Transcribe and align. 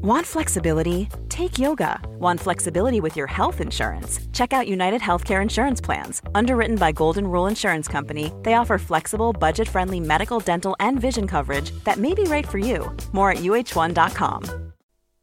Want 0.00 0.24
flexibility? 0.24 1.08
Take 1.28 1.58
yoga. 1.58 1.98
Want 2.20 2.38
flexibility 2.38 3.00
with 3.00 3.16
your 3.16 3.26
health 3.26 3.60
insurance? 3.60 4.20
Check 4.32 4.52
out 4.52 4.68
United 4.68 5.00
Healthcare 5.00 5.42
Insurance 5.42 5.80
Plans. 5.80 6.22
Underwritten 6.36 6.76
by 6.76 6.92
Golden 6.92 7.26
Rule 7.26 7.48
Insurance 7.48 7.88
Company, 7.88 8.32
they 8.44 8.54
offer 8.54 8.78
flexible, 8.78 9.32
budget 9.32 9.68
friendly 9.68 9.98
medical, 9.98 10.38
dental, 10.38 10.76
and 10.78 11.00
vision 11.00 11.26
coverage 11.26 11.72
that 11.82 11.96
may 11.96 12.14
be 12.14 12.22
right 12.24 12.46
for 12.46 12.58
you. 12.58 12.96
More 13.10 13.32
at 13.32 13.38
uh1.com. 13.38 14.72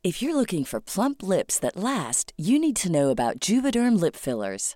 If 0.04 0.22
you're 0.22 0.36
looking 0.36 0.66
for 0.66 0.82
plump 0.82 1.24
lips 1.24 1.58
that 1.60 1.78
last, 1.78 2.34
you 2.36 2.60
need 2.60 2.76
to 2.76 2.92
know 2.92 3.12
about 3.12 3.40
Juvederm 3.40 3.98
lip 3.98 4.18
fillers. 4.18 4.76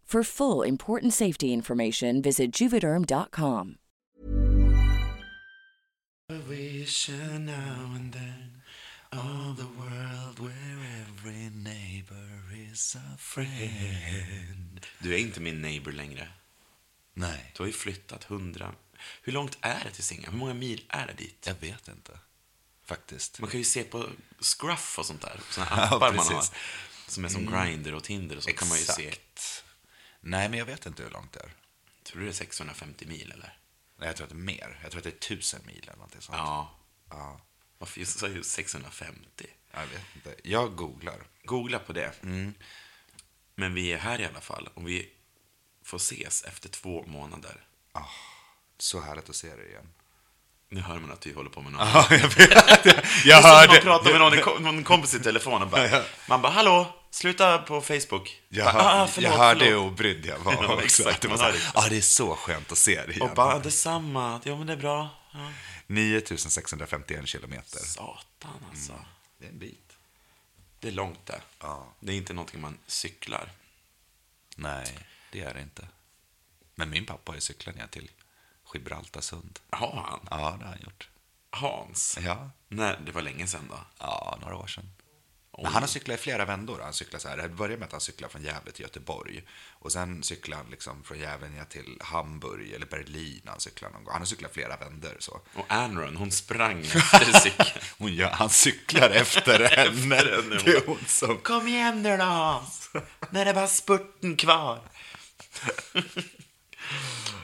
For 0.11 0.23
full 0.23 0.67
important 0.67 1.13
safety 1.13 1.53
information, 1.53 2.21
visit 2.21 2.51
juvederm.com. 2.61 3.77
vision 6.49 7.45
now 7.45 7.95
and 7.95 8.13
then 8.13 8.61
of 9.11 9.57
the 9.57 9.67
world 9.79 10.39
where 10.39 10.79
every 11.01 11.49
neighbor 11.55 12.41
is 12.71 12.95
a 12.95 13.17
friend. 13.17 14.85
Du 14.99 15.13
är 15.13 15.17
inte 15.17 15.39
min 15.39 15.61
neighbor 15.61 15.91
längre. 15.91 16.27
Nej, 17.13 17.51
Du 17.55 17.63
har 17.63 17.67
ju 17.67 17.73
flyttat 17.73 18.23
hundra... 18.23 18.73
Hur 19.21 19.33
långt 19.33 19.57
är 19.61 19.83
det 19.83 19.91
till 19.91 20.03
Singapore? 20.03 20.31
Hur 20.31 20.39
många 20.39 20.53
mil 20.53 20.83
är 20.89 21.07
det 21.07 21.13
dit? 21.13 21.43
jag 21.47 21.55
vet 21.59 21.87
inte. 21.87 22.19
Faktiskt. 22.85 23.39
Man 23.39 23.49
kan 23.49 23.59
ju 23.59 23.63
se 23.63 23.83
på 23.83 24.09
Scruff 24.39 24.99
och 24.99 25.05
sånt 25.05 25.21
där. 25.21 25.39
Såna 25.49 25.67
Ja, 25.77 25.95
appar 25.95 26.13
man 26.13 26.25
har. 26.25 26.43
Som 27.07 27.25
är 27.25 27.29
som 27.29 27.45
Grindr 27.45 27.93
och 27.93 28.03
Tinder 28.03 28.37
och 28.37 28.43
så 28.43 28.51
kan 28.51 28.67
man 28.67 28.77
ju 28.77 28.85
se. 28.85 29.13
Nej, 30.21 30.49
men 30.49 30.59
jag 30.59 30.65
vet 30.65 30.85
inte 30.85 31.03
hur 31.03 31.09
långt 31.09 31.33
det 31.33 31.39
är. 31.39 31.53
Tror 32.03 32.19
du 32.19 32.25
det 32.25 32.31
är 32.31 32.33
650 32.33 33.05
mil 33.07 33.31
eller? 33.31 33.57
Nej, 33.97 34.07
jag 34.07 34.15
tror 34.15 34.25
att 34.25 34.29
det 34.31 34.35
är 34.35 34.37
mer. 34.37 34.79
Jag 34.81 34.91
tror 34.91 34.99
att 34.99 35.03
det 35.03 35.09
är 35.09 35.35
tusen 35.35 35.61
mil 35.65 35.83
eller 35.83 35.93
någonting 35.95 36.21
sånt. 36.21 36.37
Ja. 36.37 36.75
Ja, 37.09 37.41
Varför 37.77 37.99
just 37.99 38.19
sa 38.19 38.27
jag 38.27 38.45
650? 38.45 39.45
jag 39.71 39.87
vet 39.87 40.15
inte. 40.15 40.35
Jag 40.43 40.75
googlar. 40.75 41.23
Googla 41.43 41.79
på 41.79 41.93
det. 41.93 42.13
Men 43.55 43.73
vi 43.73 43.91
är 43.93 43.97
här 43.97 44.21
i 44.21 44.25
alla 44.25 44.41
fall. 44.41 44.69
Och 44.73 44.87
vi 44.87 45.13
får 45.83 45.97
ses 45.97 46.43
efter 46.43 46.69
två 46.69 47.03
månader. 47.07 47.65
Så 48.77 48.99
härligt 49.01 49.29
att 49.29 49.35
se 49.35 49.55
dig 49.55 49.67
igen. 49.69 49.93
Nu 50.73 50.81
hör 50.81 50.99
man 50.99 51.11
att 51.11 51.27
vi 51.27 51.33
håller 51.33 51.49
på 51.49 51.61
med 51.61 51.71
något. 51.71 51.81
Ja, 51.93 52.07
jag 52.09 52.17
vet. 52.19 52.83
Det 52.83 53.03
Jag 53.25 53.43
när 53.43 53.49
man 53.49 53.57
hörde. 53.69 53.81
pratar 53.81 54.11
med 54.11 54.19
någon, 54.45 54.63
någon 54.63 54.83
kompis 54.83 55.13
i 55.13 55.19
telefon 55.19 55.61
och 55.61 55.67
bara, 55.67 56.03
man 56.27 56.41
bara, 56.41 56.51
hallå, 56.51 56.95
sluta 57.09 57.57
på 57.57 57.81
Facebook. 57.81 58.41
Jag, 58.49 58.73
bara, 58.73 58.83
hör, 58.83 59.03
"Ah, 59.03 59.07
förlåt, 59.07 59.31
jag 59.31 59.37
hörde 59.37 59.65
hur 59.65 59.71
förlåt." 59.71 59.91
obrydd 59.91 60.25
jag 60.25 60.39
var 60.39 60.53
Ja, 60.63 60.73
också. 60.73 60.83
exakt, 60.85 61.21
det, 61.21 61.27
var 61.27 61.37
så 61.37 61.43
här, 61.43 61.71
ah, 61.73 61.87
det 61.89 61.97
är 61.97 62.01
så 62.01 62.35
skönt 62.35 62.71
att 62.71 62.77
se 62.77 62.95
dig 63.05 63.15
igen. 63.15 63.29
Och 63.29 63.35
bara, 63.35 63.59
detsamma, 63.59 64.41
ja 64.43 64.55
men 64.57 64.67
det 64.67 64.73
är 64.73 64.77
bra. 64.77 65.09
Ja. 65.33 65.51
9651 65.87 67.27
kilometer. 67.27 67.79
Satan 67.79 68.65
alltså. 68.71 68.93
Det 69.37 69.45
är 69.45 69.49
en 69.49 69.59
bit. 69.59 69.93
Det 70.79 70.87
är 70.87 70.91
långt 70.91 71.25
det. 71.25 71.41
Ja. 71.59 71.87
Det 71.99 72.11
är 72.13 72.15
inte 72.17 72.33
någonting 72.33 72.61
man 72.61 72.77
cyklar. 72.87 73.49
Nej, 74.55 74.97
det 75.31 75.41
är 75.41 75.53
det 75.53 75.61
inte. 75.61 75.87
Men 76.75 76.89
min 76.89 77.05
pappa 77.05 77.31
har 77.31 77.35
ju 77.35 77.41
cyklat 77.41 77.75
ner 77.75 77.87
till 77.87 78.09
Gibraltarsund. 78.73 79.59
Har 79.69 80.05
han? 80.09 80.19
Ja, 80.29 80.55
det 80.59 80.65
har 80.65 80.71
han 80.71 80.81
gjort. 80.83 81.09
Hans? 81.49 82.17
Ja, 82.21 82.49
Nej, 82.67 82.97
det 83.05 83.11
var 83.11 83.21
länge 83.21 83.47
sedan 83.47 83.67
då. 83.69 83.77
ja 83.99 84.37
några 84.41 84.55
år 84.55 84.67
sedan. 84.67 84.89
Oj. 85.53 85.63
Men 85.63 85.73
han 85.73 85.83
har 85.83 85.87
cyklat 85.87 86.19
i 86.19 86.21
flera 86.21 86.45
vändor. 86.45 86.79
Han 86.83 86.93
cyklar 86.93 87.19
så 87.19 87.29
här. 87.29 87.37
Det 87.37 87.49
började 87.49 87.77
med 87.77 87.85
att 87.85 87.91
han 87.91 88.01
cyklade 88.01 88.31
från 88.31 88.41
Gävle 88.43 88.71
till 88.71 88.81
Göteborg. 88.83 89.43
Och 89.71 89.91
sen 89.91 90.23
cyklade 90.23 90.61
han 90.61 90.71
liksom 90.71 91.03
från 91.03 91.19
Gävle 91.19 91.65
till 91.69 91.97
Hamburg 92.01 92.71
eller 92.71 92.85
Berlin. 92.85 93.41
Han, 93.45 93.59
cyklade 93.59 93.93
någon 93.93 94.03
gång. 94.03 94.11
han 94.11 94.21
har 94.21 94.25
cyklat 94.25 94.53
flera 94.53 94.77
vändor. 94.77 95.15
Så. 95.19 95.41
Och 95.55 95.65
Anron, 95.67 96.15
hon 96.15 96.31
sprang 96.31 96.79
efter 96.83 97.39
cykeln. 97.39 97.69
Hon 97.97 98.13
gör, 98.13 98.29
han 98.29 98.49
cyklar 98.49 99.09
efter 99.09 99.59
henne. 99.59 99.89
Efter 99.91 100.37
henne. 100.37 100.61
Det 100.65 100.71
är 100.71 100.85
hon 100.85 101.05
som... 101.07 101.37
Kom 101.37 101.67
igen 101.67 102.03
nu 102.03 102.17
då, 102.17 102.23
Hans. 102.23 102.89
När 103.29 103.45
det 103.45 103.53
var 103.53 103.67
spurten 103.67 104.35
kvar. 104.35 104.79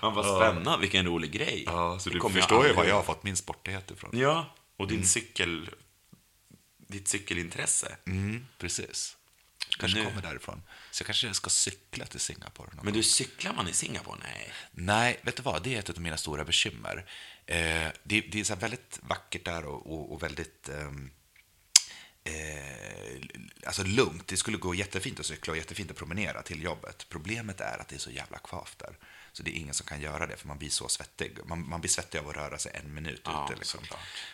Han 0.02 0.14
var 0.14 0.38
spännande, 0.38 0.82
vilken 0.82 1.06
rolig 1.06 1.32
grej. 1.32 1.64
Ja, 1.66 2.00
så 2.00 2.10
Det 2.10 2.20
du 2.20 2.30
förstår 2.30 2.68
ju 2.68 2.74
var 2.74 2.86
jag 2.86 2.96
har 2.96 3.04
fått 3.04 3.24
min 3.24 3.38
sportighet 3.38 3.92
ifrån. 3.92 4.12
Ja, 4.14 4.56
och 4.78 4.88
din 4.88 5.06
cykel... 5.06 5.70
Ditt 6.78 7.08
cykelintresse. 7.08 7.98
Mm, 8.06 8.46
precis. 8.58 9.18
Kanske 9.80 10.00
nu- 10.00 10.06
kommer 10.06 10.22
därifrån. 10.22 10.62
Så 10.92 11.02
jag 11.02 11.06
kanske 11.06 11.34
ska 11.34 11.50
cykla 11.50 12.06
till 12.06 12.20
Singapore. 12.20 12.70
Men 12.82 12.94
du, 12.94 13.04
cyklar 13.04 13.54
man 13.54 13.68
i 13.68 13.74
Singapore? 13.74 14.20
Nej. 14.24 14.52
Nej, 14.72 15.20
vet 15.22 15.36
du 15.36 15.44
vad? 15.44 15.64
Det 15.64 15.76
är 15.76 15.80
ett 15.80 15.90
av 15.90 16.02
mina 16.02 16.18
stora 16.18 16.44
bekymmer. 16.44 17.06
Eh, 17.46 17.88
det, 18.04 18.22
det 18.22 18.40
är 18.40 18.44
så 18.44 18.56
väldigt 18.56 19.00
vackert 19.02 19.46
där 19.46 19.66
och, 19.66 19.94
och, 19.94 20.14
och 20.14 20.24
väldigt 20.24 20.70
ehm, 20.70 21.12
eh, 22.24 23.22
alltså 23.66 23.84
lugnt. 23.84 24.28
Det 24.28 24.38
skulle 24.38 24.58
gå 24.58 24.76
jättefint 24.76 25.20
att 25.20 25.26
cykla 25.26 25.52
och 25.52 25.58
jättefint 25.58 25.92
att 25.92 25.98
promenera 25.98 26.42
till 26.42 26.64
jobbet. 26.64 27.06
Problemet 27.10 27.62
är 27.62 27.78
att 27.82 27.88
det 27.88 27.96
är 27.96 28.00
så 28.00 28.12
jävla 28.12 28.38
kvavt 28.38 28.80
där. 28.80 28.98
Så 29.38 29.44
det 29.44 29.52
är 29.52 29.60
ingen 29.60 29.74
som 29.74 29.86
kan 29.86 30.02
göra 30.02 30.28
det, 30.28 30.38
för 30.38 30.48
man 30.48 30.58
blir 30.58 30.70
så 30.70 30.88
svettig. 30.88 31.38
Man, 31.46 31.70
man 31.70 31.82
blir 31.82 31.90
svettig 31.90 32.18
av 32.20 32.30
att 32.30 32.36
röra 32.36 32.58
sig 32.58 32.72
en 32.76 32.94
minut 32.94 33.22
Ja, 33.24 33.46
ute. 33.50 33.60
Liksom. 33.60 33.80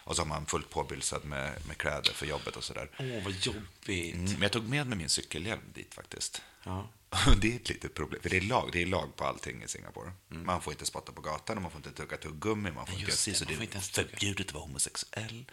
Och 0.03 0.15
så 0.15 0.21
har 0.21 0.27
man 0.27 0.45
fullt 0.45 0.69
påbylsad 0.69 1.25
med, 1.25 1.67
med 1.67 1.77
kläder 1.77 2.13
för 2.13 2.25
jobbet 2.25 2.55
och 2.55 2.63
sådär. 2.63 2.89
Åh, 2.99 3.23
vad 3.23 3.33
jobbigt. 3.33 4.15
Mm, 4.15 4.31
men 4.31 4.41
jag 4.41 4.51
tog 4.51 4.69
med 4.69 4.87
mig 4.87 4.97
min 4.97 5.09
cykelhjälm 5.09 5.61
dit 5.73 5.93
faktiskt. 5.93 6.41
Ja. 6.63 6.89
Det 7.41 7.51
är 7.51 7.55
ett 7.55 7.69
litet 7.69 7.93
problem, 7.93 8.21
för 8.21 8.29
det 8.29 8.37
är 8.37 8.41
lag, 8.41 8.69
det 8.71 8.81
är 8.81 8.85
lag 8.85 9.15
på 9.15 9.25
allting 9.25 9.63
i 9.63 9.67
Singapore. 9.67 10.11
Man 10.27 10.61
får 10.61 10.73
inte 10.73 10.85
spotta 10.85 11.11
på 11.11 11.21
gatan, 11.21 11.57
och 11.57 11.61
man 11.61 11.71
får 11.71 11.77
inte 11.79 11.91
tugga 11.91 12.17
tuggummi, 12.17 12.71
man 12.71 12.85
får 12.85 12.93
inte 12.93 13.01
göra 13.01 13.09
just 13.09 13.23
si, 13.23 13.33
så 13.33 13.45
det 13.45 13.53
är 13.53 13.61
inte 13.61 13.73
ens 13.73 13.89
tugga. 13.89 14.07
förbjudet 14.09 14.47
att 14.47 14.53
vara 14.53 14.63
homosexuell. 14.63 15.45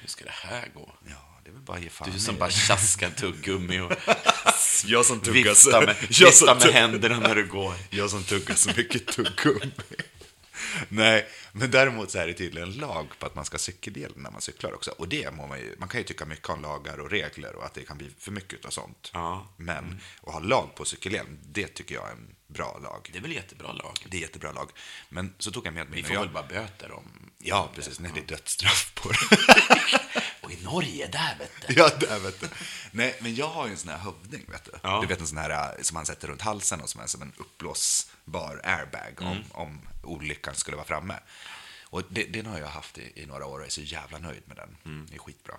Hur 0.00 0.08
ska 0.08 0.24
det 0.24 0.30
här 0.30 0.70
gå? 0.74 0.94
Ja, 1.08 1.37
det 1.48 1.52
är 1.52 1.54
väl 1.54 1.62
bara 1.62 1.76
att 1.76 1.82
ge 1.82 1.90
fan 1.90 2.10
Du 2.12 2.18
som 2.18 2.36
bara 2.36 2.50
tjaskar 2.50 3.10
tuggummi 3.10 3.80
och 3.80 3.92
Jag 4.84 5.06
som 5.06 5.20
tuggar 5.20 5.42
viftar 5.42 5.86
med, 5.86 5.96
jag 6.10 6.26
viftar 6.26 6.54
med 6.54 6.74
händerna 6.74 7.18
när 7.18 7.34
du 7.34 7.46
går. 7.46 7.74
Jag 7.90 8.10
som 8.10 8.22
tuggar 8.22 8.54
så 8.54 8.70
mycket 8.76 9.06
tuggummi. 9.06 9.72
Nej, 10.88 11.28
men 11.52 11.70
däremot 11.70 12.10
så 12.10 12.18
är 12.18 12.26
det 12.26 12.34
tydligen 12.34 12.72
lag 12.72 13.06
på 13.18 13.26
att 13.26 13.34
man 13.34 13.44
ska 13.44 13.58
cykeldel 13.58 14.12
när 14.16 14.30
man 14.30 14.40
cyklar 14.40 14.72
också. 14.72 14.90
Och 14.90 15.08
det 15.08 15.34
må 15.34 15.46
man 15.46 15.58
ju, 15.58 15.76
man 15.78 15.88
kan 15.88 16.00
ju 16.00 16.04
tycka 16.04 16.24
mycket 16.24 16.48
om 16.48 16.62
lagar 16.62 17.00
och 17.00 17.10
regler 17.10 17.56
och 17.56 17.64
att 17.64 17.74
det 17.74 17.82
kan 17.82 17.98
bli 17.98 18.10
för 18.18 18.32
mycket 18.32 18.64
av 18.64 18.70
sånt. 18.70 19.10
Ja. 19.14 19.48
Men 19.56 20.00
att 20.22 20.32
ha 20.32 20.40
lag 20.40 20.74
på 20.74 20.84
cykelhjälm, 20.84 21.38
det 21.42 21.66
tycker 21.66 21.94
jag 21.94 22.08
är 22.08 22.12
en 22.12 22.34
bra 22.46 22.78
lag. 22.82 23.10
Det 23.12 23.18
är 23.18 23.22
väl 23.22 23.32
jättebra 23.32 23.72
lag? 23.72 24.06
Det 24.08 24.16
är 24.16 24.20
jättebra 24.20 24.52
lag. 24.52 24.70
Men 25.08 25.34
så 25.38 25.50
tog 25.50 25.66
jag 25.66 25.74
med 25.74 25.90
mig... 25.90 25.96
Vi 25.96 26.02
får 26.02 26.14
jag, 26.14 26.20
väl 26.20 26.30
bara 26.30 26.46
böter 26.46 26.92
om... 26.92 27.30
Ja, 27.38 27.70
precis. 27.74 28.00
Nej, 28.00 28.10
det 28.14 28.20
är 28.20 28.26
dödsstraff 28.26 28.92
på 28.94 29.08
det. 29.08 29.18
Och 30.48 30.54
i 30.54 30.64
Norge, 30.64 31.06
där 31.06 31.36
vet 31.38 31.52
du. 31.66 31.74
ja, 31.74 31.90
där 32.00 32.18
vet 32.20 32.40
du. 32.40 32.48
Nej, 32.90 33.16
men 33.20 33.34
jag 33.34 33.48
har 33.48 33.66
ju 33.66 33.72
en 33.72 33.78
sån 33.78 33.90
här 33.90 33.98
hövding, 33.98 34.44
vet 34.48 34.64
du. 34.64 34.70
Ja. 34.82 35.00
Du 35.00 35.06
vet 35.06 35.20
en 35.20 35.26
sån 35.26 35.38
här 35.38 35.50
äh, 35.76 35.82
som 35.82 35.94
man 35.94 36.06
sätter 36.06 36.28
runt 36.28 36.42
halsen 36.42 36.80
och 36.80 36.88
som 36.88 37.00
är 37.00 37.06
som 37.06 37.22
en 37.22 37.32
uppblåsbar 37.36 38.60
airbag 38.64 39.14
om, 39.20 39.26
Mm. 39.32 39.42
om 39.50 39.80
olyckan 40.02 40.54
skulle 40.54 40.76
vara 40.76 40.86
framme. 40.86 41.18
Och 41.84 42.02
det, 42.08 42.24
den 42.24 42.46
har 42.46 42.58
jag 42.58 42.66
haft 42.68 42.98
i, 42.98 43.12
i 43.22 43.26
några 43.26 43.46
år 43.46 43.58
och 43.60 43.66
är 43.66 43.70
så 43.70 43.80
jävla 43.80 44.18
nöjd 44.18 44.42
med 44.46 44.56
den. 44.56 45.06
Det 45.10 45.14
är 45.14 45.18
skitbra. 45.18 45.54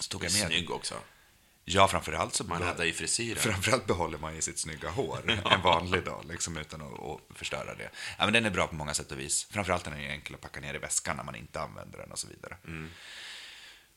Så 0.00 0.08
tog 0.08 0.24
jag 0.24 0.32
med 0.32 0.40
Mm. 0.40 0.50
Snygg 0.52 0.70
också. 0.70 0.94
Ja, 1.64 1.88
framförallt 1.88 2.34
så 2.34 2.44
Man 2.44 2.62
räddar 2.62 2.84
i 2.84 2.92
frisyren. 2.92 3.42
Framförallt 3.42 3.86
behåller 3.86 4.18
man 4.18 4.34
ju 4.34 4.42
sitt 4.42 4.58
snygga 4.58 4.90
hår 4.90 5.30
en 5.52 5.62
vanlig 5.62 6.04
dag, 6.04 6.24
liksom, 6.28 6.56
utan 6.56 6.82
att, 6.82 7.00
att 7.02 7.38
förstöra 7.38 7.74
det. 7.74 7.90
Ja, 8.18 8.24
men 8.24 8.32
den 8.32 8.44
är 8.46 8.50
bra 8.50 8.66
på 8.66 8.74
många 8.74 8.94
sätt 8.94 9.12
och 9.12 9.18
vis. 9.20 9.46
Framförallt 9.50 9.84
den 9.84 9.92
är 9.94 10.10
enkel 10.10 10.34
att 10.34 10.40
packa 10.40 10.60
ner 10.60 10.74
i 10.74 10.78
väskan 10.78 11.16
när 11.16 11.24
man 11.24 11.34
inte 11.34 11.60
använder 11.60 11.98
den 11.98 12.12
och 12.12 12.18
så 12.18 12.28
vidare. 12.28 12.56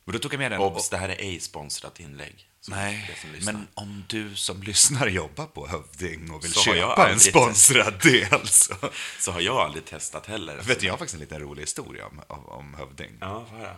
Och 0.06 0.14
då 0.14 0.20
tog 0.20 0.34
jag 0.34 0.40
med 0.40 0.52
den. 0.52 0.62
Obs, 0.62 0.90
det 0.90 0.98
här 0.98 1.10
är 1.10 1.16
ej 1.20 1.40
sponsrat 1.40 2.00
inlägg. 2.00 2.50
Nej, 2.68 3.18
men 3.42 3.68
om 3.74 4.04
du 4.08 4.36
som 4.36 4.64
lyssnar 4.64 5.08
jobbar 5.08 5.46
på 5.46 5.68
Hövding 5.68 6.32
och 6.32 6.44
vill 6.44 6.54
Så 6.54 6.60
köpa 6.60 7.10
en 7.10 7.20
sponsrad 7.20 8.02
del 8.02 8.48
så... 8.48 8.76
Så 9.20 9.32
har 9.32 9.42
jag 9.42 9.58
aldrig 9.58 9.86
testat 9.86 10.26
heller. 10.26 10.58
Vet 10.58 10.80
du, 10.80 10.86
jag 10.86 10.94
har 10.94 10.98
faktiskt 10.98 11.14
en 11.14 11.20
liten 11.20 11.42
rolig 11.42 11.64
historia 11.64 12.06
om, 12.06 12.22
om, 12.28 12.74
Hövding. 12.74 13.18
Ja, 13.22 13.46
höra. 13.52 13.78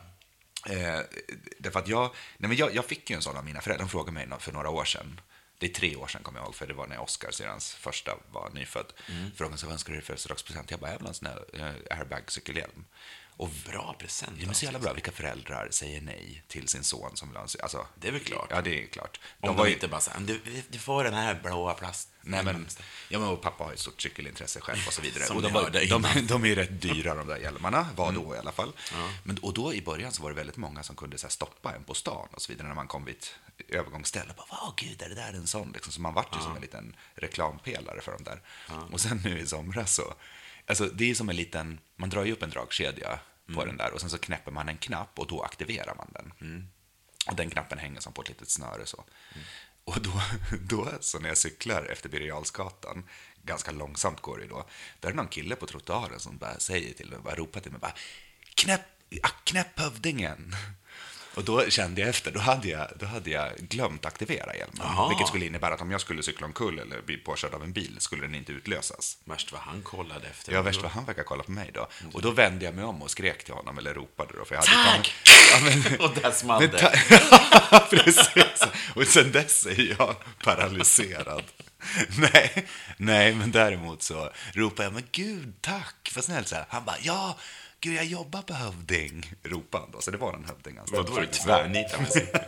Eh, 0.66 1.02
därför 1.60 1.80
att 1.80 1.88
jag, 1.88 2.12
nej 2.38 2.48
men 2.50 2.58
jag, 2.58 2.76
jag 2.76 2.86
fick 2.86 3.10
ju 3.10 3.16
en 3.16 3.22
sån 3.22 3.38
av 3.38 3.46
mina 3.46 3.62
föräldrar. 3.62 3.86
De 3.86 3.90
frågade 3.90 4.12
mig 4.12 4.28
för 4.40 4.52
några 4.52 4.70
år 4.70 4.86
sedan. 4.86 5.22
Det 5.60 5.66
är 5.66 5.74
tre 5.74 5.96
år 5.96 6.08
sedan 6.08 6.24
kommer 6.24 6.40
jag 6.40 6.46
ihåg, 6.46 6.56
för 6.56 6.68
det 6.68 6.74
var 6.74 6.88
när 6.88 7.00
Oscar, 7.00 7.32
syrrans 7.32 7.74
första, 7.74 8.18
var 8.32 8.50
nyfödd. 8.50 8.94
Mm. 9.10 9.32
Frågade 9.36 9.66
vad 9.66 9.74
önskar 9.74 9.94
du 9.94 10.00
i 10.00 10.02
födelsedagspresent? 10.02 10.72
Jag 10.72 10.80
bara, 10.80 10.92
jag 10.92 10.98
vill 10.98 11.06
ha 11.06 11.10
en 11.10 11.14
sån 11.14 11.28
här 11.28 11.46
eh, 11.54 11.98
airbag-cykelhjälm. 11.98 12.86
Och 13.38 13.50
Bra 13.66 13.96
present. 14.00 14.32
Ja, 14.32 14.36
men 14.38 14.46
så 14.46 14.50
alltså. 14.50 14.66
jävla 14.66 14.80
bra. 14.80 14.94
Vilka 14.94 15.12
föräldrar 15.12 15.68
säger 15.72 16.02
nej 16.02 16.44
till 16.48 16.68
sin 16.68 16.84
son 16.84 17.12
som 17.18 17.28
vill 17.28 17.36
ha 17.38 17.42
en 17.44 17.48
cy- 17.48 17.62
alltså, 17.62 17.88
Det 17.96 18.08
är 18.08 18.12
väl 18.12 18.22
klart. 18.24 18.48
Ja, 18.50 18.62
det 18.62 18.84
är 18.84 18.88
klart. 18.88 19.20
Om 19.42 19.48
de, 19.48 19.56
var 19.58 19.66
ju- 19.66 19.74
inte 19.74 19.88
bara 19.88 20.02
säger 20.02 20.20
du, 20.20 20.42
du 20.70 20.80
får 20.80 21.04
den 21.04 21.14
här 21.14 21.40
blåa 21.44 21.74
plast. 21.74 22.10
Nej, 22.22 22.44
men, 22.44 22.68
ja, 23.10 23.20
men 23.20 23.38
pappa 23.38 23.64
har 23.64 23.72
ju 23.72 23.78
stort 23.78 24.02
cykelintresse 24.02 24.62
själv 24.62 24.80
och 24.88 24.94
så 24.94 25.02
vidare. 25.02 25.34
Och 25.34 25.42
de, 25.42 25.54
var, 25.54 25.70
de, 25.70 25.82
innan. 25.82 26.28
de 26.28 26.44
är 26.44 26.48
ju 26.48 26.56
rätt 26.56 26.82
dyra 26.82 27.16
de 27.16 27.28
där 27.28 27.38
hjälmarna, 27.38 27.88
var 27.96 28.12
då 28.12 28.36
i 28.36 28.38
alla 28.38 28.52
fall. 28.52 28.74
Men, 29.24 29.38
och 29.38 29.54
då 29.54 29.74
i 29.74 29.82
början 29.82 30.12
så 30.12 30.24
var 30.24 30.30
det 30.30 30.36
väldigt 30.36 30.58
många 30.58 30.84
som 30.84 30.96
kunde 30.96 31.18
så 31.18 31.28
här, 31.28 31.32
stoppa 31.32 31.76
en 31.76 31.84
på 31.84 31.94
stan 31.94 32.28
och 32.32 32.42
så 32.42 32.52
vidare 32.52 32.68
när 32.68 32.76
man 32.76 32.88
kom 32.88 33.06
vid 33.06 33.26
övergångsställe. 33.70 34.34
Bara, 34.38 34.48
Åh 34.50 34.74
gud, 34.78 35.02
är 35.02 35.10
det 35.10 35.16
där 35.16 35.34
en 35.34 35.48
sån? 35.48 35.72
Liksom, 35.72 35.94
så 35.94 36.02
man 36.02 36.14
vart 36.14 36.36
ju 36.36 36.40
som 36.42 36.56
en 36.56 36.62
liten 36.62 36.96
reklampelare 37.16 38.02
för 38.02 38.12
dem 38.12 38.24
där. 38.24 38.42
Och 38.92 39.00
sen 39.02 39.22
nu 39.24 39.40
i 39.40 39.48
somras 39.48 39.96
så, 39.96 40.14
alltså 40.68 40.86
det 40.86 41.10
är 41.10 41.16
som 41.16 41.30
en 41.30 41.36
liten, 41.36 41.80
man 41.96 42.10
drar 42.10 42.26
ju 42.26 42.32
upp 42.32 42.44
en 42.44 42.50
dragkedja 42.50 43.20
på 43.56 43.66
den 43.66 43.78
där 43.78 43.94
och 43.94 44.02
sen 44.02 44.10
så 44.10 44.18
knäpper 44.18 44.52
man 44.52 44.70
en 44.70 44.78
knapp 44.78 45.20
och 45.20 45.28
då 45.28 45.42
aktiverar 45.42 45.96
man 45.96 46.08
den. 46.14 46.34
Och 47.28 47.36
den 47.36 47.50
knappen 47.50 47.78
hänger 47.78 48.00
som 48.00 48.14
på 48.14 48.22
ett 48.22 48.30
litet 48.30 48.50
snöre 48.50 48.86
så. 48.86 49.04
Och 49.84 50.02
då, 50.02 50.22
då, 50.62 50.94
så 51.00 51.20
när 51.20 51.30
jag 51.30 51.38
cyklar 51.38 51.84
efter 51.84 52.10
Birger 52.10 52.44
ganska 53.44 53.72
långsamt 53.72 54.22
går 54.22 54.38
det 54.38 54.48
då, 54.48 54.68
där 55.00 55.10
är 55.10 55.14
någon 55.14 55.28
kille 55.28 55.56
på 55.56 55.66
trottoaren 55.66 56.20
som 56.20 56.38
bara 56.38 56.60
säger 56.60 56.94
till 56.94 57.10
mig, 57.10 57.20
bara 57.20 57.36
ropar 57.36 57.60
till 57.60 57.72
mig, 57.72 57.82
bara, 57.82 57.94
knäpp, 58.56 58.82
ah, 59.24 59.32
knäpp 59.44 59.80
hövdingen. 59.80 60.56
Och 61.38 61.44
då 61.44 61.70
kände 61.70 62.02
jag 62.02 62.10
efter, 62.10 62.32
då 62.32 62.40
hade 62.40 62.68
jag, 62.68 62.88
då 63.00 63.06
hade 63.06 63.30
jag 63.30 63.52
glömt 63.58 64.06
aktivera 64.06 64.56
hjälmen. 64.56 64.78
Jaha. 64.80 65.10
Vilket 65.10 65.28
skulle 65.28 65.46
innebära 65.46 65.74
att 65.74 65.82
om 65.82 65.92
jag 65.92 66.02
skulle 66.02 66.24
cykla 66.24 66.46
omkull 66.46 66.80
eller 66.80 67.02
bli 67.02 67.18
påkörd 67.18 67.54
av 67.54 67.64
en 67.64 67.74
bil 67.74 67.96
skulle 68.00 68.22
den 68.22 68.36
inte 68.36 68.52
utlösas. 68.52 69.18
Värst 69.26 69.52
vad 69.52 69.62
han 69.62 69.82
kollade 69.82 70.28
efter. 70.28 70.54
Jag 70.54 70.64
värst 70.64 70.82
vad 70.82 70.92
han 70.92 71.06
verkar 71.06 71.24
kolla 71.24 71.44
på 71.44 71.52
mig 71.52 71.72
då. 71.74 71.88
Och 72.14 72.22
då 72.22 72.32
vände 72.32 72.66
jag 72.66 72.76
mig 72.76 72.84
om 72.86 73.02
och 73.02 73.12
skrek 73.12 73.44
till 73.44 73.54
honom, 73.54 73.78
eller 73.78 73.94
ropade 73.94 74.34
då. 74.38 74.46
För 74.46 74.56
jag 74.56 74.64
Tack! 74.64 75.16
Ja, 75.52 75.60
men, 75.62 76.00
Och 76.00 76.16
där 76.16 76.32
small 76.32 76.68
det. 76.68 77.00
Precis. 77.90 78.64
Och 78.96 79.08
sen 79.08 79.32
dess 79.32 79.66
är 79.66 79.96
jag 80.00 80.16
paralyserad. 80.44 81.44
Nej, 82.18 82.68
nej, 82.98 83.36
men 83.36 83.52
däremot 83.52 84.04
så 84.04 84.32
ropar 84.54 84.84
jag, 84.84 84.94
men 84.94 85.04
gud, 85.12 85.54
tack, 85.62 86.12
vad 86.16 86.24
snällt. 86.24 86.48
Så 86.48 86.56
här. 86.56 86.66
Han 86.70 86.86
bara, 86.86 86.98
ja, 87.02 87.38
gud, 87.82 87.96
jag 87.96 88.06
jobbar 88.06 88.42
på 88.42 88.54
Hövding, 88.54 89.34
ropade 89.44 89.84
han 89.84 89.92
då. 89.92 90.02
Så 90.02 90.12
det 90.12 90.18
var 90.18 90.34
en 90.34 90.46
Hövding 90.46 90.78
han 90.78 90.88
Vadå, 90.92 91.20
du 91.20 91.28
tvärnitar 91.28 92.00
med? 92.00 92.42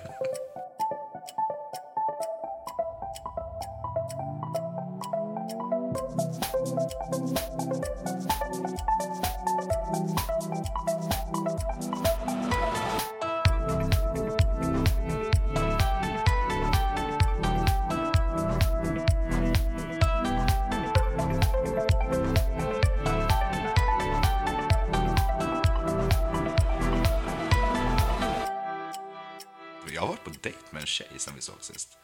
Dejt 30.44 30.60
med 30.72 30.82
en 30.82 30.88
tjej 30.88 31.08
som 31.18 31.36
vi 31.36 31.42
såg 31.42 31.56
sist. 31.64 31.98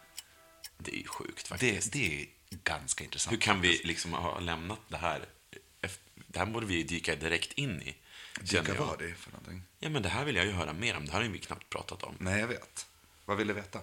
Det 0.78 0.92
är 0.92 0.98
ju 0.98 1.08
sjukt 1.08 1.48
faktiskt. 1.48 1.92
Det, 1.92 2.00
det 2.00 2.22
är 2.22 2.28
ganska 2.64 3.04
intressant. 3.04 3.34
Hur 3.34 3.38
kan 3.40 3.62
vi 3.62 3.82
liksom 3.84 4.14
ha 4.14 4.40
lämnat 4.40 4.80
det 4.88 4.98
här? 4.98 5.26
Det 6.28 6.40
här 6.40 6.46
borde 6.46 6.66
vi 6.66 6.84
dyka 6.84 7.16
direkt 7.16 7.52
in 7.54 7.82
i. 7.82 7.96
jag. 8.52 8.64
var 8.76 8.98
det 8.98 9.14
för 9.16 9.32
någonting? 9.32 9.62
Ja, 9.80 9.90
men 9.90 10.02
det 10.02 10.10
här 10.10 10.26
vill 10.26 10.36
jag 10.36 10.46
ju 10.46 10.52
höra 10.52 10.74
mer 10.74 10.98
om. 10.98 11.06
Det 11.06 11.12
här 11.12 11.22
har 11.22 11.30
vi 11.30 11.40
knappt 11.40 11.70
pratat 11.70 12.04
om. 12.04 12.16
Nej, 12.20 12.40
jag 12.40 12.48
vet. 12.48 12.88
Vad 13.26 13.38
vill 13.38 13.48
du 13.48 13.54
veta? 13.54 13.80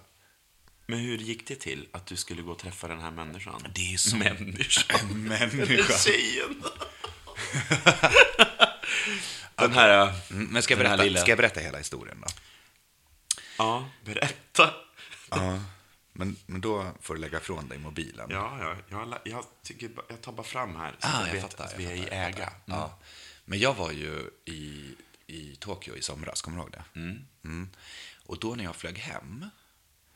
Men 0.86 0.98
hur 0.98 1.18
gick 1.18 1.46
det 1.46 1.56
till 1.56 1.88
att 1.92 2.06
du 2.06 2.16
skulle 2.16 2.42
gå 2.42 2.52
och 2.52 2.58
träffa 2.58 2.88
den 2.88 3.00
här 3.00 3.10
människan? 3.10 3.62
Det 3.74 3.94
är 3.94 3.96
så- 3.96 4.16
Människan. 4.16 5.00
En 5.10 5.22
människa. 5.28 5.66
Den 5.66 5.98
tjejen. 5.98 6.62
den 9.56 9.72
här... 9.72 10.14
Mm, 10.30 10.46
Men 10.46 10.62
ska 10.62 10.74
jag, 10.74 10.78
berätta, 10.78 11.02
lilla- 11.02 11.20
ska 11.20 11.30
jag 11.30 11.38
berätta 11.38 11.60
hela 11.60 11.78
historien 11.78 12.20
då? 12.20 12.26
Ja, 13.62 13.88
berätta. 14.04 14.74
Ja. 15.30 15.60
Men, 16.12 16.36
men 16.46 16.60
då 16.60 16.92
får 17.00 17.14
du 17.14 17.20
lägga 17.20 17.38
ifrån 17.38 17.68
dig 17.68 17.78
mobilen. 17.78 18.30
Ja, 18.30 18.58
ja 18.60 18.76
jag, 18.88 19.18
jag, 19.24 19.44
tycker, 19.62 19.90
jag 20.08 20.20
tar 20.20 20.32
bara 20.32 20.42
fram 20.46 20.76
här. 20.76 20.96
Så 20.98 21.08
Ah, 21.08 21.26
jag 21.26 21.32
vet 21.32 21.42
fattar, 21.42 21.64
att 21.64 21.78
vi 21.78 21.86
är 21.86 21.94
i 21.94 22.02
fattar, 22.02 22.16
äga. 22.16 22.44
fattar. 22.44 22.60
Ja. 22.66 22.98
Men 23.44 23.58
jag 23.58 23.74
var 23.74 23.90
ju 23.92 24.30
i, 24.44 24.94
i 25.26 25.56
Tokyo 25.56 25.96
i 25.96 26.02
somras, 26.02 26.42
kommer 26.42 26.56
du 26.56 26.62
ihåg 26.62 26.72
det? 26.72 26.84
Mm. 27.44 27.68
Och 28.26 28.38
då 28.38 28.54
när 28.54 28.64
jag 28.64 28.76
flög 28.76 28.98
hem 28.98 29.46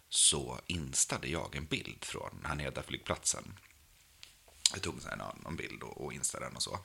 så 0.09 0.61
instade 0.67 1.29
jag 1.29 1.55
en 1.57 1.67
bild 1.67 2.05
från 2.05 2.41
Haneda 2.45 2.83
flygplatsen. 2.83 3.59
Jag 4.73 4.83
tog 4.83 4.95
en 5.13 5.21
här, 5.21 5.33
någon 5.43 5.57
bild 5.57 5.83
och, 5.83 6.05
och 6.05 6.13
instade 6.13 6.45
den 6.45 6.57
och 6.57 6.63
så. 6.63 6.79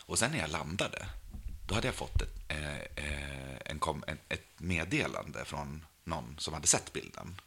Och 0.00 0.18
sen 0.18 0.30
när 0.30 0.38
jag 0.38 0.50
landade, 0.50 1.06
då 1.68 1.74
hade 1.74 1.86
jag 1.88 1.94
fått 1.94 2.22
ett, 2.22 2.34
eh, 2.48 2.78
eh, 2.78 3.58
en, 3.64 3.78
kom, 3.78 4.04
en, 4.06 4.18
ett 4.28 4.46
meddelande 4.56 5.44
från 5.44 5.84
någon 6.08 6.34
som 6.38 6.54
hade 6.54 6.66
sett 6.66 6.92
bilden. 6.92 7.40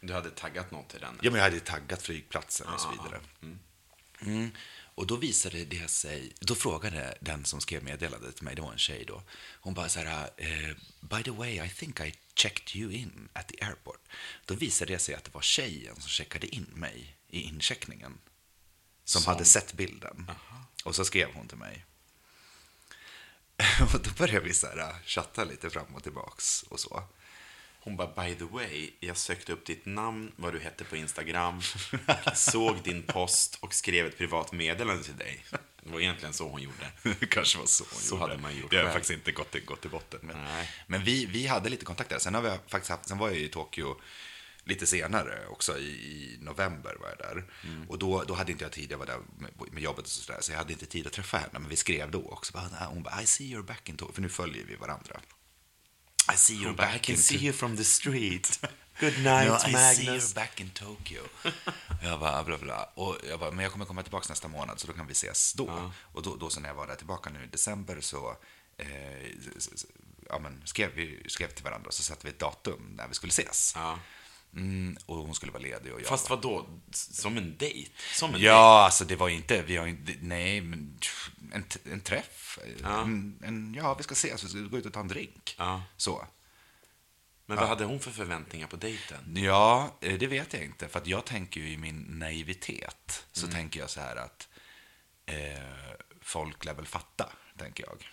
Du 0.00 0.12
hade 0.12 0.30
taggat 0.30 0.70
något 0.70 0.88
till 0.88 1.00
den? 1.00 1.18
Ja, 1.22 1.30
men 1.30 1.40
jag 1.40 1.44
hade 1.44 1.60
taggat 1.60 2.02
flygplatsen 2.02 2.68
och 2.68 2.80
så 2.80 2.90
vidare. 2.90 3.20
Mm. 4.20 4.50
Och 4.94 5.06
då 5.06 5.16
visade 5.16 5.64
det 5.64 5.90
sig, 5.90 6.32
då 6.40 6.54
frågade 6.54 7.18
den 7.20 7.44
som 7.44 7.60
skrev 7.60 7.84
meddelandet 7.84 8.36
till 8.36 8.44
mig, 8.44 8.54
det 8.54 8.62
var 8.62 8.72
en 8.72 8.78
tjej 8.78 9.04
då, 9.04 9.22
hon 9.60 9.74
bara 9.74 9.88
så 9.88 10.00
här, 10.00 10.30
eh, 10.36 10.76
by 11.00 11.22
the 11.22 11.30
way, 11.30 11.66
I 11.66 11.68
think 11.68 12.00
I 12.00 12.14
checked 12.34 12.76
you 12.76 12.92
in 12.92 13.28
at 13.32 13.48
the 13.48 13.64
airport. 13.64 14.00
Då 14.44 14.54
visade 14.54 14.92
det 14.92 14.98
sig 14.98 15.14
att 15.14 15.24
det 15.24 15.34
var 15.34 15.40
tjejen 15.40 15.94
som 15.94 16.08
checkade 16.08 16.46
in 16.46 16.66
mig 16.74 17.16
i 17.28 17.40
incheckningen. 17.40 18.18
Som, 19.04 19.24
hade 19.24 19.44
sett 19.44 19.72
bilden. 19.72 20.30
Och 20.84 20.96
så 20.96 21.04
skrev 21.04 21.28
hon 21.34 21.48
till 21.48 21.58
mig. 21.58 21.84
och 23.94 24.00
då 24.02 24.10
började 24.10 24.46
vi 24.46 24.54
så 24.54 24.66
här, 24.66 24.94
chatta 25.04 25.44
lite 25.44 25.70
fram 25.70 25.94
och 25.94 26.02
tillbaks 26.02 26.62
och 26.62 26.80
så. 26.80 27.02
Hon 27.84 27.96
bara, 27.96 28.26
by 28.26 28.34
the 28.34 28.44
way, 28.44 28.90
jag 29.00 29.16
sökte 29.16 29.52
upp 29.52 29.66
ditt 29.66 29.86
namn, 29.86 30.32
vad 30.36 30.52
du 30.52 30.60
hette 30.60 30.84
på 30.84 30.96
Instagram, 30.96 31.60
såg 32.34 32.82
din 32.82 33.02
post 33.02 33.58
och 33.60 33.74
skrev 33.74 34.06
ett 34.06 34.18
privat 34.18 34.52
meddelande 34.52 35.02
till 35.04 35.16
dig. 35.16 35.44
Det 35.84 35.92
var 35.92 36.00
egentligen 36.00 36.32
så 36.32 36.48
hon 36.48 36.62
gjorde. 36.62 36.86
Det 37.20 37.26
kanske 37.26 37.58
var 37.58 37.66
så 37.66 37.84
hon 37.90 38.00
Så 38.00 38.14
gjorde. 38.14 38.20
hade 38.28 38.42
man 38.42 38.56
gjort 38.56 38.70
Det 38.70 38.76
har 38.82 38.90
faktiskt 38.92 39.10
inte 39.10 39.32
gått, 39.32 39.50
till- 39.50 39.64
gått 39.64 39.80
till 39.80 39.90
botten 39.90 40.20
med. 40.22 40.36
Nej. 40.36 40.70
Men 40.86 41.04
vi, 41.04 41.26
vi 41.26 41.46
hade 41.46 41.68
lite 41.68 41.84
kontakt 41.84 42.10
där. 42.10 42.18
Sen, 42.18 42.34
har 42.34 42.42
vi 42.42 42.50
faktiskt 42.68 42.90
haft, 42.90 43.08
sen 43.08 43.18
var 43.18 43.28
jag 43.28 43.38
i 43.38 43.48
Tokyo 43.48 44.00
lite 44.64 44.86
senare, 44.86 45.46
också 45.46 45.78
i, 45.78 45.82
i 45.90 46.36
november 46.40 46.96
var 47.00 47.08
jag 47.08 47.18
där. 47.18 47.44
Mm. 47.64 47.90
Och 47.90 47.98
då, 47.98 48.24
då 48.28 48.34
hade 48.34 48.52
inte 48.52 48.64
jag 48.64 48.72
tid, 48.72 48.92
jag 48.92 48.98
var 48.98 49.06
där 49.06 49.18
med, 49.38 49.50
med 49.72 49.82
jobbet 49.82 50.04
och 50.04 50.10
sådär, 50.10 50.38
så 50.40 50.52
jag 50.52 50.58
hade 50.58 50.72
inte 50.72 50.86
tid 50.86 51.06
att 51.06 51.12
träffa 51.12 51.36
henne. 51.38 51.52
Men 51.58 51.68
vi 51.68 51.76
skrev 51.76 52.10
då 52.10 52.28
också. 52.28 52.58
Hon 52.88 53.02
bara, 53.02 53.22
I 53.22 53.26
see 53.26 53.44
you're 53.44 53.62
back 53.62 53.88
in 53.88 53.96
Tokyo, 53.96 54.14
för 54.14 54.22
nu 54.22 54.28
följer 54.28 54.64
vi 54.64 54.74
varandra. 54.76 55.20
I 56.28 56.36
see 56.36 56.54
I 56.68 56.72
back 56.72 57.02
can 57.02 57.14
in 57.14 57.20
see 57.20 57.36
you 57.36 57.52
from 57.52 57.76
the 57.76 57.84
street. 57.84 58.60
Good 59.00 59.14
No, 59.24 59.30
night, 59.30 59.50
I 59.50 59.58
see 59.58 59.72
Magnus. 60.06 60.06
you're 60.06 60.34
back 60.34 60.60
in 60.60 60.70
Tokyo. 60.70 61.22
jag 62.02 62.20
bara, 62.20 62.44
bla 62.44 62.58
bla. 62.58 62.88
Och 62.94 63.16
jag 63.28 63.40
bara, 63.40 63.50
men 63.50 63.62
jag 63.62 63.72
kommer 63.72 63.84
komma 63.84 64.02
tillbaka 64.02 64.26
nästa 64.28 64.48
månad 64.48 64.80
så 64.80 64.86
då 64.86 64.92
kan 64.92 65.06
vi 65.06 65.12
ses 65.12 65.52
då. 65.52 65.92
Och 66.12 66.22
då, 66.22 66.36
då 66.36 66.50
så 66.50 66.60
när 66.60 66.68
jag 66.68 66.74
var 66.76 66.86
där 66.86 66.94
tillbaka 66.96 67.30
nu 67.30 67.44
i 67.44 67.46
december 67.46 68.00
så 68.00 68.36
eh, 68.78 68.86
ja, 70.28 70.38
men 70.38 70.62
skrev 70.64 70.90
vi 70.94 71.22
skrev 71.28 71.48
till 71.48 71.64
varandra 71.64 71.88
och 71.88 71.94
så 71.94 72.02
satte 72.02 72.26
vi 72.26 72.30
ett 72.30 72.38
datum 72.38 72.94
när 72.96 73.08
vi 73.08 73.14
skulle 73.14 73.30
ses. 73.30 73.72
Ja. 73.76 73.98
Mm, 74.56 74.96
och 75.06 75.16
hon 75.16 75.34
skulle 75.34 75.52
vara 75.52 75.62
ledig 75.62 75.92
och 75.92 76.00
jag 76.00 76.08
Fast 76.08 76.30
vad 76.30 76.42
då? 76.42 76.66
Som 76.92 77.36
en 77.36 77.56
dejt? 77.56 77.90
Som 78.14 78.34
en 78.34 78.40
Ja, 78.40 78.84
alltså 78.84 79.04
det 79.04 79.16
var 79.16 79.28
inte, 79.28 79.62
vi 79.62 79.76
har 79.76 79.86
inte, 79.86 80.14
nej, 80.20 80.60
men 80.60 80.98
en, 81.52 81.64
en 81.92 82.00
träff. 82.00 82.58
Ja. 82.82 83.02
En, 83.02 83.38
en, 83.44 83.74
ja, 83.74 83.94
vi 83.94 84.02
ska 84.02 84.12
ses, 84.12 84.44
vi 84.44 84.48
ska 84.48 84.58
gå 84.58 84.78
ut 84.78 84.86
och 84.86 84.92
ta 84.92 85.00
en 85.00 85.08
drink. 85.08 85.54
Ja. 85.58 85.82
Så. 85.96 86.26
Men 87.46 87.56
vad 87.56 87.68
hade 87.68 87.84
hon 87.84 88.00
för 88.00 88.10
förväntningar 88.10 88.66
på 88.66 88.76
dejten? 88.76 89.36
Ja, 89.36 89.96
eh, 90.00 90.18
det 90.18 90.26
vet 90.26 90.52
jag 90.52 90.64
inte. 90.64 90.88
För 90.88 90.98
att 90.98 91.06
jag 91.06 91.24
tänker 91.24 91.60
ju 91.60 91.68
i 91.68 91.76
min 91.76 92.06
naivitet 92.08 93.24
så 93.32 93.46
Mm. 93.46 93.54
tänker 93.56 93.80
jag 93.80 93.90
så 93.90 94.00
här 94.00 94.16
att 94.16 94.48
eh, 95.26 95.62
folk 96.20 96.64
lär 96.64 96.74
väl 96.74 96.86
fatta, 96.86 97.32
tänker 97.58 97.84
jag. 97.84 98.11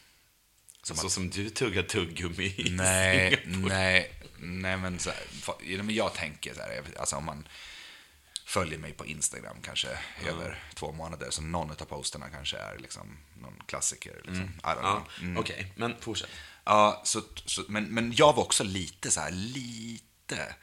Som 0.83 0.97
Så 0.97 1.05
att- 1.05 1.11
som 1.13 1.29
du 1.29 1.49
tuggar 1.49 1.83
tuggummi 1.83 2.53
i 2.57 2.69
Nej, 2.71 3.41
Singapore. 3.43 3.73
nej, 3.75 4.11
nej 4.39 4.77
men, 4.77 4.99
så 4.99 5.09
här, 5.09 5.83
men 5.83 5.95
jag 5.95 6.13
tänker 6.13 6.53
så 6.53 6.61
här, 6.61 6.83
alltså 6.99 7.15
om 7.15 7.25
man 7.25 7.47
följer 8.45 8.77
mig 8.79 8.93
på 8.93 9.05
Instagram 9.05 9.57
kanske 9.63 9.87
över 10.27 10.63
två 10.75 10.91
månader, 10.91 11.27
så 11.29 11.41
någon 11.41 11.71
av 11.71 11.75
posterna 11.75 12.29
kanske 12.29 12.57
är 12.57 12.77
liksom 12.77 13.17
någon 13.41 13.61
klassiker. 13.65 14.15
Liksom. 14.15 14.45
Don't 14.45 14.59
Ja, 14.63 15.05
know. 15.19 15.37
Okej, 15.37 15.73
men 15.75 15.95
fortsätt. 15.99 16.29
Ja, 16.63 17.01
så, 17.05 17.21
så, 17.45 17.63
men, 17.67 17.83
men 17.83 18.13
jag 18.15 18.33
var 18.35 18.43
också 18.43 18.63
lite 18.63 19.11
så 19.11 19.19
här, 19.19 19.31
lite 19.31 20.55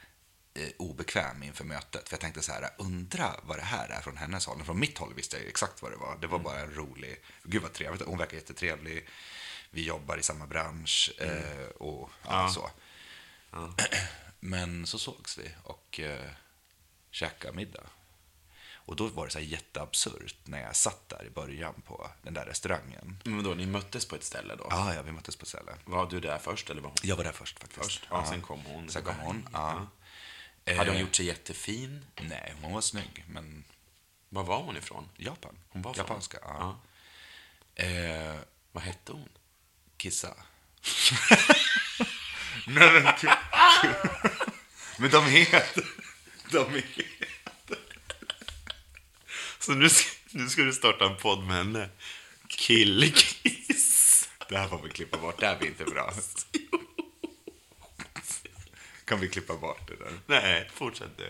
eh, 0.53 0.67
obekväm 0.77 1.43
inför 1.43 1.63
mötet. 1.63 2.09
För 2.09 2.13
jag 2.13 2.21
tänkte 2.21 2.41
så 2.41 2.51
här, 2.51 2.69
undra 2.77 3.35
vad 3.43 3.57
det 3.57 3.63
här 3.63 3.89
är 3.89 4.01
från 4.01 4.17
hennes 4.17 4.45
håll. 4.45 4.63
Från 4.63 4.79
mitt 4.79 4.97
håll 4.97 5.13
visste 5.13 5.37
jag 5.37 5.45
exakt 5.47 5.81
vad 5.81 5.91
det 5.91 5.97
var. 5.97 6.17
Det 6.21 6.27
var 6.27 6.39
bara 6.39 6.59
en 6.59 6.73
rolig, 6.73 7.15
gud 7.43 7.61
vad 7.61 7.73
trevligt, 7.73 8.01
hon 8.05 8.17
verkar 8.17 8.37
jättetrevlig. 8.37 9.07
Vi 9.77 9.85
jobbar 9.85 10.17
i 10.17 10.23
samma 10.23 10.47
bransch 10.47 11.11
eh, 11.17 11.67
och 11.67 12.09
ja, 12.27 12.49
så. 12.49 12.69
Men 14.39 14.87
så 14.87 14.99
sågs 14.99 15.37
vi 15.37 15.51
och 15.63 15.99
eh, 15.99 16.29
käkade 17.11 17.53
middag. 17.53 17.83
Och 18.73 18.95
då 18.95 19.07
var 19.07 19.25
det 19.25 19.31
så 19.31 19.39
här 19.39 19.45
jätteabsurt 19.45 20.35
när 20.43 20.61
jag 20.61 20.75
satt 20.75 21.09
där 21.09 21.25
i 21.25 21.29
början 21.29 21.81
på 21.81 22.09
den 22.21 22.33
där 22.33 22.45
restaurangen. 22.45 23.21
Men 23.23 23.43
då, 23.43 23.53
ni 23.53 23.65
möttes 23.65 24.05
på 24.07 24.15
ett 24.15 24.23
ställe 24.23 24.55
då? 24.55 24.67
Ja, 24.69 24.93
ja, 24.93 25.01
vi 25.01 25.11
möttes 25.11 25.35
på 25.35 25.43
ett 25.43 25.47
ställe. 25.49 25.71
Var 25.85 26.05
du 26.05 26.19
där 26.19 26.37
först 26.37 26.69
eller 26.69 26.81
var 26.81 26.89
hon? 26.89 26.97
Jag 27.03 27.15
var 27.15 27.23
där 27.23 27.31
först 27.31 27.59
faktiskt. 27.59 27.83
Först? 27.85 28.07
Ja, 28.09 28.25
sen 28.25 28.41
kom 28.41 28.61
hon. 28.65 28.89
Sen 28.89 29.03
kom 29.03 29.15
hon, 29.15 29.49
ja. 29.53 29.87
Hade 30.65 30.89
hon 30.89 30.95
Eh, 30.95 31.01
gjort 31.01 31.15
sig 31.15 31.25
jättefin? 31.25 32.05
Nej, 32.21 32.53
hon 32.61 32.73
var 32.73 32.81
snygg, 32.81 33.25
men 33.29 33.63
Var 34.29 34.43
var 34.43 34.63
hon 34.63 34.77
ifrån? 34.77 35.09
Japan. 35.17 35.55
Hon 35.69 35.81
var 35.81 35.93
från- 35.93 36.05
Japanska, 36.05 36.37
ja. 36.43 36.79
Eh, 37.75 38.35
Vad 38.71 38.83
hette 38.83 39.11
hon? 39.11 39.29
Kissa. 39.97 40.27
Nej, 42.67 42.91
men, 42.91 43.13
men 44.97 45.09
de 45.09 45.25
heter... 45.25 45.85
De 46.51 46.73
heter... 46.73 47.05
Så 49.59 49.71
nu 49.73 49.89
ska, 49.89 50.09
nu 50.31 50.49
ska 50.49 50.61
du 50.61 50.73
starta 50.73 51.05
en 51.05 51.17
podd 51.17 51.43
med 51.43 51.55
henne? 51.55 51.89
Killkiss. 52.47 54.29
Det 54.49 54.57
här 54.57 54.67
får 54.67 54.81
vi 54.83 54.89
klippa 54.89 55.17
bort, 55.17 55.39
det 55.39 55.47
här 55.47 55.57
blir 55.57 55.67
inte 55.67 55.85
bra. 55.85 56.13
Kan 59.05 59.19
vi 59.19 59.29
klippa 59.29 59.57
bort 59.57 59.87
det 59.87 59.95
där? 59.95 60.19
Nej, 60.25 60.69
fortsätt 60.73 61.17
du. 61.17 61.29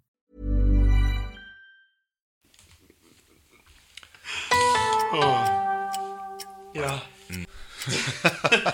Ja. 5.13 6.99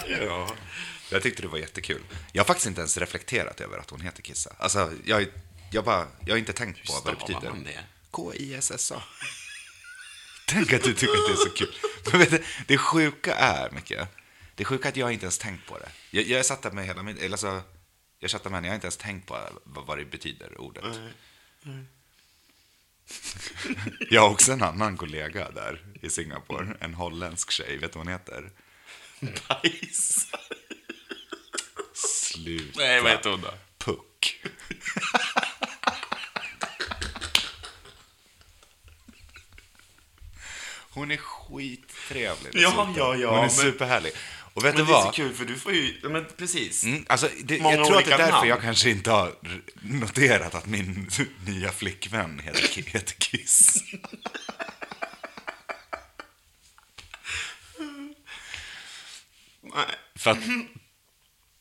ja. 0.10 0.56
Jag 1.12 1.24
tyckte 1.24 1.42
det 1.42 1.48
var 1.48 1.58
jättekul. 1.58 2.02
Jag 2.32 2.42
har 2.44 2.46
faktiskt 2.46 2.68
inte 2.68 2.82
ens 2.82 2.98
reflekterat 2.98 3.62
över 3.62 3.78
att 3.78 3.90
hon 3.90 4.02
heter 4.02 4.24
Kissa. 4.24 4.56
Alltså, 4.58 4.92
jag, 5.06 5.28
jag, 5.72 5.86
bara, 5.86 6.08
jag 6.26 6.34
har 6.34 6.38
inte 6.38 6.54
tänkt 6.54 6.88
på 6.88 6.94
vad 6.94 7.14
det 7.14 7.20
betyder. 7.20 7.50
man 7.50 7.64
det? 7.64 7.84
K-I-S-S-A. 8.12 9.04
Tänk 10.48 10.74
att 10.74 10.84
du 10.84 10.94
tycker 10.94 11.14
att 11.14 11.28
det 11.28 11.34
är 11.34 11.46
så 11.46 11.50
kul. 11.50 11.76
Men 12.12 12.20
vet 12.20 12.32
du, 12.32 12.44
det 12.68 12.78
sjuka 12.78 13.36
är, 13.36 13.72
Micke, 13.72 13.94
det 14.56 14.66
sjuka 14.66 14.88
är 14.88 14.92
att 14.92 14.98
jag 14.98 15.14
inte 15.14 15.26
ens 15.26 15.38
tänkt 15.38 15.68
på 15.68 15.78
det. 15.78 15.90
Jag, 16.12 16.26
jag 16.26 16.46
satt 16.46 16.62
där 16.62 16.72
med 16.72 16.86
hela 16.86 17.04
min... 17.04 17.18
Eller 17.18 17.38
så, 17.38 17.62
jag 18.20 18.32
chattar 18.32 18.50
med 18.50 18.58
henne, 18.58 18.68
jag 18.68 18.72
har 18.72 18.76
inte 18.76 18.88
ens 18.88 18.98
tänkt 18.98 19.28
på 19.28 19.40
vad, 19.64 19.86
vad 19.86 19.98
det 19.98 20.06
betyder, 20.06 20.62
ordet. 20.62 20.84
Jag 24.10 24.22
har 24.22 24.30
också 24.30 24.52
en 24.52 24.64
annan 24.64 24.98
kollega 24.98 25.52
där 25.52 25.82
i 26.02 26.10
Singapore, 26.10 26.78
en 26.80 26.94
holländsk 26.94 27.52
tjej. 27.52 27.78
Vet 27.78 27.94
du 27.94 28.00
vad 28.00 28.06
hon 28.08 28.14
heter? 28.14 28.52
Bajs. 29.20 30.28
Sluta. 31.94 32.80
Nej, 32.80 33.02
vad 33.02 33.12
heter 33.12 33.30
hon 33.30 33.42
då? 33.42 33.54
Puck. 33.78 34.42
Hon 40.90 41.12
är 41.12 41.18
skittrevlig 41.18 42.52
Ja, 42.54 42.94
ja, 42.98 43.16
ja, 43.16 43.28
Hon 43.30 43.38
är 43.38 43.42
men- 43.42 43.50
superhärlig. 43.50 44.12
Och 44.58 44.66
vet 44.66 44.76
Men 44.76 44.86
du 44.86 44.92
det 44.92 44.98
är 44.98 45.02
så 45.02 45.06
vad? 45.06 45.16
kul, 45.16 45.34
för 45.34 45.46
du 45.46 45.56
får 45.60 45.72
ju... 45.74 46.10
Men 46.10 46.26
precis. 46.38 46.84
Mm, 46.84 47.06
alltså, 47.10 47.30
det, 47.44 47.62
Många 47.62 47.76
jag 47.76 47.86
tror 47.88 47.98
att 48.00 48.06
det 48.06 48.14
är 48.14 48.18
därför 48.18 48.32
namn. 48.32 48.50
jag 48.50 48.62
kanske 48.62 48.90
inte 48.90 49.12
har 49.12 49.36
noterat 49.82 50.56
att 50.56 50.66
min 50.66 51.10
nya 51.46 51.72
flickvän 51.72 52.40
heter, 52.40 52.84
heter 52.84 53.14
Kiss. 53.14 53.84
Nej. 59.62 59.86
För 60.16 60.32
att 60.32 60.38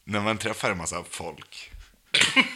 när 0.04 0.20
man 0.20 0.38
träffar 0.38 0.70
en 0.70 0.78
massa 0.78 1.04
folk 1.10 1.70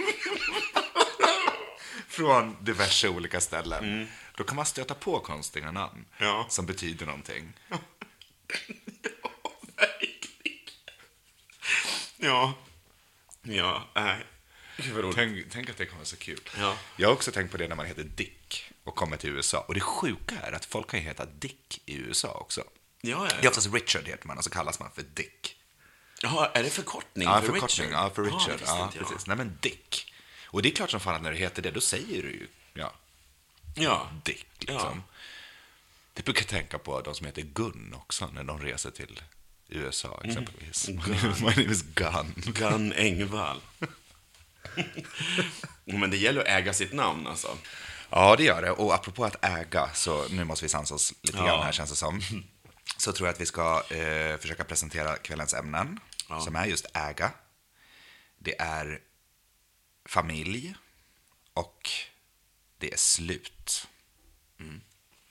från 2.08 2.56
diverse 2.64 3.08
olika 3.08 3.40
ställen, 3.40 4.08
då 4.36 4.44
kan 4.44 4.56
man 4.56 4.66
stöta 4.66 4.94
på 4.94 5.20
konstiga 5.20 5.70
namn 5.72 6.04
Ja. 6.18 6.46
som 6.48 6.66
betyder 6.66 7.06
någonting. 7.06 7.52
Ja. 12.20 12.54
Ja, 13.42 13.88
nej. 13.94 14.26
Tänk, 15.14 15.50
tänk 15.50 15.70
att 15.70 15.76
det 15.76 15.86
kan 15.86 15.96
vara 15.96 16.04
så 16.06 16.16
kul. 16.16 16.40
Ja. 16.58 16.76
Jag 16.96 17.08
har 17.08 17.12
också 17.14 17.32
tänkt 17.32 17.50
på 17.50 17.56
det 17.56 17.68
när 17.68 17.76
man 17.76 17.86
heter 17.86 18.02
Dick 18.04 18.70
och 18.84 18.94
kommer 18.94 19.16
till 19.16 19.30
USA. 19.30 19.64
Och 19.68 19.74
det 19.74 19.80
sjuka 19.80 20.34
är 20.42 20.52
att 20.52 20.64
folk 20.64 20.90
kan 20.90 21.00
ju 21.00 21.06
heta 21.06 21.26
Dick 21.26 21.80
i 21.86 21.96
USA 21.96 22.32
också. 22.32 22.64
Ja, 23.00 23.26
ja, 23.30 23.36
Det 23.40 23.46
är 23.46 23.48
oftast 23.48 23.74
Richard 23.74 24.08
heter 24.08 24.26
man 24.26 24.38
och 24.38 24.44
så 24.44 24.50
kallas 24.50 24.80
man 24.80 24.90
för 24.90 25.02
Dick. 25.02 25.56
Jaha, 26.22 26.50
är 26.54 26.62
det 26.62 26.70
förkortning 26.70 27.28
Ja, 27.28 27.40
för 27.40 27.46
förkortning. 27.52 27.86
Richard? 27.88 28.04
Ja, 28.04 28.10
för 28.14 28.22
Ja, 28.26 28.28
Richard. 28.28 28.60
Ja, 28.66 28.90
jag. 28.94 29.08
precis. 29.08 29.26
Nej, 29.26 29.36
men 29.36 29.58
Dick. 29.60 30.12
Och 30.44 30.62
det 30.62 30.68
är 30.68 30.74
klart 30.74 30.90
som 30.90 31.00
fan 31.00 31.14
att 31.14 31.22
när 31.22 31.30
det 31.32 31.36
heter 31.38 31.62
det, 31.62 31.70
då 31.70 31.80
säger 31.80 32.22
du 32.22 32.30
ju 32.30 32.46
ja, 32.74 32.92
Ja. 33.74 34.08
Dick. 34.24 34.46
Liksom. 34.58 35.02
Det 36.12 36.22
brukar 36.24 36.40
jag 36.40 36.48
tänka 36.48 36.78
på 36.78 37.00
de 37.00 37.14
som 37.14 37.26
heter 37.26 37.42
Gun 37.42 37.94
också, 37.98 38.26
när 38.34 38.44
de 38.44 38.60
reser 38.62 38.90
till 38.90 39.20
USA 39.70 40.20
exempelvis. 40.24 40.88
Mm. 40.88 41.02
My 41.40 41.46
name 41.46 41.72
is 41.72 41.82
Gun. 41.82 42.34
Gun 42.54 42.92
Engvall. 42.92 43.60
Men 45.84 46.10
det 46.10 46.16
gäller 46.16 46.40
att 46.40 46.46
äga 46.48 46.72
sitt 46.72 46.92
namn 46.92 47.26
alltså. 47.26 47.58
Ja, 48.10 48.36
det 48.36 48.44
gör 48.44 48.62
det. 48.62 48.70
Och 48.70 48.94
apropå 48.94 49.24
att 49.24 49.44
äga, 49.44 49.90
så 49.94 50.28
nu 50.28 50.44
måste 50.44 50.64
vi 50.64 50.68
sansa 50.68 50.94
oss 50.94 51.14
lite 51.22 51.38
Ja. 51.38 51.44
grann 51.46 51.62
här 51.62 51.72
känns 51.72 51.90
det 51.90 51.96
som. 51.96 52.20
Så 52.96 53.12
tror 53.12 53.28
jag 53.28 53.34
att 53.34 53.40
vi 53.40 53.46
ska 53.46 53.82
eh, 53.90 54.36
försöka 54.36 54.64
presentera 54.64 55.16
kvällens 55.16 55.54
ämnen, 55.54 56.00
Ja. 56.28 56.40
som 56.40 56.56
är 56.56 56.66
just 56.66 56.86
äga. 56.94 57.32
Det 58.38 58.60
är 58.60 59.00
familj 60.08 60.74
och 61.54 61.90
det 62.78 62.92
är 62.92 62.96
slut. 62.96 63.86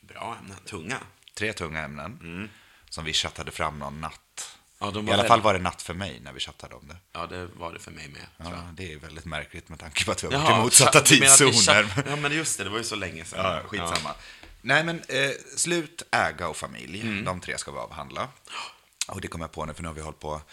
Bra 0.01 0.38
ämnen. 0.39 0.58
Tunga. 0.65 0.98
Tre 1.34 1.53
tunga 1.53 1.79
ämnen 1.81 2.50
som 2.89 3.05
vi 3.05 3.13
chattade 3.13 3.51
fram 3.51 3.79
någon 3.79 4.01
natt. 4.01 4.22
Ja, 4.81 5.03
I 5.07 5.12
alla 5.12 5.24
fall 5.24 5.41
var 5.41 5.53
det 5.53 5.59
natt 5.59 5.81
för 5.81 5.93
mig 5.93 6.19
när 6.24 6.33
vi 6.33 6.39
chattade 6.39 6.75
om 6.75 6.88
det. 6.88 6.95
Ja, 7.12 7.27
det 7.27 7.45
var 7.45 7.74
det 7.74 7.79
för 7.79 7.91
mig 7.91 8.07
med. 8.07 8.21
Ja, 8.38 8.69
det 8.74 8.93
är 8.93 8.98
väldigt 8.98 9.25
märkligt 9.25 9.69
med 9.69 9.79
tanke 9.79 10.05
på 10.05 10.12
att 10.12 10.24
vi 10.24 10.27
har 10.36 10.43
varit 10.43 10.57
i 10.57 10.62
motsatta 10.62 11.01
tidszoner. 11.01 12.03
Ja, 12.07 12.15
men 12.15 12.31
just 12.31 12.57
det. 12.57 12.63
Det 12.63 12.69
var 12.69 12.77
ju 12.77 12.83
så 12.83 12.95
länge 12.95 13.25
sedan. 13.25 13.45
Ja, 13.45 13.62
skitsamma. 13.67 14.15
Nej, 14.62 14.83
men 14.83 15.01
eh, 15.07 15.31
slut, 15.55 16.01
äga 16.12 16.48
och 16.48 16.57
familj. 16.57 17.01
Mm. 17.01 17.25
De 17.25 17.41
tre 17.41 17.57
ska 17.57 17.71
vi 17.71 17.77
avhandla. 17.77 18.29
Och 19.07 19.21
det 19.21 19.27
kommer 19.27 19.43
jag 19.45 19.51
på 19.51 19.65
nu, 19.65 19.74
för 19.74 19.81
nu 19.81 19.88
har 19.89 19.95
vi 19.95 20.01
hållit 20.01 20.19
på 20.19 20.33
att 20.33 20.50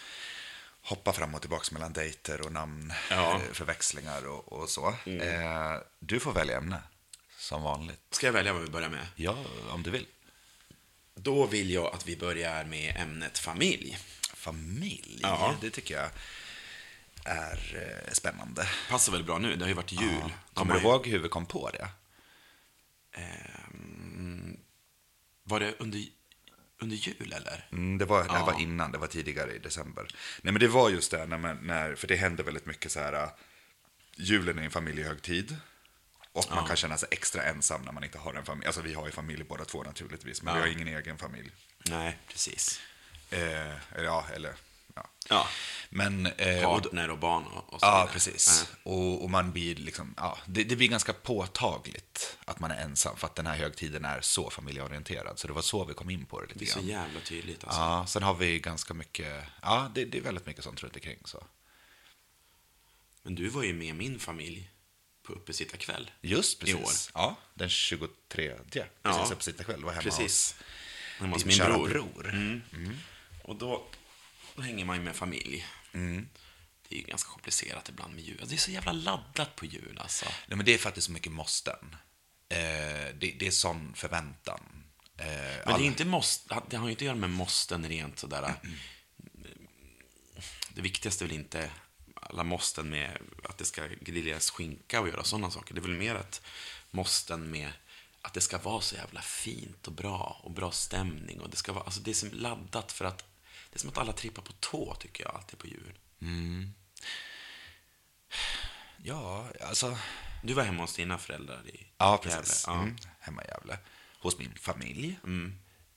hoppa 0.81 1.13
fram 1.13 1.35
och 1.35 1.41
tillbaka 1.41 1.65
mellan 1.71 1.93
dejter 1.93 2.41
och 2.41 2.51
namnförväxlingar 2.51 3.23
Ja. 3.23 3.35
Mm. 3.35 3.47
eh, 3.47 3.53
förväxlingar 3.53 4.27
och, 4.27 4.53
och 4.53 4.69
så. 4.69 4.87
Eh, 5.05 5.81
du 5.99 6.19
får 6.19 6.33
välja 6.33 6.57
ämne, 6.57 6.79
som 7.37 7.63
vanligt. 7.63 7.99
Ska 8.11 8.25
jag 8.25 8.33
välja 8.33 8.53
vad 8.53 8.61
vi 8.61 8.69
börjar 8.69 8.89
med? 8.89 9.07
Ja, 9.15 9.37
om 9.69 9.83
du 9.83 9.91
vill. 9.91 10.05
Då 11.15 11.45
vill 11.45 11.71
jag 11.71 11.93
att 11.93 12.07
vi 12.07 12.17
börjar 12.17 12.63
med 12.63 12.95
ämnet 12.97 13.39
familj. 13.39 13.97
Familj, 14.51 15.19
Ja. 15.21 15.55
det 15.61 15.69
tycker 15.69 15.95
jag 15.95 16.09
är 17.25 17.59
eh, 18.07 18.13
spännande. 18.13 18.67
Passar 18.89 19.11
väl 19.11 19.23
bra 19.23 19.37
nu? 19.37 19.55
Det 19.55 19.63
har 19.63 19.69
ju 19.69 19.73
varit 19.73 19.91
jul. 19.91 20.19
De 20.21 20.31
Kommer 20.53 20.73
du 20.73 20.79
ju- 20.79 20.85
ihåg 20.87 21.07
hur 21.07 21.19
vi 21.19 21.29
kom 21.29 21.45
på 21.45 21.69
det? 21.69 21.87
Ehm, 23.13 24.57
var 25.43 25.59
det 25.59 25.75
under, 25.79 26.01
under 26.79 26.95
jul 26.95 27.33
eller? 27.33 27.67
Mm, 27.71 27.97
det, 27.97 28.05
var, 28.05 28.23
det 28.23 28.29
Ja. 28.33 28.45
var 28.45 28.61
innan, 28.61 28.91
det 28.91 28.97
var 28.97 29.07
tidigare 29.07 29.51
i 29.55 29.59
december. 29.59 30.07
Nej 30.41 30.53
men 30.53 30.59
det 30.59 30.67
var 30.67 30.89
just 30.89 31.11
det, 31.11 31.25
när, 31.25 31.37
man, 31.37 31.57
när, 31.61 31.95
för 31.95 32.07
det 32.07 32.15
hände 32.15 32.43
väldigt 32.43 32.65
mycket 32.65 32.91
så 32.91 32.99
här, 32.99 33.13
äh, 33.13 33.29
julen 34.15 34.59
är 34.59 34.63
en 34.63 34.71
familjehögtid. 34.71 35.55
Och 36.31 36.45
man 36.51 36.67
kan 36.67 36.75
känna 36.75 36.97
sig 36.97 37.09
extra 37.11 37.43
ensam 37.43 37.81
när 37.81 37.91
man 37.91 38.03
inte 38.03 38.17
har 38.17 38.33
en 38.33 38.45
familj. 38.45 38.65
Alltså 38.67 38.81
vi 38.81 38.93
har 38.93 39.05
ju 39.05 39.11
familj 39.11 39.43
båda 39.43 39.65
två 39.65 39.83
naturligtvis, 39.83 40.41
men 40.41 40.53
Ja. 40.55 40.61
vi 40.61 40.67
har 40.69 40.75
ingen 40.81 40.87
egen 40.87 41.17
familj. 41.17 41.51
Nej, 41.89 42.17
precis. 42.27 42.81
Eh, 43.29 43.73
ja, 44.03 44.25
eller 44.35 44.53
ja. 44.95 45.09
Ja. 45.29 45.47
Men, 45.89 46.25
eh, 46.25 46.61
Partner 46.63 47.09
och 47.09 47.17
barn 47.17 47.43
och, 47.45 47.73
och 47.73 47.79
så 47.79 47.85
Ja, 47.85 48.09
precis. 48.13 48.65
Ja. 48.83 48.91
Och, 48.91 49.23
och 49.23 49.29
man 49.29 49.51
blir 49.51 49.75
liksom, 49.75 50.13
ja, 50.17 50.37
det, 50.45 50.63
det 50.63 50.75
blir 50.75 50.87
ganska 50.87 51.13
påtagligt 51.13 52.37
att 52.45 52.59
man 52.59 52.71
är 52.71 52.77
ensam 52.83 53.17
för 53.17 53.27
att 53.27 53.35
den 53.35 53.47
här 53.47 53.55
högtiden 53.55 54.05
är 54.05 54.21
så 54.21 54.49
familjeorienterad. 54.49 55.39
Så 55.39 55.47
det 55.47 55.53
var 55.53 55.61
så 55.61 55.85
vi 55.85 55.93
kom 55.93 56.09
in 56.09 56.25
på 56.25 56.41
det 56.41 56.47
lite 56.47 56.59
Det 56.59 56.65
är 56.65 56.73
så 56.73 56.79
grann. 56.79 56.87
jävla 56.89 57.19
tydligt 57.19 57.63
alltså. 57.63 57.79
Ja, 57.79 58.05
sen 58.07 58.23
har 58.23 58.33
vi 58.33 58.59
ganska 58.59 58.93
mycket, 58.93 59.43
ja 59.61 59.91
det, 59.95 60.05
det 60.05 60.17
är 60.17 60.21
väldigt 60.21 60.45
mycket 60.45 60.63
sånt 60.63 60.83
runt 60.83 60.95
omkring. 60.95 61.19
Så. 61.25 61.43
Men 63.23 63.35
du 63.35 63.49
var 63.49 63.63
ju 63.63 63.73
med 63.73 63.95
min 63.95 64.19
familj 64.19 64.69
på 65.23 65.33
uppesittarkväll. 65.33 66.11
Just 66.21 66.63
I 66.63 66.73
precis. 66.73 67.11
Ja, 67.13 67.35
den 67.53 67.69
23. 67.69 68.55
Precis, 68.55 68.83
Ja. 69.03 69.27
uppesittarkväll. 69.31 69.83
Var 69.83 69.91
hemma 69.91 70.01
Precis. 70.03 70.55
Hemma 71.19 71.33
hos 71.35 71.43
hos 71.43 71.55
din 71.57 71.65
min 71.67 71.73
bror. 71.77 71.89
bror. 71.89 72.29
Mm. 72.29 72.97
Och 73.47 73.55
då, 73.55 73.87
då 74.55 74.61
hänger 74.61 74.85
man 74.85 74.95
ju 74.97 75.03
med 75.03 75.15
familj. 75.15 75.65
Mm. 75.93 76.29
Det 76.87 76.95
är 76.95 76.99
ju 76.99 77.05
ganska 77.05 77.29
komplicerat 77.29 77.89
ibland 77.89 78.15
med 78.15 78.23
jul. 78.23 78.43
Det 78.47 78.55
är 78.55 78.57
så 78.57 78.71
jävla 78.71 78.91
laddat 78.91 79.55
på 79.55 79.65
jul 79.65 79.99
alltså. 80.01 80.25
Nej, 80.25 80.57
men 80.57 80.65
det 80.65 80.73
är 80.73 80.77
faktiskt 80.77 81.07
så 81.07 81.13
mycket 81.13 81.31
måsten. 81.31 81.95
Eh, 82.49 82.57
det, 83.19 83.35
det 83.39 83.47
är 83.47 83.51
sån 83.51 83.93
förväntan. 83.93 84.59
Eh, 85.17 85.25
Men 85.65 85.79
det, 85.79 85.85
är 85.85 85.87
inte 85.87 86.05
måste, 86.05 86.61
det 86.69 86.77
har 86.77 86.85
ju 86.85 86.91
inte 86.91 87.03
att 87.03 87.05
göra 87.05 87.15
med 87.15 87.29
måsten 87.29 87.89
rent 87.89 88.19
sådär. 88.19 88.53
Det 90.69 90.81
viktigaste 90.81 91.25
är 91.25 91.27
väl 91.27 91.37
inte 91.37 91.71
alla 92.15 92.43
måsten 92.43 92.89
med 92.89 93.17
att 93.43 93.57
det 93.57 93.65
ska 93.65 93.87
griljeras 94.01 94.49
skinka 94.49 95.01
och 95.01 95.07
göra 95.07 95.23
sådana 95.23 95.51
saker. 95.51 95.73
Det 95.73 95.79
är 95.79 95.87
väl 95.87 95.97
mer 95.97 96.15
att 96.15 96.41
måsten 96.91 97.51
med 97.51 97.71
att 98.21 98.33
det 98.33 98.41
ska 98.41 98.57
vara 98.57 98.81
så 98.81 98.95
jävla 98.95 99.21
fint 99.21 99.87
och 99.87 99.93
bra 99.93 100.41
och 100.43 100.51
bra 100.51 100.71
stämning. 100.71 101.41
Och 101.41 101.49
det, 101.49 101.57
ska 101.57 101.73
vara, 101.73 101.83
alltså 101.83 101.99
det 101.99 102.11
är 102.11 102.15
som 102.15 102.29
laddat 102.31 102.91
för 102.91 103.05
att 103.05 103.36
är 103.77 103.79
som 103.79 103.89
att 103.89 103.97
alla 103.97 104.13
trippar 104.13 104.41
på 104.41 104.53
tå 104.59 104.95
tycker 104.99 105.23
jag 105.23 105.35
alltid 105.35 105.59
på 105.59 105.67
jul. 105.67 105.97
Ja, 109.03 109.47
alltså... 109.61 109.97
Du 110.43 110.53
var 110.53 110.63
hemma 110.63 110.83
hos 110.83 110.95
dina 110.95 111.17
föräldrar 111.17 111.67
i 111.67 111.87
Ja, 111.97 112.19
precis. 112.23 112.65
Gävle. 112.67 112.79
Ja. 112.79 112.83
Mm, 112.83 112.97
hemma 113.19 113.43
i 113.43 113.47
Gävle. 113.47 113.77
Hos 114.19 114.37
min 114.37 114.53
familj. 114.55 115.19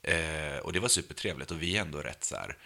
Eh, 0.03 0.59
och 0.59 0.73
det 0.73 0.81
var 0.81 0.89
supertrevligt 0.89 1.51
och 1.51 1.63
vi 1.63 1.77
är 1.77 1.81
ändå 1.81 2.03
rätt 2.03 2.25
så 2.25 2.37
här 2.37 2.57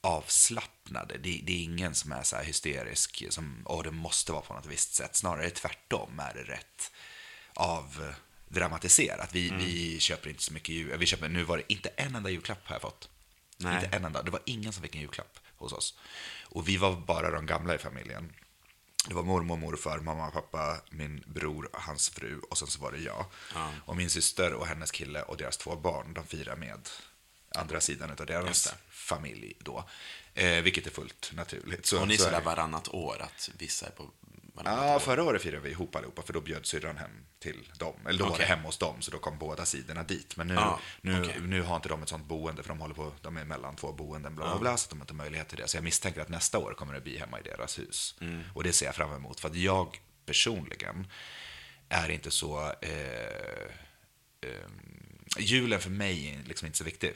avslappnade. 0.00 1.18
Det, 1.18 1.40
det 1.44 1.52
är 1.52 1.62
ingen 1.62 1.94
som 1.94 2.12
är 2.12 2.22
så 2.22 2.36
här 2.36 2.44
hysterisk, 2.44 3.24
som 3.30 3.62
åh, 3.64 3.82
det 3.82 3.90
måste 3.90 4.32
vara 4.32 4.42
på 4.42 4.54
något 4.54 4.66
visst 4.66 4.94
sätt. 4.94 5.16
Snarare 5.16 5.50
tvärtom 5.50 6.20
är 6.20 6.34
det 6.34 6.42
rätt 6.42 6.92
avdramatiserat. 7.54 9.34
Vi, 9.34 9.50
vi 9.50 10.00
köper 10.00 10.30
inte 10.30 10.42
så 10.42 10.52
mycket 10.52 10.68
jul. 10.68 10.98
Vi 10.98 11.06
köper, 11.06 11.28
nu 11.28 11.42
var 11.42 11.56
det 11.56 11.72
inte 11.72 11.88
en 11.88 12.14
enda 12.14 12.30
julklapp 12.30 12.66
har 12.66 12.74
jag 12.74 12.82
fått. 12.82 13.08
Nej. 13.58 13.74
Inte 13.74 13.96
en 13.96 14.04
enda. 14.04 14.22
Det 14.22 14.30
var 14.30 14.40
ingen 14.44 14.72
som 14.72 14.82
fick 14.82 14.94
en 14.94 15.00
julklapp 15.00 15.38
hos 15.56 15.72
oss. 15.72 15.98
Och 16.42 16.68
vi 16.68 16.76
var 16.76 16.96
bara 16.96 17.30
de 17.30 17.46
gamla 17.46 17.74
i 17.74 17.78
familjen. 17.78 18.32
Det 19.08 19.14
var 19.14 19.22
mormor, 19.22 19.56
morfar, 19.56 19.98
mamma, 19.98 20.30
pappa, 20.30 20.80
min 20.90 21.24
bror, 21.26 21.68
hans 21.72 22.10
fru 22.10 22.40
och 22.40 22.58
sen 22.58 22.68
så 22.68 22.80
var 22.80 22.92
det 22.92 22.98
jag. 22.98 23.24
Och 23.84 23.96
min 23.96 24.10
syster 24.10 24.52
och 24.52 24.66
hennes 24.66 24.90
kille 24.90 25.22
och 25.22 25.36
deras 25.36 25.56
två 25.56 25.76
barn, 25.76 26.14
de 26.14 26.26
firar 26.26 26.56
med 26.56 26.88
andra 27.54 27.80
sidan 27.80 28.10
av 28.10 28.26
deras 28.26 28.74
familj 28.90 29.56
då. 29.60 29.84
Eh, 30.34 30.62
vilket 30.62 30.86
är 30.86 30.90
fullt 30.90 31.30
naturligt. 31.34 31.86
Så, 31.86 32.00
Och 32.00 32.08
ni 32.08 32.14
är 32.14 32.18
så 32.18 32.24
är 32.24 32.30
sådär 32.30 32.44
varannat 32.44 32.88
år, 32.88 33.22
att 33.22 33.50
vissa 33.58 33.86
är 33.86 33.90
på 33.90 34.10
Ja, 34.64 35.00
förra 35.00 35.22
året 35.22 35.42
firade 35.42 35.62
vi 35.62 35.70
ihop 35.70 35.96
allihopa 35.96 36.22
för 36.22 36.32
då 36.32 36.40
bjöd 36.40 36.66
syrran 36.66 36.96
hem 36.96 37.10
till 37.38 37.68
dem. 37.78 37.94
Eller 38.08 38.18
då 38.18 38.28
var 38.28 38.38
det 38.38 38.44
hemma 38.44 38.62
hos 38.62 38.78
dem 38.78 39.00
så 39.00 39.10
då 39.10 39.18
kom 39.18 39.38
båda 39.38 39.64
sidorna 39.66 40.02
dit. 40.02 40.36
Men 40.36 40.46
nu, 40.46 40.54
Ja, 40.54 40.80
nu, 41.00 41.20
okej. 41.22 41.36
nu 41.40 41.62
har 41.62 41.76
inte 41.76 41.88
de 41.88 42.02
ett 42.02 42.08
sånt 42.08 42.26
boende 42.26 42.62
för 42.62 42.68
de 42.68 42.80
håller 42.80 42.94
på, 42.94 43.12
de 43.22 43.36
är 43.36 43.44
mellan 43.44 43.76
två 43.76 43.92
boenden 43.92 44.34
bla 44.34 44.44
bla 44.44 44.58
bla 44.58 44.76
så 44.76 44.90
de 44.90 44.96
har 44.98 45.04
inte 45.04 45.14
möjlighet 45.14 45.48
till 45.48 45.58
det. 45.58 45.68
Så 45.68 45.76
jag 45.76 45.84
misstänker 45.84 46.20
att 46.20 46.28
nästa 46.28 46.58
år 46.58 46.74
kommer 46.74 46.94
det 46.94 47.00
bli 47.00 47.18
hemma 47.18 47.40
i 47.40 47.42
deras 47.42 47.78
hus. 47.78 48.14
Mm. 48.20 48.42
Och 48.54 48.62
det 48.64 48.72
ser 48.72 48.86
jag 48.86 48.94
fram 48.94 49.14
emot 49.14 49.40
för 49.40 49.48
att 49.48 49.56
jag 49.56 50.00
personligen 50.26 51.06
är 51.88 52.08
inte 52.08 52.30
så 52.30 52.72
eh, 52.80 53.68
julen 55.38 55.80
för 55.80 55.90
mig 55.90 56.28
är 56.34 56.48
liksom 56.48 56.66
inte 56.66 56.78
så 56.78 56.84
viktig. 56.84 57.12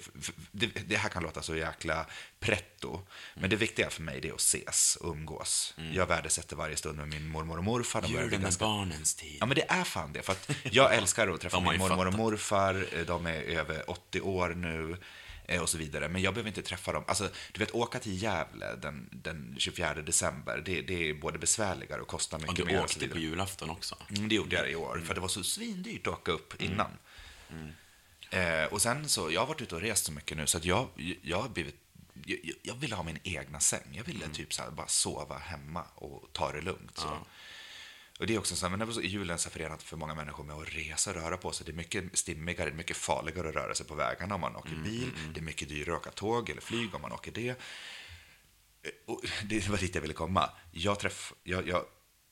Det, 0.51 0.67
det 0.67 0.97
här 0.97 1.09
kan 1.09 1.23
låta 1.23 1.43
så 1.43 1.57
jäkla 1.57 2.07
pretto, 2.41 3.01
men 3.35 3.51
det 3.51 3.57
viktiga 3.57 3.91
för 3.91 4.03
mig 4.03 4.29
är 4.29 4.33
att 4.33 4.41
ses 4.41 4.97
och 4.97 5.11
umgås. 5.13 5.75
Jag 5.93 6.07
värdesätter 6.07 6.57
varje 6.57 6.77
stund 6.77 6.99
med 6.99 7.09
min 7.09 7.29
mormor 7.29 7.59
och 7.59 7.65
morfar. 7.65 8.05
Julen 8.09 8.33
är 8.33 8.39
ganska- 8.39 8.65
barnens 8.65 9.15
tid. 9.15 9.37
Ja, 9.41 9.47
men 9.47 9.55
det 9.57 9.65
är 9.71 9.85
fan 9.85 10.13
det. 10.13 10.23
För 10.23 10.37
jag 10.63 10.95
älskar 10.97 11.29
att 11.29 11.41
träffa 11.41 11.61
min 11.61 11.79
mormor 11.79 12.07
och 12.07 12.15
morfar. 12.15 13.05
De 13.07 13.27
är 13.27 13.43
över 13.43 13.91
80 13.91 14.21
år 14.21 14.49
nu 14.49 14.97
eh, 15.47 15.63
och 15.63 15.69
så 15.69 15.79
vidare. 15.79 16.09
Men 16.09 16.23
jag 16.23 16.35
behöver 16.35 16.49
inte 16.49 16.63
träffa 16.63 16.93
dem. 16.93 17.05
Alltså, 17.07 17.29
du 17.53 17.59
vet, 17.59 17.71
åka 17.75 17.99
till 17.99 18.23
Gävle 18.23 18.75
den, 18.83 19.09
den 19.13 19.55
24 19.59 19.95
december, 19.95 20.63
det, 20.65 20.81
det 20.83 21.09
är 21.09 21.15
både 21.15 21.39
besvärligare 21.39 22.01
och 22.01 22.09
kostar 22.09 22.39
mycket 22.39 22.51
Och 22.61 22.67
du 22.67 22.73
mer. 22.73 22.75
och 22.75 22.79
så 22.81 22.85
åkte 22.85 22.99
vidare. 23.01 23.15
på 23.15 23.21
julafton 23.21 23.71
också. 23.71 23.97
Mm, 24.11 24.29
det 24.29 24.35
gjorde 24.35 24.57
jag 24.57 24.71
i 24.71 24.75
år, 24.75 25.03
för 25.07 25.15
det 25.15 25.21
var 25.21 25.29
så 25.29 25.45
svindyrt 25.45 26.07
att 26.07 26.13
åka 26.13 26.33
upp 26.33 26.63
innan. 26.63 26.91
Eh, 28.33 28.65
och 28.65 28.83
sen 28.83 29.09
så, 29.09 29.31
jag 29.33 29.41
har 29.41 29.47
varit 29.47 29.61
ute 29.61 29.75
och 29.75 29.81
rest 29.81 30.05
så 30.05 30.13
mycket 30.13 30.37
nu 30.37 30.47
så 30.47 30.59
att 30.59 30.65
jag, 30.65 30.89
jag 31.23 31.43
har 31.43 31.49
blivit 31.49 31.75
jag, 32.27 32.39
jag 32.63 32.75
ville 32.75 32.95
ha 32.95 33.03
min 33.03 33.19
egna 33.23 33.61
säng. 33.61 33.89
Jag 33.93 34.05
ville 34.05 34.29
typ 34.29 34.55
så 34.55 34.63
här, 34.63 34.71
bara 34.71 34.89
sova 34.89 35.39
hemma 35.39 35.85
och 35.95 36.29
ta 36.33 36.53
det 36.53 36.61
lugnt. 36.61 36.99
Så. 36.99 37.27
Och 38.19 38.27
det 38.27 38.35
är 38.35 38.39
också 38.39 38.57
så 38.57 38.69
här, 38.69 38.77
men 38.77 38.95
så, 38.95 39.03
julen 39.03 39.35
är 39.35 39.51
förenat 39.51 39.83
för 39.83 39.97
många 39.97 40.15
människor 40.15 40.45
med 40.45 40.57
att 40.57 40.75
resa 40.75 41.11
och 41.11 41.17
röra 41.17 41.37
på 41.37 41.53
sig. 41.53 41.67
Det 41.67 41.73
är 41.73 41.77
mycket 41.77 42.19
stimmigare, 42.19 42.65
det 42.71 42.75
är 42.75 42.77
mycket 42.77 42.97
farligare 42.97 43.49
att 43.49 43.55
röra 43.55 43.75
sig 43.75 43.87
på 43.87 43.95
vägarna 43.95 44.35
om 44.35 44.41
man 44.41 44.57
åker 44.57 44.77
bil. 44.85 45.11
Det 45.35 45.41
är 45.41 45.45
mycket 45.45 45.69
dyrare 45.69 45.97
att 45.97 46.01
åka 46.03 46.11
tåg 46.11 46.51
eller 46.51 46.61
flyg 46.61 46.95
om 46.95 47.03
man 47.03 47.13
åker 47.13 47.33
det. 47.33 47.49
Eh, 47.49 47.55
Och 49.07 49.25
det 49.45 49.69
var 49.69 49.79
dit 49.79 49.95
jag 49.95 50.03
ville 50.03 50.15
komma. 50.15 50.51
Jag, 50.73 50.99
träff, 51.01 51.33
jag, 51.43 51.69
jag 51.69 51.85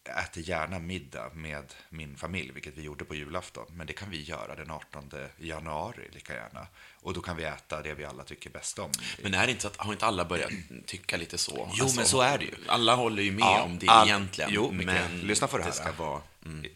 äter 0.09 0.49
gärna 0.49 0.79
middag 0.79 1.31
med 1.35 1.75
min 1.89 2.17
familj, 2.17 2.51
vilket 2.53 2.77
vi 2.77 2.83
gjorde 2.83 3.05
på 3.05 3.15
julafton. 3.15 3.67
Men 3.71 3.87
det 3.87 3.93
kan 3.93 4.11
vi 4.11 4.23
göra 4.23 4.55
den 4.55 4.71
18 4.71 5.11
januari 5.39 6.09
lika 6.13 6.35
gärna. 6.35 6.67
Och 7.03 7.15
då 7.15 7.21
kan 7.21 7.37
vi 7.37 7.45
äta 7.45 7.83
det 7.83 7.95
vi 7.95 8.05
alla 8.05 8.25
tycker 8.25 8.51
bäst 8.51 8.79
om. 8.79 8.91
Men 9.23 9.35
är 9.35 9.47
det 9.47 9.51
inte 9.51 9.63
så 9.63 9.69
att, 9.69 9.77
har 9.77 9.93
inte 9.93 10.07
alla 10.07 10.25
börjat 10.25 10.51
tycka 10.87 11.17
lite 11.17 11.39
så? 11.39 11.65
Alltså, 11.65 11.77
Jo, 11.85 11.93
men 11.97 12.05
så 12.07 12.21
är 12.21 12.39
det 12.39 12.45
ju. 12.45 12.55
Alla 12.69 12.95
håller 12.95 13.23
ju 13.23 13.33
med 13.33 13.43
Ja, 13.43 13.63
om 13.63 13.79
det 13.79 13.89
all- 13.89 14.09
egentligen. 14.09 14.51
Jo, 14.53 14.71
men 14.73 15.21
lyssna 15.21 15.47
på 15.47 15.59
det 15.59 15.65
här. 15.65 15.71
ska 15.71 15.93
vara... 15.93 16.23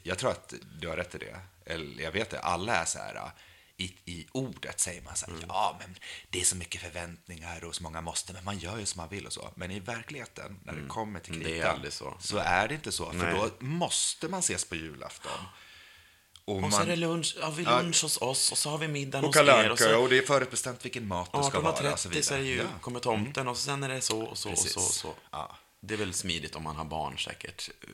Jag 0.03 0.19
tror 0.19 0.31
att 0.31 0.55
du 0.81 0.89
har 0.89 0.97
rätt 0.97 1.15
i 1.15 1.19
det. 1.19 1.37
Eller 1.67 2.03
jag 2.05 2.13
vet 2.13 2.31
det. 2.31 2.41
Alla 2.41 2.77
är 2.77 2.85
så 2.85 2.99
här, 2.99 3.31
i, 3.77 3.85
i 4.05 4.27
ordet 4.33 4.81
säger 4.81 5.03
man 5.03 5.17
så 5.17 5.27
här, 5.27 5.37
ja, 5.49 5.77
men 5.81 5.97
det 6.31 6.41
är 6.41 6.45
så 6.45 6.57
mycket 6.57 6.81
förväntningar 6.81 7.65
och 7.65 7.75
så 7.75 7.83
många 7.83 8.01
måste, 8.01 8.33
men 8.33 8.45
man 8.45 8.59
gör 8.59 8.79
ju 8.79 8.87
som 8.87 9.01
man 9.01 9.09
vill 9.09 9.27
och 9.27 9.33
så. 9.33 9.53
Men 9.57 9.71
i 9.71 9.81
verkligheten, 9.81 10.61
när 10.65 10.73
det 10.73 10.89
kommer 10.89 11.21
till 11.21 11.39
Det 11.41 11.45
är 11.51 11.55
kritan, 11.55 11.71
aldrig 11.75 11.93
så. 11.93 12.17
så 12.21 12.37
är 12.39 12.69
det 12.69 12.75
inte 12.75 12.93
så. 12.93 13.11
För 13.11 13.19
Nej. 13.19 13.35
då 13.35 13.51
måste 13.67 14.29
man 14.29 14.41
ses 14.41 14.65
på 14.65 14.75
julafton. 14.77 15.33
Och, 16.47 16.63
Och 16.65 16.73
så 16.73 16.83
är 16.83 16.87
det 16.87 16.97
lunch, 16.97 17.37
har 17.43 17.53
vi 17.53 17.63
Ja. 17.63 17.81
lunch 17.83 18.03
hos 18.03 18.17
oss 18.23 18.53
och 18.53 18.59
så 18.59 18.71
har 18.71 18.79
vi 18.79 18.89
middagen 18.89 19.25
och 19.25 19.35
hos 19.37 19.49
er. 19.49 19.71
Och 19.71 19.79
så 19.79 19.99
och 20.03 20.09
det 20.09 20.19
är 20.19 20.23
förutbestämt 20.27 20.85
vilken 20.85 21.09
mat 21.09 21.33
det 21.33 21.45
ska 21.45 21.61
vara. 21.61 21.73
och 21.73 21.79
18.30 21.81 22.21
så 22.23 22.35
är 22.35 22.39
det 22.39 22.45
ju, 22.45 22.57
Ja. 22.57 22.65
kommer 22.81 23.01
tomten 23.01 23.49
och 23.49 23.57
sen 23.57 23.83
är 23.83 23.89
det 23.89 24.01
så 24.01 24.23
och 24.23 24.39
så 24.39 24.49
och 24.49 24.55
Precis. 24.55 24.73
så. 24.73 24.81
Och 24.81 24.87
så. 24.87 25.15
Ja. 25.31 25.57
Det 25.87 25.95
är 25.95 25.99
väl 25.99 26.13
smidigt 26.15 26.57
om 26.57 26.63
man 26.63 26.77
har 26.77 26.85
barn 26.85 27.19
säkert. 27.19 27.71
eh, 27.83 27.89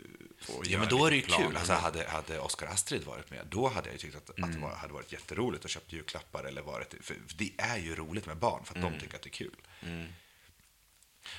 Ja, 0.64 0.79
men 0.79 0.88
då 0.88 1.07
är 1.07 1.11
det 1.11 1.16
ju 1.16 1.22
kul. 1.22 1.57
Alltså, 1.57 1.72
hade, 1.72 2.09
hade 2.09 2.38
Oscar 2.38 2.66
Astrid 2.66 3.05
varit 3.05 3.31
med, 3.31 3.46
då 3.50 3.68
hade 3.68 3.90
jag 3.90 3.98
tyckt 4.00 4.16
att, 4.16 4.31
att 4.31 4.38
Mm. 4.38 4.50
det 4.53 4.59
var, 4.59 4.74
hade 4.74 4.92
varit 4.92 5.12
jätteroligt 5.12 5.64
att 5.64 5.70
köpa 5.70 5.87
julklappar. 5.88 6.44
Eller 6.44 6.62
varit, 6.62 6.94
för 7.00 7.16
det 7.37 7.53
är 7.59 7.76
ju 7.79 7.94
roligt 7.94 8.26
med 8.26 8.37
barn, 8.37 8.64
för 8.64 8.72
att 8.74 8.79
Mm. 8.79 8.92
de 8.92 9.00
tycker 9.00 9.16
att 9.16 9.22
det 9.22 9.29
är 9.29 9.31
kul. 9.31 9.57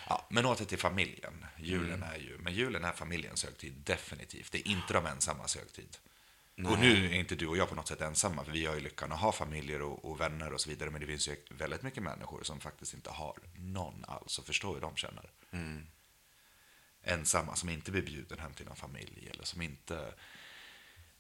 Ja, 0.09 0.25
men 0.29 0.45
åter 0.45 0.65
till 0.65 0.77
familjen. 0.77 1.45
Julen 1.59 1.93
Mm. 2.03 2.09
är 2.09 2.17
ju, 2.17 2.37
men 2.37 2.53
julen 2.53 2.83
är 2.83 2.91
familjens 2.91 3.43
högtid, 3.43 3.73
definitivt. 3.73 4.51
Det 4.51 4.57
är 4.59 4.67
inte 4.71 4.93
de 4.93 5.05
ensammas 5.05 5.55
högtid. 5.55 5.97
Och 6.67 6.79
nu 6.79 7.05
är 7.05 7.13
inte 7.13 7.35
du 7.35 7.47
och 7.47 7.57
jag 7.57 7.69
på 7.69 7.75
något 7.75 7.87
sätt 7.87 8.01
ensamma, 8.01 8.43
för 8.45 8.51
vi 8.51 8.65
har 8.65 8.75
ju 8.75 8.81
lyckan 8.81 9.11
att 9.11 9.19
ha 9.19 9.31
familjer 9.31 9.81
och, 9.81 10.05
och 10.05 10.19
vänner 10.21 10.53
och 10.53 10.61
så 10.61 10.69
vidare. 10.69 10.89
Men 10.89 11.01
det 11.01 11.07
finns 11.07 11.27
ju 11.27 11.35
väldigt 11.49 11.81
mycket 11.81 12.03
människor 12.03 12.43
som 12.43 12.59
faktiskt 12.59 12.93
inte 12.93 13.09
har 13.09 13.37
någon 13.55 14.05
alls 14.07 14.39
och 14.39 14.45
förstår 14.45 14.73
hur 14.73 14.81
de 14.81 14.95
känner 14.95 15.29
ensamma 17.03 17.55
som 17.55 17.69
inte 17.69 17.91
blir 17.91 18.01
bjuden 18.01 18.39
hem 18.39 18.53
till 18.53 18.65
någon 18.65 18.75
familj 18.75 19.29
eller 19.31 19.43
som 19.43 19.61
inte 19.61 20.13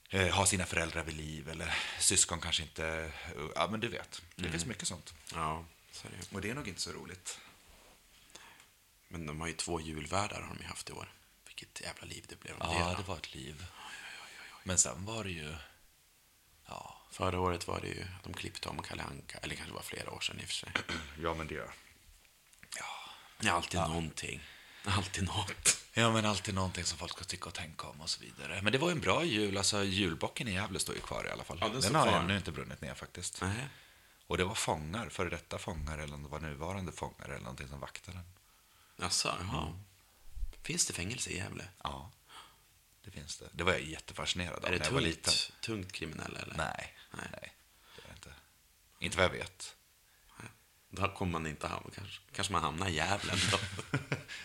eh, 0.09 0.27
har 0.27 0.45
sina 0.45 0.65
föräldrar 0.65 1.03
vid 1.03 1.15
liv 1.15 1.49
eller 1.49 1.77
syskon 1.99 2.41
kanske 2.41 2.63
inte... 2.63 3.11
Ja, 3.55 3.67
men 3.71 3.79
du 3.79 3.87
vet. 3.87 4.21
Det 4.35 4.49
finns 4.49 4.65
mycket 4.65 4.87
sånt. 4.87 5.13
Ja, 5.33 5.65
så 5.91 6.07
är 6.07 6.11
det 6.11 6.17
ju. 6.17 6.35
Och 6.35 6.41
det 6.41 6.49
är 6.49 6.55
nog 6.55 6.67
inte 6.67 6.81
så 6.81 6.91
roligt. 6.91 7.39
Men 9.07 9.25
de 9.25 9.41
har 9.41 9.47
ju 9.47 9.53
två 9.53 9.81
julvärdar 9.81 10.41
har 10.41 10.55
de 10.55 10.63
haft 10.65 10.89
i 10.89 10.93
år. 10.93 11.13
Vilket 11.45 11.81
jävla 11.81 12.05
liv 12.05 12.25
det 12.29 12.39
blev. 12.39 12.55
Ja, 12.59 12.89
då. 12.89 13.01
det 13.01 13.07
var 13.07 13.17
ett 13.17 13.33
liv. 13.33 13.65
Men 14.63 14.77
sen 14.77 15.05
var 15.05 15.23
det 15.23 15.31
ju... 15.31 15.55
Ja, 16.67 17.01
Förra 17.11 17.39
året 17.39 17.67
var 17.67 17.79
det 17.81 17.87
ju 17.87 18.01
att 18.01 18.23
de 18.23 18.33
klippte 18.33 18.69
om 18.69 18.81
Kalle 18.81 19.03
Anka. 19.03 19.37
Eller 19.37 19.55
kanske 19.55 19.73
var 19.73 19.81
flera 19.81 20.11
år 20.11 20.19
sedan 20.19 20.39
i 20.39 20.43
och 20.43 20.47
för 20.47 20.53
sig. 20.53 20.69
ja 21.21 21.33
men 21.33 21.47
det... 21.47 21.69
Det 23.39 23.47
är 23.47 23.51
alltid 23.51 23.79
någonting. 23.79 24.41
Alltid 24.85 25.23
något. 25.23 25.77
Ja, 25.93 26.11
men 26.11 26.25
alltid 26.25 26.53
någonting 26.55 26.83
som 26.83 26.97
folk 26.97 27.11
ska 27.11 27.23
tycka 27.23 27.45
och 27.49 27.53
tänka 27.53 27.87
om 27.87 28.01
och 28.01 28.09
så 28.09 28.21
vidare. 28.21 28.61
Men 28.61 28.71
det 28.71 28.77
var 28.77 28.91
en 28.91 28.99
bra 28.99 29.23
jul. 29.23 29.57
Alltså, 29.57 29.83
julbocken 29.83 30.47
i 30.47 30.53
Gävle 30.53 30.79
står 30.79 30.95
ju 30.95 31.01
kvar 31.01 31.27
i 31.27 31.29
alla 31.29 31.43
fall. 31.43 31.57
Ja, 31.61 31.69
den 31.69 31.81
den 31.81 31.95
har 31.95 32.07
kvar. 32.07 32.19
ännu 32.19 32.37
inte 32.37 32.51
brunnit 32.51 32.81
ner 32.81 32.93
faktiskt. 32.93 33.41
Nej. 33.41 33.67
Och 34.27 34.37
det 34.37 34.43
var 34.43 34.55
fångar, 34.55 35.09
före 35.09 35.29
detta 35.29 35.57
fångar 35.57 35.97
eller 35.97 36.13
om 36.13 36.23
det 36.23 36.29
var 36.29 36.39
nuvarande 36.39 36.91
fångar 36.91 37.25
eller 37.25 37.39
någonting 37.39 37.67
som 37.67 37.79
vaktade 37.79 38.17
den. 38.17 38.25
Jaså, 38.97 39.35
jaha. 39.41 39.73
Finns 40.63 40.85
det 40.85 40.93
fängelse 40.93 41.29
i 41.29 41.37
Gävle? 41.37 41.67
Ja, 41.83 42.11
det 43.05 43.11
finns 43.11 43.37
det. 43.37 43.49
Det 43.51 43.63
var 43.63 43.71
jag 43.71 43.81
jättefascinerad 43.81 44.57
av 44.57 44.65
Är 44.65 44.71
det 44.71 44.77
när 44.77 44.85
jag 44.85 44.91
var 44.91 45.01
liten. 45.01 45.33
tungt, 45.33 45.61
tungt 45.61 45.91
kriminella 45.91 46.39
eller? 46.39 46.55
Nej, 46.57 46.95
Nej. 47.11 47.27
nej, 47.31 47.53
det 47.95 48.01
är 48.01 48.07
det 48.07 48.13
inte. 48.13 48.33
Inte 48.99 49.17
vad 49.17 49.25
jag 49.25 49.29
vet. 49.29 49.75
Då 50.93 51.07
kommer 51.07 51.31
man 51.31 51.47
inte 51.47 51.67
hamna, 51.67 51.89
kanske, 51.95 52.21
kanske 52.35 52.53
man 52.53 52.61
hamnar 52.61 52.89
i 52.89 52.95
Gävle 52.95 53.33
då. 53.51 53.57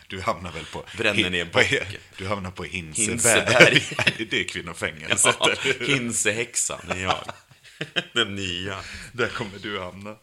Du 0.08 0.20
hamnar 0.20 0.52
väl 0.52 0.64
på... 0.64 0.84
Bränner 0.96 1.30
ner 1.30 1.44
bocken. 1.44 1.86
Du 2.16 2.26
hamnar 2.26 2.50
på 2.50 2.64
Hinseberg. 2.64 3.74
Hinseberg. 3.74 4.26
det 4.30 4.40
är 4.40 4.44
kvinnofängelset. 4.44 5.36
Ja, 5.40 5.50
eller? 5.50 5.86
Hinsehäxan 5.86 6.90
är 6.90 7.02
jag. 7.02 7.32
Den 8.12 8.34
nya. 8.34 8.80
Där 9.12 9.28
kommer 9.28 9.58
du 9.58 9.80
hamna. 9.80 10.16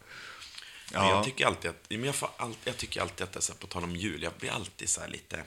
Men 0.92 1.08
jag 1.08 1.24
tycker 1.24 1.46
alltid 1.46 1.70
att, 1.70 1.86
men 1.88 2.04
jag, 2.04 2.14
får 2.14 2.30
all, 2.36 2.54
jag 2.64 2.76
tycker 2.76 3.00
alltid 3.00 3.24
att 3.24 3.32
det 3.32 3.38
är 3.38 3.40
så 3.40 3.52
här, 3.52 3.58
på 3.58 3.66
tal 3.66 3.84
om 3.84 3.96
jul, 3.96 4.22
jag 4.22 4.32
blir 4.32 4.50
alltid 4.50 4.88
så 4.88 5.00
här 5.00 5.08
lite... 5.08 5.44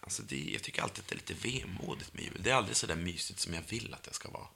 Alltså 0.00 0.22
det, 0.22 0.50
jag 0.52 0.62
tycker 0.62 0.82
alltid 0.82 1.00
att 1.00 1.08
det 1.08 1.14
är 1.14 1.34
lite 1.34 1.48
vemodigt 1.48 2.14
med 2.14 2.24
jul. 2.24 2.40
Det 2.40 2.50
är 2.50 2.54
aldrig 2.54 2.76
så 2.76 2.86
där 2.86 2.96
mysigt 2.96 3.40
som 3.40 3.54
jag 3.54 3.62
vill 3.68 3.94
att 3.94 4.02
det 4.02 4.12
ska 4.12 4.30
vara. 4.30 4.46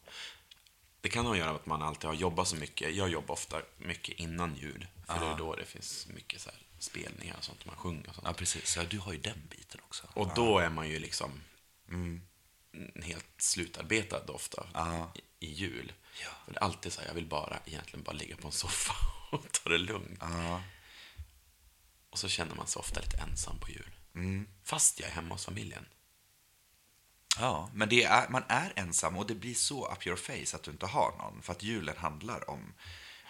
Det 1.03 1.09
kan 1.09 1.27
ha 1.27 1.33
att 1.33 1.39
göra 1.39 1.53
med 1.53 1.61
att 1.61 1.67
man 1.67 1.83
alltid 1.83 2.05
har 2.05 2.15
jobbat 2.15 2.49
så 2.49 2.57
mycket. 2.57 2.95
Jag 2.95 3.09
jobbar 3.09 3.33
ofta 3.33 3.63
mycket 3.79 4.19
innan 4.19 4.55
jul. 4.57 4.87
För 5.07 5.21
det 5.21 5.27
är 5.27 5.37
då 5.37 5.55
det 5.57 5.65
finns 5.65 6.07
mycket 6.07 6.41
så 6.41 6.51
här 6.51 6.59
spelningar 6.79 7.37
och 7.39 7.45
sånt, 7.45 7.65
man 7.67 7.77
sjunger 7.77 8.09
och 8.09 8.15
sånt. 8.15 8.27
Ja, 8.27 8.33
precis. 8.33 8.77
Ja, 8.77 8.85
du 8.85 8.99
har 8.99 9.13
ju 9.13 9.19
den 9.19 9.43
biten 9.51 9.81
också. 9.89 10.07
Och 10.15 10.29
då 10.35 10.59
är 10.59 10.71
man 10.71 10.89
ju 10.89 10.99
liksom 10.99 11.31
mm, 11.89 12.23
helt 13.03 13.27
slutarbetad 13.39 14.33
ofta 14.33 14.67
Ja. 14.75 15.13
i, 15.39 15.47
i 15.47 15.53
jul. 15.53 15.93
För 16.45 16.53
det 16.53 16.59
är 16.59 16.65
alltid 16.65 16.93
så 16.93 17.01
här, 17.01 17.09
jag 17.09 17.15
vill 17.15 17.27
bara 17.27 17.59
egentligen 17.67 18.03
bara 18.03 18.13
ligga 18.13 18.37
på 18.37 18.47
en 18.47 18.53
soffa 18.53 18.95
och 19.37 19.53
ta 19.53 19.71
det 19.71 19.79
lugnt. 19.79 20.19
Ja. 20.21 20.63
Och 22.11 22.19
så 22.19 22.29
känner 22.29 22.55
man 22.55 22.67
sig 22.67 22.81
ofta 22.81 23.01
lite 23.01 23.17
ensam 23.17 23.59
på 23.59 23.71
jul. 23.71 23.91
Fast 24.65 25.01
jag 25.01 25.09
är 25.09 25.13
hemma 25.15 25.35
hos 25.35 25.45
familjen. 25.45 25.87
Ja, 27.39 27.71
men 27.75 27.89
det 27.89 28.05
är, 28.05 28.29
man 28.29 28.45
är 28.49 28.73
ensam 28.77 29.17
och 29.17 29.27
det 29.27 29.35
blir 29.35 29.55
så 29.55 29.93
up 29.93 30.07
your 30.07 30.17
face 30.17 30.57
att 30.57 30.63
du 30.63 30.71
inte 30.71 30.87
har 30.87 31.13
någon. 31.19 31.43
För 31.43 31.53
att 31.53 31.63
julen 31.63 31.97
handlar 31.97 32.51
om, 32.51 32.73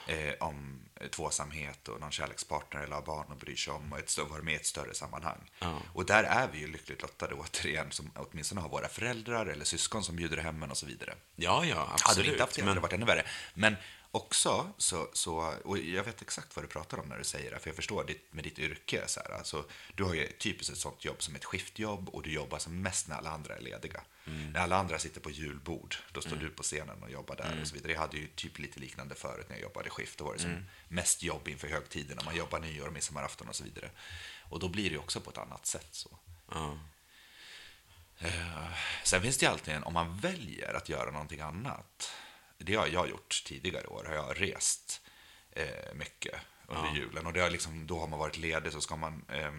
eh, 0.06 0.34
om 0.40 0.82
tvåsamhet 1.10 1.88
och 1.88 2.00
någon 2.00 2.10
kärlekspartner 2.10 2.80
eller 2.80 2.94
ha 2.94 3.02
barn 3.02 3.26
och 3.30 3.36
bryr 3.36 3.56
sig 3.56 3.72
om 3.72 3.92
och 3.92 3.98
ett, 3.98 4.18
vara 4.30 4.42
med 4.42 4.54
i 4.54 4.56
ett 4.56 4.66
större 4.66 4.94
sammanhang. 4.94 5.50
Ja. 5.58 5.78
Och 5.92 6.06
där 6.06 6.24
är 6.24 6.48
vi 6.52 6.58
ju 6.58 6.72
lyckligt 6.72 7.02
lottade 7.02 7.34
återigen, 7.34 7.90
som 7.90 8.10
åtminstone 8.16 8.60
har 8.60 8.68
våra 8.68 8.88
föräldrar 8.88 9.46
eller 9.46 9.64
syskon 9.64 10.04
som 10.04 10.16
bjuder 10.16 10.36
hem 10.36 10.62
en 10.62 10.70
och 10.70 10.76
så 10.76 10.86
vidare. 10.86 11.14
Ja, 11.36 11.64
ja, 11.64 11.76
Hade 11.76 11.92
absolut. 11.92 12.26
vi 12.26 12.30
inte 12.30 12.42
haft 12.42 12.56
det 12.56 12.62
hade 12.62 12.74
det 12.74 12.80
varit 12.80 12.92
ännu 12.92 13.06
värre. 13.06 13.26
Men 13.54 13.76
också 14.14 14.72
så, 14.78 15.08
så, 15.12 15.54
och 15.64 15.78
jag 15.78 16.04
vet 16.04 16.22
exakt 16.22 16.56
vad 16.56 16.64
du 16.64 16.68
pratar 16.68 16.98
om 16.98 17.08
när 17.08 17.18
du 17.18 17.24
säger 17.24 17.50
det, 17.50 17.58
för 17.58 17.68
jag 17.68 17.76
förstår 17.76 18.04
ditt, 18.04 18.32
med 18.32 18.44
ditt 18.44 18.58
yrke. 18.58 19.04
Så 19.06 19.20
här, 19.20 19.38
alltså, 19.38 19.64
du 19.94 20.04
har 20.04 20.14
ju 20.14 20.26
typiskt 20.26 20.72
ett 20.72 20.78
sånt 20.78 21.04
jobb 21.04 21.22
som 21.22 21.34
ett 21.34 21.44
skiftjobb 21.44 22.08
och 22.08 22.22
du 22.22 22.32
jobbar 22.32 22.58
som 22.58 22.82
mest 22.82 23.08
när 23.08 23.16
alla 23.16 23.30
andra 23.30 23.56
är 23.56 23.60
lediga. 23.60 24.02
När 24.52 24.60
alla 24.60 24.76
andra 24.76 24.98
sitter 24.98 25.20
på 25.20 25.30
julbord, 25.30 25.96
då 26.12 26.20
står 26.20 26.36
du 26.36 26.50
på 26.50 26.62
scenen 26.62 27.02
och 27.02 27.10
jobbar 27.10 27.36
där 27.36 27.58
och 27.60 27.68
så 27.68 27.74
vidare. 27.74 27.92
Jag 27.92 28.00
hade 28.00 28.16
ju 28.16 28.26
typ 28.26 28.58
lite 28.58 28.80
liknande 28.80 29.14
förut 29.14 29.46
när 29.48 29.56
jag 29.56 29.62
jobbade 29.62 29.90
skift. 29.90 30.18
Då 30.18 30.24
var 30.24 30.32
det 30.32 30.38
som 30.40 30.64
mest 30.88 31.22
jobb 31.22 31.48
inför 31.48 31.68
högtiderna. 31.68 32.22
Man 32.24 32.36
jobbar 32.36 32.60
nyår, 32.60 32.90
midsommarafton 32.90 33.48
och 33.48 33.56
så 33.56 33.64
vidare. 33.64 33.90
Och 34.48 34.58
då 34.58 34.68
blir 34.68 34.90
det 34.90 34.98
också 34.98 35.20
på 35.20 35.30
ett 35.30 35.38
annat 35.38 35.66
sätt. 35.66 35.88
så. 35.90 36.18
ja. 36.48 36.78
Sen 39.04 39.22
finns 39.22 39.38
det 39.38 39.46
ju 39.46 39.52
alltid 39.52 39.74
en, 39.74 39.82
om 39.82 39.92
man 39.92 40.16
väljer 40.16 40.74
att 40.74 40.88
göra 40.88 41.10
någonting 41.10 41.40
annat. 41.40 42.12
Det 42.62 42.74
har 42.74 42.86
jag 42.86 43.08
gjort 43.10 43.42
tidigare 43.46 43.86
år. 43.86 44.04
Har 44.04 44.14
jag 44.14 44.40
rest 44.40 45.00
eh, 45.52 45.94
mycket 45.94 46.34
under 46.68 46.94
julen. 46.94 47.26
Och 47.26 47.32
det 47.32 47.40
har 47.40 47.50
liksom, 47.50 47.86
då 47.86 48.00
har 48.00 48.06
man 48.08 48.18
varit 48.18 48.36
ledig 48.36 48.72
så 48.72 48.80
ska 48.80 48.96
man 48.96 49.24
eh, 49.28 49.52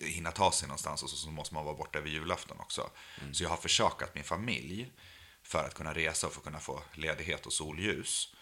hinna 0.00 0.32
ta 0.32 0.52
sig 0.52 0.68
någonstans 0.68 1.02
och 1.02 1.10
så, 1.10 1.16
så 1.16 1.30
måste 1.30 1.54
man 1.54 1.64
vara 1.64 1.76
borta 1.76 1.98
över 1.98 2.08
julafton 2.08 2.60
också. 2.60 2.90
Så 3.32 3.42
jag 3.42 3.50
har 3.50 3.56
försakat 3.56 4.14
min 4.14 4.24
familj 4.24 4.92
för 5.42 5.64
att 5.64 5.74
kunna 5.74 5.94
resa 5.94 6.26
och 6.26 6.32
för 6.32 6.40
att 6.40 6.44
kunna 6.44 6.60
få 6.60 6.82
ledighet 6.94 7.46
och 7.46 7.52
solljus. 7.52 8.34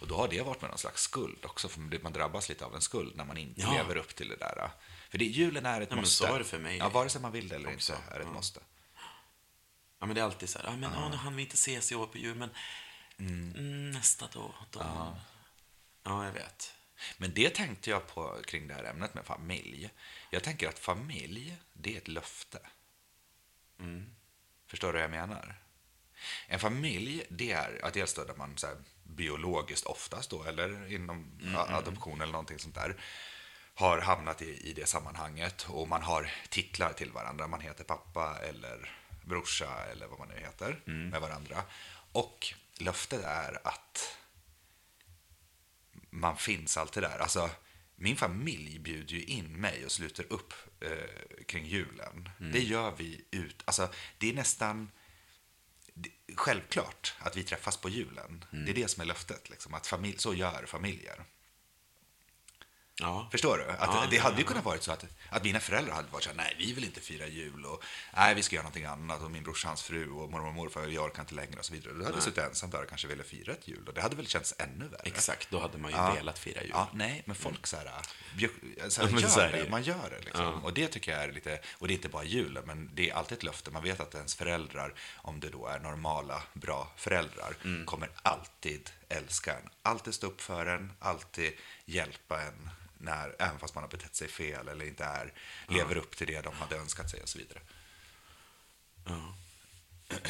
Och 0.00 0.08
då 0.08 0.16
har 0.16 0.28
det 0.28 0.42
varit 0.42 0.60
med 0.60 0.70
någon 0.70 0.78
slags 0.78 1.02
skuld 1.02 1.44
också, 1.44 1.68
för 1.68 1.80
man 2.02 2.12
drabbas 2.12 2.48
lite 2.48 2.64
av 2.64 2.74
en 2.74 2.80
skuld 2.80 3.16
när 3.16 3.24
man 3.24 3.36
inte 3.36 3.60
Ja. 3.60 3.72
lever 3.72 3.96
upp 3.96 4.14
till 4.16 4.28
det 4.28 4.36
där. 4.36 4.70
För 5.10 5.18
det, 5.18 5.24
julen 5.24 5.66
är 5.66 5.80
ett 5.80 5.90
men 5.90 5.98
måste. 5.98 6.26
så 6.26 6.34
är 6.34 6.38
det 6.38 6.44
för 6.44 6.58
mig. 6.58 6.76
Ja, 6.76 6.88
vare 6.88 7.08
sig 7.08 7.20
man 7.20 7.32
vill 7.32 7.48
det 7.48 7.54
eller 7.56 7.74
Också, 7.74 7.92
inte 7.92 8.04
är 8.10 8.14
det 8.14 8.20
ett 8.20 8.26
ja. 8.30 8.32
måste. 8.32 8.60
ja, 10.00 10.06
men 10.06 10.14
det 10.14 10.20
är 10.20 10.24
alltid 10.24 10.48
så 10.48 10.58
här, 10.58 10.66
ja, 10.66 10.76
men 10.76 10.90
åh, 10.92 11.10
nu 11.10 11.16
hann 11.16 11.36
vi 11.36 11.42
inte 11.42 11.54
ses 11.54 11.92
i 11.92 11.94
år 11.94 12.06
på 12.06 12.18
jul, 12.18 12.36
men 12.36 12.50
mm, 13.18 13.90
nästa 13.90 14.28
då. 14.32 14.54
då. 14.70 14.80
Ja. 16.04 16.24
jag 16.24 16.32
vet. 16.32 16.74
Men 17.18 17.34
det 17.34 17.54
tänkte 17.54 17.90
jag 17.90 18.06
på 18.06 18.36
kring 18.46 18.68
det 18.68 18.74
här 18.74 18.84
ämnet 18.84 19.14
med 19.14 19.24
familj. 19.24 19.90
Jag 20.30 20.42
tänker 20.44 20.68
att 20.68 20.78
familj, 20.78 21.56
det 21.72 21.94
är 21.94 21.98
ett 21.98 22.08
löfte. 22.08 22.58
Förstår 24.66 24.88
du 24.88 24.92
vad 24.92 25.02
jag 25.02 25.10
menar? 25.10 25.54
En 26.46 26.60
familj, 26.60 27.24
det 27.28 27.52
är 27.52 27.78
ja, 27.82 27.90
dels 27.92 28.14
då 28.14 28.24
där 28.24 28.34
man 28.34 28.58
så 28.58 28.66
här, 28.66 28.76
biologiskt 29.04 29.86
oftast 29.86 30.30
då, 30.30 30.44
eller 30.44 30.92
inom 30.92 31.40
a- 31.56 31.66
adoption 31.68 32.20
eller 32.20 32.32
någonting 32.32 32.58
sånt 32.58 32.74
där, 32.74 32.96
har 33.74 33.98
hamnat 34.00 34.42
i, 34.42 34.70
i 34.70 34.72
det 34.72 34.86
sammanhanget 34.86 35.66
och 35.68 35.88
man 35.88 36.02
har 36.02 36.32
titlar 36.48 36.92
till 36.92 37.12
varandra. 37.12 37.46
Man 37.46 37.60
heter 37.60 37.84
pappa 37.84 38.38
eller 38.42 38.98
brorsa 39.24 39.84
eller 39.84 40.06
vad 40.06 40.18
man 40.18 40.28
nu 40.28 40.40
heter 40.40 40.80
med 40.86 41.20
varandra. 41.20 41.62
Och 42.12 42.54
löftet 42.78 43.24
är 43.24 43.66
att 43.66 44.16
man 46.10 46.36
finns 46.36 46.76
alltid 46.76 47.02
där. 47.02 47.18
Alltså, 47.18 47.50
min 47.96 48.16
familj 48.16 48.78
bjuder 48.78 49.14
ju 49.14 49.24
in 49.24 49.52
mig 49.52 49.84
och 49.84 49.92
sluter 49.92 50.32
upp 50.32 50.54
eh, 50.80 51.44
kring 51.46 51.66
julen. 51.66 52.28
Mm. 52.40 52.52
Det 52.52 52.60
gör 52.60 52.94
vi 52.96 53.24
ut, 53.30 53.62
alltså 53.64 53.88
det 54.18 54.28
är 54.28 54.34
nästan 54.34 54.90
det, 55.94 56.10
självklart 56.34 57.14
att 57.18 57.36
vi 57.36 57.42
träffas 57.42 57.76
på 57.76 57.88
julen. 57.88 58.44
Mm. 58.52 58.64
Det 58.64 58.70
är 58.70 58.74
det 58.74 58.88
som 58.88 59.00
är 59.00 59.06
löftet, 59.06 59.50
liksom, 59.50 59.74
att 59.74 59.86
familj, 59.86 60.18
så 60.18 60.34
gör 60.34 60.66
familjer. 60.66 61.24
Ja. 63.00 63.28
Förstår 63.32 63.58
du? 63.58 63.64
Att 63.64 63.78
Ja, 63.94 64.06
det 64.10 64.16
hade 64.18 64.36
ju 64.38 64.44
kunnat 64.44 64.64
vara 64.64 64.78
så 64.78 64.92
att, 64.92 65.04
att 65.30 65.44
mina 65.44 65.60
föräldrar 65.60 65.94
hade 65.94 66.08
varit 66.08 66.24
så 66.24 66.30
här, 66.30 66.36
nej 66.36 66.54
vi 66.58 66.72
vill 66.72 66.84
inte 66.84 67.00
fira 67.00 67.26
jul 67.26 67.64
och 67.64 67.82
nej 68.16 68.34
vi 68.34 68.42
ska 68.42 68.56
göra 68.56 68.62
någonting 68.62 68.84
annat 68.84 69.22
och 69.22 69.30
min 69.30 69.42
brorsa, 69.42 69.68
hans 69.68 69.82
fru 69.82 70.10
och 70.10 70.30
mormor 70.30 70.48
och 70.48 70.54
morfar, 70.54 70.86
jag 70.86 71.04
orkar 71.04 71.22
inte 71.22 71.34
längre 71.34 71.58
och 71.58 71.64
så 71.64 71.72
vidare. 71.72 71.94
Då 71.94 72.04
hade 72.04 72.16
jag 72.16 72.22
suttit 72.22 72.38
ensam 72.44 72.70
där 72.70 72.82
och 72.82 72.88
kanske 72.88 73.08
ville 73.08 73.22
fira 73.22 73.52
ett 73.52 73.68
jul 73.68 73.88
och 73.88 73.94
det 73.94 74.00
hade 74.00 74.16
väl 74.16 74.26
känts 74.26 74.54
ännu 74.58 74.88
värre. 74.88 75.00
Exakt, 75.04 75.50
då 75.50 75.60
hade 75.60 75.78
man 75.78 75.90
ju 75.90 75.96
Ja. 75.96 76.14
velat 76.14 76.38
fira 76.38 76.60
jul. 76.62 76.70
Ja, 76.74 76.88
nej, 76.94 77.22
men 77.26 77.36
folk 77.36 77.66
så 77.66 77.76
här, 77.76 77.90
så 78.88 79.02
här, 79.02 79.08
gör 79.20 79.28
så 79.28 79.40
är 79.40 79.52
det 79.52 79.70
man 79.70 79.82
gör 79.82 80.10
det 80.10 80.24
liksom. 80.24 80.64
Och 80.64 80.72
det 80.74 80.88
tycker 80.88 81.12
jag 81.12 81.22
är 81.24 81.32
lite, 81.32 81.60
och 81.78 81.88
det 81.88 81.92
är 81.92 81.96
inte 81.96 82.08
bara 82.08 82.24
julen, 82.24 82.62
men 82.66 82.90
det 82.94 83.10
är 83.10 83.14
alltid 83.14 83.38
ett 83.38 83.44
löfte. 83.44 83.70
Man 83.70 83.82
vet 83.82 84.00
att 84.00 84.14
ens 84.14 84.34
föräldrar, 84.34 84.94
om 85.16 85.40
det 85.40 85.48
då 85.48 85.66
är 85.66 85.78
normala, 85.78 86.42
bra 86.52 86.92
föräldrar, 86.96 87.54
Mm. 87.64 87.86
kommer 87.86 88.10
alltid 88.22 88.90
älska 89.08 89.52
en. 89.54 89.68
Alltid 89.82 90.14
stå 90.14 90.26
upp 90.26 90.40
för 90.40 90.66
en, 90.66 90.92
alltid 90.98 91.52
hjälpa 91.84 92.42
en, 92.42 92.70
när, 92.98 93.36
även 93.38 93.58
fast 93.58 93.74
man 93.74 93.84
har 93.84 93.90
betett 93.90 94.14
sig 94.14 94.28
fel 94.28 94.68
eller 94.68 94.84
inte 94.86 95.04
är, 95.04 95.32
lever 95.68 95.96
upp 95.96 96.16
till 96.16 96.26
det 96.26 96.40
de 96.40 96.54
hade 96.54 96.76
önskat 96.76 97.10
sig 97.10 97.22
och 97.22 97.28
så 97.28 97.38
vidare. 97.38 97.60
Ja. 99.06 99.34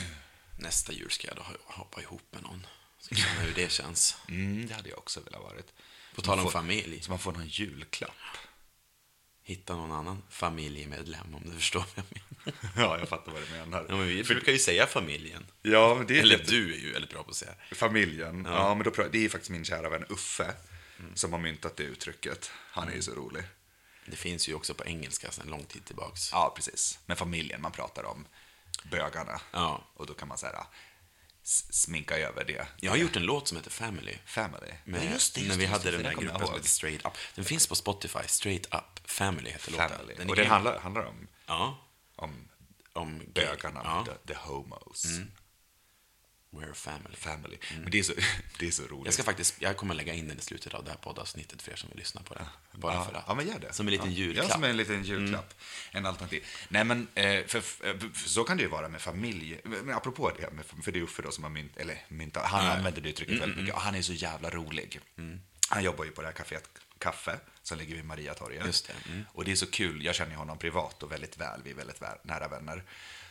Nästa 0.59 0.93
jul 0.93 1.11
ska 1.11 1.29
jag 1.29 1.37
då 1.37 1.45
hoppa 1.65 2.01
ihop 2.03 2.23
med 2.31 2.43
någon. 2.43 2.67
Så 2.99 3.15
känna 3.15 3.41
hur 3.41 3.55
det 3.55 3.71
känns. 3.73 4.17
Mm, 4.29 4.67
det 4.67 4.75
hade 4.75 4.89
jag 4.89 4.99
också 4.99 5.21
velat 5.21 5.43
varit. 5.43 5.73
På 6.15 6.21
tal 6.23 6.39
om 6.39 6.45
får- 6.45 6.51
familj. 6.51 7.01
Så 7.03 7.11
man 7.11 7.19
får 7.19 7.33
någon 7.33 7.47
julklapp. 7.47 8.11
Hitta 9.43 9.77
någon 9.77 9.93
annan 9.93 10.23
familjemedlem 10.31 11.35
om 11.35 11.43
du 11.45 11.53
förstår 11.53 11.81
vad 11.81 11.89
jag 11.95 12.05
menar. 12.11 12.27
Ja, 12.77 12.99
jag 12.99 13.09
fattar 13.09 13.33
vad 13.33 13.43
du 13.43 13.51
menar. 13.51 13.87
Ja, 13.89 13.97
men 13.97 14.09
vi 14.09 14.23
brukar 14.25 14.53
ju 14.53 14.59
säga 14.59 14.87
familjen. 14.87 15.47
Ja, 15.63 15.95
men 15.95 16.07
det 16.07 16.17
är 16.19 16.23
Eller 16.23 16.39
lite- 16.39 16.51
du 16.51 16.75
är 16.75 16.79
ju 16.79 16.93
väldigt 16.93 17.11
bra 17.11 17.23
på 17.23 17.31
att 17.31 17.37
säga. 17.37 17.55
Familjen. 17.73 18.45
Ja. 18.45 18.75
men 18.75 18.85
då, 18.85 19.09
det 19.13 19.25
är 19.25 19.29
faktiskt 19.29 19.51
min 19.51 19.65
kära 19.65 19.89
vän 19.89 20.05
Uffe 20.09 20.55
som 21.15 21.33
har 21.33 21.41
myntat 21.41 21.77
det 21.77 21.83
uttrycket. 21.83 22.51
Han 22.71 22.89
är 22.89 22.93
ju 22.93 23.03
så 23.03 23.15
rolig. 23.15 23.43
Det 24.07 24.17
finns 24.17 24.49
ju 24.49 24.55
också 24.55 24.75
på 24.75 24.85
engelska 24.85 25.31
sedan 25.31 25.47
lång 25.49 25.65
tid 25.65 25.85
tillbaks. 25.85 26.33
Ja, 26.33 26.53
precis. 26.57 26.99
Men 27.07 27.17
familjen, 27.17 27.63
man 27.63 27.73
pratar 27.73 28.05
om 28.05 28.27
bögarna. 28.91 29.41
Ja. 29.53 29.85
Och 29.95 30.07
då 30.07 30.15
kan 30.15 30.29
man 30.29 30.39
säga 30.39 30.67
sminka 31.71 32.19
över 32.19 32.45
det. 32.45 32.67
Jag 32.81 32.91
har 32.91 32.97
gjort 32.97 33.17
en 33.17 33.23
låt 33.23 33.49
som 33.49 33.57
heter 33.57 33.71
Family. 33.71 34.19
Family. 34.27 34.73
Med, 34.85 35.05
Ja, 35.05 35.11
just 35.11 35.35
det, 35.35 35.41
just 35.41 35.51
när 35.51 35.57
vi 35.59 35.63
just 35.65 35.73
hade 35.85 35.91
den 35.91 36.03
där 36.03 36.15
gruppen 36.15 36.47
som 36.47 36.55
heter 36.55 36.69
Straight 36.69 37.07
Up. 37.07 37.13
Den 37.35 37.45
finns 37.45 37.67
på 37.67 37.75
Spotify. 37.75 38.19
Straight 38.27 38.67
Up 38.75 39.01
Family 39.05 39.51
heter 39.51 39.73
låten. 39.73 39.89
Family. 39.89 40.15
Den 40.15 40.27
är 40.27 40.31
och 40.31 40.37
den 40.37 40.47
handlar, 40.47 40.79
handlar 40.79 41.05
om, 41.05 41.29
Ja, 41.47 41.79
om 42.17 42.49
om 42.97 43.23
bögarna, 43.35 43.81
Ja, 43.85 44.05
the, 44.05 44.35
the 44.35 44.41
homos. 44.41 45.05
We're 46.57 46.71
a 46.71 46.75
family. 46.75 47.17
Family. 47.17 47.59
Men 47.83 47.91
det 47.91 47.99
är, 47.99 48.03
så, 48.03 48.13
det 48.59 48.67
är 48.67 48.71
så 48.71 48.83
roligt. 48.83 49.05
Jag 49.05 49.15
ska 49.15 49.23
faktiskt, 49.23 49.55
jag 49.59 49.77
kommer 49.77 49.95
lägga 49.95 50.15
in 50.15 50.29
den 50.29 50.39
i 50.39 50.41
slutet 50.41 50.75
av 50.75 50.85
det 50.85 50.91
här 50.91 50.99
poddavsnittet 50.99 51.63
för 51.63 51.73
er 51.73 51.77
som 51.77 51.89
vill 51.89 51.99
lyssna 51.99 52.21
på 52.21 52.35
det. 52.35 52.47
Bara 52.73 52.95
ja, 52.95 53.05
för 53.05 53.15
att. 53.15 53.25
Ja, 53.27 53.35
men 53.35 53.47
gör 53.47 53.59
det. 53.59 53.73
Som 53.73 53.87
en 53.87 53.93
liten 53.93 54.11
ja. 54.11 54.17
julklapp. 54.17 54.47
Ja, 54.49 54.55
som 54.55 54.65
en 54.65 54.77
liten 54.77 55.05
julklapp. 55.05 55.55
En 55.91 56.07
alternativ. 56.07 56.45
Nej, 56.69 56.85
men 56.85 57.09
eh, 57.15 57.47
för, 57.47 57.61
för, 57.61 57.99
för 58.15 58.29
så 58.29 58.45
kan 58.45 58.57
det 58.57 58.63
ju 58.63 58.69
vara 58.69 58.89
med 58.89 59.01
familj. 59.01 59.61
Men 59.65 59.95
apropå 59.95 60.33
det, 60.39 60.83
för 60.83 60.93
det 60.93 60.99
är 60.99 61.03
Uffe 61.03 61.23
då 61.23 61.31
som 61.31 61.45
har 61.45 61.51
mynt, 61.51 61.77
eller 61.77 62.05
myntat, 62.09 62.45
han 62.45 62.67
använder 62.67 63.03
det 63.03 63.09
uttrycket 63.09 63.41
väldigt 63.41 63.59
mycket. 63.59 63.75
Och 63.75 63.81
han 63.81 63.95
är 63.95 64.03
så 64.03 64.13
jävla 64.13 64.51
rolig. 64.51 65.01
Han 65.69 65.85
jobbar 65.85 66.05
ju 66.05 66.11
på 66.11 66.23
det 66.23 66.29
här 66.29 66.35
kaféet 66.35 66.69
Kaffe 66.99 67.39
som 67.63 67.79
ligger 67.79 67.95
vid 67.95 68.05
Mariatorget. 68.05 68.67
Just 68.67 68.87
det, 68.87 69.11
mm. 69.11 69.25
Och 69.33 69.45
det 69.45 69.53
är 69.53 69.57
så 69.57 69.67
kul. 69.67 70.05
Jag 70.05 70.15
känner 70.15 70.35
honom 70.35 70.59
privat 70.59 71.03
och 71.03 71.13
väldigt 71.13 71.37
väl. 71.37 71.61
Vi 71.65 71.71
är 71.71 71.75
väldigt 71.75 72.03
väl, 72.03 72.19
nära 72.23 72.49
vänner. 72.49 72.83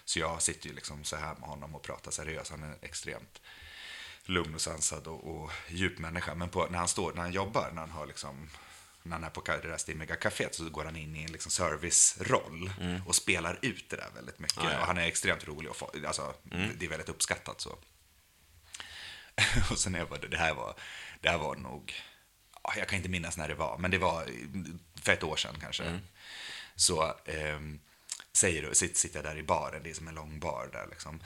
Så 0.06 0.20
jag 0.20 0.42
sitter 0.42 0.70
ju 0.70 0.76
liksom 0.76 1.04
så 1.04 1.16
här 1.16 1.36
med 1.36 1.50
honom 1.50 1.76
och 1.76 1.82
pratar 1.82 2.12
seriöst. 2.12 2.52
Han 2.52 2.64
är 2.64 2.76
extremt 2.82 3.42
lugn 4.26 4.56
och 4.56 4.62
sansad 4.62 5.08
och, 5.08 5.36
och 5.36 5.52
djup 5.70 6.00
människa. 6.00 6.36
Men 6.36 6.50
på, 6.50 6.66
när 6.66 6.78
han 6.78 6.88
står, 6.88 7.14
när 7.14 7.22
han 7.22 7.32
jobbar, 7.32 7.72
när 7.74 7.82
han 7.82 7.92
har 7.92 8.06
liksom 8.06 8.50
när 9.06 9.16
han 9.16 9.24
är 9.24 9.30
på 9.30 9.42
det 9.42 9.68
där 9.68 9.78
stimmiga 9.78 10.16
kaféet 10.16 10.56
så 10.56 10.70
går 10.70 10.86
han 10.86 10.96
in 10.96 11.16
i 11.16 11.24
en 11.24 11.32
liksom 11.32 11.52
serviceroll 11.52 12.72
och 13.06 13.16
spelar 13.16 13.60
ut 13.62 13.90
det 13.90 13.96
där 13.96 14.10
väldigt 14.16 14.40
mycket. 14.40 14.58
Mm. 14.58 14.72
Ja. 14.72 14.80
Och 14.80 14.88
han 14.88 14.98
är 14.98 15.08
extremt 15.08 15.48
rolig 15.48 15.72
och 15.72 15.96
alltså, 16.08 16.34
det 16.78 16.86
är 16.86 16.90
väldigt 16.90 17.10
uppskattat 17.10 17.62
så. 17.62 17.70
och 19.72 19.80
sen 19.80 19.96
är 19.96 20.00
jag 20.00 20.10
bara, 20.10 20.20
det 20.20 20.38
här 20.38 20.54
var, 20.54 20.76
det 21.22 21.30
här 21.30 21.38
var 21.38 21.56
nog, 21.56 21.94
ja, 22.64 22.74
jag 22.78 22.88
kan 22.88 22.98
inte 22.98 23.10
minnas 23.10 23.38
när 23.38 23.48
det 23.48 23.56
var, 23.56 23.78
men 23.78 23.92
det 23.92 23.98
var 23.98 24.28
för 25.02 25.14
ett 25.14 25.24
år 25.24 25.36
sedan 25.36 25.56
kanske. 25.62 26.00
Så 26.76 27.16
ehm, 27.26 27.80
säger 28.36 28.62
du, 28.62 28.76
sitter, 28.76 29.24
där 29.24 29.38
i 29.38 29.44
baren, 29.44 29.84
det 29.84 29.90
är 29.90 29.94
som 29.94 30.08
en 30.08 30.16
lång 30.16 30.40
bar 30.40 30.70
där 30.72 30.88
liksom. 30.90 31.24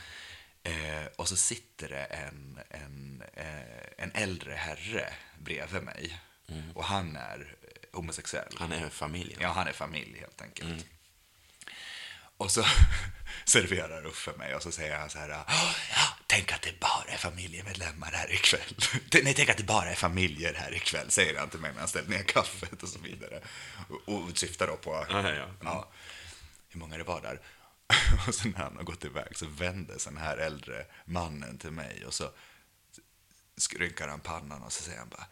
Eh, 0.63 1.05
och 1.15 1.27
så 1.27 1.35
sitter 1.35 1.89
det 1.89 2.03
en, 2.03 2.59
en, 2.69 3.23
eh, 3.33 4.03
en 4.03 4.11
äldre 4.13 4.53
herre 4.53 5.13
bredvid 5.39 5.83
mig. 5.83 6.19
Och 6.75 6.83
han 6.83 7.15
är 7.15 7.55
homosexuell. 7.93 8.55
Han 8.57 8.71
är 8.71 8.89
familjen. 8.89 9.39
Ja, 9.41 9.49
han 9.49 9.67
är 9.67 9.71
familj 9.73 10.19
helt 10.19 10.41
enkelt. 10.41 10.85
Och 12.37 12.51
så 12.51 12.65
serverar 13.45 14.05
Uffe 14.05 14.31
mig 14.37 14.55
och 14.55 14.63
så 14.63 14.71
säger 14.71 14.97
han 14.97 15.09
så 15.09 15.19
här, 15.19 15.29
"Åh, 15.47 15.75
ja, 15.91 16.01
tänk 16.27 16.51
att 16.51 16.61
det 16.61 16.79
bara 16.79 17.05
är 17.07 17.17
familjemedlemmar 17.17 18.11
här 18.11 18.31
ikväll. 18.33 18.75
Nej, 19.23 19.33
tänk 19.33 19.49
att 19.49 19.57
det 19.57 19.63
bara 19.63 19.89
är 19.91 19.95
familjer 19.95 20.53
här 20.53 20.73
ikväll, 20.73 21.11
säger 21.11 21.39
han 21.39 21.49
till 21.49 21.59
mig 21.59 21.71
när 21.71 21.79
han 21.79 21.87
ställer 21.87 22.09
ner 22.09 22.23
kaffet 22.23 22.83
och 22.83 22.89
så 22.89 22.99
vidare. 22.99 23.41
Och, 23.89 24.13
och 24.13 24.37
syftar 24.37 24.67
då 24.67 24.75
på 24.75 25.05
Ja, 25.09 25.33
ja, 25.35 25.47
ja 25.63 25.91
hur 26.69 26.79
många 26.79 26.97
det 26.97 27.03
var 27.03 27.21
där. 27.21 27.41
Och 28.27 28.35
sen 28.35 28.51
när 28.51 28.63
han 28.63 28.75
har 28.75 28.83
gått 28.83 29.05
iväg 29.05 29.37
så 29.37 29.45
vänder 29.45 29.97
sig 29.97 30.13
den 30.13 30.21
här 30.21 30.37
äldre 30.37 30.85
mannen 31.05 31.57
till 31.57 31.71
mig 31.71 32.05
och 32.05 32.13
så 32.13 32.31
skrynkar 33.57 34.07
han 34.07 34.19
pannan 34.19 34.61
och 34.63 34.73
så 34.73 34.83
säger 34.83 34.99
han 34.99 35.09
bara 35.09 35.27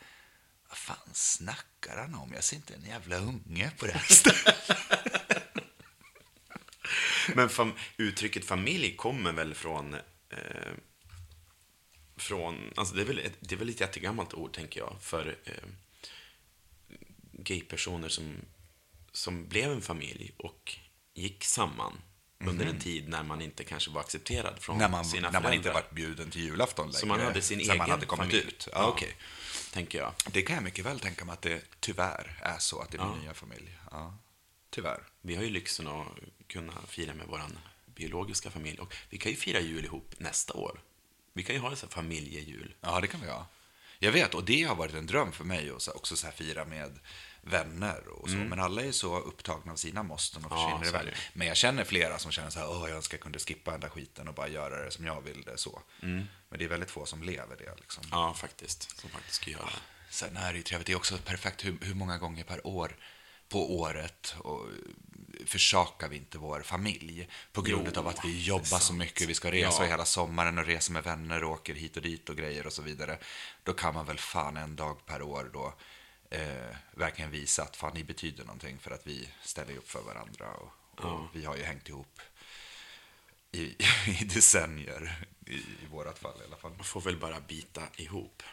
vad 0.69 0.77
fan 0.77 1.09
snackar 1.13 1.97
han 1.97 2.15
om? 2.15 2.33
Jag 2.33 2.43
ser 2.43 2.55
inte 2.55 2.73
en 2.73 2.85
jävla 2.85 3.17
unge 3.17 3.71
på 3.77 3.85
det 3.85 3.91
här 3.91 4.13
stället. 4.13 4.55
Men 7.35 7.49
fam- 7.49 7.77
uttrycket 7.97 8.45
familj 8.45 8.95
kommer 8.95 9.31
väl 9.31 9.53
från... 9.53 9.93
Eh, 10.29 10.71
från 12.15 12.73
alltså 12.75 12.95
det, 12.95 13.01
är 13.01 13.05
väl 13.05 13.19
ett, 13.19 13.37
det 13.39 13.55
är 13.55 13.59
väl 13.59 13.69
ett 13.69 13.81
jättegammalt 13.81 14.33
ord, 14.33 14.53
tänker 14.53 14.79
jag, 14.79 14.95
för 15.01 15.37
eh, 15.45 15.69
gaypersoner 17.31 18.09
som, 18.09 18.35
som 19.11 19.47
blev 19.47 19.71
en 19.71 19.81
familj 19.81 20.33
och 20.37 20.77
gick 21.17 21.43
samman 21.43 22.01
under 22.39 22.65
en 22.65 22.79
tid 22.79 23.09
när 23.09 23.23
man 23.23 23.41
inte 23.41 23.63
kanske 23.63 23.91
var 23.91 24.01
accepterad 24.01 24.59
från 24.59 24.77
när 24.77 24.89
man, 24.89 25.05
sina 25.05 25.29
när 25.31 25.41
man 25.41 25.53
inte 25.53 25.63
föräldrar. 25.63 25.81
varit 25.83 25.91
bjuden 25.95 26.31
till 26.31 26.41
julafton 26.41 26.85
längre. 26.87 26.99
Så 26.99 27.05
man 27.05 27.19
hade 27.21 27.41
sin 27.41 27.59
egen 27.59 27.77
man 27.77 27.89
hade 27.89 28.05
kommit 28.05 28.25
familj. 28.31 28.47
ut. 28.47 28.67
Ja, 28.71 28.85
okej. 28.87 29.15
Tänker 29.73 29.97
jag. 29.99 30.13
Det 30.31 30.41
kan 30.41 30.55
jag 30.55 30.63
mycket 30.63 30.85
väl 30.85 30.99
tänka 30.99 31.25
mig 31.25 31.33
att 31.33 31.41
det 31.41 31.61
tyvärr 31.79 32.39
är 32.41 32.57
så 32.57 32.79
att 32.81 32.91
det 32.91 32.97
blir 32.97 33.07
Ja. 33.07 33.15
nya 33.21 33.33
familj. 33.33 33.77
Ja, 33.91 34.17
tyvärr. 34.69 35.03
Vi 35.21 35.35
har 35.35 35.43
ju 35.43 35.49
lyxen 35.49 35.87
att 35.87 36.07
kunna 36.47 36.73
fira 36.87 37.13
med 37.13 37.27
vår 37.27 37.41
biologiska 37.85 38.51
familj. 38.51 38.79
Och 38.79 38.93
vi 39.09 39.17
kan 39.17 39.31
ju 39.31 39.37
fira 39.37 39.59
jul 39.59 39.85
ihop 39.85 40.13
nästa 40.17 40.53
år. 40.53 40.79
Vi 41.33 41.43
kan 41.43 41.55
ju 41.55 41.61
ha 41.61 41.69
en 41.69 41.77
sån 41.77 41.89
familjejul. 41.89 42.75
Ja, 42.81 42.99
det 43.01 43.07
kan 43.07 43.21
vi 43.21 43.27
ha. 43.29 43.47
Jag 43.99 44.11
vet, 44.11 44.33
och 44.33 44.43
det 44.43 44.63
har 44.63 44.75
varit 44.75 44.93
en 44.93 45.05
dröm 45.05 45.31
för 45.31 45.43
mig 45.43 45.69
att 45.69 45.81
så- 45.81 45.91
också 45.91 46.15
så 46.15 46.25
här 46.27 46.33
fira 46.33 46.65
med 46.65 46.99
vänner 47.49 48.07
och 48.07 48.29
så. 48.29 48.35
Men 48.35 48.59
alla 48.59 48.81
är 48.81 48.91
så 48.91 49.19
upptagna 49.19 49.71
av 49.71 49.75
sina 49.75 50.03
måsten 50.03 50.45
och 50.45 50.51
Mm. 50.51 50.63
Ja, 50.69 50.79
försvinner 50.79 50.99
är 50.99 51.03
iväg. 51.03 51.15
Men 51.33 51.47
jag 51.47 51.57
känner 51.57 51.83
flera 51.83 52.19
som 52.19 52.31
känner 52.31 52.49
så 52.49 52.59
här, 52.59 52.69
åh, 52.69 52.87
jag 52.87 52.95
önskar 52.95 53.17
jag 53.17 53.23
kunde 53.23 53.39
skippa 53.39 53.71
den 53.71 53.79
där 53.79 53.89
skiten 53.89 54.27
och 54.27 54.33
bara 54.33 54.47
göra 54.47 54.85
det 54.85 54.91
som 54.91 55.05
jag 55.05 55.21
vill 55.21 55.41
det 55.41 55.57
så. 55.57 55.81
Men 56.01 56.27
det 56.49 56.63
är 56.63 56.69
väldigt 56.69 56.91
få 56.91 57.05
som 57.05 57.23
lever 57.23 57.55
det 57.57 57.73
liksom. 57.77 58.03
Mm. 58.03 58.19
Ja, 58.19 58.33
faktiskt. 58.33 58.99
Som 58.99 59.09
faktiskt 59.09 59.35
ska 59.41 59.51
göra 59.51 59.65
det. 59.65 60.13
Sen 60.13 60.37
är 60.37 60.51
det 60.53 60.57
ju 60.57 60.63
trevligt, 60.63 60.87
det 60.87 60.93
är 60.93 60.97
också 60.97 61.17
perfekt 61.17 61.65
hur, 61.65 61.77
hur 61.81 61.93
många 61.95 62.17
gånger 62.17 62.43
per 62.43 62.67
år 62.67 62.95
på 63.49 63.79
året 63.79 64.35
och 64.39 64.65
försakar 65.45 66.09
vi 66.09 66.15
inte 66.17 66.37
vår 66.37 66.61
familj 66.61 67.29
på 67.51 67.61
grund 67.61 67.91
Jo, 67.93 67.99
av 67.99 68.07
att 68.07 68.25
vi 68.25 68.41
jobbar 68.43 68.79
så 68.79 68.93
mycket, 68.93 69.27
vi 69.29 69.33
ska 69.33 69.51
resa 69.51 69.83
Ja. 69.83 69.89
hela 69.89 70.05
sommaren 70.05 70.57
och 70.57 70.65
resa 70.65 70.93
med 70.93 71.03
vänner 71.03 71.43
och 71.43 71.51
åker 71.51 71.73
hit 71.73 71.95
och 71.97 72.03
dit 72.03 72.29
och 72.29 72.37
grejer 72.37 72.67
och 72.67 72.73
så 72.73 72.81
vidare. 72.81 73.17
Då 73.63 73.73
kan 73.73 73.93
man 73.93 74.05
väl 74.05 74.17
fan 74.19 74.57
en 74.57 74.75
dag 74.75 75.05
per 75.05 75.21
år 75.21 75.49
då 75.53 75.73
eh, 76.29 76.75
verkligen 76.91 77.31
visa 77.31 77.63
att 77.63 77.75
fan 77.75 77.93
ni 77.93 78.03
betyder 78.03 78.43
någonting 78.43 78.79
för 78.79 78.91
att 78.91 79.07
vi 79.07 79.29
ställer 79.43 79.77
upp 79.77 79.89
för 79.89 80.01
varandra 80.01 80.53
och, 80.53 81.05
och 81.05 81.27
vi 81.33 81.45
har 81.45 81.57
ju 81.57 81.63
hängt 81.63 81.89
ihop 81.89 82.21
i, 83.51 83.75
i 84.21 84.25
decennier 84.25 85.25
i, 85.45 85.55
i 85.55 85.85
vårat 85.91 86.19
fall 86.19 86.41
i 86.41 86.45
alla 86.45 86.57
fall. 86.57 86.71
Man 86.71 86.83
får 86.83 87.01
väl 87.01 87.17
bara 87.17 87.39
bita 87.39 87.83
ihop. 87.97 88.43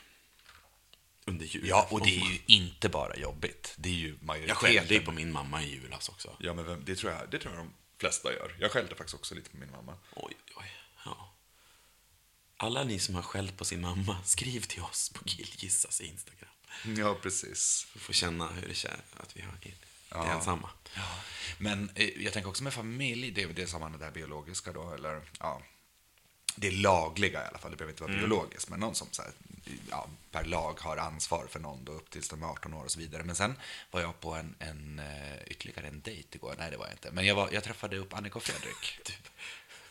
Under 1.27 1.47
jul. 1.47 1.69
Ja, 1.69 1.89
och 1.91 2.01
det 2.01 2.17
är 2.17 2.31
ju 2.33 2.39
inte 2.47 2.89
bara 2.89 3.17
jobbigt. 3.17 3.75
Det 3.77 3.89
är 3.89 3.93
ju 3.93 4.09
Jag 4.09 4.23
majoriteten. 4.23 4.57
skällde 4.57 4.95
ju 4.95 5.01
på 5.01 5.13
min 5.13 5.33
mamma 5.33 5.63
i 5.63 5.71
julas 5.71 6.09
också. 6.09 6.37
Ja, 6.41 6.55
men 6.55 6.65
vem, 6.65 6.85
det, 6.85 6.97
tror 6.97 7.13
jag, 7.13 7.31
det 7.31 7.39
tror 7.39 7.55
jag 7.55 7.65
de 7.65 7.73
flesta 7.99 8.33
gör. 8.33 8.57
Jag 8.61 8.71
skällde 8.71 8.95
faktiskt 8.95 9.15
också 9.15 9.35
lite 9.35 9.51
på 9.51 9.57
min 9.57 9.71
mamma. 9.71 9.99
Oj, 10.17 10.35
oj. 10.57 10.73
Ja. 11.05 11.35
Alla 12.57 12.85
ni 12.85 12.99
som 12.99 13.15
har 13.15 13.23
skällt 13.23 13.57
på 13.57 13.65
sin 13.65 13.81
mamma, 13.81 14.23
skriv 14.25 14.61
till 14.61 14.83
oss 14.83 15.09
på 15.15 15.25
Killgissas 15.25 16.01
Instagram. 16.01 16.54
Ja, 16.99 17.17
precis. 17.23 17.87
Få 17.95 18.13
känna 18.13 18.49
hur 18.49 18.69
det 18.69 18.75
känns 18.75 19.03
att 19.17 19.37
vi 19.37 19.43
har, 19.43 19.55
är 20.27 20.37
ensamma. 20.37 20.71
Men 21.59 21.91
eh, 21.95 22.23
jag 22.23 22.33
tänker 22.33 22.51
också 22.51 22.65
med 22.65 22.75
familj, 22.75 23.31
det 23.31 23.43
är 23.43 23.47
väl 23.47 23.57
det 23.57 23.67
som 23.67 23.81
man 23.81 23.99
det 23.99 24.11
biologiska 24.11 24.73
då, 24.73 24.93
eller 24.95 25.21
ja, 25.39 25.63
det 26.57 26.71
lagliga 26.71 27.45
i 27.45 27.47
alla 27.49 27.59
fall, 27.59 27.71
det 27.71 27.77
behöver 27.77 27.93
inte 27.93 28.03
vara 28.03 28.13
biologiskt, 28.13 28.71
men 28.71 28.81
någon 28.81 28.95
som 28.95 29.09
så 29.11 29.23
här, 29.23 29.33
ja, 29.91 30.09
per 30.31 30.45
lag 30.45 30.81
har 30.81 30.97
ansvar 30.97 31.47
för 31.51 31.61
någon 31.61 31.85
då 31.85 31.93
upp 31.93 32.11
tills 32.11 32.29
de 32.29 32.43
är 32.43 32.47
18 32.47 32.75
år 32.75 32.85
och 32.85 32.91
så 32.91 32.99
vidare. 32.99 33.23
Men 33.23 33.37
sen 33.37 33.59
var 33.91 34.01
jag 34.01 34.21
på 34.21 34.35
en, 34.35 34.55
en 34.59 34.99
eh, 34.99 35.43
ytterligare 35.47 35.89
en 35.89 36.01
dejt 36.01 36.29
igår, 36.33 36.55
nej 36.59 36.71
det 36.71 36.77
var 36.77 36.87
jag 36.87 36.95
inte, 36.95 37.11
men 37.11 37.27
jag, 37.27 37.35
var, 37.35 37.49
jag 37.53 37.65
träffade 37.65 37.97
upp 37.97 38.15
Annika 38.15 38.37
och 38.37 38.43
Fredrik. 38.43 39.01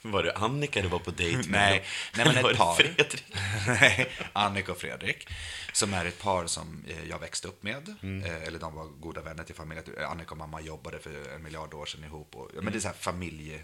Var 0.05 0.23
det 0.23 0.33
Annika 0.33 0.81
du 0.81 0.87
var 0.87 0.99
på 0.99 1.11
dejt 1.11 1.37
med? 1.49 1.51
Nej, 1.51 1.83
nej 2.17 2.25
men 2.25 2.45
ett 2.45 2.57
par. 2.57 2.75
Fredrik? 2.75 3.23
Nej, 3.67 4.11
Annika 4.33 4.71
och 4.71 4.77
Fredrik, 4.77 5.27
som 5.73 5.93
är 5.93 6.05
ett 6.05 6.19
par 6.19 6.47
som 6.47 6.85
eh, 6.87 7.03
jag 7.09 7.19
växte 7.19 7.47
upp 7.47 7.63
med. 7.63 7.95
Mm. 8.03 8.23
Eh, 8.25 8.43
Eller 8.47 8.59
de 8.59 8.73
var 8.75 8.85
goda 8.85 9.21
vänner 9.21 9.43
till 9.43 9.55
familjen. 9.55 9.85
Eh, 9.97 10.11
Annika 10.11 10.31
och 10.31 10.37
mamma 10.37 10.61
jobbade 10.61 10.99
för 10.99 11.35
en 11.35 11.43
miljard 11.43 11.73
år 11.73 11.85
sedan 11.85 12.03
ihop. 12.03 12.35
Och, 12.35 12.51
Mm. 12.51 12.63
men 12.63 12.73
det 12.73 12.79
är 12.79 12.81
så 12.81 12.87
här 12.87 12.95
familje, 12.95 13.59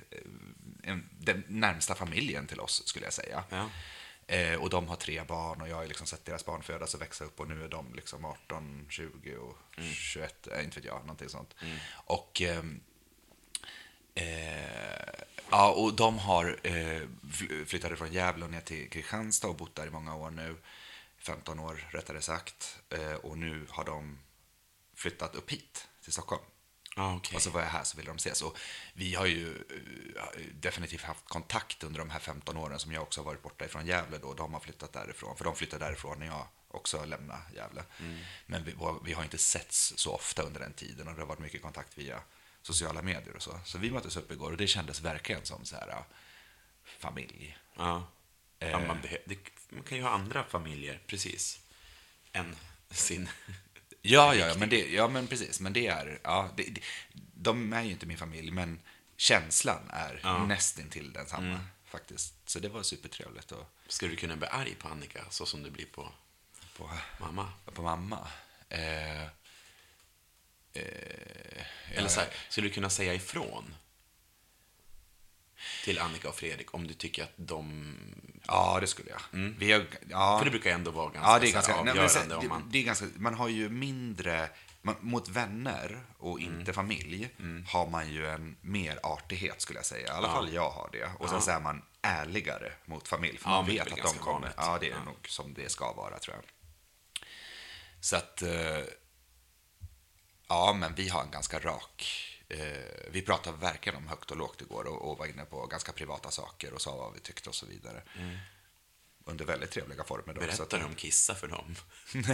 en, 0.84 1.10
den 1.20 1.44
närmsta 1.48 1.96
familjen 1.96 2.48
till 2.48 2.60
oss, 2.60 2.88
skulle 2.88 3.06
jag 3.06 3.14
säga. 3.14 3.44
Ja. 3.50 3.70
Och 4.60 4.70
de 4.70 4.88
har 4.88 4.96
tre 4.96 5.24
barn 5.24 5.62
och 5.62 5.70
jag 5.70 5.76
har 5.76 5.88
liksom 5.88 6.08
sett 6.08 6.26
deras 6.26 6.46
barn 6.46 6.64
födas 6.64 6.94
och 6.94 7.02
växa 7.02 7.24
upp 7.26 7.40
och 7.40 7.48
nu 7.48 7.64
är 7.64 7.68
de 7.68 7.94
liksom 7.96 8.26
18, 8.26 8.86
20 8.90 9.36
och 9.38 9.58
Mm. 9.78 9.92
21, 9.94 10.48
äh, 10.48 10.64
inte 10.64 10.76
vet 10.80 10.86
jag, 10.86 11.00
någonting 11.02 11.30
sånt. 11.30 11.56
Och 11.94 12.42
ehm, 12.42 12.80
Eh, 12.80 12.89
ja, 15.50 15.72
och 15.72 15.94
de 15.94 16.18
har 16.20 16.60
eh, 16.64 17.02
fly- 17.34 17.66
flyttade 17.66 17.96
från 17.96 18.14
Gävle 18.14 18.48
ner 18.48 18.62
till 18.62 18.90
Kristianstad 18.90 19.48
och 19.48 19.56
bott 19.56 19.76
där 19.76 19.88
i 19.88 19.90
många 19.90 20.16
år 20.16 20.32
nu. 20.32 20.56
15 21.18 21.60
år 21.60 21.88
rättare 21.92 22.22
sagt. 22.22 22.80
Eh, 22.90 23.14
och 23.14 23.38
nu 23.38 23.66
har 23.70 23.84
de 23.84 24.20
flyttat 24.96 25.36
upp 25.36 25.52
hit 25.52 25.88
till 26.04 26.14
Stockholm. 26.14 26.44
Ja, 26.96 27.16
okej. 27.16 27.36
Och 27.36 27.42
så 27.42 27.50
var 27.50 27.62
jag 27.62 27.68
här 27.70 27.84
så 27.84 27.98
ville 27.98 28.10
de 28.10 28.16
ses. 28.16 28.42
Och 28.42 28.58
vi 28.94 29.16
har 29.16 29.26
ju 29.26 29.56
eh, 29.56 30.42
definitivt 30.54 31.02
haft 31.02 31.26
kontakt 31.26 31.84
under 31.84 32.00
de 32.00 32.10
här 32.10 32.20
15 32.20 32.58
åren 32.58 32.80
som 32.80 32.92
jag 32.92 33.04
också 33.04 33.20
har 33.22 33.26
varit 33.26 33.42
borta 33.42 33.66
ifrån 33.66 33.86
Gävle 33.86 34.18
då. 34.18 34.34
De 34.34 34.54
har 34.54 34.60
flyttat 34.60 34.94
därifrån, 34.94 35.38
för 35.38 35.46
de 35.46 35.56
flyttade 35.56 35.86
därifrån 35.86 36.20
när 36.20 36.26
jag 36.26 36.48
också 36.68 37.06
lämnade 37.06 37.42
Gävle. 37.56 37.84
Men 38.46 38.64
vi, 38.64 38.76
vi 39.06 39.14
har 39.14 39.24
inte 39.24 39.38
setts 39.38 39.94
så 39.98 40.14
ofta 40.16 40.42
under 40.44 40.60
den 40.60 40.74
tiden 40.74 41.08
och 41.08 41.14
det 41.14 41.22
har 41.22 41.28
varit 41.28 41.40
mycket 41.40 41.62
kontakt 41.62 41.98
via 41.98 42.22
sociala 42.62 43.02
medier 43.02 43.36
och 43.36 43.42
så. 43.42 43.60
Så 43.66 43.78
vi 43.78 43.92
möttes 43.92 44.18
upp 44.18 44.32
igår 44.32 44.52
och 44.52 44.58
det 44.58 44.68
kändes 44.68 45.02
verkligen 45.02 45.46
som 45.46 45.66
så 45.66 45.76
här 45.76 46.04
familj. 47.00 47.58
Ja. 47.76 48.08
ja 48.60 48.68
Eh. 48.68 48.88
man, 48.88 48.98
det, 49.26 49.38
man 49.70 49.84
kan 49.84 49.98
ju 49.98 50.04
ha 50.04 50.10
andra 50.10 50.44
familjer, 50.44 51.02
precis, 51.08 51.60
än 52.34 52.56
sin. 52.92 53.30
Ja, 54.02 54.36
ja, 54.36 54.56
men, 54.58 54.70
det, 54.70 54.92
ja 54.92 55.08
men 55.08 55.28
precis. 55.28 55.60
Men 55.60 55.74
det 55.74 55.88
är, 55.88 56.20
ja, 56.24 56.50
det, 56.58 56.64
det, 56.64 56.82
de 57.34 57.74
är 57.74 57.84
ju 57.84 57.92
inte 57.92 58.06
min 58.06 58.18
familj, 58.18 58.52
men 58.52 58.82
känslan 59.18 59.90
är 59.90 60.20
Ja. 60.24 60.46
nästintill 60.46 61.14
densamma 61.14 61.60
faktiskt. 61.86 62.50
Så 62.50 62.60
det 62.60 62.70
var 62.70 62.84
supertrevligt. 62.84 63.52
Och, 63.52 63.66
Skulle 63.88 64.12
du 64.12 64.18
kunna 64.18 64.36
bli 64.36 64.48
arg 64.48 64.76
på 64.76 64.88
Annika, 64.88 65.26
så 65.30 65.46
som 65.46 65.64
du 65.64 65.70
blir 65.72 65.86
på 65.86 66.12
på, 66.78 66.90
mamma? 67.20 67.52
på 67.74 67.82
mamma. 67.82 68.28
Eh, 68.70 69.28
eh, 70.74 71.98
Eller 71.98 72.08
så 72.10 72.20
här, 72.20 72.30
skulle 72.50 72.68
du 72.68 72.74
kunna 72.74 72.90
säga 72.90 73.14
ifrån 73.14 73.76
till 75.84 76.00
Annika 76.00 76.30
och 76.30 76.36
Fredrik 76.36 76.74
om 76.74 76.88
du 76.88 76.94
tycker 76.94 77.24
att 77.24 77.34
de... 77.36 77.94
Ja, 78.48 78.78
det 78.82 78.88
skulle 78.88 79.10
jag. 79.10 79.22
Vi 79.58 79.72
har, 79.72 79.86
ja, 80.10 80.38
För 80.38 80.46
det 80.46 80.52
brukar 80.52 80.72
ändå 80.72 80.92
vara 80.92 81.10
ganska, 81.10 81.32
ja, 81.32 81.40
det 81.40 81.46
är 81.46 81.48
här 81.48 81.54
ganska 81.54 81.72
nej, 81.72 81.80
avgörande 81.92 82.10
sen, 82.10 82.32
om 82.32 82.42
det, 82.44 82.48
man... 82.50 82.70
det 82.72 82.80
är 82.80 82.84
ganska, 82.84 83.06
man 83.18 83.34
har 83.34 83.48
ju 83.50 83.70
mindre, 83.70 84.50
man, 84.82 84.96
mot 85.02 85.30
vänner 85.30 86.02
och 86.18 86.40
Mm. 86.40 86.60
inte 86.60 86.74
familj 86.74 87.30
har 87.68 87.90
man 87.90 88.10
ju 88.12 88.28
en 88.28 88.58
mer 88.62 89.00
artighet 89.04 89.62
skulle 89.62 89.80
jag 89.80 89.86
säga. 89.86 90.08
I 90.08 90.10
alla 90.10 90.28
fall 90.28 90.54
jag 90.54 90.70
har 90.70 90.90
det. 90.92 91.10
Och 91.20 91.30
sen 91.30 91.42
så 91.42 91.52
är 91.52 91.60
man 91.60 91.86
ärligare 92.02 92.72
mot 92.86 93.08
familj. 93.08 93.38
För 93.38 93.50
Ja, 93.50 93.56
man 93.56 93.66
det 93.66 93.72
vet 93.72 93.82
att 93.92 93.98
de 94.14 94.18
kommer. 94.20 94.32
vanligt. 94.34 94.54
Ja, 94.58 94.78
det 94.82 94.86
är 94.88 94.92
Ja. 94.92 95.04
nog 95.04 95.30
som 95.30 95.54
det 95.54 95.72
ska 95.72 95.94
vara 95.94 96.20
tror 96.20 96.36
jag. 96.36 96.46
Så 98.02 98.16
att, 98.16 98.42
eh, 98.42 98.50
ja 100.50 100.74
men 100.74 100.96
vi 100.96 101.10
har 101.10 101.24
en 101.24 101.32
ganska 101.32 101.60
rak, 101.60 102.26
eh, 102.50 102.60
vi 103.12 103.22
pratade 103.22 103.58
verkligen 103.58 103.98
om 103.98 104.08
högt 104.08 104.32
och 104.32 104.38
lågt 104.38 104.62
igår 104.62 104.84
och, 104.88 105.12
och 105.12 105.18
var 105.18 105.26
inne 105.26 105.46
på 105.46 105.66
ganska 105.68 105.92
privata 105.92 106.32
saker 106.32 106.74
och 106.74 106.82
sa 106.82 106.96
vad 106.96 107.14
vi 107.14 107.20
tyckte 107.20 107.50
och 107.50 107.56
så 107.56 107.66
vidare. 107.66 108.04
Under 109.26 109.46
väldigt 109.46 109.72
trevliga 109.72 110.04
former. 110.04 110.34
Då, 110.34 110.42
så 110.52 110.64
att- 110.64 110.74
om 110.74 110.96
kissa 110.96 111.36
för 111.36 111.48
dem? 111.48 111.76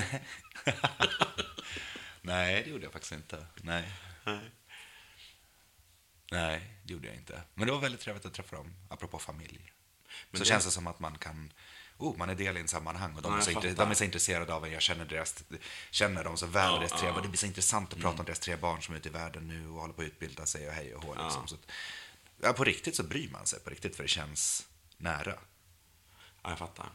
Nej, 2.22 2.64
det 2.64 2.70
gjorde 2.70 2.84
jag 2.84 2.94
faktiskt 2.94 3.12
inte. 3.14 3.46
Nej. 3.62 3.92
Nej, 6.32 6.72
det 6.84 6.94
gjorde 6.94 7.08
jag 7.08 7.16
inte. 7.16 7.42
Men 7.54 7.66
det 7.68 7.74
var 7.74 7.80
väldigt 7.80 8.02
trevligt 8.02 8.26
att 8.26 8.34
träffa 8.34 8.56
dem, 8.56 8.74
apropå 8.90 9.20
familj. 9.20 9.72
Men 10.32 10.38
så 10.40 10.44
det- 10.44 10.50
känns 10.50 10.66
det 10.66 10.72
som 10.72 10.88
att 10.88 11.00
man 11.00 11.18
kan... 11.18 11.54
Oh, 11.98 12.18
man 12.18 12.30
är 12.30 12.36
del 12.36 12.58
i 12.58 12.60
en 12.60 12.68
sammanhang 12.68 13.16
och 13.16 13.22
de, 13.22 13.32
Ja, 13.32 13.38
är 13.38 13.42
så, 13.42 13.60
de 13.76 13.92
är 13.92 13.94
så 13.96 14.04
intresserade 14.04 14.54
av 14.54 14.66
en. 14.66 14.72
Jag 14.72 14.82
känner, 14.82 15.06
deras, 15.06 15.44
känner 15.92 16.24
dem 16.24 16.38
så 16.38 16.46
väl, 16.46 16.72
Ja, 16.74 16.78
deras 16.80 16.92
tre, 17.00 17.08
ja. 17.10 17.22
det 17.22 17.28
blir 17.28 17.38
så 17.38 17.46
intressant 17.46 17.94
att 17.94 18.00
prata 18.00 18.08
Mm. 18.10 18.20
om 18.20 18.26
deras 18.26 18.40
tre 18.40 18.56
barn 18.56 18.82
som 18.82 18.94
är 18.94 18.98
ute 19.00 19.10
i 19.10 19.12
världen 19.12 19.48
nu 19.48 19.68
och 19.70 19.82
håller 19.82 19.94
på 19.94 20.02
att 20.02 20.08
utbilda 20.08 20.46
sig 20.46 20.68
och 20.68 20.74
hej 20.74 20.96
och 20.96 21.04
hå. 21.04 21.24
Liksom. 21.24 21.48
Så 21.48 21.56
att, 21.56 21.72
ja, 22.42 22.54
på 22.54 22.64
riktigt 22.64 22.96
så 22.96 23.04
bryr 23.04 23.30
man 23.30 23.46
sig, 23.46 23.60
på 23.60 23.70
riktigt, 23.70 23.96
för 23.96 24.04
det 24.04 24.10
känns 24.10 24.68
nära. 24.98 25.36
Ja, 26.44 26.50
jag 26.50 26.58
fattar. 26.60 26.90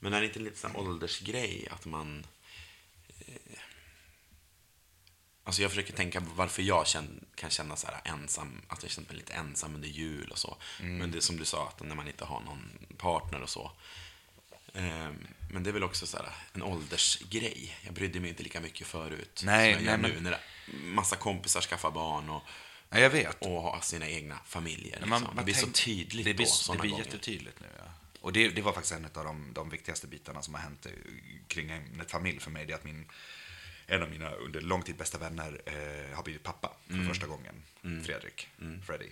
Men 0.00 0.12
är 0.12 0.20
det 0.20 0.26
inte 0.26 0.38
lite 0.38 0.58
sån 0.58 0.76
åldersgrej 0.76 1.68
att 1.70 1.84
man... 1.84 2.26
Eh, 3.18 3.34
alltså 5.44 5.62
jag 5.62 5.70
försöker 5.70 5.92
tänka 5.92 6.20
varför 6.20 6.62
jag 6.62 6.86
känn, 6.86 7.24
kan 7.34 7.50
känna 7.50 7.76
så 7.76 7.86
här 7.86 8.00
ensam, 8.04 8.62
att 8.68 8.82
jag 8.82 8.92
känner 8.92 9.08
mig 9.08 9.16
lite 9.16 9.32
ensam 9.32 9.74
under 9.74 9.88
jul 9.88 10.30
och 10.30 10.38
så. 10.38 10.56
Men 10.80 11.10
det 11.10 11.18
är 11.18 11.20
som 11.20 11.36
du 11.36 11.44
sa, 11.44 11.68
att 11.68 11.82
när 11.86 11.94
man 11.94 12.08
inte 12.08 12.24
har 12.24 12.40
någon 12.40 12.70
partner 12.98 13.42
och 13.42 13.50
så. 13.50 13.72
Eh, 14.74 15.10
men 15.50 15.62
det 15.62 15.70
är 15.70 15.72
väl 15.72 15.82
också 15.84 16.06
så 16.06 16.16
här 16.16 16.28
en 16.52 16.62
åldersgrej. 16.62 17.76
Jag 17.84 17.94
brydde 17.94 18.20
mig 18.20 18.30
inte 18.30 18.42
lika 18.42 18.60
mycket 18.60 18.86
förut 18.86 19.42
Nej, 19.44 19.74
som 19.74 19.84
jag 19.84 19.90
gör 19.92 19.98
nej, 19.98 20.10
nu. 20.10 20.20
men- 20.20 20.32
När 20.32 20.38
massa 20.94 21.16
kompisar 21.16 21.60
skaffar 21.60 21.90
barn 21.90 22.30
och, 22.30 22.42
Ja, 22.90 22.98
jag 22.98 23.10
vet. 23.10 23.42
och 23.46 23.62
har 23.62 23.80
sina 23.80 24.08
egna 24.08 24.38
familjer. 24.46 25.00
Liksom. 25.00 25.28
det 25.36 25.44
blir 25.44 25.54
tänk- 25.54 25.66
så 25.66 25.84
tydligt 25.84 26.24
det 26.26 26.34
blir, 26.34 26.46
då, 26.66 26.72
Det 26.72 26.78
blir 26.80 26.90
gånger. 26.90 27.04
jättetydligt 27.04 27.60
nu, 27.60 27.66
ja. 27.78 27.84
Och 28.20 28.32
det, 28.32 28.48
det 28.48 28.62
var 28.62 28.72
faktiskt 28.72 28.94
en 28.94 29.04
av 29.04 29.24
de, 29.24 29.52
de 29.54 29.70
viktigaste 29.70 30.06
bitarna 30.06 30.42
som 30.42 30.54
har 30.54 30.60
hänt 30.60 30.86
eh, 30.86 30.92
kring 31.48 31.70
ämnet 31.70 32.10
familj 32.10 32.40
för 32.40 32.50
mig. 32.50 32.66
Det 32.66 32.72
är 32.72 32.76
att 32.76 32.84
min, 32.84 33.08
en 33.86 34.02
av 34.02 34.10
mina 34.10 34.30
under 34.30 34.60
lång 34.60 34.82
tid 34.82 34.96
bästa 34.96 35.18
vänner 35.18 35.62
eh, 35.66 36.16
har 36.16 36.22
blivit 36.22 36.42
pappa 36.42 36.76
för 36.86 36.94
Mm. 36.94 37.08
första 37.08 37.26
gången. 37.26 37.62
Fredrik, 38.04 38.48
Freddy. 38.86 39.10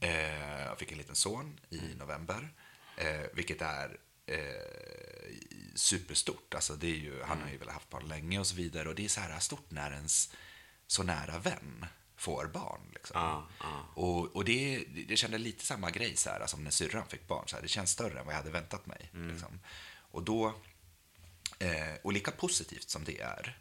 Eh, 0.00 0.60
jag 0.66 0.78
fick 0.78 0.92
en 0.92 0.98
liten 0.98 1.14
son 1.16 1.60
i 1.70 1.78
Mm. 1.78 1.90
november, 1.98 2.48
eh, 2.96 3.20
vilket 3.32 3.62
är 3.62 3.96
eh, 4.30 5.34
superstort. 5.74 6.54
Alltså 6.54 6.74
det 6.76 6.86
är 6.86 6.96
ju, 6.96 7.20
han 7.20 7.28
har 7.28 7.36
Mm. 7.36 7.52
ju 7.52 7.58
velat 7.58 7.74
haft 7.74 7.90
barn 7.90 8.08
länge 8.08 8.38
och 8.38 8.46
så 8.46 8.54
vidare. 8.54 8.88
Och 8.88 8.94
det 8.94 9.04
är 9.04 9.08
så 9.08 9.20
här 9.20 9.38
stort 9.40 9.70
när 9.70 9.92
ens 9.92 10.32
så 10.86 11.02
nära 11.02 11.38
vän 11.38 11.86
får 12.16 12.46
barn. 12.46 12.80
Liksom. 12.94 13.20
Ja, 13.20 13.48
ja. 13.60 13.86
Och, 13.94 14.36
och 14.36 14.44
det, 14.44 14.84
det 15.08 15.16
kände 15.16 15.38
lite 15.38 15.64
samma 15.66 15.90
grej 15.90 16.16
så 16.16 16.30
här, 16.30 16.46
som 16.46 16.64
när 16.64 16.70
syrran 16.70 17.06
fick 17.08 17.26
barn. 17.28 17.48
Så 17.48 17.56
här, 17.56 17.62
det 17.62 17.68
känns 17.68 17.90
större 17.90 18.18
än 18.20 18.24
vad 18.26 18.34
jag 18.34 18.38
hade 18.38 18.50
väntat 18.50 18.86
mig. 18.86 19.10
Liksom. 19.12 19.60
Och 20.12 20.22
då, 20.22 20.54
eh, 21.58 21.94
och 22.02 22.12
lika 22.12 22.30
positivt 22.30 22.90
som 22.90 23.04
det 23.04 23.20
är, 23.20 23.58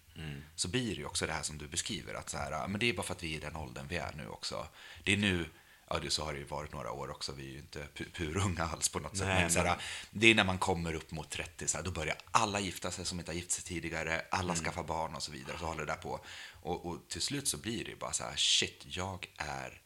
så 0.55 0.67
blir 0.67 0.89
det 0.95 0.95
ju 1.01 1.05
också 1.05 1.27
det 1.27 1.34
här 1.34 1.43
som 1.43 1.58
du 1.58 1.67
beskriver. 1.67 2.13
Att 2.13 2.29
så 2.29 2.38
här, 2.38 2.67
men 2.67 2.79
det 2.79 2.89
är 2.89 2.93
bara 2.93 3.03
för 3.03 3.13
att 3.13 3.23
vi 3.23 3.34
är 3.34 3.38
i 3.38 3.39
den 3.39 3.55
åldern 3.55 3.88
vi 3.88 3.97
är 3.97 4.13
nu 4.13 4.27
också. 4.27 4.67
Det 5.03 5.13
är 5.13 5.17
nu, 5.17 5.45
ja 5.89 5.99
det, 5.99 6.10
så 6.10 6.25
har 6.25 6.34
det 6.34 6.39
ju 6.39 6.45
varit 6.45 6.73
några 6.73 6.91
år 6.91 7.12
också, 7.12 7.32
vi 7.32 7.47
är 7.47 7.52
ju 7.52 7.58
inte 7.58 7.88
pu- 7.95 8.12
purunga 8.13 8.63
alls 8.63 8.89
på 8.89 8.99
något 8.99 9.17
sätt. 9.17 9.28
Nej, 9.28 9.41
Men, 9.41 9.52
så 9.52 9.60
här, 9.60 9.65
men- 9.65 9.80
det 10.21 10.28
är 10.28 10.36
när 10.36 10.43
man 10.43 10.58
kommer 10.60 10.93
upp 10.93 11.12
mot 11.12 11.30
30, 11.30 11.67
så 11.67 11.78
här, 11.78 11.84
då 11.86 11.91
börjar 11.91 12.15
alla 12.32 12.60
gifta 12.60 12.91
sig 12.91 13.06
som 13.06 13.19
inte 13.19 13.32
har 13.32 13.36
gift 13.36 13.52
sig 13.52 13.63
tidigare, 13.63 14.25
alla 14.32 14.56
skaffar 14.56 14.84
barn 14.84 15.15
och 15.15 15.23
så 15.23 15.32
vidare. 15.32 15.58
Så 15.60 15.65
håller 15.65 15.86
det 15.86 15.91
där 15.91 16.02
på. 16.02 16.25
Och, 16.62 16.86
och 16.86 17.08
till 17.10 17.21
slut 17.21 17.47
så 17.47 17.58
blir 17.58 17.84
det 17.84 17.89
ju 17.89 17.95
bara 17.97 18.13
så 18.13 18.23
här, 18.23 18.36
shit, 18.36 18.84
jag 18.86 19.28
är 19.38 19.82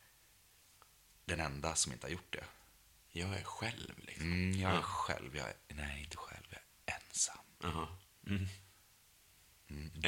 den 1.25 1.39
enda 1.39 1.75
som 1.75 1.91
inte 1.93 2.05
har 2.07 2.11
gjort 2.11 2.33
det. 2.33 2.43
Jag 3.11 3.33
är 3.33 3.43
själv 3.43 3.99
liksom. 3.99 4.25
Mm, 4.25 4.59
jag 4.61 4.71
är 4.71 4.75
Ja. 4.75 4.81
själv, 4.81 5.35
jag 5.37 5.47
är, 5.47 5.53
nej 5.67 6.03
inte 6.03 6.17
själv, 6.17 6.43
jag 6.49 6.59
är 6.85 6.99
ensam. 7.07 7.37
Jaha. 7.63 7.87
Mm. 8.27 8.47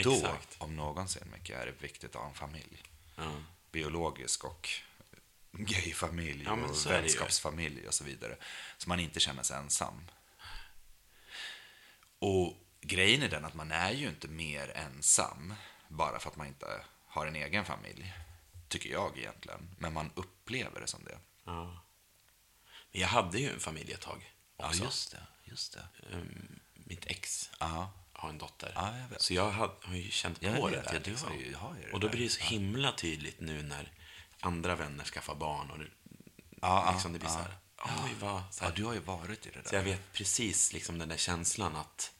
Då, 0.04 0.14
Exakt. 0.14 0.56
om 0.58 0.76
någonsin, 0.76 1.24
mycket 1.32 1.58
är 1.58 1.66
det 1.66 1.72
viktigt 1.84 2.16
att 2.16 2.22
ha 2.22 2.28
en 2.30 2.36
familj. 2.36 2.84
Ja. 3.16 3.32
Biologisk 3.72 4.44
och 4.44 4.70
gayfamilj 5.58 6.44
Ja, 6.46 6.52
och 6.52 6.86
vänskapsfamilj 6.92 7.88
och 7.88 7.94
så 7.94 8.04
vidare. 8.04 8.38
Så 8.78 8.90
man 8.90 9.00
inte 9.00 9.20
känner 9.20 9.44
sig 9.44 9.58
ensam. 9.58 10.12
Och 12.20 12.58
grejen 12.82 13.24
är 13.24 13.30
den 13.30 13.46
att 13.46 13.54
man 13.54 13.72
är 13.72 13.92
ju 13.92 14.08
inte 14.08 14.28
mer 14.28 14.72
ensam 14.78 15.54
bara 15.88 16.20
för 16.20 16.30
att 16.30 16.36
man 16.36 16.48
inte 16.48 16.86
har 17.08 17.26
en 17.28 17.36
egen 17.36 17.66
familj. 17.66 18.14
Tycker 18.68 18.90
jag 18.90 19.18
egentligen. 19.18 19.76
Men 19.80 19.94
man 19.94 20.12
upplever 20.16 20.82
det 20.82 20.88
som 20.88 21.04
det. 21.04 21.18
Ja. 21.46 21.82
Men 22.92 23.02
jag 23.02 23.08
hade 23.08 23.40
ju 23.40 23.50
en 23.54 23.60
familj 23.60 23.92
ett 23.94 24.02
tag 24.02 24.34
också. 24.58 25.10
det. 25.12 25.24
Just 25.44 25.74
det. 25.74 25.88
Ehm, 26.14 26.60
Mitt 26.74 27.06
ex. 27.06 27.50
Ja. 27.60 27.94
ha 28.14 28.30
en 28.30 28.38
dotter. 28.38 28.72
Ja, 28.76 28.94
jag. 29.12 29.22
Så 29.22 29.34
jag 29.34 29.52
har, 29.52 29.76
har 29.82 29.96
ju 29.96 30.10
känt 30.12 30.40
på 30.40 30.46
Jag 30.46 30.56
det 30.56 30.62
vet, 30.78 30.86
där. 30.86 30.94
ja, 30.94 31.00
du 31.00 31.10
liksom. 31.12 31.30
har 31.30 31.36
ju- 31.38 31.56
har 31.56 31.76
ju 31.76 31.82
det 31.86 31.92
och 31.92 32.00
då 32.00 32.10
blir 32.10 32.22
det 32.24 32.30
så 32.30 32.42
himla 32.44 32.92
tydligt 32.92 33.40
nu 33.40 33.64
när 33.64 33.92
andra 34.46 34.76
vänner 34.76 35.04
skaffar 35.04 35.36
barn. 35.36 35.70
Och 35.72 35.80
det, 35.80 35.86
Ja, 36.62 36.92
liksom 36.94 37.14
det 37.14 37.20
blir 37.20 37.30
ja, 37.30 37.34
så 37.36 37.40
här, 37.40 38.04
oj, 38.06 38.12
vad... 38.20 38.42
Så, 38.52 38.64
Ja, 38.64 38.68
här, 38.68 38.76
du 38.76 38.84
har 38.84 38.94
ju 38.94 39.00
varit 39.00 39.46
i 39.46 39.50
det 39.50 39.62
där. 39.62 39.70
så 39.70 39.76
jag 39.76 39.84
vet 39.84 40.14
precis 40.14 40.74
liksom 40.74 40.98
den 41.00 41.10
där 41.10 41.18
känslan 41.18 41.76
att, 41.76 42.12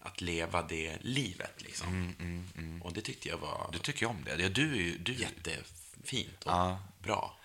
att 0.00 0.20
leva 0.20 0.62
det 0.62 0.98
livet. 1.00 1.62
Liksom. 1.62 2.80
Och 2.84 2.92
det 2.92 3.00
tyckte 3.00 3.28
jag 3.28 3.38
var 3.38 3.68
Du 3.72 3.78
tycker 3.78 4.06
om 4.06 4.24
det. 4.24 4.42
Ja, 4.42 4.48
du 4.48 4.72
är 4.72 4.76
ju... 4.76 4.98
Du, 4.98 5.12
jättefint 5.14 6.44
och 6.44 6.52
Ja. 6.52 6.78
bra. 7.02 7.38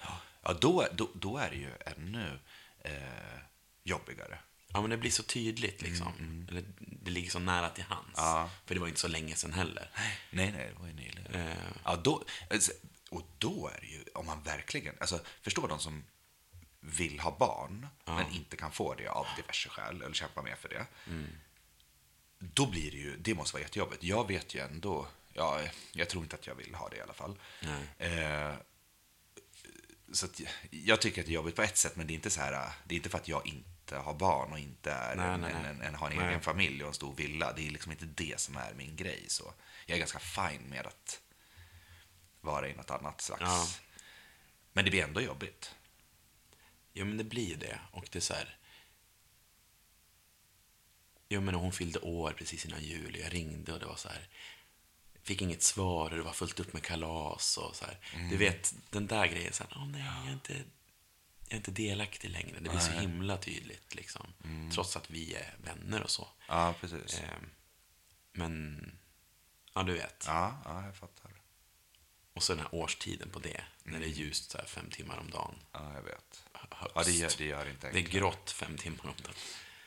Ja, 0.43 0.53
då, 0.53 0.87
då, 0.93 1.09
då 1.13 1.37
är 1.37 1.49
det 1.49 1.55
ju 1.55 1.71
ännu 1.85 2.39
eh, 2.79 3.39
jobbigare. 3.83 4.39
Ja, 4.67 4.81
men 4.81 4.89
det 4.89 4.97
blir 4.97 5.11
så 5.11 5.23
tydligt 5.23 5.81
liksom. 5.81 6.45
Eller, 6.49 6.63
det 6.77 7.11
ligger 7.11 7.29
så 7.31 7.39
nära 7.39 7.69
till 7.69 7.83
hands. 7.83 8.13
Ja. 8.15 8.49
För 8.65 8.75
det 8.75 8.81
var 8.81 8.87
inte 8.87 8.99
så 8.99 9.07
länge 9.07 9.35
sedan 9.35 9.53
heller. 9.53 9.89
Nej, 10.31 10.51
nej, 10.51 10.71
det 10.73 10.79
var 10.79 10.87
ju 10.87 10.93
nyligen. 10.93 11.33
Eh. 11.33 11.57
Ja, 11.83 11.95
då, 11.95 12.23
alltså, 12.49 12.71
och 13.15 13.23
då 13.37 13.67
är 13.67 13.79
det 13.81 13.87
ju, 13.87 14.03
om 14.13 14.25
man 14.25 14.43
verkligen, 14.43 14.95
alltså 14.99 15.19
förstå 15.41 15.67
de 15.67 15.79
som 15.79 16.03
vill 16.79 17.19
ha 17.19 17.37
barn, 17.39 17.87
men 18.05 18.31
inte 18.31 18.57
kan 18.57 18.71
få 18.71 18.93
det 18.95 19.07
av 19.07 19.25
diverse 19.37 19.69
skäl, 19.69 20.01
eller 20.01 20.13
kämpa 20.13 20.41
med 20.41 20.57
för 20.57 20.69
det. 20.69 20.85
Då 22.39 22.65
blir 22.65 22.91
det 22.91 22.97
ju, 22.97 23.17
det 23.17 23.33
måste 23.33 23.53
vara 23.55 23.63
jättejobbigt. 23.63 24.03
Jag 24.03 24.27
vet 24.27 24.55
ju 24.55 24.59
ändå, 24.59 25.07
ja, 25.33 25.59
jag 25.91 26.09
tror 26.09 26.23
inte 26.23 26.35
att 26.35 26.47
jag 26.47 26.55
vill 26.55 26.75
ha 26.75 26.89
det 26.89 26.97
i 26.97 27.01
alla 27.01 27.13
fall. 27.13 27.39
Eh, 27.97 28.55
så 30.13 30.25
att, 30.25 30.41
jag- 30.69 31.01
tycker 31.01 31.21
att 31.21 31.25
det 31.27 31.31
är 31.31 31.35
jobbigt 31.35 31.55
på 31.55 31.61
ett 31.61 31.77
sätt, 31.77 31.95
men 31.95 32.07
det 32.07 32.13
är 32.13 32.15
inte 32.15 32.29
så 32.29 32.41
här, 32.41 32.69
det 32.85 32.95
är 32.95 32.97
inte 32.97 33.09
för 33.09 33.17
att 33.17 33.27
jag 33.27 33.47
inte 33.47 33.97
har 33.97 34.13
barn 34.13 34.51
och 34.51 34.59
inte 34.59 34.91
är 34.91 35.15
Nej, 35.15 35.25
en, 35.27 35.41
nej, 35.41 35.53
nej. 35.53 35.65
en, 35.71 35.81
en, 35.81 35.95
har 35.95 36.11
en 36.11 36.19
egen 36.29 36.41
familj 36.41 36.83
och 36.83 36.87
en 36.87 36.93
stor 36.93 37.15
villa. 37.15 37.53
Det 37.53 37.67
är 37.67 37.71
liksom 37.71 37.91
inte 37.91 38.05
det 38.05 38.39
som 38.39 38.57
är 38.57 38.73
min 38.73 38.95
grej. 38.95 39.25
Så 39.27 39.53
jag 39.85 39.95
är 39.95 39.99
ganska 39.99 40.19
fin 40.19 40.61
med 40.69 40.85
att 40.87 41.21
vara 42.45 42.69
i 42.69 42.73
något 42.75 42.91
annat 42.91 43.21
slags... 43.21 43.41
Ja. 43.41 43.67
Men 44.73 44.85
det 44.85 44.91
blir 44.91 45.03
ändå 45.03 45.21
jobbigt. 45.21 45.75
Jo, 46.93 47.05
men 47.05 47.17
det 47.17 47.23
blir 47.23 47.55
det. 47.55 47.79
Och 47.91 48.07
det 48.11 48.19
är 48.19 48.21
så 48.21 48.33
här... 48.33 48.57
Jo, 51.29 51.41
men 51.41 51.55
hon 51.55 51.71
fyllde 51.71 51.99
år 51.99 52.31
precis 52.31 52.65
innan 52.65 52.83
jul. 52.83 53.15
Jag 53.15 53.33
ringde 53.33 53.73
och 53.73 53.79
det 53.79 53.85
var 53.85 53.95
så 53.95 54.09
här... 54.09 54.27
Fick 55.21 55.41
inget 55.41 55.63
svar 55.63 56.09
och 56.09 56.17
det 56.17 56.23
var 56.23 56.33
fullt 56.33 56.59
upp 56.59 56.73
med 56.73 56.83
kalas 56.83 57.57
och 57.57 57.75
så 57.75 57.85
här. 57.85 58.29
Du 58.29 58.37
vet, 58.37 58.75
den 58.89 59.07
där 59.07 59.27
grejen. 59.27 59.53
Så 59.53 59.63
här, 59.63 59.73
Åh, 59.75 59.87
nej, 59.87 60.01
jag 60.01 60.27
är 60.27 60.33
inte, 60.33 60.53
jag 61.43 61.51
är 61.51 61.55
inte 61.55 61.71
delaktig 61.71 62.29
längre. 62.29 62.59
Det 62.59 62.69
blir 62.69 62.79
så 62.79 62.91
himla 62.91 63.37
tydligt, 63.37 63.95
liksom. 63.95 64.33
Trots 64.73 64.95
att 64.95 65.09
vi 65.09 65.33
är 65.33 65.55
vänner 65.63 66.01
och 66.03 66.09
så. 66.09 66.27
Ja, 66.47 66.75
precis. 66.81 67.19
Eh, 67.19 67.37
men, 68.31 68.91
ja, 69.73 69.83
du 69.83 69.93
vet. 69.93 70.23
Ja, 70.27 70.61
ja, 70.65 70.85
jag 70.85 70.95
fattar. 70.95 71.31
Och 72.35 72.43
så 72.43 72.53
den 72.53 72.65
här 72.65 72.75
årstiden 72.75 73.29
på 73.29 73.39
det. 73.39 73.63
När 73.83 73.99
det 73.99 74.05
är 74.05 74.09
ljust 74.09 74.51
så 74.51 74.57
här 74.57 74.65
fem 74.65 74.89
timmar 74.89 75.17
om 75.17 75.29
dagen. 75.29 75.55
Ja, 75.71 75.93
jag 75.95 76.01
vet. 76.01 76.45
Högst. 76.53 76.95
Ja, 76.95 77.03
det 77.03 77.11
gör, 77.11 77.31
det 77.37 77.45
gör 77.45 77.69
inte 77.69 77.91
Det 77.91 77.99
är 77.99 78.03
grått 78.03 78.51
fem 78.51 78.77
timmar 78.77 79.03
om 79.03 79.15
dagen. 79.23 79.35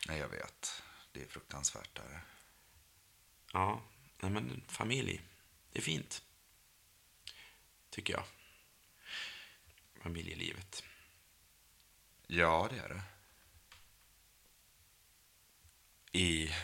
Nej, 0.08 0.18
jag 0.18 0.28
vet. 0.28 0.82
Det 1.12 1.22
är 1.22 1.26
fruktansvärt 1.26 1.94
där. 1.94 2.24
Ja, 3.52 3.82
nej 4.20 4.30
men 4.30 4.62
familj, 4.68 5.20
det 5.72 5.78
är 5.78 5.82
fint. 5.82 6.22
Tycker 7.90 8.12
jag. 8.12 8.24
Familjelivet. 10.02 10.84
Ja, 12.26 12.68
det 12.70 12.78
är 12.78 12.88
det. 12.88 13.02
I, 16.18 16.54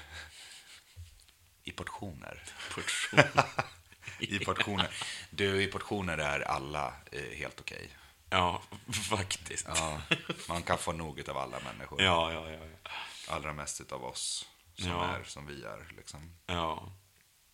i 1.62 1.72
portioner. 1.72 2.42
Portion. 2.74 3.20
I 4.30 4.44
portioner. 4.44 4.90
Du, 5.30 5.62
i 5.62 5.66
portioner 5.66 6.18
är 6.18 6.40
alla 6.40 6.94
eh, 7.12 7.36
helt 7.38 7.60
okej. 7.60 7.88
ja, 8.30 8.62
faktiskt. 9.08 9.66
Ja, 9.68 10.00
man 10.48 10.62
kan 10.62 10.78
få 10.78 10.92
nog 10.92 11.28
av 11.30 11.36
alla 11.38 11.60
människor. 11.60 12.02
ja, 12.02 12.32
ja, 12.32 12.50
ja. 12.50 12.90
Allra 13.28 13.52
mest 13.52 13.92
av 13.92 14.04
oss 14.04 14.48
som 14.74 14.88
Ja. 14.88 15.16
är 15.16 15.24
som 15.24 15.46
vi 15.46 15.64
är. 15.64 15.92
Liksom. 15.96 16.36
ja. 16.46 16.92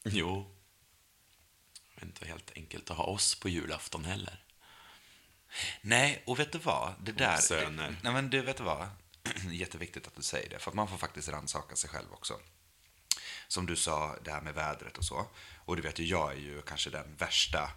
Jo. 0.05 0.57
Det 1.95 2.03
är 2.03 2.07
inte 2.07 2.27
helt 2.27 2.53
enkelt 2.57 2.91
att 2.91 2.97
ha 2.97 3.05
oss 3.05 3.35
på 3.41 3.49
julafton 3.49 4.05
heller. 4.05 4.45
Nej, 5.81 6.23
och 6.27 6.39
vet 6.39 6.53
du 6.53 6.59
vad? 6.59 6.95
Det 7.01 7.13
där... 7.13 7.37
söner. 7.37 7.97
nej, 8.03 8.13
men 8.13 8.31
du, 8.31 8.41
vet 8.41 8.57
du 8.57 8.63
vad? 8.63 8.89
Jätteviktigt 9.51 10.07
att 10.07 10.17
du 10.17 10.23
säger 10.23 10.51
det, 10.51 10.59
för 10.59 10.71
att 10.71 10.75
man 10.75 10.89
får 10.89 10.97
faktiskt 10.97 11.29
rannsaka 11.29 11.77
sig 11.77 11.91
själv 11.91 12.13
också. 12.13 12.41
Som 13.51 13.67
du 13.67 13.77
sa, 13.77 14.17
det 14.25 14.33
här 14.33 14.41
med 14.41 14.55
vädret 14.55 14.99
och 14.99 15.05
så. 15.05 15.27
Och 15.65 15.77
du 15.77 15.83
vet 15.83 15.99
ju, 15.99 16.05
jag 16.05 16.33
är 16.33 16.37
ju 16.37 16.63
kanske 16.63 16.91
den 16.91 17.17
värsta 17.19 17.71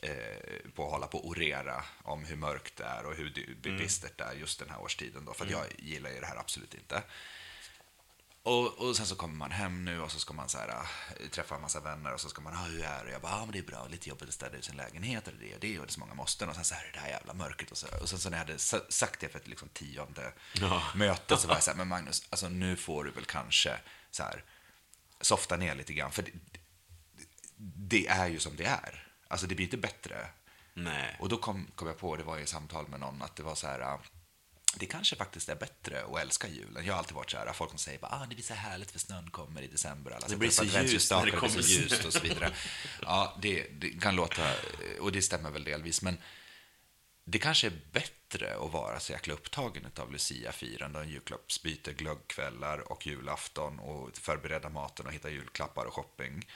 eh, 0.00 0.70
på 0.74 0.84
att 0.86 0.92
hålla 0.92 1.06
på 1.06 1.18
och 1.18 1.28
orera 1.28 1.84
om 2.02 2.24
hur 2.24 2.36
mörkt 2.36 2.76
det 2.76 2.84
är 2.84 3.06
och 3.06 3.14
hur 3.14 3.56
bistert 3.78 4.18
det 4.18 4.24
är 4.24 4.32
just 4.32 4.58
den 4.58 4.70
här 4.70 4.80
årstiden. 4.80 5.24
Då, 5.24 5.34
för 5.34 5.44
att 5.44 5.50
jag 5.50 5.64
gillar 5.78 6.10
ju 6.10 6.20
det 6.20 6.26
här 6.26 6.36
absolut 6.36 6.74
inte. 6.74 7.02
Och, 8.42 8.78
och 8.78 8.96
sen 8.96 9.06
så 9.06 9.14
kommer 9.16 9.34
man 9.34 9.50
hem 9.50 9.84
nu 9.84 10.00
och 10.00 10.12
så 10.12 10.18
ska 10.18 10.32
man 10.34 10.48
så 10.48 10.58
här, 10.58 10.68
äh, 10.68 11.28
träffa 11.28 11.54
en 11.54 11.60
massa 11.60 11.80
vänner 11.80 12.14
och 12.14 12.20
så 12.20 12.28
ska 12.28 12.40
man, 12.42 12.54
ah, 12.54 12.64
hur 12.64 12.84
är 12.84 13.04
det? 13.04 13.10
Jag 13.10 13.20
bara, 13.20 13.32
ah, 13.32 13.44
men 13.44 13.52
det 13.52 13.58
är 13.58 13.62
bra, 13.62 13.86
lite 13.90 14.08
jobbigt 14.08 14.28
att 14.28 14.34
städa 14.34 14.56
ut 14.56 14.64
sin 14.64 14.76
lägenhet 14.76 15.26
och 15.28 15.32
det 15.40 15.54
och 15.54 15.60
det 15.60 15.78
och 15.78 15.86
det 15.86 15.90
är 15.90 15.94
så 15.94 16.00
många 16.00 16.14
måsten 16.14 16.48
och 16.48 16.54
sen 16.54 16.64
så 16.64 16.74
här 16.74 16.84
är 16.88 16.92
det 16.92 16.98
här 17.00 17.08
jävla 17.08 17.34
mörkret 17.34 17.70
och 17.70 17.76
så. 17.78 17.86
Och 18.02 18.08
sen 18.08 18.18
så 18.18 18.30
när 18.30 18.36
jag 18.38 18.44
hade 18.46 18.58
sa- 18.58 18.86
sagt 18.88 19.20
det 19.20 19.28
för 19.28 19.38
ett 19.38 19.48
liksom 19.48 19.68
tionde 19.68 20.32
möte 20.94 21.36
så 21.36 21.48
var 21.48 21.54
jag 21.54 21.62
så 21.62 21.70
här, 21.70 21.78
men 21.78 21.88
Magnus, 21.88 22.26
alltså 22.30 22.48
nu 22.48 22.76
får 22.76 23.04
du 23.04 23.10
väl 23.10 23.24
kanske 23.24 23.80
så 24.10 24.22
här, 24.22 24.44
softa 25.20 25.56
ner 25.56 25.74
lite 25.74 25.92
grann, 25.92 26.12
för 26.12 26.22
det, 26.22 26.30
det 27.90 28.06
är 28.06 28.28
ju 28.28 28.38
som 28.38 28.56
det 28.56 28.64
är. 28.64 29.06
Alltså 29.28 29.46
det 29.46 29.54
blir 29.54 29.66
inte 29.66 29.76
bättre. 29.76 30.26
Nej. 30.74 31.16
Och 31.20 31.28
då 31.28 31.36
kom, 31.36 31.66
kom 31.74 31.88
jag 31.88 31.98
på, 31.98 32.16
det 32.16 32.24
var 32.24 32.38
i 32.38 32.46
samtal 32.46 32.88
med 32.88 33.00
någon, 33.00 33.22
att 33.22 33.36
det 33.36 33.42
var 33.42 33.54
så 33.54 33.66
här, 33.66 33.80
äh, 33.80 34.00
det 34.76 34.86
kanske 34.86 35.16
faktiskt 35.16 35.48
är 35.48 35.56
bättre 35.56 36.04
att 36.04 36.20
älska 36.20 36.48
julen. 36.48 36.86
Jag 36.86 36.94
har 36.94 36.98
alltid 36.98 37.14
varit 37.14 37.30
så 37.30 37.36
här, 37.36 37.52
folk 37.52 37.70
som 37.70 37.78
säger 37.78 37.98
bara, 37.98 38.10
ah, 38.10 38.26
det 38.26 38.34
blir 38.34 38.44
så 38.44 38.54
härligt 38.54 38.90
för 38.90 38.98
snön 38.98 39.30
kommer 39.30 39.62
i 39.62 39.66
december. 39.66 40.10
Alla 40.10 40.28
Det 40.28 40.36
blir 40.36 40.50
så 40.50 40.64
ljust 40.64 41.10
när 41.10 41.24
det 41.24 41.30
kommer 41.30 41.48
det 41.48 41.54
blir 41.54 41.62
så 41.62 41.80
ljust 41.80 42.04
och 42.04 42.12
så 42.12 42.20
vidare. 42.20 42.52
Ja, 43.02 43.38
det, 43.42 43.68
det 43.68 44.00
kan 44.00 44.16
låta, 44.16 44.52
och 45.00 45.12
det 45.12 45.22
stämmer 45.22 45.50
väl 45.50 45.64
delvis, 45.64 46.02
men 46.02 46.18
det 47.30 47.38
kanske 47.38 47.66
är 47.66 47.80
bättre 47.92 48.56
att 48.56 48.72
vara 48.72 49.00
så 49.00 49.12
jäkla 49.12 49.34
upptagen 49.34 49.86
av 49.96 50.12
Lucia-firande 50.12 50.98
och 50.98 51.04
julklappsbyte, 51.06 51.92
glöggkvällar 51.92 52.92
och 52.92 53.06
julafton 53.06 53.78
och 53.78 54.16
förbereda 54.16 54.68
maten 54.68 55.06
och 55.06 55.12
hitta 55.12 55.30
julklappar 55.30 55.84
och 55.84 55.94
shopping. 55.94 56.46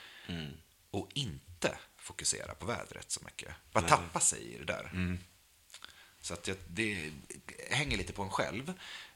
Och 0.91 1.09
inte 1.13 1.77
fokusera 1.97 2.55
på 2.55 2.65
vädret 2.65 3.11
så 3.11 3.21
mycket. 3.25 3.53
Bara 3.71 3.87
tappa 3.87 4.19
sig 4.19 4.53
i 4.53 4.57
det 4.57 4.65
där. 4.65 5.17
Så 6.21 6.33
att 6.33 6.47
jag, 6.47 6.57
det 6.67 7.11
hänger 7.69 7.97
lite 7.97 8.13
på 8.13 8.23
en 8.23 8.29
själv. 8.29 8.73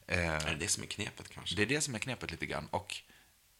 Eh, 0.07 0.29
Är 0.29 0.49
det 0.49 0.55
det 0.55 0.67
som 0.67 0.83
är 0.83 0.87
knepet 0.87 1.29
kanske? 1.29 1.55
det 1.55 1.61
är 1.61 1.65
det 1.65 1.81
som 1.81 1.95
är 1.95 1.99
knepet 1.99 2.31
lite 2.31 2.45
grann. 2.45 2.67
Och 2.71 2.95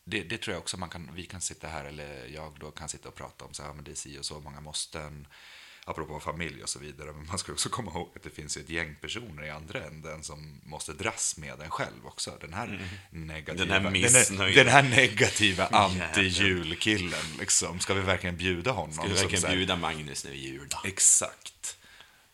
det, 0.03 0.23
det 0.23 0.37
tror 0.37 0.53
jag 0.53 0.61
också 0.61 0.77
man 0.77 0.89
kan, 0.89 1.09
vi 1.15 1.25
kan 1.25 1.41
sitta 1.41 1.67
här, 1.67 1.85
eller 1.85 2.25
jag 2.25 2.59
då 2.59 2.71
kan 2.71 2.89
sitta 2.89 3.09
och 3.09 3.15
prata 3.15 3.45
om 3.45 3.53
så 3.53 3.63
här, 3.63 3.73
men 3.73 3.83
det 3.83 3.91
är 3.91 3.95
si 3.95 4.19
och 4.19 4.25
så 4.25 4.39
många 4.39 4.61
måsten, 4.61 5.27
apropå 5.89 6.19
familj 6.19 6.63
och 6.63 6.69
så 6.69 6.79
vidare. 6.79 7.11
Men 7.13 7.25
man 7.27 7.37
ska 7.37 7.51
också 7.51 7.69
komma 7.69 7.91
ihåg 7.91 8.09
att 8.15 8.23
det 8.23 8.29
finns 8.29 8.57
ett 8.57 8.69
gäng 8.69 8.95
personer 9.01 9.43
i 9.45 9.49
andra 9.49 9.83
änden 9.83 10.23
som 10.23 10.61
måste 10.63 10.93
dras 10.93 11.37
med 11.37 11.61
en 11.61 11.69
själv 11.69 12.05
också. 12.05 12.37
Den 12.41 12.53
här 12.53 12.89
negativa, 13.11 13.65
Den 13.65 13.73
här 13.73 13.79
den, 13.79 13.93
missnöjda. 13.93 14.63
den 14.63 14.73
här 14.73 14.83
negativa 14.83 15.67
anti-julkillen, 15.71 17.37
liksom. 17.39 17.79
Ska 17.79 17.93
vi 17.93 18.01
verkligen 18.01 18.37
bjuda 18.37 18.71
honom? 18.71 18.93
Ska 18.93 19.03
vi 19.07 19.13
verkligen 19.13 19.43
här- 19.43 19.55
bjuda 19.55 19.75
Magnus 19.75 20.23
nu 20.25 20.33
i 20.33 20.39
jul 20.47 20.67
då? 20.69 20.81
Exakt. 20.85 21.77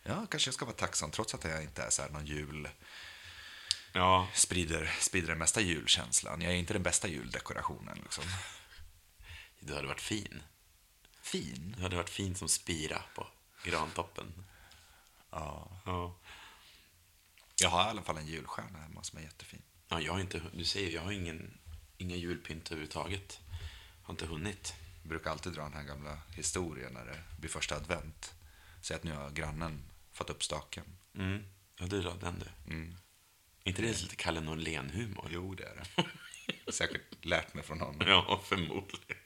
Ja, 0.02 0.26
kanske 0.30 0.48
jag 0.48 0.54
ska 0.54 0.64
vara 0.64 0.76
tacksam, 0.76 1.10
trots 1.10 1.34
att 1.34 1.44
jag 1.44 1.62
inte 1.62 1.82
är 1.82 1.90
så 1.90 2.02
här 2.02 2.08
någon 2.10 2.26
jul 2.26 2.68
Ja. 3.92 4.28
sprider, 4.34 4.90
sprider 5.00 5.28
den 5.28 5.38
mesta 5.38 5.60
julkänslan. 5.60 6.40
Jag 6.42 6.52
är 6.52 6.56
inte 6.56 6.72
den 6.72 6.82
bästa 6.82 7.08
juldekorationen. 7.08 7.98
Liksom. 8.02 8.24
Du 9.60 9.74
hade 9.74 9.86
varit 9.86 10.00
fin. 10.00 10.42
Fin. 11.22 11.74
Du 11.76 11.82
hade 11.82 11.96
varit 11.96 12.10
fin 12.10 12.34
som 12.34 12.48
spira 12.48 13.02
på 13.14 13.26
grantoppen. 13.66 14.26
Ja. 15.30 15.68
Ja. 15.86 16.16
Jag 17.60 17.68
har 17.68 17.86
i 17.86 17.90
alla 17.90 18.02
fall 18.02 18.16
en 18.16 18.26
julstjärna 18.26 18.78
hemma 18.78 19.02
som 19.02 19.18
är 19.18 19.22
jättefin. 19.22 19.62
Ja, 19.88 20.00
jag 20.00 20.12
har 20.12 20.20
inte, 20.20 20.42
du 20.52 20.64
säger, 20.64 20.90
jag 20.90 21.02
har 21.02 21.12
ingen, 21.12 21.58
inga 21.96 22.16
julpynt 22.16 22.66
överhuvudtaget. 22.70 23.40
Har 24.02 24.14
inte 24.14 24.26
hunnit. 24.26 24.74
Jag 25.02 25.08
brukar 25.08 25.30
alltid 25.30 25.52
dra 25.52 25.62
den 25.62 25.72
här 25.72 25.82
gamla 25.82 26.18
historien 26.34 26.92
när 26.92 27.04
det 27.04 27.22
blir 27.38 27.50
första 27.50 27.76
advent. 27.76 28.34
Säg 28.82 28.96
att 28.96 29.04
nu 29.04 29.12
har 29.12 29.30
grannen 29.30 29.82
fått 30.12 30.30
upp 30.30 30.42
staken. 30.42 30.84
Mm. 31.14 31.44
Ja, 31.78 31.86
du 31.86 32.02
la 32.02 32.14
den 32.14 32.38
du. 32.38 32.74
Mm. 32.74 32.94
Inte 33.64 33.82
det 33.82 34.02
lite 34.02 34.16
Kalle 34.16 34.40
Norlén-humor? 34.40 35.28
Jo, 35.30 35.54
det 35.54 35.64
är 35.64 35.74
det. 35.74 36.72
Säkert 36.72 37.24
lärt 37.24 37.54
mig 37.54 37.64
från 37.64 37.80
honom. 37.80 38.08
Ja, 38.08 38.40
förmodligen. 38.44 39.25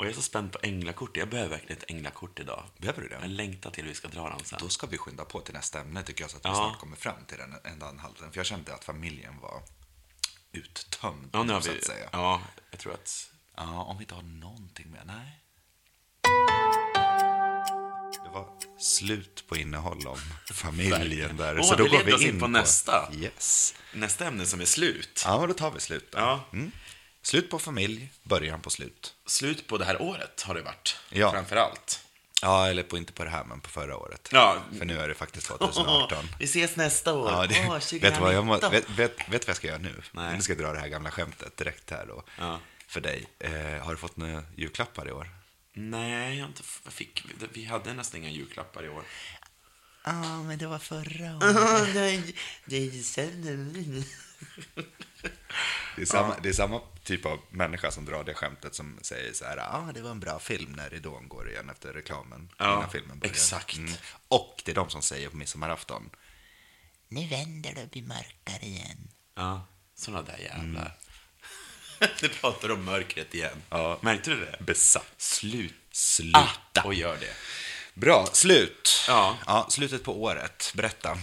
Och 0.00 0.06
jag 0.06 0.10
är 0.10 0.14
så 0.16 0.22
spänd 0.22 0.52
på 0.52 0.58
änglakort. 0.62 1.16
Jag 1.16 1.28
behöver 1.28 1.50
verkligen 1.50 1.76
ett 1.78 1.90
änglakort 1.90 2.38
idag. 2.40 2.64
Behöver 2.78 3.02
du 3.02 3.08
det? 3.08 3.18
Jag 3.20 3.30
längtar 3.30 3.70
till 3.70 3.84
vi 3.84 3.94
ska 3.94 4.08
dra 4.08 4.28
den 4.28 4.44
sen. 4.44 4.58
Då 4.62 4.68
ska 4.68 4.86
vi 4.86 4.98
skynda 4.98 5.24
på 5.24 5.40
till 5.40 5.54
nästa 5.54 5.80
ämne 5.80 6.02
tycker 6.02 6.24
jag 6.24 6.30
så 6.30 6.36
att 6.36 6.44
vi 6.44 6.48
Ja. 6.48 6.54
snart 6.54 6.78
kommer 6.80 6.96
fram 6.96 7.24
till 7.26 7.38
den 7.38 7.54
enda 7.64 7.86
halten. 7.86 8.30
För 8.32 8.38
jag 8.38 8.46
kände 8.46 8.74
att 8.74 8.84
familjen 8.84 9.38
var 9.40 9.62
uttömd, 10.52 11.30
Ja, 11.32 11.42
nu 11.42 11.52
har 11.52 11.60
så 11.60 11.72
vi... 11.72 11.78
att 11.78 11.84
säga. 11.84 12.08
Ja, 12.12 12.40
jag 12.70 12.80
tror 12.80 12.92
att... 12.94 13.30
Ja, 13.56 13.82
om 13.82 13.98
vi 13.98 14.02
inte 14.04 14.14
har 14.14 14.22
någonting 14.22 14.90
mer. 14.90 15.02
Nej. 15.06 15.40
Det 18.24 18.30
var 18.34 18.48
slut 18.78 19.44
på 19.48 19.56
innehåll 19.56 20.06
om 20.06 20.18
familjen 20.54 21.36
där. 21.36 21.58
Åh, 21.58 21.68
så 21.68 21.74
då 21.76 21.84
går 21.84 22.04
vi 22.04 22.12
in 22.24 22.34
in 22.34 22.40
på 22.40 22.46
nästa. 22.48 23.08
Yes. 23.14 23.74
Nästa 23.94 24.26
ämne 24.26 24.46
som 24.46 24.60
är 24.60 24.64
slut. 24.64 25.22
Ja, 25.26 25.46
då 25.46 25.54
tar 25.54 25.70
vi 25.70 25.80
slut. 25.80 26.12
Då. 26.12 26.18
Ja. 26.18 26.44
Mm. 26.52 26.72
Slut 27.22 27.50
på 27.50 27.58
familj, 27.58 28.12
början 28.22 28.60
på 28.60 28.70
slut. 28.70 29.14
Slut 29.26 29.66
på 29.66 29.78
det 29.78 29.84
här 29.84 30.02
året 30.02 30.42
har 30.42 30.54
det 30.54 30.62
varit. 30.62 30.96
Ja. 31.10 31.32
Framför 31.32 31.56
allt. 31.56 32.04
Ja, 32.42 32.68
eller 32.68 32.82
på, 32.82 32.96
inte 32.98 33.12
på 33.12 33.24
det 33.24 33.30
här, 33.30 33.44
men 33.44 33.60
på 33.60 33.70
förra 33.70 33.96
året. 33.96 34.28
Ja. 34.32 34.62
För 34.78 34.84
nu 34.84 34.98
är 34.98 35.08
det 35.08 35.14
faktiskt 35.14 35.46
2018. 35.58 36.28
vi 36.38 36.44
ses 36.44 36.76
nästa 36.76 37.14
år. 37.14 37.30
Ja, 37.30 37.46
det, 37.46 37.66
Åh, 37.68 37.74
vet, 37.74 38.14
du 38.14 38.20
vad 38.20 38.34
jag 38.34 38.46
må, 38.46 38.58
2019. 38.58 38.70
vet, 38.70 39.10
vet, 39.10 39.28
vet 39.28 39.46
vad 39.46 39.48
jag 39.48 39.56
ska 39.56 39.66
göra 39.66 39.78
nu? 39.78 40.02
Nej. 40.12 40.36
Nu 40.36 40.42
ska 40.42 40.52
jag 40.52 40.62
dra 40.62 40.72
det 40.72 40.80
här 40.80 40.88
gamla 40.88 41.10
skämtet 41.10 41.56
direkt 41.56 41.90
här 41.90 42.06
då. 42.06 42.22
Ja. 42.38 42.60
För 42.86 43.00
dig. 43.00 43.26
Eh, 43.38 43.84
har 43.84 43.90
du 43.90 43.96
fått 43.96 44.16
några 44.16 44.44
julklappar 44.56 45.08
i 45.08 45.12
år? 45.12 45.30
Nej, 45.72 46.38
jag 46.38 46.48
inte, 46.48 46.62
jag 46.84 46.92
fick, 46.92 47.24
vi 47.52 47.64
hade 47.64 47.94
nästan 47.94 48.20
inga 48.20 48.30
julklappar 48.30 48.84
i 48.84 48.88
år. 48.88 49.04
Ja, 50.04 50.42
men 50.42 50.58
det 50.58 50.66
var 50.66 50.78
förra 50.78 51.32
det 52.64 52.76
är 52.76 53.02
sen. 53.02 54.04
Det 55.96 56.02
är, 56.02 56.06
samma, 56.06 56.36
det 56.42 56.48
är 56.48 56.52
samma 56.52 56.80
typ 57.04 57.26
av 57.26 57.40
människa 57.50 57.90
som 57.90 58.04
drar 58.04 58.24
det 58.24 58.34
skämtet 58.34 58.74
som 58.74 58.98
säger 59.02 59.32
så 59.32 59.44
här, 59.44 59.56
ja, 59.56 59.84
ah, 59.88 59.92
det 59.92 60.02
var 60.02 60.10
en 60.10 60.20
bra 60.20 60.38
film 60.38 60.72
när 60.72 60.90
ridån 60.90 61.28
går 61.28 61.50
igen 61.50 61.70
efter 61.70 61.92
reklamen. 61.92 62.48
Ja, 62.58 62.76
innan 62.76 62.90
filmen 62.90 63.18
börjar. 63.18 63.32
exakt. 63.32 63.78
Och 64.28 64.62
det 64.64 64.70
är 64.70 64.74
de 64.74 64.90
som 64.90 65.02
säger 65.02 65.28
på 65.28 65.36
midsommarafton, 65.36 66.10
nu 67.08 67.26
vänder 67.26 67.74
det 67.74 67.82
och 67.82 67.88
blir 67.88 68.02
mörkare 68.02 68.66
igen. 68.66 69.08
Ja, 69.34 69.66
såna 69.94 70.22
där 70.22 70.38
jävlar. 70.38 70.96
Du 72.20 72.28
pratar 72.28 72.70
om 72.70 72.84
mörkret 72.84 73.34
igen. 73.34 73.50
Mm. 73.52 73.62
Ja. 73.70 73.98
Märkte 74.00 74.30
du 74.30 74.40
det? 74.40 74.56
Besatt. 74.60 75.14
Slut. 75.16 75.74
Sluta. 75.92 76.38
Ah, 76.74 76.82
och 76.84 76.94
gör 76.94 77.16
det. 77.20 77.34
Bra, 77.94 78.26
slut. 78.32 79.04
Ja. 79.08 79.36
ja. 79.46 79.66
Slutet 79.70 80.02
på 80.02 80.22
året, 80.22 80.72
berätta. 80.74 81.18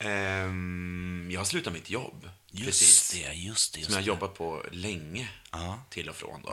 Ehm, 0.00 1.28
jag 1.32 1.40
har 1.40 1.44
slutat 1.44 1.72
mitt 1.72 1.90
jobb. 1.90 2.30
precis. 2.56 3.10
det, 3.12 3.32
just 3.32 3.74
det. 3.74 3.82
Som 3.84 3.92
jag 3.94 4.00
har 4.00 4.06
jobbat 4.06 4.34
på 4.34 4.64
länge. 4.72 5.30
Ja. 5.52 5.82
Till 5.90 6.08
och 6.08 6.16
från 6.16 6.42
då. 6.42 6.50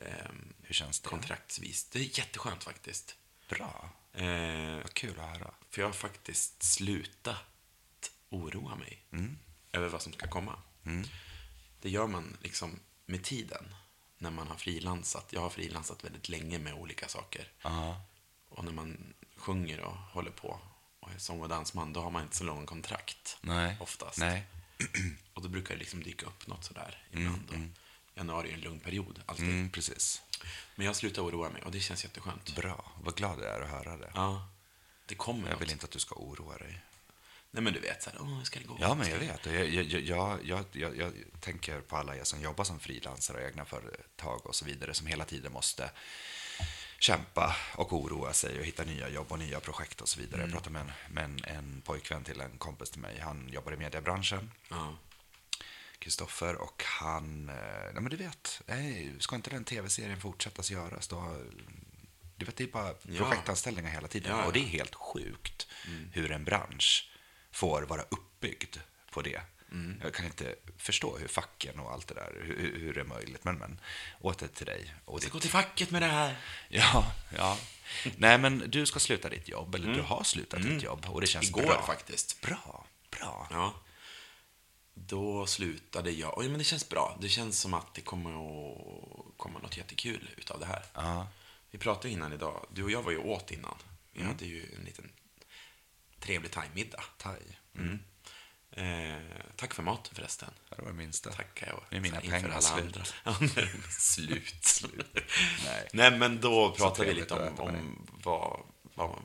Ehm, 0.00 0.52
Hur 0.62 0.74
känns 0.74 1.00
det? 1.00 1.08
kontraktsvis. 1.08 1.84
Det 1.84 1.98
är 1.98 2.18
jätteskönt 2.18 2.64
faktiskt. 2.64 3.16
Bra. 3.48 3.90
Ehm, 4.14 4.76
Vad 4.82 4.94
kul 4.94 5.20
att 5.20 5.38
höra. 5.38 5.50
för 5.70 5.80
jag 5.82 5.88
har 5.88 5.92
faktiskt 5.92 6.62
slutat 6.62 7.36
oroa 8.30 8.74
mig 8.76 9.02
Mm. 9.12 9.38
över 9.72 9.88
vad 9.88 10.02
som 10.02 10.12
ska 10.12 10.28
komma. 10.28 10.58
Det 11.80 11.90
gör 11.90 12.06
man 12.06 12.36
liksom 12.42 12.80
med 13.06 13.22
tiden. 13.24 13.74
När 14.18 14.30
man 14.30 14.48
har 14.48 14.56
frilansat. 14.56 15.26
Jag 15.32 15.40
har 15.40 15.50
frilansat 15.50 16.04
väldigt 16.04 16.28
länge 16.28 16.58
med 16.58 16.74
olika 16.74 17.08
saker. 17.08 17.48
Ja. 17.62 18.02
Och 18.48 18.64
när 18.64 18.72
man 18.72 19.14
sjunger 19.36 19.80
och 19.80 19.96
håller 19.96 20.30
på 20.30 20.60
sång 21.18 21.40
och 21.42 21.48
dansman, 21.48 21.92
då 21.92 22.00
har 22.00 22.10
man 22.10 22.22
inte 22.22 22.36
så 22.36 22.44
lång 22.44 22.66
kontrakt. 22.66 23.36
Nej. 23.40 23.76
Oftast. 23.80 24.18
Nej. 24.18 24.44
Och 25.34 25.42
då 25.42 25.48
brukar 25.48 25.74
det 25.74 25.78
liksom 25.80 26.02
dyka 26.02 26.26
upp 26.26 26.46
något 26.46 26.64
sådär 26.64 27.04
ibland. 27.10 27.50
Och 27.50 28.18
januari 28.18 28.50
är 28.50 28.54
en 28.54 28.60
lugn 28.60 28.80
period, 28.80 29.22
alltid. 29.26 29.44
Mm, 29.48 29.70
precis. 29.70 30.22
Men 30.74 30.86
jag 30.86 30.96
slutar 30.96 31.22
oroa 31.22 31.50
mig 31.50 31.62
och 31.62 31.70
det 31.72 31.80
känns 31.80 32.04
jätteskönt. 32.04 32.56
Bra. 32.56 32.92
Vad 33.02 33.16
glad 33.16 33.38
jag 33.40 33.54
är 33.54 33.60
att 33.60 33.70
höra 33.70 33.96
det. 33.96 34.10
Ja, 34.14 34.48
det 35.06 35.14
kommer 35.14 35.42
Jag 35.42 35.50
något. 35.52 35.62
vill 35.62 35.70
inte 35.70 35.84
att 35.84 35.90
du 35.90 35.98
ska 35.98 36.14
oroa 36.14 36.58
dig. 36.58 36.80
Nej 37.50 37.62
men 37.62 37.72
du 37.72 37.80
vet, 37.80 38.02
såhär, 38.02 38.18
åh, 38.22 38.36
hur 38.38 38.44
ska 38.44 38.58
det 38.60 38.66
gå? 38.66 38.76
Ja, 38.80 38.94
men 38.94 39.10
jag 39.10 39.18
vet. 39.18 39.46
Jag, 39.46 39.66
jag, 39.68 40.42
jag, 40.44 40.66
jag, 40.72 40.96
jag 40.96 41.12
tänker 41.40 41.80
på 41.80 41.96
alla 41.96 42.16
er 42.16 42.24
som 42.24 42.40
jobbar 42.42 42.64
som 42.64 42.80
frilansare 42.80 43.36
och 43.42 43.48
egna 43.48 43.64
företag 43.64 44.46
och 44.46 44.54
så 44.54 44.64
vidare 44.64 44.94
som 44.94 45.06
hela 45.06 45.24
tiden 45.24 45.52
måste 45.52 45.90
kämpa 47.02 47.56
och 47.74 47.92
oroa 47.92 48.32
sig 48.32 48.58
och 48.58 48.64
hitta 48.64 48.84
nya 48.84 49.08
jobb 49.08 49.32
och 49.32 49.38
nya 49.38 49.60
projekt 49.60 50.00
och 50.00 50.08
så 50.08 50.20
vidare. 50.20 50.42
Jag 50.42 50.50
pratade 50.50 50.70
med, 50.70 50.82
en, 50.82 51.14
med 51.14 51.24
en, 51.24 51.56
en 51.56 51.82
pojkvän 51.84 52.24
till 52.24 52.40
en 52.40 52.58
kompis 52.58 52.90
till 52.90 53.00
mig. 53.00 53.18
Han 53.18 53.48
jobbar 53.52 53.72
i 53.72 53.76
mediebranschen. 53.76 54.50
Ja. 54.68 54.96
Kristoffer 55.98 56.56
och 56.56 56.84
han, 56.86 57.48
eh, 57.48 57.54
nej 57.92 58.02
men 58.02 58.10
du 58.10 58.16
vet, 58.16 58.62
nej, 58.66 59.14
ska 59.18 59.36
inte 59.36 59.50
den 59.50 59.64
tv-serien 59.64 60.20
fortsättas 60.20 60.70
göras 60.70 61.08
då? 61.08 61.36
Du 62.36 62.46
vet, 62.46 62.56
det 62.56 62.64
är 62.64 62.68
bara 62.68 62.94
projektanställningar 62.94 63.90
hela 63.90 64.08
tiden 64.08 64.32
Ja, 64.32 64.38
ja. 64.38 64.44
och 64.44 64.52
det 64.52 64.60
är 64.60 64.66
helt 64.66 64.94
sjukt 64.94 65.66
hur 66.12 66.30
en 66.30 66.44
bransch 66.44 67.10
får 67.50 67.82
vara 67.82 68.02
uppbyggd 68.02 68.76
på 69.10 69.22
det. 69.22 69.40
Jag 70.02 70.14
kan 70.14 70.26
inte 70.26 70.54
förstå 70.76 71.18
hur 71.18 71.28
facken 71.28 71.78
och 71.78 71.92
allt 71.92 72.06
det 72.08 72.14
där, 72.14 72.40
hur, 72.44 72.78
hur- 72.80 72.94
det 72.94 73.00
är 73.00 73.04
möjligt, 73.04 73.44
men, 73.44 73.58
men 73.58 73.80
åter 74.20 74.46
till 74.48 74.66
dig. 74.66 74.94
Och 75.04 75.14
Jag 75.14 75.20
ska 75.22 75.26
ditt- 75.26 75.32
gå 75.32 75.40
till 75.40 75.50
facket 75.50 75.90
med 75.90 76.02
det 76.02 76.06
här. 76.06 76.36
Ja, 76.68 77.12
ja. 77.36 77.58
Nej, 78.16 78.38
men 78.38 78.58
du 78.70 78.86
ska 78.86 78.98
sluta 79.00 79.28
ditt 79.28 79.48
jobb, 79.48 79.74
eller 79.74 79.94
du 79.94 80.00
har 80.02 80.24
slutat 80.24 80.62
ditt 80.62 80.82
jobb 80.82 81.06
och 81.08 81.20
det 81.20 81.26
känns 81.26 81.48
Igår 81.48 81.62
bra. 81.62 81.82
faktiskt. 81.86 82.40
Bra, 82.40 82.86
bra. 83.10 83.48
Ja. 83.50 83.74
Då 84.94 85.46
slutade 85.46 86.10
jag. 86.10 86.38
Oj, 86.38 86.48
men 86.48 86.58
det 86.58 86.64
känns 86.64 86.88
bra. 86.88 87.18
Det 87.20 87.28
känns 87.28 87.60
som 87.60 87.74
att 87.74 87.94
det 87.94 88.00
kommer 88.00 88.30
att 88.30 89.36
komma 89.36 89.58
något 89.58 89.76
jättekul 89.76 90.30
utav 90.36 90.60
det 90.60 90.66
här. 90.66 90.82
Ja. 90.94 91.28
Vi 91.70 91.78
pratade 91.78 92.08
innan 92.10 92.32
idag. 92.32 92.66
Du 92.72 92.82
och 92.84 92.90
jag 92.90 93.02
var 93.02 93.10
ju 93.10 93.18
åt 93.18 93.50
innan. 93.50 93.74
Vi 94.12 94.22
hade 94.22 94.44
ju 94.46 94.74
en 94.78 94.84
liten 94.84 95.12
trevlig 96.20 96.50
thai-middag. 96.50 97.04
Thai. 97.18 97.38
Mm. 97.78 97.98
Eh, 98.76 99.16
tack 99.56 99.74
för 99.74 99.82
maten 99.82 100.14
förresten. 100.14 100.50
Det 100.70 100.82
var 100.82 100.88
det 100.88 100.96
minsta. 100.96 101.32
Tackar 101.32 101.66
jag. 101.66 101.82
Nu 101.90 101.96
är 101.96 102.00
mina 102.00 102.20
pengar 102.20 102.48
alla 102.48 102.60
slut. 102.60 102.84
andra. 102.84 103.04
Ja, 103.24 103.36
nu 103.40 103.46
är 103.46 103.72
de 103.72 103.90
slut. 103.90 104.82
Nej. 105.64 105.88
Nej, 105.92 106.18
men 106.18 106.40
då 106.40 106.74
pratade 106.74 107.08
vi 107.08 107.14
lite 107.14 107.34
att 107.34 107.58
om, 107.58 107.68
om 107.68 108.06
vad, 108.24 108.60
vad 108.94 109.18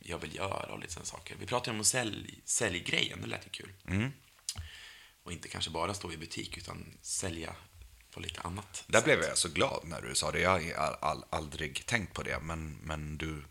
jag 0.00 0.18
vill 0.18 0.34
göra 0.34 0.72
och 0.72 0.78
lite 0.78 0.92
sådana 0.92 1.06
saker. 1.06 1.36
Vi 1.40 1.46
pratade 1.46 1.78
om 1.78 1.84
sälj, 1.84 2.40
säljgrejen, 2.44 3.20
det 3.20 3.26
lät 3.26 3.46
ju 3.46 3.50
kul. 3.50 3.72
Mm. 3.86 4.12
Och 5.22 5.32
inte 5.32 5.48
kanske 5.48 5.70
bara 5.70 5.94
stå 5.94 6.12
i 6.12 6.16
butik, 6.16 6.58
utan 6.58 6.98
sälja 7.02 7.56
på 8.10 8.20
lite 8.20 8.40
annat. 8.40 8.84
Där 8.86 9.02
blev 9.02 9.20
jag 9.20 9.38
så 9.38 9.48
glad 9.48 9.80
när 9.84 10.02
du 10.02 10.14
sa 10.14 10.30
det. 10.30 10.40
Jag 10.40 10.50
har 10.50 10.96
all, 11.00 11.24
aldrig 11.30 11.86
tänkt 11.86 12.14
på 12.14 12.22
det, 12.22 12.38
men, 12.40 12.78
men 12.82 13.18
du 13.18 13.44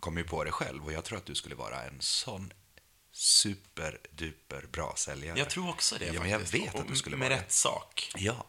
kom 0.00 0.16
ju 0.18 0.24
på 0.24 0.44
det 0.44 0.50
själv 0.52 0.84
och 0.84 0.92
jag 0.92 1.04
tror 1.04 1.18
att 1.18 1.26
du 1.26 1.34
skulle 1.34 1.54
vara 1.54 1.82
en 1.82 2.00
sån 2.00 2.52
superduper 3.18 4.66
bra 4.72 4.94
säljare. 4.96 5.38
Jag 5.38 5.50
tror 5.50 5.68
också 5.68 5.96
det 5.98 6.06
Ja, 6.06 6.12
men 6.12 6.30
faktiskt. 6.30 6.54
jag 6.54 6.60
vet 6.60 6.74
att 6.74 6.88
du 6.88 6.96
skulle 6.96 7.16
Med 7.16 7.30
vara 7.30 7.40
rätt 7.40 7.52
sak. 7.52 8.10
Ja. 8.16 8.46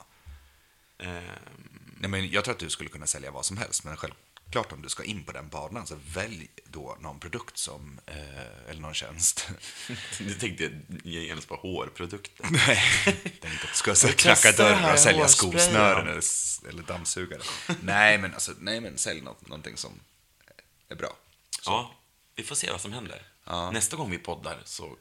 Ehm, 0.99 1.24
Nej, 2.01 2.09
men 2.09 2.32
jag 2.32 2.43
tror 2.43 2.53
att 2.53 2.59
du 2.59 2.70
skulle 2.70 2.89
kunna 2.89 3.07
sälja 3.07 3.32
vad 3.32 3.45
som 3.45 3.57
helst, 3.57 3.84
men 3.84 3.97
självklart 3.97 4.72
om 4.72 4.82
du 4.82 4.89
ska 4.89 5.03
in 5.03 5.24
på 5.24 5.32
den 5.32 5.49
banan 5.49 5.88
så 5.88 5.95
välj 6.13 6.47
då 6.65 6.97
någon 6.99 7.20
produkt 7.20 7.57
som, 7.57 7.99
eh, 8.05 8.70
eller 8.70 8.82
någon 8.82 8.93
tjänst. 8.93 9.49
du 10.20 10.34
tänkte 10.34 10.72
genast 11.03 11.47
på 11.47 11.55
hårprodukter. 11.55 12.45
Nej, 12.51 12.84
tänk 13.41 13.63
att 13.63 13.70
du 13.72 13.76
ska 13.78 13.95
så 13.95 14.07
knacka 14.07 14.36
testar 14.36 14.51
det 14.51 14.70
dörr 14.70 14.76
här 14.76 14.93
och 14.93 14.99
sälja 14.99 15.28
skosnören 15.28 16.07
eller, 16.07 16.24
eller 16.70 16.84
dammsugare. 16.84 17.41
nej, 17.82 18.17
men 18.17 18.34
alltså, 18.34 18.51
nej, 18.59 18.82
men 18.82 18.97
sälj 18.97 19.22
något, 19.22 19.47
någonting 19.47 19.78
som 19.78 19.99
är 20.89 20.95
bra. 20.95 21.15
Ja, 21.65 21.95
vi 22.36 22.43
får 22.43 22.55
se 22.55 22.72
vad 22.72 22.82
som 22.82 22.93
händer. 22.93 23.28
Ja. 23.50 23.72
Nästa 23.72 23.95
gång 23.97 24.12
vi 24.12 24.18
poddar 24.18 24.58
så 24.66 24.97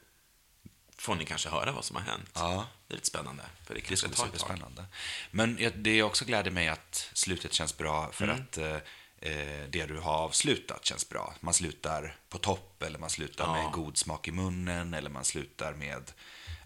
får 0.97 1.15
ni 1.15 1.25
kanske 1.25 1.49
höra 1.49 1.71
vad 1.71 1.85
som 1.85 1.95
har 1.95 2.03
hänt. 2.03 2.29
Ja. 2.33 2.67
Det 2.87 2.93
är 2.93 2.95
lite 2.95 3.07
spännande, 3.07 3.43
för 3.65 3.73
det 3.73 3.79
Det 3.79 3.81
kanske 3.87 3.97
skulle 3.97 4.15
tar 4.15 4.53
ett 4.55 4.75
tag. 4.75 4.85
Men 5.31 5.59
det 5.75 6.03
också 6.03 6.25
gläder 6.25 6.51
mig 6.51 6.67
att 6.69 7.09
slutet 7.13 7.53
känns 7.53 7.77
bra 7.77 8.11
för 8.11 8.23
Mm. 8.23 8.35
att 8.41 8.57
eh, 8.57 8.75
eh, 9.21 9.69
det 9.69 9.85
du 9.85 9.99
har 9.99 10.13
avslutat 10.13 10.85
känns 10.85 11.09
bra. 11.09 11.33
Man 11.39 11.53
slutar 11.53 12.15
på 12.29 12.37
topp 12.37 12.83
eller 12.83 12.99
man 12.99 13.09
slutar 13.09 13.43
Ja. 13.45 13.53
med 13.63 13.71
god 13.71 13.97
smak 13.97 14.27
i 14.27 14.31
munnen 14.31 14.93
eller 14.93 15.09
man 15.09 15.25
slutar 15.25 15.73
med, 15.73 16.11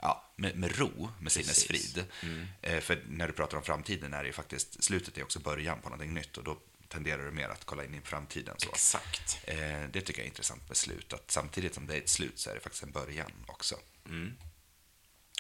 ja, 0.01 0.23
med, 0.35 0.55
med 0.57 0.77
ro, 0.79 1.09
med 1.19 1.31
sinnesfrid. 1.31 2.05
Mm. 2.23 2.47
Eh, 2.61 2.79
för 2.79 3.03
när 3.07 3.27
du 3.27 3.33
pratar 3.33 3.57
om 3.57 3.63
framtiden 3.63 4.13
är 4.13 4.23
det 4.23 4.27
ju 4.27 4.33
faktiskt, 4.33 4.83
slutet 4.83 5.17
är 5.17 5.23
också 5.23 5.39
början 5.39 5.81
på 5.81 5.89
någonting 5.89 6.13
nytt 6.13 6.37
och 6.37 6.43
då 6.43 6.57
tenderar 6.93 7.25
du 7.25 7.31
mer 7.31 7.49
att 7.49 7.65
kolla 7.65 7.85
in 7.85 7.95
i 7.95 8.01
framtiden. 8.01 8.55
Så. 8.57 8.69
Exakt. 8.69 9.39
Eh, 9.43 9.57
det 9.91 10.01
tycker 10.01 10.19
jag 10.19 10.25
är 10.25 10.29
intressant 10.29 10.67
med 10.67 10.77
slut, 10.77 11.13
att 11.13 11.31
samtidigt 11.31 11.75
som 11.75 11.87
det 11.87 11.93
är 11.93 11.97
ett 11.97 12.09
slut 12.09 12.39
så 12.39 12.49
är 12.49 12.53
det 12.53 12.59
faktiskt 12.59 12.83
en 12.83 12.91
början 12.91 13.31
också. 13.47 13.75
Mm. 14.05 14.37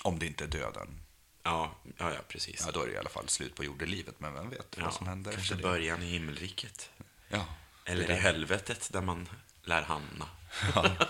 Om 0.03 0.19
det 0.19 0.25
inte 0.25 0.43
är 0.43 0.47
döden. 0.47 0.99
Ja, 1.43 1.75
ja, 1.97 2.13
ja 2.13 2.19
precis. 2.27 2.63
Ja, 2.65 2.71
då 2.71 2.81
är 2.81 2.87
det 2.87 2.93
i 2.93 2.97
alla 2.97 3.09
fall 3.09 3.29
slut 3.29 3.55
på 3.55 3.63
jordelivet, 3.63 4.19
men 4.19 4.33
vem 4.33 4.49
vet 4.49 4.77
vad 4.77 4.93
som 4.93 5.07
händer 5.07 5.31
kanske 5.31 5.55
början 5.55 6.03
i 6.03 6.05
himmelriket. 6.05 6.89
Ja. 7.29 7.45
Eller 7.85 8.11
i 8.11 8.15
helvetet, 8.15 8.89
där 8.93 9.01
man 9.01 9.29
lär 9.63 9.81
hamna. 9.81 10.27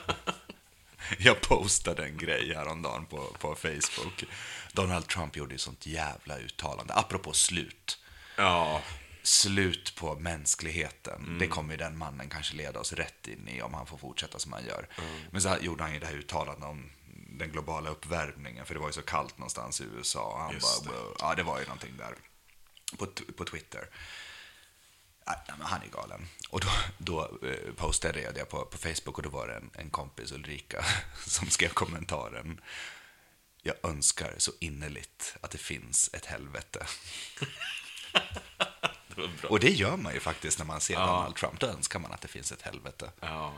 Jag 1.17 1.41
postade 1.41 2.05
en 2.05 2.17
grej 2.17 2.53
häromdagen 2.53 3.05
på, 3.05 3.35
på 3.39 3.55
Facebook. 3.55 4.23
Donald 4.71 5.07
Trump 5.07 5.35
gjorde 5.35 5.53
ju 5.53 5.57
sånt 5.57 5.85
jävla 5.85 6.37
uttalande, 6.37 6.93
apropå 6.93 7.33
slut. 7.33 7.99
Ja, 8.37 8.81
Slut 9.23 9.95
på 9.95 10.15
mänskligheten. 10.15 11.37
Det 11.39 11.47
kommer 11.47 11.73
ju 11.73 11.77
den 11.77 11.97
mannen 11.97 12.29
kanske 12.29 12.55
leda 12.55 12.79
oss 12.79 12.93
rätt 12.93 13.27
in 13.27 13.47
i 13.47 13.61
om 13.61 13.73
han 13.73 13.85
får 13.87 13.97
fortsätta 13.97 14.39
som 14.39 14.53
han 14.53 14.65
gör. 14.65 14.87
Men 15.31 15.41
så 15.41 15.57
gjorde 15.61 15.83
han 15.83 15.93
ju 15.93 15.99
det 15.99 16.05
här 16.05 16.13
uttalandet 16.13 16.65
om 16.69 16.89
den 17.39 17.51
globala 17.51 17.89
uppvärmningen, 17.89 18.65
för 18.65 18.73
det 18.73 18.79
var 18.79 18.87
ju 18.87 18.93
så 18.93 19.01
kallt 19.01 19.37
någonstans 19.37 19.81
i 19.81 19.83
USA. 19.83 20.23
Och 20.23 20.39
Han 20.39 20.53
Just 20.53 20.85
bara, 20.85 20.95
det. 20.95 20.99
ja, 21.19 21.35
det 21.35 21.43
var 21.43 21.59
ju 21.59 21.65
någonting 21.65 21.97
där 21.97 22.15
på, 22.97 23.05
på 23.37 23.45
Twitter. 23.45 23.89
Nej, 25.27 25.37
men 25.47 25.67
han 25.67 25.81
är 25.81 25.87
galen. 25.87 26.27
Och 26.49 26.59
då, 26.59 26.67
då 26.97 27.21
eh, 27.47 27.73
postade 27.75 28.21
jag 28.21 28.33
det 28.35 28.45
på, 28.45 28.65
på 28.65 28.77
Facebook 28.77 29.17
och 29.17 29.23
då 29.23 29.29
var 29.29 29.47
det 29.47 29.55
en, 29.55 29.69
en 29.73 29.89
kompis, 29.89 30.31
Ulrika, 30.31 30.85
som 31.25 31.49
skrev 31.49 31.69
kommentaren. 31.69 32.61
Jag 33.61 33.75
önskar 33.83 34.35
så 34.37 34.51
innerligt 34.59 35.35
att 35.41 35.51
det 35.51 35.57
finns 35.57 36.09
ett 36.13 36.25
helvete. 36.25 36.85
Det. 39.15 39.47
Och 39.47 39.59
det 39.59 39.69
gör 39.71 39.97
man 39.97 40.13
ju 40.13 40.19
faktiskt 40.19 40.57
när 40.59 40.65
man 40.65 40.81
ser 40.81 40.93
Ja. 40.93 41.05
Donald 41.05 41.35
Trump. 41.35 41.59
Då 41.59 41.67
önskar 41.67 41.99
man 41.99 42.11
att 42.11 42.21
det 42.21 42.27
finns 42.27 42.51
ett 42.51 42.61
helvete. 42.61 43.11
Ja. 43.19 43.53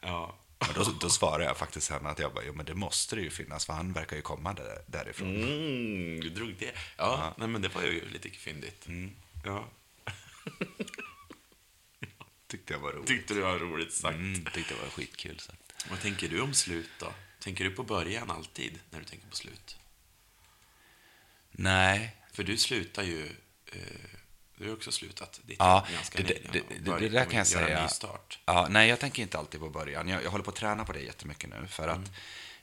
Ja. 0.00 0.38
Men 0.58 0.74
då, 0.74 0.84
då 1.00 1.10
svarar 1.10 1.44
jag 1.44 1.56
faktiskt 1.56 1.90
henne 1.90 2.08
att 2.08 2.18
jag 2.18 2.34
bara, 2.34 2.44
jo 2.44 2.52
men 2.54 2.66
det 2.66 2.74
måste 2.74 3.16
det 3.16 3.22
ju 3.22 3.30
finnas, 3.30 3.66
för 3.66 3.72
han 3.72 3.92
verkar 3.92 4.16
ju 4.16 4.22
komma 4.22 4.52
där, 4.52 4.82
därifrån. 4.86 5.36
Mm, 5.36 6.20
du 6.20 6.30
drog 6.30 6.54
det. 6.58 6.72
Ja, 6.96 7.34
Nej, 7.38 7.48
men 7.48 7.62
det 7.62 7.68
var 7.68 7.82
ju 7.82 8.08
lite 8.08 8.28
fyndigt. 8.30 8.86
Ja. 9.44 9.68
Tyckte 12.46 12.72
jag 12.72 12.80
var 12.80 12.92
roligt. 12.92 13.06
Tyckte 13.08 13.34
du 13.34 13.40
var 13.40 13.58
roligt 13.58 13.92
sagt. 13.92 14.14
Mm, 14.14 14.44
tyckte 14.44 14.74
det 14.74 14.80
var 14.82 14.88
skitkul. 14.88 15.38
Så. 15.38 15.52
att- 15.52 15.86
Vad 15.90 16.00
tänker 16.00 16.28
du 16.28 16.40
om 16.40 16.54
slut 16.54 16.90
då? 16.98 17.12
Tänker 17.40 17.64
du 17.64 17.70
på 17.70 17.82
början 17.82 18.30
alltid 18.30 18.78
när 18.90 18.98
du 18.98 19.04
tänker 19.04 19.26
på 19.28 19.36
slut? 19.36 19.76
Nej, 21.50 22.16
För 22.32 22.42
du 22.44 22.56
slutar 22.56 23.02
ju... 23.02 23.26
Eh, 23.66 23.78
du 24.62 24.68
har 24.68 24.76
också 24.76 24.92
slutat 24.92 25.40
ditt 25.44 25.56
Ja, 25.58 25.86
ganska 25.92 26.18
det, 26.18 26.24
nyligen 26.24 26.52
det, 26.52 26.90
det, 26.90 26.98
det 26.98 27.08
där 27.08 27.24
kan 27.24 27.38
jag 27.38 27.46
säga. 27.46 27.88
Ja, 28.44 28.66
nej, 28.70 28.88
jag 28.88 29.00
tänker 29.00 29.22
inte 29.22 29.38
alltid 29.38 29.60
på 29.60 29.70
början. 29.70 30.08
Jag, 30.08 30.24
jag 30.24 30.30
håller 30.30 30.44
på 30.44 30.50
att 30.50 30.56
träna 30.56 30.84
på 30.84 30.92
det 30.92 31.00
jättemycket 31.00 31.50
nu. 31.50 31.66
För 31.66 31.88
att 31.88 32.10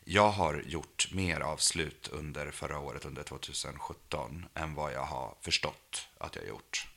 jag 0.03 0.29
har 0.29 0.63
gjort 0.67 1.07
mer 1.11 1.39
avslut 1.39 2.07
under 2.07 2.51
förra 2.51 2.79
året, 2.79 3.05
under 3.05 3.23
2017, 3.23 4.45
än 4.53 4.73
vad 4.73 4.93
jag 4.93 5.05
har 5.05 5.35
förstått 5.41 6.07
att 6.17 6.35
jag 6.35 6.47
gjort. 6.47 6.87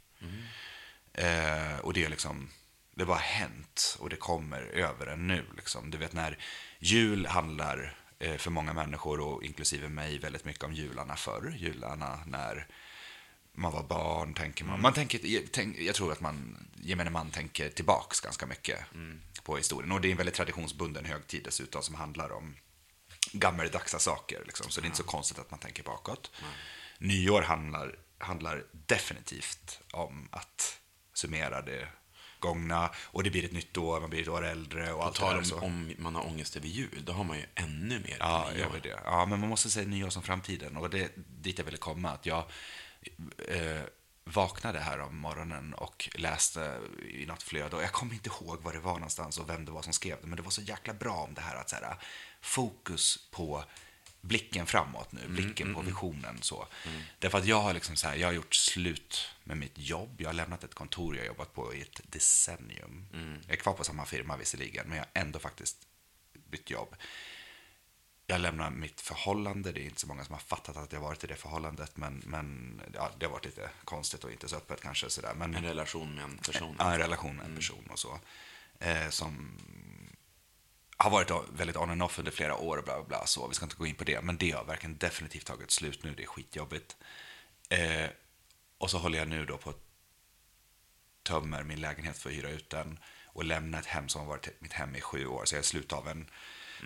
Eh, 1.12 1.78
och 1.78 1.92
det 1.92 2.04
är 2.04 2.08
liksom, 2.08 2.50
det 2.94 3.02
har 3.02 3.06
bara 3.06 3.18
hänt 3.18 3.96
och 4.00 4.08
det 4.10 4.16
kommer 4.16 4.62
över 4.62 5.06
en 5.06 5.26
nu. 5.26 5.44
Liksom. 5.56 5.90
Du 5.90 5.98
vet 5.98 6.12
när 6.12 6.38
jul 6.78 7.26
handlar 7.26 7.96
eh, 8.18 8.36
för 8.36 8.50
många 8.50 8.72
människor 8.72 9.20
och 9.20 9.44
inklusive 9.44 9.88
mig 9.88 10.18
väldigt 10.18 10.44
mycket 10.44 10.64
om 10.64 10.72
jularna 10.72 11.16
förr. 11.16 11.54
Jularna 11.58 12.18
när 12.26 12.66
man 13.54 13.72
var 13.72 13.82
barn, 13.82 14.34
tänker 14.34 14.64
man. 14.64 14.80
man 14.80 14.92
tänker, 14.92 15.26
jag, 15.26 15.42
tänk, 15.52 15.78
jag 15.78 15.94
tror 15.94 16.12
att 16.12 16.20
man, 16.20 16.66
gemene 16.82 17.10
man 17.10 17.30
tänker 17.30 17.68
tillbaks 17.70 18.20
ganska 18.20 18.46
mycket 18.46 18.78
på 19.42 19.56
historien. 19.56 19.92
Och 19.92 20.00
det 20.00 20.08
är 20.08 20.10
en 20.10 20.16
väldigt 20.16 20.34
traditionsbunden 20.34 21.04
högtid 21.04 21.44
dessutom 21.44 21.82
som 21.82 21.94
handlar 21.94 22.32
om 22.32 22.56
gammeldagsa 23.32 23.98
saker. 23.98 24.42
Liksom. 24.46 24.70
Så 24.70 24.80
det 24.80 24.84
är 24.84 24.86
inte 24.86 24.96
så 24.98 25.04
konstigt 25.04 25.38
att 25.38 25.50
man 25.50 25.60
tänker 25.60 25.82
bakåt. 25.82 26.30
Nyår 26.98 27.42
handlar, 27.42 27.98
handlar 28.18 28.64
definitivt 28.72 29.80
om 29.92 30.28
att 30.32 30.78
summera 31.14 31.62
det 31.62 31.88
gångna 32.38 32.90
och 32.96 33.22
det 33.22 33.30
blir 33.30 33.44
ett 33.44 33.52
nytt 33.52 33.76
år, 33.76 34.00
man 34.00 34.10
blir 34.10 34.22
ett 34.22 34.28
år 34.28 34.46
äldre 34.46 34.92
och 34.92 34.98
På 35.00 35.04
allt 35.06 35.20
det 35.20 35.26
där. 35.26 35.38
om, 35.38 35.44
Så. 35.44 35.58
om 35.58 35.92
man 35.98 36.14
har 36.14 36.26
ångest 36.26 36.56
över 36.56 36.66
jul, 36.68 37.02
då 37.06 37.12
har 37.12 37.24
man 37.24 37.36
ju 37.36 37.44
ännu 37.54 37.98
mer 37.98 38.16
Ja, 38.20 38.50
vet 38.72 38.82
det. 38.82 39.00
Ja, 39.04 39.26
men 39.26 39.40
man 39.40 39.48
måste 39.48 39.70
se 39.70 39.84
nyår 39.84 40.10
som 40.10 40.22
framtiden. 40.22 40.76
Och 40.76 40.90
det 40.90 41.12
dit 41.16 41.58
jag 41.58 41.64
ville 41.64 41.76
komma. 41.76 42.10
Att 42.10 42.26
jag 42.26 42.44
eh, 43.48 43.82
vaknade 44.24 44.78
här 44.78 45.00
om 45.00 45.16
morgonen 45.18 45.74
och 45.74 46.08
läste 46.14 46.80
i 47.08 47.26
något 47.26 47.42
flöde. 47.42 47.76
Och 47.76 47.82
jag 47.82 47.92
kommer 47.92 48.14
inte 48.14 48.28
ihåg 48.28 48.62
var 48.62 48.72
det 48.72 48.80
var 48.80 48.94
någonstans 48.94 49.38
och 49.38 49.48
vem 49.48 49.64
det 49.64 49.72
var 49.72 49.82
som 49.82 49.92
skrev 49.92 50.20
det. 50.20 50.26
Men 50.26 50.36
det 50.36 50.42
var 50.42 50.50
så 50.50 50.62
jäkla 50.62 50.94
bra 50.94 51.14
om 51.14 51.34
det 51.34 51.40
här 51.40 51.56
att 51.56 51.70
så 51.70 51.76
här, 51.76 51.96
fokus 52.40 53.28
på 53.30 53.64
blicken 54.20 54.66
framåt 54.66 55.12
nu, 55.12 55.28
blicken 55.28 55.74
på 55.74 55.80
visionen. 55.80 56.38
Så. 56.42 56.66
Därför 57.18 57.38
att 57.38 57.46
jag 57.46 57.60
har, 57.60 57.74
liksom 57.74 57.96
så 57.96 58.08
här, 58.08 58.16
jag 58.16 58.28
har 58.28 58.32
gjort 58.32 58.54
slut 58.54 59.28
med 59.44 59.56
mitt 59.56 59.78
jobb. 59.78 60.20
Jag 60.20 60.28
har 60.28 60.34
lämnat 60.34 60.64
ett 60.64 60.74
kontor 60.74 61.16
jag 61.16 61.22
har 61.22 61.26
jobbat 61.26 61.54
på 61.54 61.74
i 61.74 61.82
ett 61.82 62.00
decennium. 62.04 63.06
Jag 63.46 63.56
är 63.56 63.60
kvar 63.60 63.72
på 63.72 63.84
samma 63.84 64.04
firma 64.04 64.36
visserligen, 64.36 64.88
men 64.88 64.96
jag 64.96 65.04
har 65.04 65.22
ändå 65.22 65.38
faktiskt 65.38 65.76
bytt 66.50 66.70
jobb 66.70 66.96
jag 68.32 68.40
lämnar 68.40 68.70
mitt 68.70 69.00
förhållande. 69.00 69.72
Det 69.72 69.80
är 69.80 69.84
inte 69.84 70.00
så 70.00 70.06
många 70.06 70.24
som 70.24 70.32
har 70.32 70.40
fattat 70.40 70.76
att 70.76 70.92
jag 70.92 71.00
varit 71.00 71.24
i 71.24 71.26
det 71.26 71.36
förhållandet. 71.36 71.96
Men, 71.96 72.22
men 72.26 72.80
ja, 72.94 73.10
det 73.18 73.26
har 73.26 73.32
varit 73.32 73.44
lite 73.44 73.70
konstigt 73.84 74.24
och 74.24 74.32
inte 74.32 74.48
så 74.48 74.56
öppet 74.56 74.80
kanske. 74.80 75.10
Sådär. 75.10 75.34
Men, 75.34 75.54
En 75.54 75.64
relation 75.64 76.14
med 76.14 76.24
en 76.24 76.38
person. 76.38 76.76
Ja, 76.78 76.92
en 76.92 76.98
relation 76.98 77.36
med 77.36 77.46
en 77.46 77.56
person 77.56 77.88
och 77.90 77.98
så. 77.98 78.20
Eh, 78.78 79.08
som 79.08 79.58
har 80.96 81.10
varit 81.10 81.30
väldigt 81.52 81.76
on 81.76 81.90
and 81.90 82.02
off 82.02 82.18
under 82.18 82.32
flera 82.32 82.56
år 82.56 82.76
och 82.76 82.84
bla 82.84 82.96
bla 82.96 83.08
bla. 83.08 83.26
Så 83.26 83.48
vi 83.48 83.54
ska 83.54 83.64
inte 83.64 83.76
gå 83.76 83.86
in 83.86 83.94
på 83.94 84.04
det. 84.04 84.22
Men 84.22 84.36
det 84.36 84.50
har 84.50 84.64
verkligen 84.64 84.96
definitivt 84.96 85.46
tagit 85.46 85.70
slut 85.70 86.04
nu. 86.04 86.14
Det 86.14 86.22
är 86.22 86.26
skitjobbigt. 86.26 86.96
Eh, 87.68 88.06
och 88.78 88.90
så 88.90 88.98
håller 88.98 89.18
jag 89.18 89.28
nu 89.28 89.46
då 89.46 89.56
på 89.56 89.70
att 89.70 89.80
tömmer 91.22 91.62
min 91.62 91.80
lägenhet 91.80 92.18
för 92.18 92.30
att 92.30 92.36
hyra 92.36 92.50
ut 92.50 92.70
den 92.70 92.98
och 93.26 93.44
lämna 93.44 93.78
ett 93.78 93.86
hem 93.86 94.08
som 94.08 94.20
har 94.20 94.28
varit 94.28 94.60
mitt 94.60 94.72
hem 94.72 94.96
i 94.96 95.00
sju 95.00 95.26
år. 95.26 95.44
Så 95.44 95.54
jag 95.54 95.58
är 95.58 95.62
i 95.62 95.66
slutet 95.66 95.92
av 95.92 96.08
en, 96.08 96.26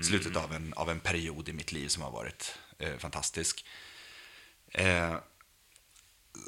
slutet 0.03 0.37
av 0.37 0.53
en, 0.53 0.75
av 0.77 0.91
en 0.91 1.01
period 1.01 1.49
i 1.49 1.53
mitt 1.53 1.73
liv 1.73 1.89
som 1.89 2.03
har 2.03 2.11
varit 2.11 2.59
eh, 2.79 2.97
fantastisk. 2.99 3.65
Eh, 4.73 5.17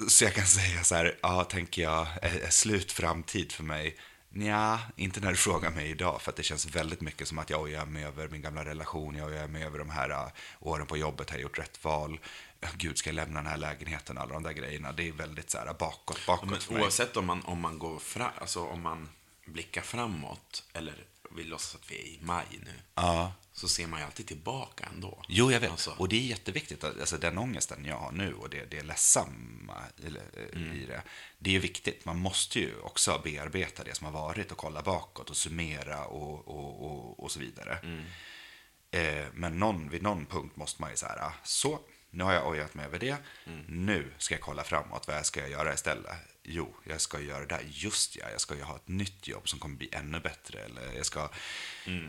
så 0.08 0.24
jag 0.24 0.34
kan 0.34 0.46
säga 0.58 0.84
så 0.84 0.94
här, 0.94 1.18
ja, 1.22 1.44
tänker 1.44 1.82
jag, 1.82 2.06
är, 2.22 2.40
är 2.40 2.50
slut 2.50 2.92
framtid 2.92 3.52
för 3.52 3.64
mig? 3.64 3.96
Nja, 4.30 4.80
inte 4.96 5.20
när 5.20 5.30
du 5.30 5.36
frågar 5.36 5.70
mig 5.70 5.90
idag, 5.90 6.22
för 6.22 6.32
det 6.36 6.42
känns 6.42 6.66
väldigt 6.66 7.00
mycket 7.00 7.28
som 7.28 7.38
att 7.38 7.50
jag 7.50 7.62
ojar 7.62 7.86
mig 7.86 8.04
över 8.04 8.28
min 8.28 8.42
gamla 8.42 8.64
relation, 8.64 9.14
jag 9.14 9.28
ojar 9.28 9.48
mig 9.48 9.64
över 9.64 9.78
de 9.78 9.90
här 9.90 10.10
uh, 10.10 10.28
åren 10.60 10.86
på 10.86 10.96
jobbet, 10.96 11.30
har 11.30 11.36
jag 11.36 11.42
gjort 11.42 11.58
rätt 11.58 11.84
val? 11.84 12.20
Gud, 12.76 12.98
ska 12.98 13.10
jag 13.10 13.14
lämna 13.14 13.40
den 13.40 13.50
här 13.50 13.56
lägenheten 13.56 14.16
och 14.16 14.22
alla 14.22 14.34
de 14.34 14.42
där 14.42 14.52
grejerna? 14.52 14.92
Det 14.92 15.08
är 15.08 15.12
väldigt 15.12 15.50
så 15.50 15.58
här 15.58 15.74
bakåt, 15.74 16.26
bakåt 16.26 16.50
Men 16.50 16.60
för 16.60 16.72
mig. 16.72 16.82
oavsett 16.82 17.16
om 17.16 17.26
man, 17.26 17.42
om 17.42 17.60
man 17.60 17.78
går 17.78 17.98
fram, 17.98 18.30
alltså 18.38 18.64
om 18.64 18.82
man 18.82 19.08
blickar 19.46 19.82
framåt, 19.82 20.64
eller 20.72 21.04
vi 21.36 21.44
låtsas 21.44 21.74
att 21.74 21.90
vi 21.90 21.94
är 22.00 22.04
i 22.06 22.18
maj 22.22 22.46
nu, 22.64 22.72
Ja. 22.94 23.32
så 23.52 23.68
ser 23.68 23.86
man 23.86 24.00
ju 24.00 24.06
alltid 24.06 24.26
tillbaka 24.26 24.88
ändå. 24.94 25.22
Jo, 25.28 25.52
jag 25.52 25.60
vet. 25.60 25.70
Alltså, 25.70 25.90
Och 25.98 26.08
det 26.08 26.16
är 26.16 26.20
jätteviktigt. 26.20 26.84
att- 26.84 27.00
Alltså, 27.00 27.16
den 27.18 27.38
ångesten 27.38 27.84
jag 27.84 27.96
har 27.98 28.12
nu 28.12 28.34
och 28.34 28.50
det, 28.50 28.64
det 28.64 28.82
ledsamma 28.82 29.82
eller, 30.06 30.22
eh, 30.52 30.76
i 30.82 30.86
det, 30.86 31.02
det 31.38 31.56
är 31.56 31.60
viktigt. 31.60 32.04
Man 32.04 32.18
måste 32.18 32.58
ju 32.60 32.78
också 32.80 33.20
bearbeta 33.24 33.84
det 33.84 33.94
som 33.94 34.04
har 34.04 34.12
varit 34.12 34.52
och 34.52 34.58
kolla 34.58 34.82
bakåt 34.82 35.30
och 35.30 35.36
summera 35.36 36.04
och, 36.04 36.48
och, 36.48 36.84
och, 36.90 37.22
och 37.24 37.30
så 37.30 37.40
vidare. 37.40 38.02
Eh, 38.90 39.26
men 39.34 39.58
någon, 39.58 39.88
vid 39.90 40.02
någon 40.02 40.26
punkt 40.26 40.56
måste 40.56 40.80
man 40.82 40.90
ju 40.90 40.96
så 40.96 41.06
här, 41.06 41.18
ah, 41.18 41.32
så, 41.44 41.78
nu 42.10 42.24
har 42.24 42.32
jag 42.32 42.48
ojat 42.48 42.74
mig 42.74 42.86
över 42.86 42.98
det. 42.98 43.16
Nu 43.68 44.12
ska 44.18 44.34
jag 44.34 44.40
kolla 44.42 44.64
framåt. 44.64 45.08
Vad 45.08 45.26
ska 45.26 45.40
jag 45.40 45.50
göra 45.50 45.74
istället? 45.74 46.16
Jo, 46.50 46.74
jag 46.84 47.00
ska 47.00 47.20
göra 47.20 47.46
det 47.46 47.54
här. 47.54 47.64
Just 47.68 48.16
ja, 48.16 48.30
jag 48.30 48.40
ska 48.40 48.54
ju 48.54 48.62
ha 48.62 48.76
ett 48.76 48.88
nytt 48.88 49.28
jobb 49.28 49.48
som 49.48 49.58
kommer 49.58 49.76
bli 49.76 49.88
ännu 49.92 50.20
bättre. 50.20 50.60
Eller 50.60 50.92
jag 50.92 51.06
ska 51.06 51.30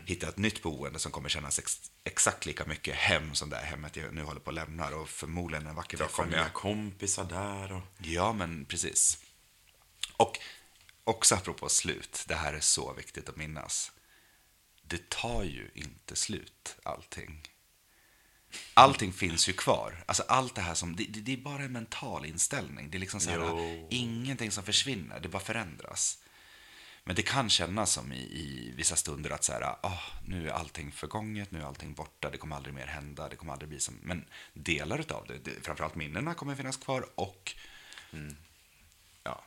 hitta 0.06 0.28
ett 0.28 0.38
nytt 0.38 0.62
boende 0.62 0.98
som 0.98 1.12
kommer 1.12 1.28
kännas 1.28 1.58
ex- 1.58 1.90
exakt 2.04 2.46
lika 2.46 2.64
mycket 2.66 2.94
hem 2.96 3.34
som 3.34 3.50
det 3.50 3.56
här 3.56 3.64
hemmet 3.64 3.96
jag 3.96 4.14
nu 4.14 4.22
håller 4.22 4.40
på 4.40 4.50
att 4.50 4.54
lämna. 4.54 4.88
Och 4.88 5.08
förmodligen 5.08 5.66
en 5.66 5.74
vacker 5.74 5.98
dag 5.98 6.08
träffa 6.08 6.22
kommer 6.22 6.36
jag... 6.36 6.52
kompisar 6.52 7.24
där 7.24 7.72
och... 7.72 7.82
Ja, 7.98 8.32
men 8.32 8.64
precis. 8.64 9.18
Och 10.16 10.38
också 11.04 11.34
apropå 11.34 11.68
slut, 11.68 12.24
det 12.28 12.34
här 12.34 12.52
är 12.54 12.60
så 12.60 12.92
viktigt 12.92 13.28
att 13.28 13.36
minnas. 13.36 13.92
Det 14.82 15.08
tar 15.10 15.42
ju 15.42 15.70
inte 15.74 16.16
slut, 16.16 16.76
allting. 16.82 17.42
Allting 18.74 19.12
finns 19.12 19.48
ju 19.48 19.52
kvar. 19.52 20.04
Alltså 20.06 20.22
allt 20.28 20.54
det 20.54 20.60
här 20.60 20.74
som, 20.74 20.96
det, 20.96 21.04
det 21.04 21.32
är 21.32 21.36
bara 21.36 21.62
en 21.62 21.72
mental 21.72 22.26
inställning. 22.26 22.90
Det 22.90 22.98
är 22.98 23.00
liksom 23.00 23.20
så 23.20 23.30
här, 23.30 23.86
ingenting 23.90 24.50
som 24.50 24.64
försvinner, 24.64 25.20
det 25.20 25.28
bara 25.28 25.42
förändras. 25.42 26.18
Men 27.04 27.16
det 27.16 27.22
kan 27.22 27.50
kännas 27.50 27.92
som 27.92 28.12
i, 28.12 28.16
i 28.16 28.72
vissa 28.76 28.96
stunder 28.96 29.30
att 29.30 29.44
så 29.44 29.52
här, 29.52 29.62
ah, 29.62 30.02
nu 30.26 30.48
är 30.48 30.52
allting 30.52 30.92
förgånget, 30.92 31.50
nu 31.50 31.60
är 31.60 31.64
allting 31.64 31.94
borta, 31.94 32.30
det 32.30 32.38
kommer 32.38 32.56
aldrig 32.56 32.74
mer 32.74 32.86
hända, 32.86 33.28
det 33.28 33.36
kommer 33.36 33.52
aldrig 33.52 33.68
bli 33.68 33.80
som... 33.80 33.98
Men 34.02 34.24
delar 34.52 35.04
av 35.12 35.26
det, 35.26 35.38
det 35.44 35.64
framförallt 35.64 35.94
minnena 35.94 36.34
kommer 36.34 36.54
finnas 36.54 36.76
kvar 36.76 37.06
och 37.14 37.54
ja, 39.22 39.44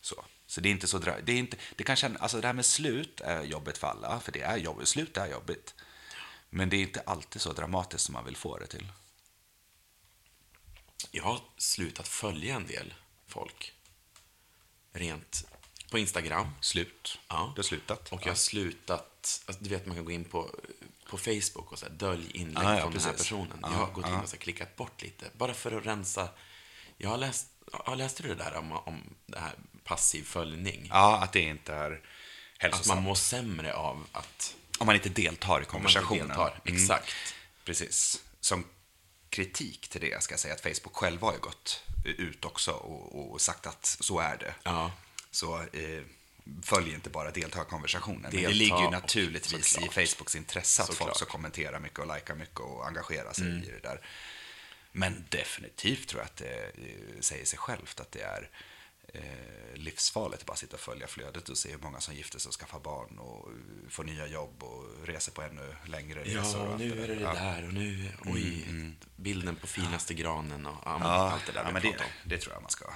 så. 0.00 0.24
Så 0.46 0.60
det 0.60 0.68
är 0.68 0.70
inte 0.70 0.86
så 0.86 0.98
det 0.98 1.32
är 1.32 1.38
inte, 1.38 1.56
det 1.76 1.84
kan 1.84 1.96
känna, 1.96 2.18
alltså 2.18 2.40
det 2.40 2.46
här 2.46 2.54
med 2.54 2.64
slut 2.64 3.20
är 3.20 3.42
jobbigt 3.42 3.78
för 3.78 3.86
alla, 3.86 4.20
för 4.20 4.32
det 4.32 4.42
är 4.42 4.56
jobbigt, 4.56 4.88
slut 4.88 5.16
är 5.16 5.26
jobbigt. 5.26 5.74
Men 6.50 6.68
det 6.68 6.76
är 6.76 6.80
inte 6.80 7.00
alltid 7.00 7.42
så 7.42 7.52
dramatiskt 7.52 8.04
som 8.04 8.12
man 8.12 8.24
vill 8.24 8.36
få 8.36 8.58
det 8.58 8.66
till. 8.66 8.92
Jag 11.10 11.24
har 11.24 11.40
slutat 11.56 12.08
följa 12.08 12.54
en 12.56 12.66
del 12.66 12.94
folk. 13.26 13.72
Rent 14.92 15.48
på 15.90 15.98
Instagram. 15.98 16.46
Slut. 16.60 17.18
Ja. 17.28 17.52
Du 17.54 17.58
har 17.58 17.62
slutat. 17.64 18.12
Och 18.12 18.20
jag 18.22 18.30
har 18.30 18.34
slutat, 18.36 19.42
alltså, 19.46 19.64
du 19.64 19.70
vet 19.70 19.86
man 19.86 19.96
kan 19.96 20.04
gå 20.04 20.10
in 20.10 20.24
på, 20.24 20.50
på 21.10 21.18
Facebook 21.18 21.72
och 21.72 21.78
så 21.78 21.86
här, 21.86 21.92
dölj 21.92 22.30
inlägg 22.36 22.64
Ja, 22.64 22.74
ja, 22.74 22.80
från 22.80 22.92
den 22.92 23.00
här 23.00 23.10
precis. 23.10 23.26
personen. 23.26 23.58
Ja, 23.62 23.68
jag 23.72 23.78
har 23.78 23.92
gått 23.92 24.06
in 24.06 24.14
och 24.14 24.28
så 24.28 24.36
här, 24.36 24.40
klickat 24.42 24.76
bort 24.76 25.02
lite, 25.02 25.30
bara 25.36 25.54
för 25.54 25.72
att 25.78 25.86
rensa. 25.86 26.28
Jag 26.96 27.10
har 27.10 27.18
läst, 27.18 27.46
ja, 27.86 27.94
läste 27.94 28.22
du 28.22 28.28
det 28.28 28.34
där 28.34 28.54
om, 28.54 28.72
om 28.72 29.14
det 29.26 29.38
här 29.38 29.52
passiv 29.84 30.24
följning? 30.24 30.86
Ja, 30.92 31.22
att 31.22 31.32
det 31.32 31.40
inte 31.40 31.74
är 31.74 31.92
Att 31.92 32.00
hälsosamt. 32.58 32.86
man 32.96 33.04
mår 33.04 33.14
sämre 33.14 33.74
av 33.74 34.06
att 34.12 34.56
Om 34.80 34.86
man 34.86 34.94
inte 34.96 35.08
deltar 35.08 35.62
i 35.62 35.64
konversationen. 35.64 36.28
deltar. 36.28 36.60
Mm. 36.64 36.76
Exakt. 36.82 37.14
Precis. 37.64 38.22
Som 38.40 38.64
kritik 39.30 39.88
till 39.88 40.00
det 40.00 40.22
ska 40.22 40.32
jag 40.32 40.40
säga 40.40 40.54
att 40.54 40.60
Facebook 40.60 40.96
själva 40.96 41.26
har 41.26 41.34
ju 41.34 41.40
gått 41.40 41.82
ut 42.04 42.44
också 42.44 42.72
och, 42.72 43.32
och 43.32 43.40
sagt 43.40 43.66
att 43.66 43.86
så 44.00 44.20
är 44.20 44.36
det. 44.36 44.54
Ja. 44.62 44.92
Så 45.30 45.60
eh, 45.60 46.02
följ 46.62 46.92
inte 46.94 47.10
bara 47.10 47.30
delta 47.30 47.62
i 47.62 47.64
konversationen. 47.64 48.20
Men 48.22 48.30
det 48.30 48.36
Delta 48.36 48.52
ligger 48.54 48.82
ju 48.82 48.90
naturligtvis 48.90 49.78
i. 49.78 49.88
Facebooks 50.06 50.36
intresse 50.36 50.82
att 50.82 50.88
folk 50.88 50.98
Såklart. 50.98 51.16
ska 51.16 51.26
kommentera 51.26 51.78
mycket 51.80 51.98
och 51.98 52.14
likea 52.14 52.34
mycket 52.36 52.60
och 52.60 52.86
engagera 52.86 53.34
sig 53.34 53.46
Mm. 53.46 53.62
i 53.64 53.70
det 53.70 53.80
där. 53.80 54.06
Men 54.92 55.24
definitivt 55.28 56.08
tror 56.08 56.20
jag 56.20 56.26
att 56.26 56.36
det 56.36 56.62
eh, 56.62 57.20
säger 57.20 57.44
sig 57.44 57.58
självt 57.58 58.00
att 58.00 58.12
det 58.12 58.20
är 58.22 58.50
eh, 59.14 59.74
livsfarligt 59.74 60.40
att 60.42 60.46
bara 60.46 60.56
sitta 60.56 60.74
och 60.76 60.80
följa 60.80 61.06
flödet 61.06 61.48
och 61.48 61.58
se 61.58 61.70
hur 61.70 61.78
många 61.78 62.00
som 62.00 62.14
gifter 62.14 62.38
sig 62.38 62.48
och 62.48 62.54
skaffar 62.54 62.80
barn 62.80 63.18
och 63.18 63.48
eh, 63.50 63.54
får 63.90 64.04
nya 64.04 64.26
jobb 64.26 64.62
och 64.62 65.06
reser 65.06 65.32
på 65.32 65.42
ännu 65.42 65.74
längre 65.86 66.24
resor. 66.24 66.60
Ja, 66.60 66.66
och 66.66 66.72
allt 66.72 66.78
nu 66.80 67.02
är 67.04 67.08
det 67.08 67.14
det 67.14 67.20
Ja. 67.20 67.34
där 67.34 67.66
och 67.66 67.74
nu, 67.74 68.12
oj, 68.24 68.66
bilden 69.16 69.56
på 69.56 69.66
finaste 69.66 70.14
granen 70.14 70.66
och 70.66 70.78
ja, 70.84 70.98
Ja, 71.00 71.30
allt 71.30 71.46
det 71.46 71.52
där 71.52 71.64
ja, 71.64 71.70
men 71.70 71.82
det, 71.82 71.96
det 72.24 72.38
tror 72.38 72.52
jag 72.54 72.62
man 72.62 72.70
ska 72.70 72.92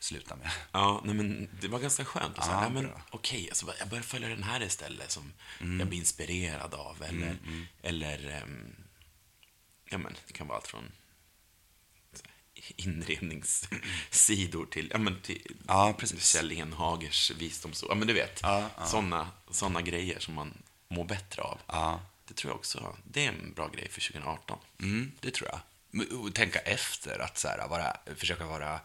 sluta 0.00 0.36
med. 0.36 0.50
Ja, 0.72 1.02
nej, 1.04 1.14
men 1.14 1.48
det 1.60 1.68
var 1.68 1.78
ganska 1.78 2.04
skönt 2.04 2.36
Ja, 2.38 2.68
men 2.68 2.88
okej, 3.10 3.48
alltså, 3.50 3.66
jag 3.78 3.88
börjar 3.88 4.02
följa 4.02 4.28
den 4.28 4.42
här 4.42 4.62
istället 4.62 5.10
som 5.10 5.32
Mm. 5.60 5.78
jag 5.80 5.88
blir 5.88 5.98
inspirerad 5.98 6.74
av. 6.74 7.02
Eller, 7.02 7.36
eller 7.82 8.30
ehm, 8.30 8.74
ja 9.90 9.98
men 9.98 10.14
det 10.26 10.32
kan 10.32 10.46
vara 10.46 10.56
allt 10.58 10.66
från 10.66 10.92
inredningssidor 12.76 14.66
till, 14.66 14.88
ja 14.92 14.98
men 14.98 15.20
till 15.20 15.56
Ja, 15.68 15.94
precis. 15.98 16.32
Kjell 16.32 16.52
Enhagers 16.52 17.30
visdomsord. 17.30 17.90
Ja 17.90 17.94
men 17.94 18.08
du 18.08 18.14
vet, 18.14 18.40
Ja, 18.42 18.70
ja. 18.78 18.86
sådana 18.86 19.30
såna 19.50 19.82
grejer 19.82 20.18
som 20.18 20.34
man 20.34 20.54
mår 20.88 21.04
bättre 21.04 21.42
av. 21.42 21.60
Ja. 21.66 22.00
Det 22.24 22.34
tror 22.34 22.50
jag 22.50 22.56
också, 22.58 22.96
det 23.04 23.24
är 23.24 23.28
en 23.28 23.52
bra 23.52 23.68
grej 23.68 23.88
för 23.90 24.00
2018. 24.00 24.58
Mm, 24.80 25.12
det 25.20 25.30
tror 25.30 25.50
jag. 25.50 25.60
Och 26.20 26.34
tänka 26.34 26.58
efter, 26.58 27.18
att 27.18 27.38
så 27.38 27.48
här, 27.48 27.68
vara, 27.68 27.96
försöka 28.16 28.46
vara 28.46 28.80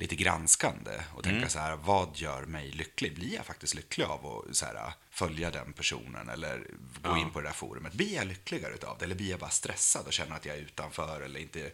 lite 0.00 0.16
granskande 0.16 0.90
och 1.14 1.22
tänka 1.24 1.48
så 1.48 1.58
här, 1.58 1.76
vad 1.76 2.16
gör 2.16 2.42
mig 2.42 2.70
lycklig? 2.70 3.14
Blir 3.14 3.34
jag 3.34 3.46
faktiskt 3.46 3.74
lycklig 3.74 4.04
av 4.04 4.26
att 4.48 4.56
så 4.56 4.66
här, 4.66 4.92
följa 5.10 5.50
den 5.50 5.72
personen 5.72 6.28
eller 6.28 6.58
gå 7.02 7.10
Ja. 7.10 7.18
in 7.18 7.30
på 7.30 7.40
det 7.40 7.46
där 7.48 7.52
forumet? 7.54 7.92
Blir 7.92 8.14
jag 8.14 8.26
lyckligare 8.26 8.74
utav 8.74 8.98
det 8.98 9.04
eller 9.04 9.14
blir 9.14 9.30
jag 9.30 9.40
bara 9.40 9.50
stressad 9.50 10.06
och 10.06 10.12
känner 10.12 10.36
att 10.36 10.44
jag 10.44 10.56
är 10.56 10.60
utanför 10.60 11.20
eller 11.20 11.40
inte 11.40 11.70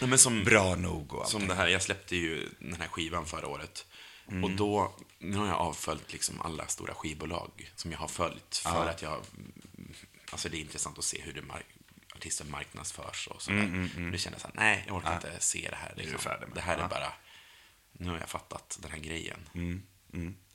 men 0.00 0.18
som, 0.18 0.44
bra 0.44 0.74
nog? 0.74 1.14
Och 1.14 1.28
Som 1.28 1.46
det 1.48 1.54
här, 1.54 1.68
jag 1.68 1.82
släppte 1.82 2.16
ju 2.16 2.48
den 2.58 2.80
här 2.80 2.88
skivan 2.88 3.26
förra 3.26 3.46
året. 3.46 3.86
Mm. 4.28 4.44
Och 4.44 4.50
då, 4.50 4.94
nu 5.18 5.36
har 5.36 5.46
jag 5.46 5.56
avföljt 5.56 6.12
liksom 6.12 6.40
alla 6.40 6.66
stora 6.66 6.94
skivbolag 6.94 7.70
som 7.76 7.92
jag 7.92 7.98
har 7.98 8.08
följt. 8.08 8.56
För 8.56 8.70
Ja. 8.70 8.90
att 8.90 9.02
jag, 9.02 9.24
alltså 10.32 10.48
det 10.48 10.56
är 10.56 10.60
intressant 10.60 10.98
att 10.98 11.04
se 11.04 11.20
hur 11.22 11.32
det 11.32 11.42
artisten 12.16 12.50
marknadsförs 12.50 13.26
och 13.28 13.42
sådär. 13.42 13.88
Men 13.96 14.10
det 14.12 14.18
kändes 14.18 14.42
så 14.42 14.48
här, 14.48 14.54
nej, 14.56 14.84
jag 14.86 14.96
orkar 14.96 15.14
inte 15.14 15.36
se 15.38 15.68
det 15.70 15.76
här. 15.76 15.92
Liksom. 15.96 16.18
Det 16.54 16.60
här 16.60 16.76
är 16.76 16.80
Ja. 16.80 16.88
bara, 16.88 17.12
nu 18.00 18.10
har 18.10 18.18
jag 18.18 18.28
fattat 18.28 18.78
den 18.82 18.90
här 18.90 18.98
grejen. 18.98 19.48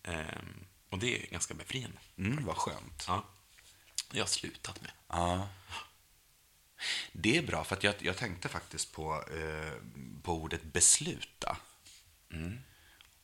Ehm, 0.03 0.65
och 0.89 0.99
det 0.99 1.23
är 1.23 1.31
ganska 1.31 1.53
befriande. 1.53 1.97
Mm, 2.17 2.45
vad 2.45 2.55
skönt. 2.57 3.03
Ja. 3.07 3.25
Det 4.11 4.17
har 4.17 4.19
jag 4.21 4.29
slutat 4.29 4.81
med. 4.81 4.91
Ja. 5.07 5.47
Det 7.11 7.37
är 7.37 7.41
bra, 7.41 7.63
för 7.63 7.75
att 7.75 7.83
jag, 7.83 7.95
jag 7.99 8.17
tänkte 8.17 8.49
faktiskt 8.49 8.91
på, 8.91 9.23
eh, 9.23 9.73
på 10.23 10.33
ordet 10.33 10.63
besluta. 10.63 11.57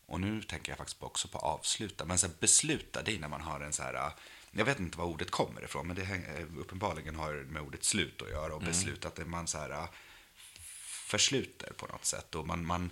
Och 0.05 0.21
nu 0.21 0.41
tänker 0.43 0.71
jag 0.71 0.77
faktiskt 0.77 1.03
också 1.03 1.27
på 1.27 1.37
avsluta. 1.37 2.05
Men 2.05 2.17
så 2.17 2.27
här, 2.27 2.33
besluta, 2.39 3.01
det 3.03 3.15
är 3.15 3.19
när 3.19 3.27
man 3.27 3.41
har 3.41 3.59
en 3.61 3.73
så 3.73 3.83
här... 3.83 3.93
eh, 3.93 4.11
Jag 4.51 4.65
vet 4.65 4.79
inte 4.79 4.97
var 4.97 5.05
ordet 5.05 5.31
kommer 5.31 5.63
ifrån, 5.63 5.87
men 5.87 5.95
det 5.95 6.01
eh, 6.03 6.57
uppenbarligen 6.57 7.15
har 7.15 7.33
med 7.33 7.61
ordet 7.61 7.83
slut 7.83 8.21
att 8.21 8.29
göra. 8.29 8.55
Och 8.55 8.61
besluta, 8.61 9.07
att 9.07 9.27
man 9.27 9.47
så 9.47 9.57
här 9.57 9.69
eh, 9.69 9.89
försluter 11.07 11.73
på 11.73 11.87
något 11.87 12.05
sätt. 12.05 12.35
Och 12.35 12.47
man, 12.47 12.65
man, 12.65 12.89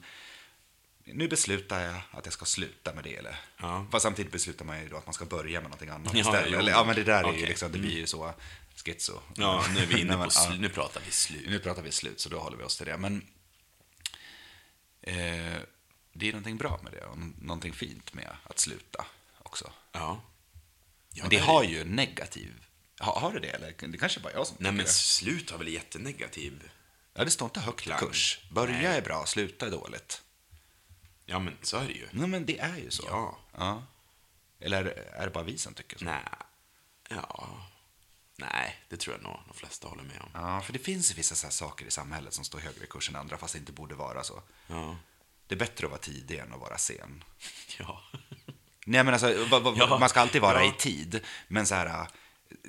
nu 1.14 1.28
beslutar 1.28 1.80
jag 1.80 2.01
att 2.12 2.26
jag 2.26 2.34
ska 2.34 2.45
sluta 2.45 2.93
med 2.93 3.03
det. 3.03 3.16
Eller? 3.16 3.39
Ja. 3.57 3.88
Fast 3.91 4.03
samtidigt 4.03 4.32
beslutar 4.32 4.66
man 4.66 4.82
ju 4.84 4.89
då 4.89 4.97
att 4.97 5.05
man 5.05 5.14
ska 5.14 5.26
börja 5.26 5.62
med 5.62 5.70
någonting 5.70 5.89
annat 5.89 6.14
Ja, 6.14 6.20
istället. 6.20 6.60
Eller, 6.60 6.72
ja, 6.72 6.84
men 6.84 6.95
det 6.95 7.03
där 7.03 7.24
är 7.24 7.38
ju 7.38 7.45
liksom, 7.45 7.72
det 7.72 7.80
blir 7.80 7.97
ju 7.97 8.07
så 8.07 8.34
schizo. 8.86 9.20
Ja, 9.36 9.66
nu 9.76 9.80
är 9.82 9.86
vi 9.86 10.01
inne 10.01 10.14
på, 10.14 10.24
sl- 10.24 10.60
nu 10.60 10.70
pratar 10.70 11.01
vi 11.05 11.12
slut. 11.12 11.49
nu 11.49 11.60
pratar 11.60 11.82
vi 11.82 11.91
slut, 11.91 12.20
så 12.20 12.30
då 12.30 12.39
håller 12.39 12.57
vi 12.57 12.64
oss 12.64 12.78
till 12.78 12.86
det. 12.86 12.97
Men 12.97 13.26
eh, 15.01 15.57
det 16.14 16.28
är 16.28 16.32
någonting 16.32 16.57
bra 16.57 16.80
med 16.84 16.91
det 16.93 17.05
och 17.05 17.18
någonting 17.41 17.74
fint 17.74 18.14
med 18.14 18.36
att 18.43 18.60
sluta 18.60 19.05
också. 19.43 19.72
Ja. 19.91 20.22
ja 21.14 21.24
Men 21.24 21.30
det 21.30 21.38
är 21.38 21.41
har 21.41 21.64
ju 21.64 21.84
negativ... 21.84 22.53
Har, 22.99 23.20
har 23.20 23.34
det 23.34 23.39
det? 23.39 23.47
Eller 23.49 23.74
det 23.88 23.97
kanske 23.97 24.20
bara 24.20 24.34
jag 24.34 24.47
som 24.47 24.57
Nej, 24.60 24.72
men 24.72 24.86
det. 24.86 24.91
slut 24.91 25.51
har 25.51 25.57
väl 25.57 25.68
jättenegativ 25.68 26.70
Ja, 27.14 27.24
det 27.24 27.32
står 27.32 27.45
inte 27.45 27.60
högt 27.60 27.80
i 27.82 27.84
klang. 27.84 27.99
kurs. 27.99 28.39
Börja 28.51 28.74
Nej. 28.74 28.86
är 28.86 29.01
bra, 29.01 29.26
sluta 29.26 29.66
är 29.68 29.72
dåligt. 29.72 30.22
Ja, 31.30 31.39
men 31.39 31.57
så 31.61 31.77
är 31.77 31.88
det 31.88 31.93
ju. 31.93 32.07
Nej, 32.11 32.27
men 32.27 32.45
det 32.45 32.59
är 32.59 32.77
ju 32.77 32.91
så. 32.91 33.03
Ja. 33.07 33.38
ja. 33.57 33.84
Eller 34.59 34.86
är 35.13 35.25
det 35.25 35.32
bara 35.32 35.43
vi 35.43 35.57
som 35.57 35.73
tycker 35.73 35.97
så? 35.97 36.05
Nej. 36.05 36.23
Ja. 37.09 37.49
Nej, 38.38 38.75
det 38.89 38.97
tror 38.97 39.15
jag 39.15 39.23
nog 39.23 39.38
de 39.47 39.53
flesta 39.53 39.88
håller 39.88 40.03
med 40.03 40.21
om. 40.21 40.30
Ja, 40.34 40.61
för 40.61 40.73
det 40.73 40.80
finns 40.80 41.17
vissa 41.17 41.36
så 41.36 41.47
här 41.47 41.51
saker 41.51 41.86
i 41.86 41.91
samhället 41.91 42.34
som 42.34 42.45
står 42.45 42.59
högre 42.59 42.84
i 42.84 42.88
kurs 42.88 43.09
än 43.09 43.15
andra, 43.15 43.38
fast 43.38 43.53
det 43.53 43.59
inte 43.59 43.71
borde 43.71 43.95
vara 43.95 44.23
så. 44.23 44.41
Ja. 44.67 44.97
Det 45.47 45.55
är 45.55 45.59
bättre 45.59 45.86
att 45.86 45.91
vara 45.91 46.01
tidig 46.01 46.39
än 46.39 46.53
att 46.53 46.59
vara 46.59 46.77
sen. 46.77 47.23
Ja. 47.80 48.01
Nej, 48.86 49.03
men 49.03 49.13
alltså, 49.13 49.32
Ja, 49.75 49.97
man 49.99 50.09
ska 50.09 50.19
alltid 50.21 50.41
vara 50.41 50.65
ja. 50.65 50.69
i 50.69 50.77
tid. 50.77 51.25
Men 51.47 51.65
så 51.65 51.75
här, 51.75 52.07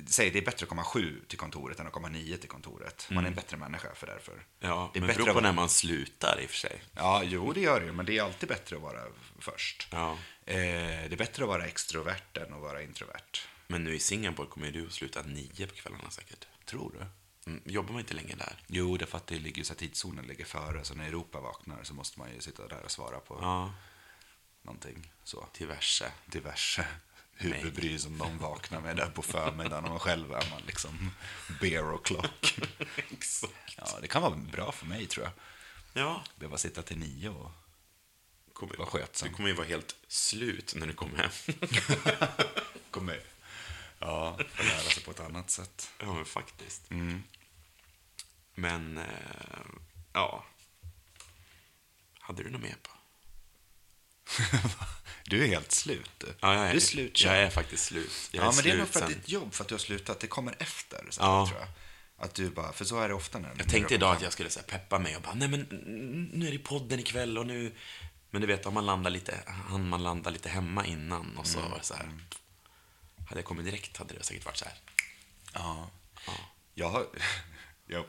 säg 0.07 0.29
det 0.31 0.39
är 0.39 0.45
bättre 0.45 0.63
att 0.63 0.69
komma 0.69 0.83
sju 0.83 1.21
till 1.27 1.37
kontoret 1.37 1.79
än 1.79 1.87
att 1.87 1.93
komma 1.93 2.07
nio 2.09 2.37
till 2.37 2.49
kontoret. 2.49 3.07
Man 3.11 3.23
är 3.23 3.27
en 3.27 3.35
bättre 3.35 3.57
människa 3.57 3.95
för 3.95 4.07
därför. 4.07 4.31
Mm. 4.31 4.43
Ja, 4.59 4.89
det 4.93 4.99
är 4.99 5.01
men 5.01 5.07
bättre 5.07 5.17
beror 5.17 5.29
att 5.29 5.33
på 5.35 5.41
vara- 5.41 5.51
när 5.51 5.55
man 5.55 5.69
slutar 5.69 6.39
i 6.41 6.45
och 6.45 6.49
för 6.49 6.57
sig. 6.57 6.81
Ja, 6.95 7.23
jo, 7.23 7.53
det 7.53 7.61
gör 7.61 7.79
det 7.79 7.85
ju, 7.85 7.91
men 7.91 8.05
det 8.05 8.17
är 8.17 8.23
alltid 8.23 8.49
bättre 8.49 8.75
att 8.75 8.81
vara 8.81 9.01
först. 9.39 9.87
Ja. 9.91 10.11
Eh, 10.45 10.55
det 10.55 11.11
är 11.13 11.17
bättre 11.17 11.43
att 11.43 11.49
vara 11.49 11.65
extrovert 11.65 12.37
än 12.37 12.53
att 12.53 12.61
vara 12.61 12.81
introvert. 12.81 13.41
Men 13.67 13.83
nu 13.83 13.95
i 13.95 13.99
Singapore 13.99 14.47
kommer 14.47 14.71
du 14.71 14.85
att 14.87 14.93
sluta 14.93 15.21
nio 15.21 15.67
på 15.67 15.73
kvällarna 15.75 16.09
säkert. 16.09 16.47
Tror 16.65 16.91
du? 16.99 17.05
Mm, 17.51 17.61
jobbar 17.65 17.91
man 17.91 17.99
inte 17.99 18.13
länge 18.13 18.35
där? 18.35 18.63
Jo, 18.67 18.97
det 18.97 19.03
är 19.03 19.07
för 19.07 19.17
att 19.17 19.27
det 19.27 19.39
ligger 19.39 19.63
så 19.63 19.73
tidszonen 19.73 20.25
ligger 20.25 20.45
före, 20.45 20.83
så 20.83 20.93
när 20.95 21.07
Europa 21.07 21.39
vaknar 21.41 21.83
så 21.83 21.93
måste 21.93 22.19
man 22.19 22.33
ju 22.33 22.41
sitta 22.41 22.67
där 22.67 22.83
och 22.83 22.91
svara 22.91 23.19
på 23.19 23.37
Ja, 23.41 23.73
någonting 24.61 25.11
så. 25.23 25.47
diverse. 25.57 26.11
diverse 26.25 26.87
huvudbry 27.33 27.99
som 27.99 28.17
de 28.17 28.37
vaknar 28.37 28.81
med 28.81 28.97
där 28.97 29.09
på 29.09 29.21
förmiddagen 29.21 29.91
och 29.91 30.01
själv 30.01 30.31
är 30.31 30.49
man 30.49 30.61
liksom 30.67 31.11
bear 31.61 31.83
o'clock. 31.83 32.59
Exakt. 33.11 33.77
Ja, 33.77 33.99
det 34.01 34.07
kan 34.07 34.21
vara 34.21 34.35
bra 34.35 34.71
för 34.71 34.85
mig 34.85 35.05
tror 35.05 35.25
jag. 35.25 35.33
Ja. 36.03 36.23
Behöva 36.35 36.57
sitta 36.57 36.81
till 36.81 36.97
nio 36.97 37.29
och 37.29 37.51
Kommer, 38.53 38.77
Vad 38.77 38.87
skötsam. 38.87 39.29
Du 39.29 39.35
kommer 39.35 39.49
ju 39.49 39.55
vara 39.55 39.67
helt 39.67 39.95
slut 40.07 40.73
när 40.75 40.87
du 40.87 40.93
kommer 40.93 41.17
hem. 41.17 41.31
kommer 42.91 43.21
ja, 43.99 44.39
få 44.53 44.63
lära 44.63 44.81
sig 44.81 45.03
på 45.03 45.11
ett 45.11 45.19
annat 45.19 45.49
sätt. 45.49 45.91
ja, 45.99 46.13
men 46.13 46.25
faktiskt. 46.25 46.91
Mm. 46.91 47.23
Men, 48.55 48.97
eh, 48.97 49.65
ja. 50.13 50.45
Hade 52.19 52.43
du 52.43 52.49
något 52.49 52.61
mer 52.61 52.77
på? 52.83 52.91
Du 55.25 55.43
är 55.43 55.47
helt 55.47 55.71
slut. 55.71 56.23
Ja, 56.39 56.53
jag 56.55 56.65
är, 56.67 56.71
du 56.71 56.75
är 56.77 56.81
slut. 56.81 57.21
Jag 57.23 57.35
är 57.37 57.49
faktiskt 57.49 57.83
slut. 57.85 58.29
Jag 58.31 58.45
ja, 58.45 58.51
men 58.55 58.63
det 58.63 58.71
är 58.71 58.77
nog 58.77 58.87
slut 58.87 58.93
för 58.93 59.01
att 59.01 59.09
sen- 59.11 59.19
ditt 59.19 59.29
jobb, 59.29 59.53
för 59.53 59.63
att 59.63 59.67
du 59.67 59.73
har 59.73 59.79
slutat, 59.79 60.19
det 60.19 60.27
kommer 60.27 60.55
efter. 60.59 61.05
Så 61.09 61.21
Ja. 61.21 61.47
tror 61.47 61.59
jag. 61.59 61.67
Att 62.25 62.33
du 62.33 62.49
bara, 62.49 62.73
för 62.73 62.85
så 62.85 62.99
är 62.99 63.07
det 63.07 63.13
ofta 63.13 63.39
när 63.39 63.53
Jag 63.57 63.69
tänkte 63.69 63.93
idag 63.93 64.15
att 64.15 64.21
jag 64.21 64.33
skulle 64.33 64.49
så 64.49 64.59
här, 64.59 64.67
peppa 64.67 64.99
mig 64.99 65.15
och 65.15 65.21
bara, 65.21 65.33
nej 65.33 65.47
men 65.47 65.61
nu 66.33 66.47
är 66.47 66.51
det 66.51 66.59
podden 66.59 66.99
ikväll 66.99 67.37
och 67.37 67.45
nu... 67.47 67.75
Men 68.29 68.41
du 68.41 68.47
vet, 68.47 68.65
om 68.65 68.73
man 68.73 68.85
landar 68.85 69.11
lite, 69.11 69.37
han 69.69 69.89
man 69.89 70.03
landar 70.03 70.31
lite 70.31 70.49
hemma 70.49 70.85
innan 70.85 71.37
och 71.37 71.47
så 71.47 71.59
Mm, 71.59 71.71
var 71.71 71.77
det 71.77 71.83
så 71.85 71.93
här. 71.93 72.09
Hade 73.29 73.39
jag 73.39 73.45
kommit 73.45 73.65
direkt 73.65 73.97
hade 73.97 74.13
det 74.13 74.23
säkert 74.23 74.45
varit 74.45 74.57
så 74.57 74.65
här. 74.65 74.73
Ja. 75.53 75.89
Jag, 76.73 76.89
har, 76.89 77.05
jag 77.87 78.05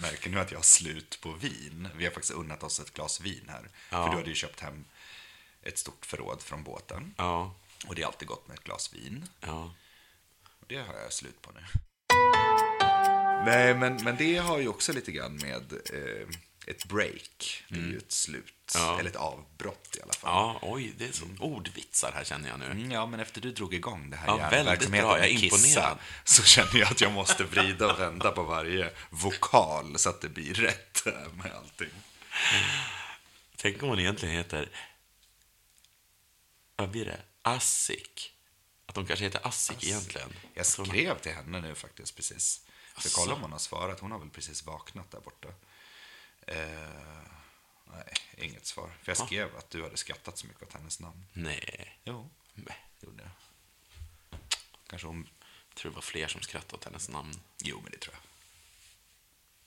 märker 0.00 0.30
nu 0.30 0.40
att 0.40 0.50
jag 0.50 0.58
har 0.58 0.62
slut 0.64 1.18
på 1.22 1.32
vin. 1.32 1.88
Vi 1.96 2.04
har 2.04 2.12
faktiskt 2.12 2.34
unnat 2.34 2.62
oss 2.62 2.80
ett 2.80 2.94
glas 2.94 3.20
vin 3.20 3.44
här. 3.48 3.68
Ja. 3.90 4.04
För 4.04 4.10
du 4.10 4.16
hade 4.16 4.28
ju 4.28 4.34
köpt 4.34 4.60
hem 4.60 4.84
ett 5.68 5.78
stort 5.78 6.06
förråd 6.06 6.42
från 6.42 6.62
båten. 6.64 7.14
Ja, 7.18 7.54
Och 7.86 7.94
det 7.94 8.02
är 8.02 8.06
alltid 8.06 8.28
gott 8.28 8.48
med 8.48 8.58
ett 8.58 8.64
glas 8.64 8.94
vin. 8.94 9.28
ja. 9.40 9.74
Det 10.66 10.76
har 10.76 10.94
jag 10.94 11.12
slut 11.12 11.42
på 11.42 11.50
nu. 11.52 11.60
Nej, 13.44 13.74
men, 13.74 13.96
men 14.04 14.16
det 14.16 14.36
har 14.36 14.58
ju 14.58 14.68
också 14.68 14.92
lite 14.92 15.12
grann 15.12 15.36
med 15.36 15.72
eh, 15.72 16.28
ett 16.66 16.84
break. 16.84 17.64
Det 17.68 17.76
är 17.78 17.82
ju 17.82 17.96
ett 17.96 18.12
slut. 18.12 18.54
Ja. 18.74 18.98
Eller 19.00 19.10
ett 19.10 19.16
avbrott 19.16 19.96
i 19.98 20.02
alla 20.02 20.12
fall. 20.12 20.30
Ja, 20.34 20.58
oj, 20.62 20.92
det 20.98 21.04
är 21.08 21.12
så 21.12 21.24
ordvitsar 21.40 22.12
här 22.14 22.24
känner 22.24 22.48
jag 22.48 22.58
nu. 22.58 22.64
Mm, 22.64 22.90
Ja, 22.90 23.06
men 23.06 23.20
efter 23.20 23.40
du 23.40 23.52
drog 23.52 23.74
igång 23.74 24.10
det 24.10 24.16
här 24.16 24.26
Ja, 24.26 24.48
väldigt 24.50 24.88
bra. 24.90 25.18
Jag 25.18 25.28
är 25.28 25.44
imponerad. 25.44 25.98
så 26.24 26.42
känner 26.42 26.76
jag 26.76 26.88
att 26.90 27.00
jag 27.00 27.12
måste 27.12 27.44
vrida 27.44 27.92
och 27.92 28.00
vända 28.00 28.30
på 28.30 28.42
varje 28.42 28.90
vokal 29.10 29.98
så 29.98 30.08
att 30.10 30.20
det 30.20 30.28
blir 30.28 30.54
rätt 30.54 31.02
med 31.34 31.52
allting. 31.52 31.90
Tänk 33.56 33.82
om 33.82 33.88
hon 33.88 33.98
egentligen 33.98 34.34
heter... 34.34 34.68
Vad 36.78 36.90
blir 36.90 37.04
det? 37.04 37.20
Assik. 37.42 38.34
Att 38.86 38.94
de 38.94 39.06
kanske 39.06 39.24
heter 39.24 39.46
Assik 39.46 39.84
egentligen. 39.84 40.32
Jag 40.54 40.66
skrev 40.66 41.18
till 41.18 41.32
henne 41.32 41.60
nu 41.60 41.74
faktiskt 41.74 42.16
precis. 42.16 42.66
För 42.96 43.10
kolla 43.10 43.34
om 43.34 43.40
hon 43.42 43.52
har 43.52 43.58
svarat. 43.58 44.00
Hon 44.00 44.12
har 44.12 44.18
väl 44.18 44.30
precis 44.30 44.66
vaknat 44.66 45.10
där 45.10 45.20
borta. 45.20 45.48
Eh, 46.46 47.22
nej, 47.84 48.12
inget 48.36 48.66
svar. 48.66 48.90
För 49.02 49.10
jag 49.10 49.16
skrev 49.16 49.56
att 49.56 49.70
du 49.70 49.82
hade 49.82 49.96
skrattat 49.96 50.38
så 50.38 50.46
mycket 50.46 50.62
åt 50.62 50.72
hennes 50.72 51.00
namn. 51.00 51.24
Nej, 51.32 51.98
Jo, 52.04 52.30
Nej. 52.54 52.76
gjorde 53.00 53.22
jag. 53.22 53.30
Kanske 54.86 55.06
hon... 55.06 55.28
jag 55.68 55.76
tror 55.76 55.90
det 55.90 55.94
var 55.94 56.02
fler 56.02 56.28
som 56.28 56.40
skrattade 56.40 56.74
åt 56.74 56.84
hennes 56.84 57.08
namn. 57.08 57.40
Jo, 57.62 57.80
men 57.82 57.92
det 57.92 57.98
tror 57.98 58.14
jag. 58.14 58.22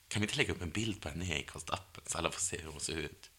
Kan 0.08 0.22
vi 0.22 0.24
inte 0.26 0.36
lägga 0.36 0.52
upp 0.52 0.62
en 0.62 0.70
bild 0.70 1.00
på 1.02 1.08
henne 1.08 1.24
i 1.24 1.44
Acast-appen 1.44 2.00
så 2.06 2.18
alla 2.18 2.30
får 2.30 2.40
se 2.40 2.58
hur 2.58 2.70
hon 2.70 2.80
ser 2.80 2.96
ut? 2.96 3.30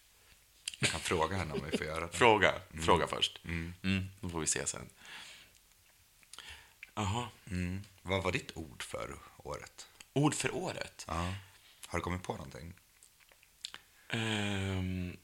Jag 0.84 0.92
kan 0.92 1.00
fråga 1.00 1.38
henne 1.38 1.54
om 1.54 1.62
vi 1.72 1.78
får 1.78 1.88
göra 1.88 2.08
det. 2.08 2.18
Fråga, 2.18 2.54
fråga 2.86 3.08
först. 3.08 3.40
Mm. 3.46 4.10
då 4.22 4.30
får 4.30 4.40
vi 4.40 4.48
se 4.48 4.68
sen. 4.68 4.90
Jaha, 6.96 7.28
Mm. 7.52 7.84
Vad 8.02 8.24
var 8.24 8.32
ditt 8.32 8.52
ord 8.58 8.84
för 8.84 9.16
året? 9.38 9.88
ord 10.14 10.34
för 10.36 10.56
året. 10.56 11.06
Ja. 11.08 11.34
Har 11.88 12.00
du 12.00 12.04
kommit 12.04 12.24
på 12.24 12.34
någonting? 12.34 12.74
Ehm, 14.10 15.18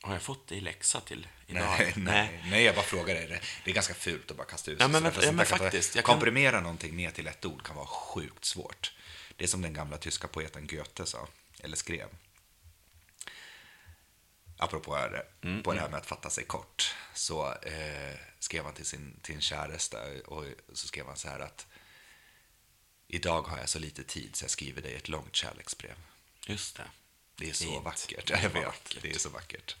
har 0.00 0.12
jag 0.12 0.22
fått 0.22 0.46
det 0.46 0.54
i 0.54 0.60
läxa 0.60 1.00
till 1.00 1.28
idag? 1.46 1.64
Nej, 1.78 1.92
nej, 1.96 2.44
nej, 2.50 2.64
jag 2.64 2.74
bara 2.74 2.84
frågar 2.84 3.14
dig. 3.14 3.26
Det 3.26 3.40
Det 3.64 3.70
är 3.70 3.74
ganska 3.74 3.94
fult 3.94 4.30
att 4.30 4.36
bara 4.36 4.46
kasta 4.46 4.70
ut 4.70 4.80
Ja, 4.80 4.88
men 4.88 5.04
ja, 5.04 5.32
men 5.32 5.46
kan 5.46 5.58
faktiskt, 5.58 5.94
jag 5.94 6.04
kan- 6.04 6.14
Komprimera 6.14 6.60
någonting 6.60 6.96
ner 6.96 7.10
till 7.10 7.26
ett 7.26 7.44
ord 7.44 7.62
kan 7.62 7.76
vara 7.76 7.86
sjukt 7.86 8.44
svårt. 8.44 8.92
Det 9.36 9.44
är 9.44 9.48
som 9.48 9.62
den 9.62 9.72
gamla 9.74 9.96
tyska 9.98 10.28
poeten 10.28 10.66
Goethe 10.66 11.06
sa, 11.06 11.28
eller 11.60 11.76
skrev. 11.76 12.08
Apropå 14.56 14.96
det, 14.96 15.26
Mm, 15.48 15.62
på 15.62 15.72
det 15.72 15.80
här 15.80 15.88
med 15.88 15.98
att 16.00 16.06
fatta 16.06 16.30
sig 16.30 16.44
kort, 16.44 16.94
så 17.14 17.52
eh, 17.52 18.14
skrev 18.38 18.64
han 18.64 18.74
till 18.74 18.84
sin, 18.84 19.20
till 19.22 19.34
sin 19.34 19.40
käresta 19.40 19.98
och 20.26 20.44
så 20.72 20.86
skrev 20.88 21.06
han 21.06 21.16
så 21.16 21.28
här 21.28 21.40
att 21.40 21.66
Idag 23.08 23.42
har 23.42 23.58
jag 23.58 23.68
så 23.68 23.78
lite 23.78 24.04
tid 24.04 24.36
så 24.36 24.44
jag 24.44 24.50
skriver 24.50 24.82
dig 24.82 24.94
ett 24.94 25.08
långt 25.08 25.36
kärleksbrev. 25.36 25.94
Just 26.46 26.76
det. 26.76 26.84
Det 27.36 27.50
är 27.50 27.52
så 27.54 27.64
Fint. 27.64 27.84
vackert. 27.84 28.26
Det 28.26 28.32
Jag 28.42 28.50
vet, 28.50 28.64
vackert. 28.64 28.98
det 29.02 29.10
är 29.10 29.18
så 29.18 29.28
vackert. 29.28 29.76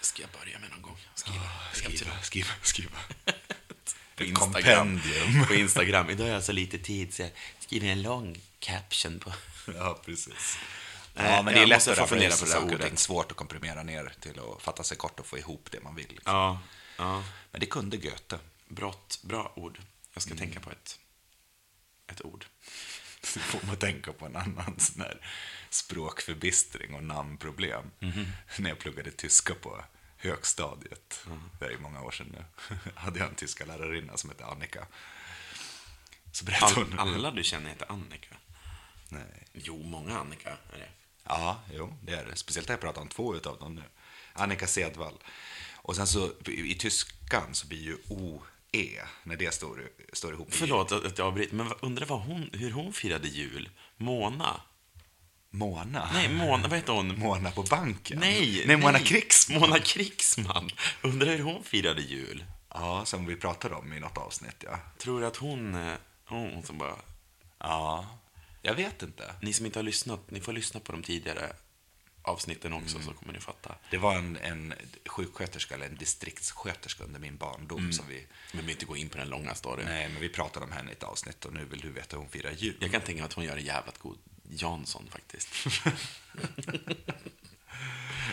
Det 0.00 0.06
ska 0.06 0.22
jag 0.22 0.30
börja 0.30 0.58
med 0.58 0.70
någon 0.70 0.82
gång. 0.82 0.98
Skriva. 1.14 1.50
Skriva, 1.72 2.22
skriva, 2.22 2.48
skriva. 2.62 2.98
På 4.16 4.24
Instagram. 4.24 5.00
På 5.48 5.54
Instagram. 5.54 6.10
Idag 6.10 6.24
har 6.24 6.32
jag 6.32 6.44
så 6.44 6.52
lite 6.52 6.78
tid 6.78 7.14
så 7.14 7.22
jag 7.22 7.30
skriver 7.58 7.88
en 7.88 8.02
lång 8.02 8.40
caption 8.58 9.18
på... 9.20 9.32
Ja, 9.74 10.00
precis. 10.04 10.58
Nej, 11.14 11.32
Ja, 11.32 11.42
men 11.42 11.54
det 11.54 11.60
är 11.60 11.66
lätt 11.66 11.88
att 11.88 12.08
fundera 12.08 12.36
på 12.36 12.44
det 12.44 12.52
där 12.52 12.74
ordet. 12.74 12.98
Svårt 12.98 13.30
att 13.30 13.36
komprimera 13.36 13.82
ner 13.82 14.12
till 14.20 14.40
att 14.40 14.62
fatta 14.62 14.82
sig 14.82 14.96
kort 14.96 15.20
och 15.20 15.26
få 15.26 15.38
ihop 15.38 15.68
det 15.70 15.80
man 15.80 15.94
vill. 15.94 16.08
Liksom. 16.08 16.34
Ja, 16.34 16.60
ja. 16.96 17.24
Men 17.50 17.60
det 17.60 17.66
kunde 17.66 17.96
Goethe. 17.96 18.38
Brott, 18.68 19.20
bra 19.22 19.52
ord. 19.56 19.80
Jag 20.14 20.22
ska 20.22 20.34
tänka 20.34 20.60
på 20.60 20.70
ett, 20.70 20.98
ett 22.06 22.24
ord. 22.24 22.46
Så 23.22 23.40
får 23.40 23.66
man 23.66 23.76
tänka 23.76 24.12
på 24.12 24.26
en 24.26 24.36
annan 24.36 24.74
sån 24.78 25.00
här 25.00 25.26
språkförbistring 25.70 26.94
och 26.94 27.04
namnproblem. 27.04 27.90
När 28.58 28.70
jag 28.70 28.78
pluggade 28.78 29.10
tyska 29.10 29.54
på 29.54 29.84
högstadiet, 30.16 31.26
det 31.60 31.66
är 31.66 31.78
många 31.78 32.02
år 32.02 32.10
sedan 32.10 32.36
nu, 32.36 32.44
hade 32.94 33.18
jag 33.18 33.28
en 33.28 33.34
tyska 33.34 33.64
lärarinna 33.64 34.16
som 34.16 34.30
hette 34.30 34.44
Annika. 34.44 34.86
Så 36.32 36.44
berättade 36.44 36.74
All, 36.74 36.90
hon... 36.90 36.98
alla 36.98 37.30
du 37.30 37.44
känner 37.44 37.70
heter 37.70 37.92
Annika. 37.92 38.36
Nej. 39.08 39.46
Jo, 39.52 39.82
många 39.82 40.18
Annika 40.18 40.50
är 40.50 40.78
det. 40.78 40.88
Ja, 41.30 41.60
jo, 41.74 41.94
det 42.02 42.12
är 42.12 42.24
det. 42.24 42.36
Speciellt 42.36 42.68
när 42.68 42.72
jag 42.72 42.80
pratar 42.80 43.02
om 43.02 43.08
två 43.08 43.36
utav 43.36 43.58
dem 43.58 43.74
nu. 43.74 43.82
Annika 44.32 44.66
Sedvall. 44.66 45.14
Och 45.76 45.96
sen 45.96 46.06
så 46.06 46.30
i 46.46 46.74
tyskan 46.74 47.54
så 47.54 47.66
blir 47.66 47.82
ju 47.82 47.96
OE, 48.08 49.02
när 49.24 49.36
det 49.36 49.54
står, 49.54 49.88
står 50.12 50.32
ihop. 50.32 50.48
Förlåt 50.50 50.92
att 50.92 51.18
jag 51.18 51.26
avbryter, 51.26 51.54
men 51.54 51.72
undrar 51.80 52.06
vad 52.06 52.20
hon, 52.20 52.50
hur 52.52 52.70
hon 52.70 52.92
firade 52.92 53.28
jul? 53.28 53.68
Mona? 53.96 54.60
Mona. 55.50 56.10
Nej, 56.12 56.28
Mona, 56.28 56.68
vad 56.68 56.78
heter 56.78 56.92
hon? 56.92 57.18
Mona 57.18 57.50
på 57.50 57.62
banken. 57.62 58.18
Nej, 58.18 58.64
Nej, 58.66 58.76
Mona 58.76 58.98
Krigsman. 58.98 59.60
Mona 59.60 59.78
Krigsman. 59.78 60.70
Undrar 61.02 61.36
hur 61.36 61.44
hon 61.44 61.64
firade 61.64 62.02
jul? 62.02 62.44
Ja, 62.68 63.04
som 63.04 63.26
vi 63.26 63.36
pratade 63.36 63.74
om 63.74 63.92
i 63.92 64.00
något 64.00 64.18
avsnitt, 64.18 64.56
ja. 64.64 64.78
Tror 64.98 65.20
du 65.20 65.26
att 65.26 65.36
hon, 65.36 65.74
eh, 65.74 65.94
hon 66.24 66.62
som 66.62 66.78
bara... 66.78 66.96
Ja, 67.58 68.06
jag 68.62 68.74
vet 68.74 69.02
inte. 69.02 69.34
Ni 69.42 69.52
som 69.52 69.66
inte 69.66 69.78
har 69.78 69.84
lyssnat, 69.84 70.30
ni 70.30 70.40
får 70.40 70.52
lyssna 70.52 70.80
på 70.80 70.92
de 70.92 71.02
tidigare 71.02 71.52
avsnitten 72.22 72.72
också 72.72 73.00
så 73.00 73.12
kommer 73.12 73.32
ni 73.32 73.40
fatta. 73.40 73.74
Det 73.90 73.98
var 73.98 74.16
en, 74.16 74.36
en 74.36 74.74
sjuksköterska, 75.06 75.74
eller 75.74 75.86
en 75.86 75.96
distriktssköterska 75.96 77.04
under 77.04 77.20
min 77.20 77.36
barndom 77.36 77.92
som 77.92 78.08
vi... 78.08 78.26
Men 78.52 78.66
vi 78.66 78.72
inte 78.72 78.86
gå 78.86 78.96
in 78.96 79.08
på 79.08 79.18
den 79.18 79.28
långa 79.28 79.54
storyn. 79.54 79.86
Nej, 79.86 80.08
men 80.08 80.20
vi 80.20 80.28
pratade 80.28 80.66
om 80.66 80.72
henne 80.72 80.90
i 80.90 80.92
ett 80.92 81.02
avsnitt 81.02 81.44
och 81.44 81.52
nu 81.52 81.64
vill 81.64 81.80
du 81.80 81.90
veta 81.90 82.16
hur 82.16 82.20
hon 82.22 82.30
firar 82.30 82.50
jul. 82.50 82.76
Jag 82.80 82.90
kan 82.92 83.00
tänka 83.00 83.14
mig 83.14 83.26
att 83.26 83.32
hon 83.32 83.44
gör 83.44 83.56
en 83.56 83.64
jävligt 83.64 83.98
god 83.98 84.18
Jansson 84.50 85.08
faktiskt. 85.10 85.48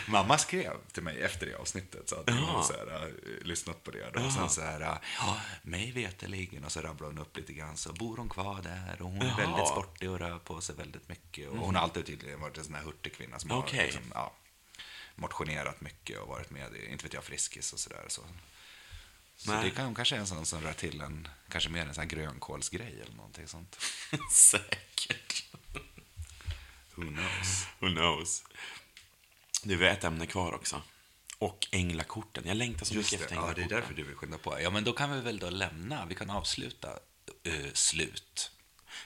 Mamma 0.06 0.38
skrev 0.38 0.72
till 0.92 1.02
mig 1.02 1.22
efter 1.22 1.46
det 1.46 1.54
avsnittet, 1.54 2.08
så 2.08 2.24
Ja. 2.26 2.32
hon 2.32 2.64
så 2.64 2.72
här, 2.72 3.06
äh, 3.06 3.46
lyssnat 3.46 3.84
på 3.84 3.90
det. 3.90 4.10
Då. 4.14 4.20
Och 4.24 4.32
sen 4.32 4.48
så 4.50 4.60
här, 4.60 4.80
äh, 4.80 4.96
ja, 5.18 5.40
mig 5.62 5.92
veterligen, 5.92 6.64
och 6.64 6.72
så 6.72 6.80
rabblade 6.80 7.12
hon 7.12 7.18
upp 7.22 7.36
lite 7.36 7.52
grann, 7.52 7.76
så 7.76 7.92
bor 7.92 8.16
hon 8.16 8.28
kvar 8.28 8.62
där 8.62 9.02
och 9.02 9.10
hon 9.10 9.22
är 9.22 9.36
väldigt 9.36 9.68
sportig 9.68 10.10
och 10.10 10.18
rör 10.18 10.38
på 10.38 10.60
sig 10.60 10.74
väldigt 10.74 11.08
mycket. 11.08 11.48
Och 11.48 11.56
hon 11.58 11.74
har 11.74 11.82
alltid 11.82 12.06
tydligen 12.06 12.40
varit 12.40 12.58
en 12.58 12.64
sån 12.64 12.74
här 12.74 12.82
hurtig 12.82 13.14
kvinna 13.14 13.38
som 13.38 13.50
Okej. 13.52 13.78
har 13.78 13.84
liksom, 13.84 14.02
ja, 14.14 14.32
motionerat 15.14 15.80
mycket 15.80 16.18
och 16.18 16.28
varit 16.28 16.50
med 16.50 16.74
i, 16.76 16.86
inte 16.92 17.04
vet 17.04 17.12
jag, 17.14 17.24
Friskis 17.24 17.72
och 17.72 17.78
sådär. 17.78 18.04
Så, 18.08 18.22
så 19.36 19.52
Nej. 19.52 19.64
det 19.64 19.70
kan, 19.70 19.94
kanske 19.94 20.16
är 20.16 20.20
en 20.20 20.26
sån 20.26 20.46
som 20.46 20.60
rör 20.60 20.72
till 20.72 21.00
en, 21.00 21.28
kanske 21.48 21.70
mer 21.70 21.86
en 21.86 21.94
sån 21.94 22.02
här 22.02 22.08
grönkålsgrej 22.08 23.00
eller 23.02 23.16
någonting 23.16 23.48
sånt. 23.48 23.78
Säkert. 24.32 25.44
Who 26.94 27.02
knows? 27.04 27.66
Who 27.78 27.88
knows? 27.88 28.44
Vi 29.64 29.74
har 29.74 29.82
ett 29.82 30.04
ämne 30.04 30.26
kvar 30.26 30.52
också. 30.52 30.82
Och 31.38 31.66
änglakorten. 31.72 32.44
Jag 32.46 32.56
längtar 32.56 32.86
så 32.86 32.94
Just 32.94 33.12
mycket 33.12 33.28
det, 33.28 33.34
efter 33.34 33.36
ja, 33.36 33.40
det 33.42 33.46
är 33.46 33.62
änglakorten. 33.62 33.80
därför 33.80 33.94
du 33.94 34.02
vill 34.02 34.16
skynda 34.16 34.38
på. 34.38 34.60
Ja, 34.60 34.70
men 34.70 34.84
då 34.84 34.92
kan 34.92 35.12
vi 35.12 35.20
väl 35.20 35.38
då 35.38 35.50
lämna, 35.50 36.06
vi 36.06 36.14
kan 36.14 36.30
avsluta 36.30 36.88
eh, 37.42 37.72
slut. 37.72 38.50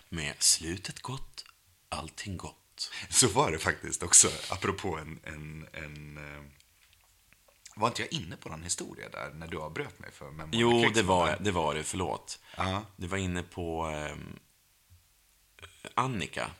Med 0.08 0.42
slutet 0.42 1.00
gott, 1.00 1.44
allting 1.88 2.36
gott. 2.36 2.90
Så 3.10 3.28
var 3.28 3.52
det 3.52 3.58
faktiskt 3.58 4.02
också, 4.02 4.28
apropå 4.50 4.98
en... 4.98 5.20
en, 5.24 5.68
en 5.72 6.16
eh, 6.36 6.42
var 7.76 7.88
inte 7.88 8.02
jag 8.02 8.12
inne 8.12 8.36
på 8.36 8.48
någon 8.48 8.62
historia 8.62 9.08
där 9.08 9.30
när 9.34 9.46
du 9.46 9.58
avbröt 9.58 9.98
mig 9.98 10.10
för 10.12 10.30
med 10.30 10.46
Mona 10.48 10.50
Jo, 10.52 10.90
det 10.94 11.02
var, 11.02 11.36
det 11.40 11.50
var 11.50 11.74
det. 11.74 11.82
Förlåt. 11.84 12.38
Ja. 12.56 12.84
Du 12.96 13.06
var 13.06 13.18
inne 13.18 13.42
på 13.42 13.82
ehm, 13.84 14.38
Annika. 15.94 16.50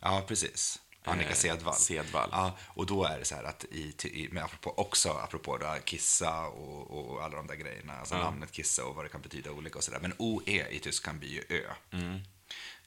Ja, 0.00 0.24
precis. 0.28 0.80
Annika 1.04 1.30
Eh, 1.30 1.34
Sedvall. 1.34 1.74
Sedvall. 1.74 2.28
Ja, 2.32 2.56
och 2.66 2.86
då 2.86 3.04
är 3.04 3.18
det 3.18 3.24
så 3.24 3.34
här 3.34 3.44
att 3.44 3.64
i, 3.64 3.94
i 4.04 4.28
med 4.32 4.44
apropå, 4.44 4.74
också 4.76 5.10
apropå 5.12 5.58
då 5.58 5.76
Kissa 5.84 6.46
och, 6.46 6.90
och 7.14 7.24
alla 7.24 7.36
de 7.36 7.46
där 7.46 7.54
grejerna, 7.54 7.98
alltså 7.98 8.14
namnet 8.18 8.52
Kissa 8.52 8.84
och 8.84 8.94
vad 8.94 9.04
det 9.04 9.08
kan 9.08 9.20
betyda 9.22 9.50
olika 9.50 9.78
och 9.78 9.84
sådär. 9.84 9.98
Men 10.00 10.14
OE 10.18 10.68
i 10.70 10.78
tyskan 10.78 11.18
blir 11.18 11.30
ju 11.30 11.42
Ö. 11.48 11.74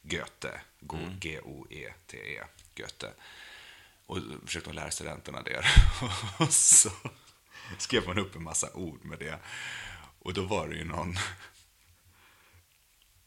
Goethe, 0.02 0.62
Go- 0.80 0.98
G-O-E-T-E, 1.20 2.44
Goethe. 2.78 3.12
Och 4.06 4.18
försökte 4.46 4.74
lära 4.74 4.92
studenterna 4.92 5.42
det. 5.42 5.64
och 6.40 6.54
så 6.54 6.90
skrev 7.78 8.08
man 8.08 8.20
upp 8.20 8.36
en 8.36 8.44
massa 8.44 8.74
ord 8.74 9.06
med 9.06 9.20
det. 9.20 9.40
Och 10.20 10.34
då 10.34 10.42
var 10.42 10.68
det 10.68 10.76
ju 10.76 10.84
någon 10.86 11.18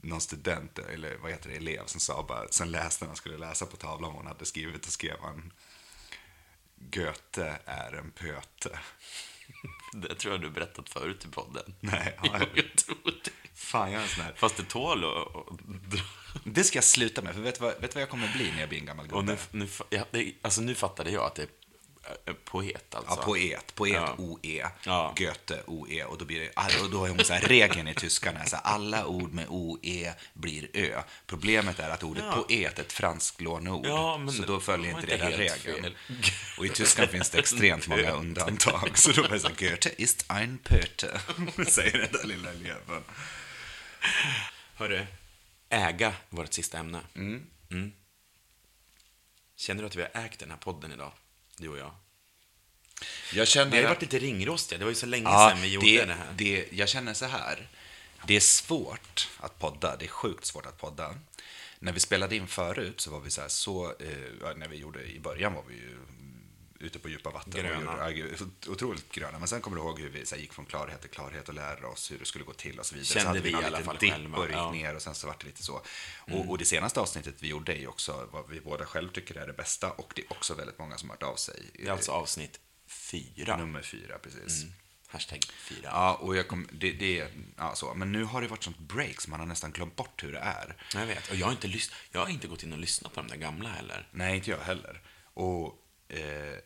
någon 0.03 0.21
student, 0.21 0.79
eller 0.79 1.17
vad 1.17 1.31
heter 1.31 1.51
det, 1.51 1.57
elev 1.57 1.87
som 1.87 2.01
sa 2.01 2.25
bara, 2.29 2.49
sen 2.49 2.71
läste 2.71 3.07
han 3.07 3.17
skulle 3.17 3.39
läsa 3.39 3.67
på 3.67 3.77
tavlan 3.77 4.11
vad 4.11 4.19
hon 4.19 4.27
hade 4.27 4.45
skrivit 4.45 4.87
och 4.87 4.93
skrev 4.93 5.17
han 5.23 5.53
Goethe 6.77 7.59
är 7.65 7.93
en 7.93 8.11
pöte. 8.11 8.79
Det 9.93 10.15
tror 10.15 10.35
jag 10.35 10.41
du 10.41 10.51
berättat 10.51 10.89
förut 10.89 11.25
i 11.25 11.29
podden. 11.29 11.75
Nej, 11.81 12.19
ja, 12.23 12.41
jag 12.55 12.77
tror 12.77 13.21
det. 13.25 13.31
fan 13.55 13.93
jag 13.93 14.01
är 14.01 14.05
en 14.05 14.11
sån 14.11 14.25
här. 14.25 14.33
Fast 14.37 14.57
det 14.57 14.63
tål 14.63 15.05
att 15.05 15.59
dra. 15.91 16.03
Det 16.45 16.65
ska 16.65 16.77
jag 16.77 16.85
sluta 16.85 17.23
med, 17.23 17.35
för 17.35 17.41
vet 17.41 17.55
du 17.59 17.65
vad, 17.65 17.81
vet 17.81 17.95
vad 17.95 18.03
jag 18.03 18.11
kommer 18.11 18.33
bli 18.33 18.53
när 18.53 18.61
jag 18.61 18.69
blir 18.69 18.79
en 18.79 18.87
gammal 18.87 19.07
Och 19.07 19.27
gubbe? 19.27 19.39
nu, 19.51 19.65
nu, 19.65 19.69
ja, 19.91 20.05
det, 20.11 20.33
alltså 20.43 20.61
nu 20.61 20.75
fattade 20.75 21.11
jag 21.11 21.25
att 21.25 21.35
det 21.35 21.43
är 21.43 21.49
poet 22.45 22.95
alltså. 22.95 23.15
Ja, 23.17 23.23
poet. 23.25 23.75
Poet, 23.75 23.93
Ja. 23.95 24.15
OE. 24.19 24.67
Ja. 24.85 25.15
Goethe, 25.17 25.63
OE. 25.67 26.05
Och 26.05 26.19
då, 26.19 26.25
blir 26.25 26.41
det, 26.41 26.81
och 26.83 26.91
då 26.91 26.99
har 26.99 27.09
hon 27.09 27.25
så 27.25 27.33
här 27.33 27.41
regeln 27.41 27.89
i 27.89 27.95
tyskan, 27.95 28.37
är 28.37 28.45
så 28.47 28.57
här, 28.57 28.63
alla 28.63 29.07
ord 29.07 29.33
med 29.33 29.47
OE 29.49 30.15
blir 30.35 30.69
Ö. 30.75 31.03
Problemet 31.27 31.79
är 31.79 31.91
att 31.91 32.03
ordet 32.03 32.25
Ja. 32.27 32.33
poet 32.33 32.79
är 32.79 32.83
ett 32.83 32.93
franskt 32.93 33.41
lånord, 33.41 33.87
Ja, 33.87 34.21
så 34.37 34.43
då 34.43 34.61
följer 34.61 34.91
inte 34.91 35.07
det 35.07 35.17
den 35.17 35.33
regeln. 35.33 35.83
fel. 35.83 35.97
Och 36.59 36.67
i 36.67 36.69
tyskan 36.69 37.09
finns 37.09 37.31
det 37.31 37.39
extremt 37.39 37.87
många 37.89 38.11
undantag. 38.23 38.99
Så 38.99 39.13
då 39.13 39.23
är 39.25 39.29
det 39.29 39.41
så 39.41 39.49
här, 39.49 39.55
Goethe 39.55 39.91
ist 39.99 40.25
ein 40.29 40.59
Pöte, 40.59 41.21
säger 41.67 41.99
den 41.99 42.13
där 42.13 42.25
lilla 42.25 42.51
eleven. 42.51 43.03
Hörru, 44.75 45.07
äga 45.69 46.13
var 46.29 46.45
ett 46.45 46.55
sista 46.55 46.79
ämne. 46.79 47.01
Mm. 47.15 47.93
Känner 49.57 49.83
du 49.83 49.87
att 49.87 49.97
vi 49.97 50.03
har 50.03 50.11
ägt 50.25 50.39
den 50.41 50.51
här 50.51 50.57
podden 50.57 50.93
idag, 50.93 51.13
du 51.61 51.69
och 51.69 51.79
jag? 51.79 51.93
Jag 53.33 53.49
känner 53.49 53.71
Vi 53.71 53.77
har 53.77 53.83
ju 53.83 53.89
varit 53.89 54.03
lite 54.03 54.19
ringrostiga. 54.19 54.79
Det 54.79 54.85
var 54.85 54.91
ju 54.91 54.95
så 54.95 55.07
länge 55.07 55.25
Ja, 55.25 55.51
sedan 55.51 55.63
vi 55.63 55.69
gjorde 55.69 55.87
det, 55.87 56.05
det, 56.05 56.13
här. 56.13 56.35
Det, 56.37 56.69
jag 56.71 56.89
känner 56.89 57.15
så 57.15 57.27
här. 57.27 57.69
Det 58.27 58.37
är 58.37 58.41
svårt 58.41 59.29
att 59.39 59.59
podda. 59.59 59.97
Det 59.97 60.05
är 60.05 60.09
sjukt 60.09 60.45
svårt 60.45 60.67
att 60.67 60.79
podda. 60.79 61.15
När 61.79 61.93
vi 61.93 62.01
spelade 62.01 62.37
in 62.37 62.47
förut 62.47 63.01
så 63.01 63.11
var 63.11 63.21
vi 63.21 63.31
så 63.31 63.41
här 63.41 63.49
så... 63.49 63.85
Eh, 64.01 64.57
när 64.57 64.69
vi 64.69 64.77
gjorde 64.77 65.05
i 65.05 65.21
början 65.21 65.55
var 65.55 65.65
vi 65.69 65.75
ju 65.75 65.99
ute 66.81 66.99
på 66.99 67.09
djupa 67.09 67.31
vatten. 67.31 67.53
och 67.53 67.59
Gröna. 67.59 68.11
gjorde- 68.11 68.37
ja, 68.67 68.73
otroligt 68.73 69.13
gröna. 69.13 69.39
Men 69.39 69.49
sen 69.49 69.61
kommer 69.61 69.77
du 69.77 69.83
ihåg 69.83 70.01
hur 70.01 70.09
vi 70.09 70.27
så 70.27 70.35
här, 70.35 70.43
gick 70.43 70.53
från 70.53 70.67
klarhet 70.67 71.01
till 71.01 71.11
klarhet 71.11 71.49
och 71.49 71.55
lärde 71.55 71.87
oss 71.87 72.11
hur 72.11 72.19
det 72.19 72.25
skulle 72.25 72.45
gå 72.45 72.53
till 72.53 72.79
och 72.79 72.87
så 72.87 72.95
vidare. 72.95 73.07
Kände 73.07 73.23
så 73.23 73.29
hade 73.29 73.41
vi 73.41 73.49
i 73.49 73.53
någon 73.53 73.65
alla 73.65 73.81
fall 73.83 73.99
själva, 73.99 74.39
och 74.39 74.45
gick 74.47 74.55
ja. 74.57 74.69
Mm. 74.69 74.79
ner 74.83 74.95
och 74.97 75.03
sen 75.03 75.15
så 75.15 75.27
var 75.27 75.37
det 75.41 75.47
lite 75.47 75.63
så. 75.63 75.83
Och, 76.19 76.51
och 76.51 76.59
det 76.59 76.65
senaste 76.65 77.01
avsnittet 77.01 77.35
vi 77.39 77.49
gjorde 77.49 77.73
är 77.73 77.79
ju 77.79 77.87
också 77.87 78.29
vad 78.33 78.49
vi 78.49 78.61
båda 78.61 78.87
själv 78.87 79.09
tycker 79.13 79.35
är 79.35 79.47
det 79.47 79.53
bästa 79.53 79.91
och 79.91 80.13
det 80.17 80.23
är 80.23 80.33
också 80.33 80.55
väldigt 80.55 80.79
många 80.79 80.99
som 80.99 81.09
har 81.11 81.17
hört 81.17 81.23
av 81.23 81.37
sig. 81.37 81.71
Det 81.75 81.87
är 81.87 81.91
alltså 81.93 82.13
avsnitt 82.13 82.61
fyra. 82.87 83.57
Nummer 83.57 83.83
fyra, 83.83 84.19
precis. 84.19 84.63
Mm. 84.63 84.75
Hashtag 85.09 85.41
fyra. 85.59 85.81
Ja, 85.83 86.15
och 86.15 86.37
jag 86.37 86.49
kom, 86.49 86.69
det, 86.73 86.93
det, 86.93 87.29
ja, 87.57 87.75
så. 87.75 87.95
Men 87.95 88.13
nu 88.13 88.25
har 88.25 88.43
det 88.43 88.49
varit 88.49 88.63
sånt 88.63 88.79
break 88.79 89.21
så 89.21 89.31
man 89.31 89.41
har 89.41 89.47
nästan 89.47 89.73
glömt 89.73 89.97
bort 89.97 90.23
hur 90.23 90.33
det 90.33 90.39
är. 90.39 90.77
Jag 90.95 91.07
vet. 91.07 91.31
Och 91.31 91.37
jag 91.37 91.47
har, 91.47 91.53
inte 91.53 91.69
lys- 91.69 91.93
jag 92.13 92.21
har 92.21 92.29
inte 92.29 92.49
gått 92.49 92.63
in 92.63 92.73
och 92.73 92.79
lyssnat 92.79 93.13
på 93.15 93.21
de 93.21 93.29
där 93.29 93.37
gamla 93.37 93.69
heller. 93.69 94.09
Nej, 94.13 94.37
inte 94.37 94.51
jag 94.51 94.59
heller. 94.59 95.01
Och 95.35 95.80
eh, 96.11 96.59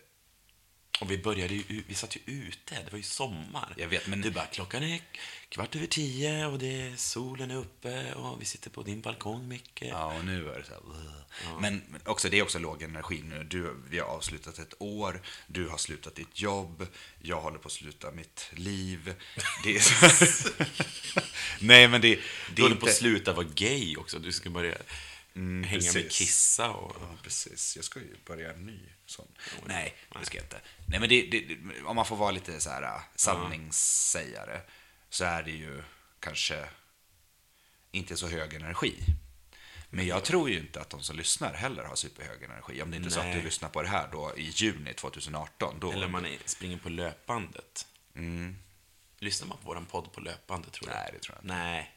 Och 1.01 1.11
vi 1.11 1.18
började 1.18 1.55
ju, 1.55 1.82
vi 1.88 1.95
satt 1.95 2.16
ju 2.16 2.20
ute, 2.26 2.74
det 2.84 2.90
var 2.92 2.97
ju 2.97 3.03
sommar. 3.03 3.74
Jag 3.76 3.88
vet, 3.88 4.07
men- 4.07 4.20
Du 4.20 4.30
bara, 4.30 4.47
klockan 4.47 4.82
är 4.82 5.01
kvart 5.49 5.76
över 5.76 5.86
tio 5.86 6.47
och 6.47 6.59
det 6.59 6.80
är, 6.82 6.97
solen 6.97 7.51
är 7.51 7.57
uppe 7.57 8.12
och 8.14 8.40
vi 8.40 8.45
sitter 8.45 8.70
på 8.70 8.82
din 8.82 9.01
balkong, 9.01 9.49
Micke. 9.49 9.82
ja, 9.82 10.14
och 10.18 10.24
nu 10.24 10.49
är 10.51 10.59
det 10.59 10.64
så 10.64 10.70
här. 10.72 10.80
"Ugh." 10.80 11.61
Men 11.61 11.82
också, 12.05 12.28
det 12.28 12.38
är 12.38 12.42
också 12.42 12.59
låg 12.59 12.82
energi 12.82 13.22
nu. 13.22 13.45
Du, 13.45 13.76
vi 13.90 13.99
har 13.99 14.07
avslutat 14.07 14.59
ett 14.59 14.74
år, 14.78 15.22
du 15.47 15.68
har 15.68 15.78
slutat 15.78 16.14
ditt 16.14 16.40
jobb, 16.40 16.86
jag 17.22 17.40
håller 17.40 17.59
på 17.59 17.66
att 17.66 17.72
sluta 17.72 18.11
mitt 18.11 18.51
liv. 18.53 19.14
Det 19.64 19.76
är 19.76 19.80
så... 19.80 20.49
Nej, 21.61 21.88
men 21.88 22.01
det, 22.01 22.14
det 22.14 22.20
Du 22.55 22.62
håller 22.62 22.76
på 22.76 22.86
att 22.86 22.88
inte... 22.90 22.99
sluta 23.01 23.32
vara 23.32 23.47
gay 23.55 23.97
också. 23.97 24.18
Du 24.18 24.32
ska 24.32 24.51
börja 24.51 24.74
hänga 25.35 25.61
med 25.61 25.70
precis. 25.70 26.12
Kissa 26.12 26.70
och... 26.70 26.97
Ja, 27.01 27.16
precis. 27.22 27.76
Jag 27.76 27.85
ska 27.85 28.01
ju 28.01 28.16
börja 28.26 28.53
en 28.53 28.66
ny 28.66 28.80
sån. 29.07 29.28
Nej, 29.66 29.97
det 30.18 30.26
ska 30.26 30.37
jag 30.37 30.45
inte. 30.45 30.61
Nej, 30.89 31.01
men 31.01 31.09
det, 31.09 31.22
det, 31.22 31.59
om 31.85 31.97
man 31.97 32.07
får 32.07 32.16
vara 32.16 32.30
lite 32.30 32.61
så 32.61 32.70
här 32.70 32.82
äh, 32.82 33.03
sanningssägare 33.14 34.61
så 35.09 35.24
är 35.24 35.43
det 35.43 35.51
ju 35.51 35.82
kanske 36.20 36.68
inte 37.91 38.16
så 38.16 38.28
hög 38.28 38.55
energi. 38.55 38.95
Men 39.91 40.07
jag 40.07 40.24
tror 40.24 40.51
ju 40.51 40.59
inte 40.59 40.80
att 40.80 40.91
de 40.91 41.03
som 41.03 41.16
lyssnar 41.16 41.55
heller 41.55 41.85
har 41.85 41.97
superhög 41.97 42.43
energi. 42.43 42.82
Om 42.82 42.91
det 42.91 42.97
inte 42.97 43.09
är 43.09 43.11
så 43.11 43.20
att 43.20 43.32
du 43.32 43.43
lyssnar 43.43 43.68
på 43.68 43.82
det 43.82 43.89
här 43.89 44.09
då 44.12 44.37
i 44.37 44.43
juni 44.43 44.95
2018. 44.95 45.80
Då, 45.80 45.93
Eller 45.93 46.09
man 46.09 46.26
springer 46.45 46.78
på 46.78 46.89
löpbandet. 46.89 47.87
Lyssnar 49.18 49.49
man 49.49 49.59
på 49.59 49.66
våran 49.66 49.87
podd 49.87 50.12
på 50.12 50.20
löpbandet, 50.20 50.72
tror 50.72 50.89
du? 50.89 50.95
Nej, 50.95 51.11
det 51.12 51.18
tror 51.18 51.37
jag 51.37 51.45
inte. 51.45 51.55
Nej. 51.55 51.95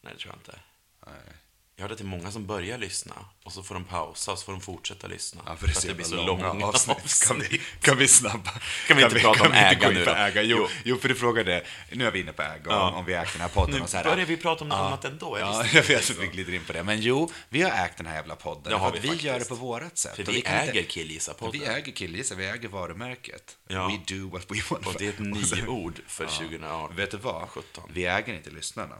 Nej, 0.00 0.12
det 0.12 0.18
tror 0.18 0.32
jag 0.32 0.38
inte. 0.38 0.60
Nej. 1.06 1.36
Jag 1.76 1.82
hörde 1.82 1.92
att 1.94 1.98
det 1.98 2.04
är 2.04 2.06
många 2.06 2.30
som 2.30 2.46
börjar 2.46 2.78
lyssna 2.78 3.14
och 3.44 3.52
så 3.52 3.62
får 3.62 3.74
de 3.74 3.84
pausa 3.84 4.32
och 4.32 4.38
så 4.38 4.44
får 4.44 4.52
de 4.52 4.60
fortsätta 4.60 5.06
lyssna. 5.06 5.42
Ja, 5.46 5.56
för 5.56 5.66
det, 5.66 5.90
att 5.90 5.96
blir 5.96 6.06
så 6.06 6.26
långa 6.26 6.66
avsnitt. 6.66 7.24
Kan 7.26 7.40
vi, 7.40 7.60
kan 7.80 7.96
vi 7.98 8.08
snabba? 8.08 8.50
Kan 8.88 8.96
vi 8.96 9.02
inte 9.04 9.20
prata 9.20 9.44
om 9.44 9.52
vi 9.52 9.58
inte 9.58 9.68
äga 9.68 9.90
nu 9.90 10.04
då? 10.04 10.10
Äga? 10.10 10.42
Jo, 10.42 10.56
Jo. 10.60 10.68
jo, 10.84 10.96
för 10.98 11.08
du 11.08 11.14
frågade, 11.14 11.64
nu 11.92 12.06
är 12.06 12.10
vi 12.10 12.20
inne 12.20 12.32
på 12.32 12.42
äga, 12.42 12.60
Ja. 12.66 12.88
om, 12.88 12.94
om 12.94 13.04
vi 13.04 13.14
ägt 13.14 13.32
den 13.32 13.40
här 13.42 13.48
podden. 13.48 13.74
Nu 13.74 13.80
och 13.80 13.88
så 13.88 13.96
här, 13.96 14.04
börjar 14.04 14.26
vi 14.26 14.36
prata 14.36 14.64
om 14.64 14.68
något 14.68 14.78
Ja. 14.78 14.86
annat 14.86 15.04
ändå. 15.04 15.38
Jag 15.38 15.48
Ja, 15.48 15.66
jag 15.72 15.82
vet 15.82 16.10
att 16.10 16.18
vi 16.18 16.26
glider 16.26 16.52
in 16.54 16.64
på 16.64 16.72
det. 16.72 16.82
Men 16.82 17.00
jo, 17.00 17.30
vi 17.48 17.62
har 17.62 17.70
ägt 17.84 17.96
den 17.96 18.06
här 18.06 18.14
jävla 18.14 18.36
podden. 18.36 18.62
Det 18.72 18.76
har 18.78 18.90
för 18.90 18.98
vi 19.00 19.08
vi 19.08 19.16
gör 19.16 19.38
det 19.38 19.48
på 19.48 19.54
vårat 19.54 19.98
sätt. 19.98 20.16
För 20.16 20.22
vi 20.22 20.40
kan 20.40 20.54
äger 20.54 20.76
inte- 20.80 20.90
Killgissa-podden. 20.92 21.52
Vi 21.60 21.64
äger 21.66 21.92
Killgissa, 21.92 22.34
vi 22.34 22.46
äger 22.46 22.68
varumärket. 22.68 23.56
Ja. 23.68 23.86
We 23.88 24.14
do 24.16 24.28
what 24.30 24.46
we 24.50 24.60
want. 24.70 24.86
Och 24.86 24.94
det 24.98 25.06
är 25.06 25.08
ett 25.08 25.18
nyord 25.66 26.00
för 26.06 26.26
2018. 26.26 26.96
Vet 26.96 27.10
du 27.10 27.16
vad? 27.16 27.48
17. 27.48 27.90
Vi 27.94 28.06
äger 28.06 28.34
inte 28.34 28.50
lyssnarna. 28.50 28.94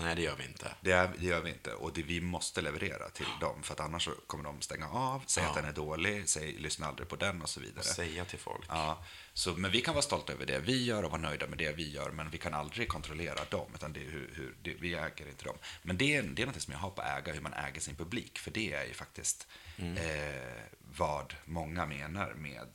Nej, 0.00 0.16
det 0.16 0.22
gör 0.22 0.36
vi 0.36 0.44
inte. 0.44 0.74
Det, 0.80 0.92
är, 0.92 1.10
det 1.18 1.24
gör 1.26 1.40
vi 1.40 1.50
inte. 1.50 1.72
Och 1.74 1.92
det, 1.92 2.02
vi 2.02 2.20
måste 2.20 2.60
leverera 2.62 3.08
till 3.10 3.26
dem. 3.40 3.62
För 3.62 3.74
att 3.74 3.80
annars 3.80 4.08
kommer 4.26 4.44
de 4.44 4.60
stänga 4.60 4.88
av, 4.88 5.22
säga 5.26 5.48
att 5.48 5.54
den 5.54 5.64
är 5.64 5.72
dålig, 5.72 6.28
säg 6.28 6.52
lyssna 6.52 6.86
aldrig 6.86 7.08
på 7.08 7.16
den 7.16 7.42
och 7.42 7.48
så 7.48 7.60
vidare. 7.60 7.84
Säga 7.84 8.24
till 8.24 8.38
folk. 8.38 8.66
Ja, 8.68 9.04
så, 9.32 9.52
men 9.54 9.70
vi 9.70 9.80
kan 9.80 9.94
vara 9.94 10.02
stolta 10.02 10.32
över 10.32 10.46
det 10.46 10.58
vi 10.58 10.84
gör 10.84 11.02
och 11.02 11.10
vara 11.10 11.20
nöjda 11.20 11.46
med 11.46 11.58
det 11.58 11.72
vi 11.72 11.90
gör, 11.90 12.10
men 12.10 12.30
vi 12.30 12.38
kan 12.38 12.54
aldrig 12.54 12.88
kontrollera 12.88 13.44
dem, 13.50 13.70
utan 13.74 13.92
det 13.92 14.00
är 14.00 14.10
hur, 14.10 14.30
hur, 14.34 14.54
det, 14.62 14.74
vi 14.80 14.94
äger 14.94 15.28
inte 15.28 15.44
dem. 15.44 15.56
Men 15.82 15.98
det 15.98 16.16
är, 16.16 16.22
det 16.22 16.42
är 16.42 16.46
något 16.46 16.62
som 16.62 16.72
jag 16.72 16.80
har 16.80 16.90
på 16.90 17.02
äga, 17.02 17.32
hur 17.32 17.40
man 17.40 17.52
äger 17.52 17.80
sin 17.80 17.96
publik, 17.96 18.38
för 18.38 18.50
det 18.50 18.72
är 18.74 18.84
ju 18.84 18.94
faktiskt 18.94 19.46
eh, 19.78 20.62
vad 20.96 21.34
många 21.44 21.86
menar 21.86 22.34
med... 22.34 22.68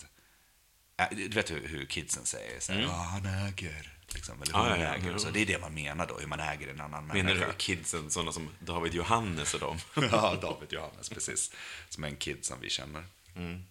Ä, 0.98 1.08
du 1.12 1.28
vet 1.28 1.52
hur, 1.52 1.68
hur 1.68 1.86
kidsen 1.86 2.26
säger, 2.26 2.60
så 2.60 2.74
här, 2.74 2.82
"Ja, 2.82 2.92
han 2.92 3.26
äger, 3.26 3.95
liksom, 4.14 4.42
eller 4.42 4.54
Ja, 4.54 4.60
hon 4.60 4.70
ja, 4.70 4.78
ja. 4.86 4.96
äger. 4.96 5.16
och 5.16 5.22
Så 5.22 5.30
det 5.30 5.40
är 5.42 5.46
det 5.46 5.60
man 5.62 5.74
menar 5.74 6.08
då, 6.08 6.18
hur 6.20 6.28
man 6.28 6.40
äger 6.40 6.68
en 6.68 6.82
annan 6.82 7.08
Menar 7.08 7.24
människa. 7.24 7.48
du 7.48 7.54
kidsen, 7.58 8.12
sådana 8.12 8.32
som 8.32 8.50
David 8.60 8.94
Johannes 8.94 9.54
och 9.54 9.60
dem? 9.60 9.78
ja, 10.12 10.36
David 10.42 10.74
Johannes, 10.74 11.10
precis. 11.10 11.52
Som 11.90 12.04
är 12.04 12.08
en 12.08 12.16
kid 12.16 12.46
som 12.46 12.60
vi 12.60 12.70
känner. 12.70 13.04
Mm. 13.36 13.66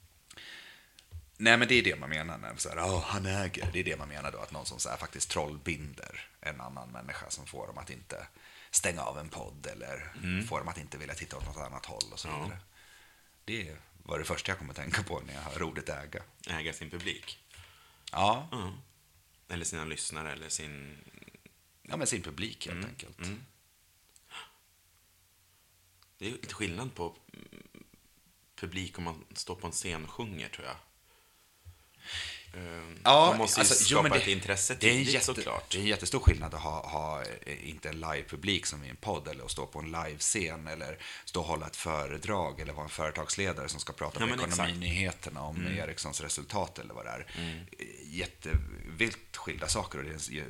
Nej, 1.36 1.56
men 1.56 1.68
det 1.68 1.74
är 1.74 1.82
det 1.82 1.96
man 1.96 2.08
menar 2.10 2.38
när 2.38 2.56
så 2.56 2.68
här, 2.68 2.78
"Åh, 2.78 3.04
han 3.06 3.26
äger. 3.26 3.70
Det 3.72 3.80
är 3.80 3.84
det 3.84 3.96
man 3.98 4.08
menar 4.08 4.32
då, 4.32 4.38
att 4.38 4.50
någon 4.52 4.66
som 4.66 4.78
så 4.78 4.88
här, 4.88 4.96
faktiskt 4.96 5.30
trollbinder 5.30 6.28
en 6.40 6.60
annan 6.60 6.88
människa 6.88 7.30
som 7.30 7.46
får 7.46 7.66
dem 7.66 7.78
att 7.78 7.90
inte 7.90 8.26
stänga 8.70 9.02
av 9.02 9.18
en 9.18 9.28
podd 9.28 9.66
eller 9.72 10.12
får 10.48 10.58
dem 10.58 10.68
att 10.68 10.78
inte 10.78 10.98
vilja 10.98 11.14
titta 11.14 11.36
åt 11.36 11.46
något 11.46 11.56
annat 11.66 11.86
håll 11.86 12.04
och 12.12 12.18
så 12.20 12.28
Mm. 12.28 12.40
Ja. 12.40 12.46
vidare. 12.46 12.58
Det 13.44 13.76
var 14.02 14.18
det 14.18 14.24
första 14.24 14.50
jag 14.50 14.58
kommer 14.58 14.70
att 14.70 14.76
tänka 14.76 15.02
på 15.02 15.20
när 15.26 15.34
jag 15.34 15.40
hör 15.42 15.62
ordet 15.62 15.88
äga. 15.88 16.22
Äga 16.46 16.72
sin 16.72 16.90
publik. 16.90 17.38
Ja, 18.12 18.48
Mm. 18.52 18.72
Eller 19.54 19.64
sina 19.64 19.84
lyssnare 19.84 20.32
eller 20.32 20.48
sin... 20.48 20.98
ja 21.82 21.96
men 21.96 22.06
sin 22.06 22.22
publik 22.22 22.66
Mm. 22.66 22.76
helt 22.78 22.90
enkelt. 22.90 23.18
Det 26.18 26.26
är 26.26 26.30
lite 26.30 26.54
skillnad 26.54 26.94
på 26.94 27.16
mm, 27.32 27.62
publik 28.54 28.98
om 28.98 29.04
man 29.04 29.24
står 29.32 29.54
på 29.54 29.66
en 29.66 29.72
scen 29.72 30.04
och 30.04 30.10
sjunger, 30.10 30.48
tror 30.48 30.66
jag. 30.66 30.76
Ehm, 32.56 32.98
man 33.02 33.38
måste 33.38 33.60
ju 33.60 33.62
alltså, 33.62 33.84
skapa 33.84 33.98
jo, 33.98 34.02
men 34.02 34.20
ett 34.20 34.28
intresse 34.28 34.76
det 34.80 34.90
är 34.90 34.92
en 34.92 35.02
jätte, 35.02 35.24
såklart. 35.24 35.70
Det 35.70 35.78
är 35.78 35.80
en 35.82 35.86
jättestor 35.86 36.20
skillnad 36.20 36.54
att 36.54 36.60
ha, 36.60 36.88
ha 36.88 37.22
eh, 37.22 37.68
inte 37.68 37.88
en 37.88 38.00
livepublik 38.00 38.66
som 38.66 38.84
i 38.84 38.88
en 38.88 38.96
podd 38.96 39.28
eller 39.28 39.44
att 39.44 39.50
stå 39.50 39.66
på 39.66 39.78
en 39.78 39.92
livescen 39.92 40.66
eller 40.66 40.98
stå 41.24 41.40
och 41.40 41.46
hålla 41.46 41.66
ett 41.66 41.76
föredrag 41.76 42.60
eller 42.60 42.72
vara 42.72 42.84
en 42.84 42.90
företagsledare 42.90 43.68
som 43.68 43.80
ska 43.80 43.92
prata 43.92 44.20
Ja, 44.20 44.24
om. 44.26 44.32
Mm. 44.32 44.44
ekonominyheterna 44.50 45.42
om 45.42 45.66
Ericssons 45.66 46.20
resultat 46.20 46.78
eller 46.78 46.94
vad 46.94 47.04
det 47.04 47.10
är. 47.10 47.26
Eh, 47.38 47.86
Jättevilt 48.06 49.36
skilda 49.36 49.68
saker 49.68 49.98
och 49.98 50.04
det, 50.04 50.10
är, 50.10 50.46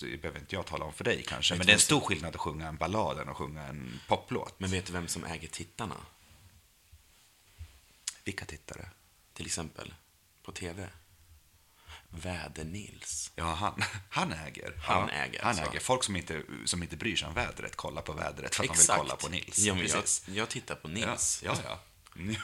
det 0.00 0.16
behöver 0.16 0.38
inte 0.40 0.54
jag 0.54 0.66
tala 0.66 0.84
om 0.84 0.92
för 0.92 1.04
dig 1.04 1.24
kanske, 1.28 1.54
men 1.54 1.66
det 1.66 1.72
är 1.72 1.74
en 1.74 1.80
stor 1.80 2.00
skillnad 2.00 2.34
att 2.34 2.40
sjunga 2.40 2.68
en 2.68 2.76
ballad 2.76 3.18
än 3.18 3.28
att 3.28 3.36
sjunga 3.36 3.62
en 3.62 4.00
poplåt. 4.08 4.54
Men 4.60 4.70
vet 4.70 4.86
du 4.86 4.92
vem 4.92 5.08
som 5.08 5.24
äger 5.24 5.48
tittarna? 5.48 5.96
Vilka 8.24 8.44
tittare? 8.44 8.88
Till 9.34 9.46
exempel 9.46 9.94
på 10.42 10.52
tv? 10.52 10.88
Väder-Nils. 12.10 13.32
Ja, 13.36 13.44
han, 13.44 13.82
han 14.10 14.32
äger. 14.32 14.74
Han 14.82 15.08
ja, 15.08 15.14
äger, 15.14 15.40
Han 15.40 15.48
alltså. 15.48 15.70
äger. 15.70 15.80
Folk 15.80 16.04
som 16.04 16.16
inte, 16.16 16.42
som 16.64 16.82
inte 16.82 16.96
bryr 16.96 17.16
sig 17.16 17.28
om 17.28 17.34
vädret 17.34 17.76
kollar 17.76 18.02
på 18.02 18.12
vädret 18.12 18.54
för 18.54 18.64
att 18.64 18.70
de 18.70 18.78
vill 18.78 18.86
kolla 18.88 19.16
på 19.16 19.28
Nils. 19.28 19.58
Ja, 19.58 19.74
men 19.74 19.86
jag, 19.86 20.04
jag 20.26 20.48
tittar 20.48 20.74
på 20.74 20.88
Nils. 20.88 21.42
Ja, 21.44 21.56
ja. 21.64 21.80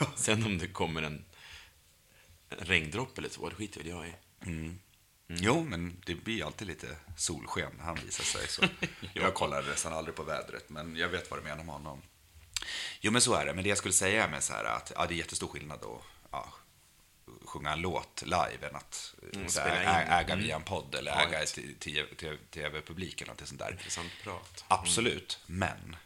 ja. 0.00 0.06
Sen 0.16 0.46
om 0.46 0.58
det 0.58 0.68
kommer 0.68 1.02
en, 1.02 1.24
en 2.48 2.66
regndroppe 2.66 3.20
eller 3.20 3.30
så, 3.30 3.48
det 3.48 3.54
skiter 3.54 3.80
väl 3.80 3.88
jag 3.88 4.08
i. 4.08 4.12
Jo, 5.28 5.64
men 5.64 6.02
det 6.06 6.14
blir 6.14 6.46
alltid 6.46 6.68
lite 6.68 6.96
solsken 7.16 7.72
när 7.76 7.84
han 7.84 7.98
visar 8.04 8.24
sig. 8.24 8.48
Så. 8.48 8.62
Jag 9.14 9.34
kollar 9.34 9.62
nästan 9.62 9.92
aldrig 9.92 10.16
på 10.16 10.22
vädret, 10.22 10.68
men 10.68 10.96
jag 10.96 11.08
vet 11.08 11.30
vad 11.30 11.40
du 11.40 11.44
menar 11.44 11.64
med 11.64 11.74
honom. 11.74 12.02
Jo, 13.00 13.12
men 13.12 13.20
så 13.20 13.34
är 13.34 13.46
det. 13.46 13.54
Men 13.54 13.64
det 13.64 13.68
jag 13.68 13.78
skulle 13.78 13.94
säga 13.94 14.24
är 14.24 14.28
med 14.28 14.44
så 14.44 14.52
här 14.52 14.64
att 14.64 14.92
ja, 14.94 15.06
det 15.06 15.14
är 15.14 15.16
jättestor 15.16 15.48
skillnad 15.48 15.84
att 15.84 16.02
ja, 16.30 16.52
sjunga 17.44 17.72
en 17.72 17.80
låt 17.80 18.22
live 18.22 18.68
än 18.68 18.76
att 18.76 19.14
Mm, 19.34 19.48
så 19.48 19.60
här, 19.60 20.02
äga 20.20 20.32
Mm. 20.32 20.44
via 20.44 20.56
en 20.56 20.62
podd 20.62 20.94
eller 20.94 21.10
Ja, 21.10 21.22
äga 21.22 21.42
ett- 21.42 21.58
ett 21.58 21.80
t- 21.80 22.04
t- 22.18 22.36
tv-publik 22.50 23.20
eller 23.22 23.32
något 23.32 23.48
sånt 23.48 23.58
där. 23.60 23.70
Intressant 23.72 24.12
prat. 24.22 24.64
Absolut, 24.68 25.38
men 25.46 25.96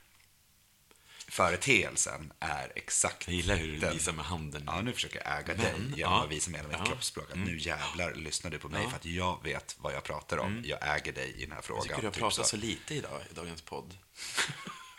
företeelsen 1.29 2.33
är 2.41 2.73
exakt 2.77 3.27
Jag 3.29 3.35
gillar 3.37 3.57
hur 3.57 3.73
du 3.73 3.79
den. 3.79 3.93
visar 3.93 4.13
med 4.13 4.25
handen. 4.25 4.63
Ja, 4.67 4.81
nu 4.81 4.93
försöker 4.93 5.23
jag 5.25 5.39
äga 5.39 5.47
Men, 5.47 5.57
dig 5.57 5.73
genom 5.99 6.13
ja. 6.13 6.25
att 6.25 6.31
visa 6.31 6.51
med 6.51 6.65
mitt 6.69 6.77
Ja. 6.79 6.85
kroppsspråk. 6.85 7.31
Att 7.31 7.39
nu 7.39 7.59
jävlar 7.59 8.15
lyssnar 8.15 8.51
du 8.51 8.59
på 8.59 8.69
mig 8.69 8.89
för 8.89 8.97
att 8.97 9.05
jag 9.05 9.45
vet 9.45 9.77
vad 9.79 9.95
jag 9.95 10.03
pratar 10.05 10.39
om. 10.39 10.63
Jag 10.65 10.79
äger 10.97 11.13
dig 11.13 11.35
i 11.37 11.43
den 11.45 11.53
här 11.53 11.63
frågan. 11.63 11.79
Jag 11.87 11.89
tycker 11.89 12.01
du 12.01 12.07
har 12.07 12.13
Typ 12.13 12.21
pratat 12.21 12.47
så. 12.47 12.51
så 12.51 12.57
lite 12.57 12.95
idag 12.95 13.21
i 13.31 13.35
dagens 13.35 13.63
podd. 13.63 13.97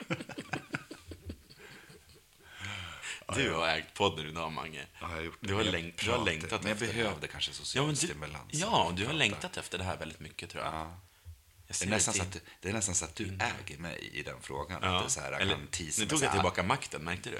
Du 3.35 3.53
har 3.53 3.67
ägt 3.67 3.93
podden 3.93 4.27
idag, 4.27 4.51
Mange. 4.51 4.85
Ja, 4.93 5.07
jag 5.09 5.15
har 5.15 5.21
gjort 5.21 5.37
det. 5.41 5.47
Du 5.47 5.53
har, 5.53 5.63
Jag 5.63 5.71
längt, 5.71 5.97
du 5.97 6.11
har 6.11 6.25
längtat 6.25 6.63
men 6.63 6.69
jag 6.69 6.71
efter 6.71 6.87
det 6.87 6.93
behövde 6.93 7.27
kanske 7.27 7.51
ja, 7.51 7.55
social 7.55 7.89
du, 7.89 7.95
stimulans. 7.95 8.49
Ja, 8.53 8.93
du 8.95 9.05
har 9.05 9.13
längtat 9.13 9.57
efter 9.57 9.77
det 9.77 9.83
här 9.83 9.97
väldigt 9.97 10.19
mycket, 10.19 10.49
tror 10.49 10.63
jag. 10.63 10.73
Ja. 10.73 10.99
Det 11.67 11.85
är, 11.85 11.89
nästan 11.89 12.13
så 12.13 12.21
att, 12.21 12.37
det 12.61 12.69
är 12.69 12.73
nästan 12.73 12.95
så 12.95 13.05
att 13.05 13.15
du 13.15 13.25
äger 13.25 13.77
mig 13.77 14.09
i 14.13 14.23
den 14.23 14.41
frågan. 14.41 14.79
Ja. 14.81 14.95
Att 14.95 15.03
det 15.03 15.07
är 15.07 15.09
så 15.09 15.19
här, 15.21 15.31
Eller, 15.31 15.53
kan 15.53 15.67
nu 15.99 16.05
tog 16.05 16.23
jag 16.23 16.31
tillbaka 16.31 16.63
makten, 16.63 17.03
märkte 17.03 17.29
du? 17.29 17.39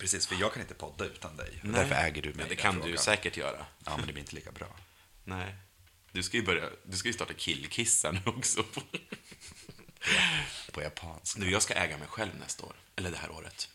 Precis, 0.00 0.26
för 0.26 0.36
jag 0.40 0.52
kan 0.52 0.62
inte 0.62 0.74
podda 0.74 1.04
utan 1.04 1.36
dig. 1.36 1.60
Därför 1.62 1.94
äger 1.94 2.22
du 2.22 2.28
mig 2.28 2.36
Men 2.38 2.48
det 2.48 2.56
kan 2.56 2.74
du 2.74 2.80
frågan. 2.82 2.98
säkert 2.98 3.36
göra. 3.36 3.66
Ja, 3.84 3.96
men 3.96 4.06
det 4.06 4.12
blir 4.12 4.22
inte 4.22 4.34
lika 4.34 4.52
bra. 4.52 4.76
Nej. 5.24 5.54
Du 6.12 6.22
ska 6.22 6.36
ju 6.36 6.42
börja, 6.42 6.70
du 6.84 6.96
ska 6.96 7.08
ju 7.08 7.14
starta 7.14 7.34
killkissa 7.34 8.10
nu 8.12 8.20
också. 8.24 8.64
På 10.72 10.82
japanska. 10.82 11.40
Nu, 11.40 11.50
jag 11.50 11.62
ska 11.62 11.74
äga 11.74 11.98
mig 11.98 12.08
själv 12.08 12.30
nästa 12.40 12.64
år. 12.64 12.74
Eller 12.96 13.10
det 13.10 13.16
här 13.16 13.30
året. 13.30 13.68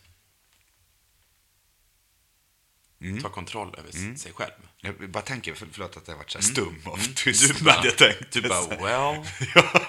Ta 3.21 3.29
kontroll 3.29 3.75
över 3.77 4.15
sig 4.17 4.31
själv. 4.33 4.51
Jag 4.81 5.09
bara 5.09 5.23
tänker, 5.23 5.53
för- 5.53 5.67
förlåt 5.71 5.97
att 5.97 6.07
jag 6.07 6.15
varit 6.15 6.31
så 6.31 6.37
här 6.37 6.45
stum 6.45 6.81
av 6.85 6.99
Du 6.99 7.13
tystnad. 7.13 7.63
bara, 7.63 7.85
jag 7.85 7.95
tänkte 7.97 8.25
du 8.41 8.49
bara 8.49 8.61
well. 8.67 8.77
Jag 9.55 9.63
bara- 9.73 9.81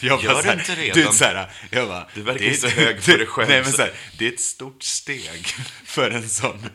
jag 0.00 0.18
bara 0.18 0.22
Gör 0.24 0.42
så 0.42 0.48
här- 0.48 0.54
du 0.56 0.60
inte 0.60 0.74
redan? 0.74 1.12
Du, 1.12 1.18
så 1.18 1.24
här, 1.24 1.50
jag 1.70 1.88
bara, 1.88 2.08
Du 2.14 2.22
verkar 2.22 2.40
det 2.44 2.50
är 2.50 2.54
så 2.56 2.68
hög 2.68 3.04
på 3.04 3.10
dig 3.10 3.26
själv. 3.26 3.48
Nej, 3.48 3.62
men 3.62 3.72
så 3.72 3.82
här, 3.82 3.92
det 4.18 4.26
är 4.28 4.32
ett 4.32 4.40
stort 4.40 4.82
steg 4.82 5.46
för 5.84 6.10
en 6.10 6.28
sån 6.28 6.66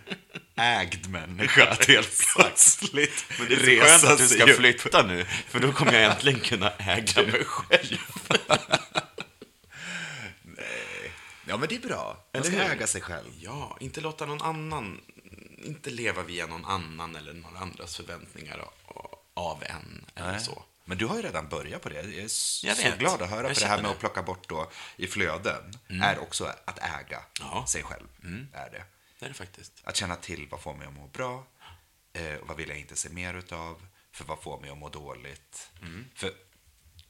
ägd 0.55 1.09
människa 1.09 1.65
att 1.69 1.85
helt 1.87 2.23
plötsligt 2.35 3.25
Men 3.39 3.47
det 3.49 3.55
är 3.55 3.59
resa 3.59 3.85
skönt 3.85 4.03
att 4.03 4.17
du 4.17 4.27
ska 4.27 4.43
upp. 4.43 4.57
flytta 4.57 5.03
nu, 5.03 5.25
för 5.49 5.59
då 5.59 5.71
kommer 5.71 5.93
jag 5.93 6.11
äntligen 6.11 6.39
kunna 6.39 6.69
äga 6.69 7.21
mig 7.23 7.43
själv. 7.45 7.97
Ja, 11.49 11.57
men 11.57 11.69
det 11.69 11.75
är 11.75 11.79
bra. 11.79 12.25
Man 12.33 12.41
Eller 12.41 12.51
ska 12.53 12.63
hur? 12.63 12.71
äga 12.71 12.87
sig 12.87 13.01
själv. 13.01 13.27
Ja, 13.41 13.77
inte 13.79 14.01
låta 14.01 14.25
någon 14.25 14.41
annan, 14.41 15.01
inte 15.57 15.89
leva 15.89 16.23
via 16.23 16.45
någon 16.47 16.65
annan 16.65 17.15
eller 17.15 17.33
några 17.33 17.59
andras 17.59 17.95
förväntningar 17.95 18.69
av- 19.33 19.63
en 19.63 20.05
eller 20.15 20.31
Nej. 20.31 20.39
så. 20.41 20.63
Men 20.85 20.97
du 20.97 21.05
har 21.05 21.15
ju 21.15 21.21
redan 21.21 21.47
börjat 21.49 21.81
på 21.81 21.89
det. 21.89 21.95
Jag 21.95 22.05
är 22.07 22.21
Jag 22.21 22.31
så 22.31 22.65
vet. 22.65 22.99
glad 22.99 23.21
att 23.21 23.29
höra. 23.29 23.47
Jag 23.47 23.55
för 23.57 23.61
det 23.61 23.67
här 23.67 23.75
med 23.77 23.83
det. 23.83 23.87
Mm. 23.87 23.91
att 23.91 23.99
plocka 23.99 24.23
bort 24.23 24.49
då 24.49 24.71
i 24.95 25.07
flöden 25.07 25.73
är 26.03 26.19
också 26.19 26.45
att 26.65 26.79
äga 26.79 27.23
Ja. 27.39 27.51
Mm. 27.55 27.67
sig 27.67 27.83
själv. 27.83 28.07
Är 28.53 28.69
det. 28.69 28.83
Det 29.19 29.25
är 29.25 29.29
det 29.29 29.35
faktiskt. 29.35 29.73
Att 29.83 29.95
känna 29.95 30.15
till 30.15 30.47
vad 30.51 30.61
får 30.61 30.73
mig 30.73 30.87
att 30.87 30.93
må 30.93 31.07
bra, 31.07 31.45
eh, 32.13 32.35
vad 32.43 32.57
vill 32.57 32.69
jag 32.69 32.77
inte 32.77 32.95
se 32.95 33.09
mer 33.09 33.33
utav, 33.33 33.87
för 34.11 34.25
vad 34.25 34.41
får 34.41 34.59
mig 34.59 34.69
att 34.69 34.77
må 34.77 34.89
dåligt. 34.89 35.69
Mm. 35.81 36.05
För 36.15 36.31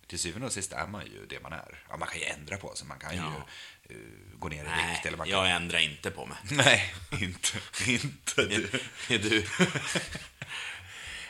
till 0.07 0.19
syvende 0.19 0.47
och 0.47 0.53
sist 0.53 0.73
är 0.73 0.87
man 0.87 1.05
ju 1.05 1.25
det 1.25 1.39
man 1.39 1.53
är. 1.53 1.83
Ja, 1.89 1.97
man 1.97 2.07
kan 2.07 2.19
ju 2.19 2.25
ändra 2.25 2.57
på 2.57 2.75
sig, 2.75 2.87
man 2.87 2.99
kan 2.99 3.15
Ja. 3.17 3.23
ju 3.23 3.41
eh, 3.89 3.95
gå 4.39 4.47
ner 4.49 4.63
i 4.63 4.67
Nej, 4.67 4.91
vikt. 4.93 5.05
Eller 5.05 5.17
man 5.17 5.27
kan... 5.27 5.37
jag 5.39 5.51
ändrar 5.51 5.79
inte 5.79 6.11
på 6.11 6.25
mig. 6.25 6.37
Nej, 6.51 6.93
inte, 7.11 7.57
inte 7.91 8.45
du. 8.45 8.69
Är 9.09 9.19
du... 9.19 9.41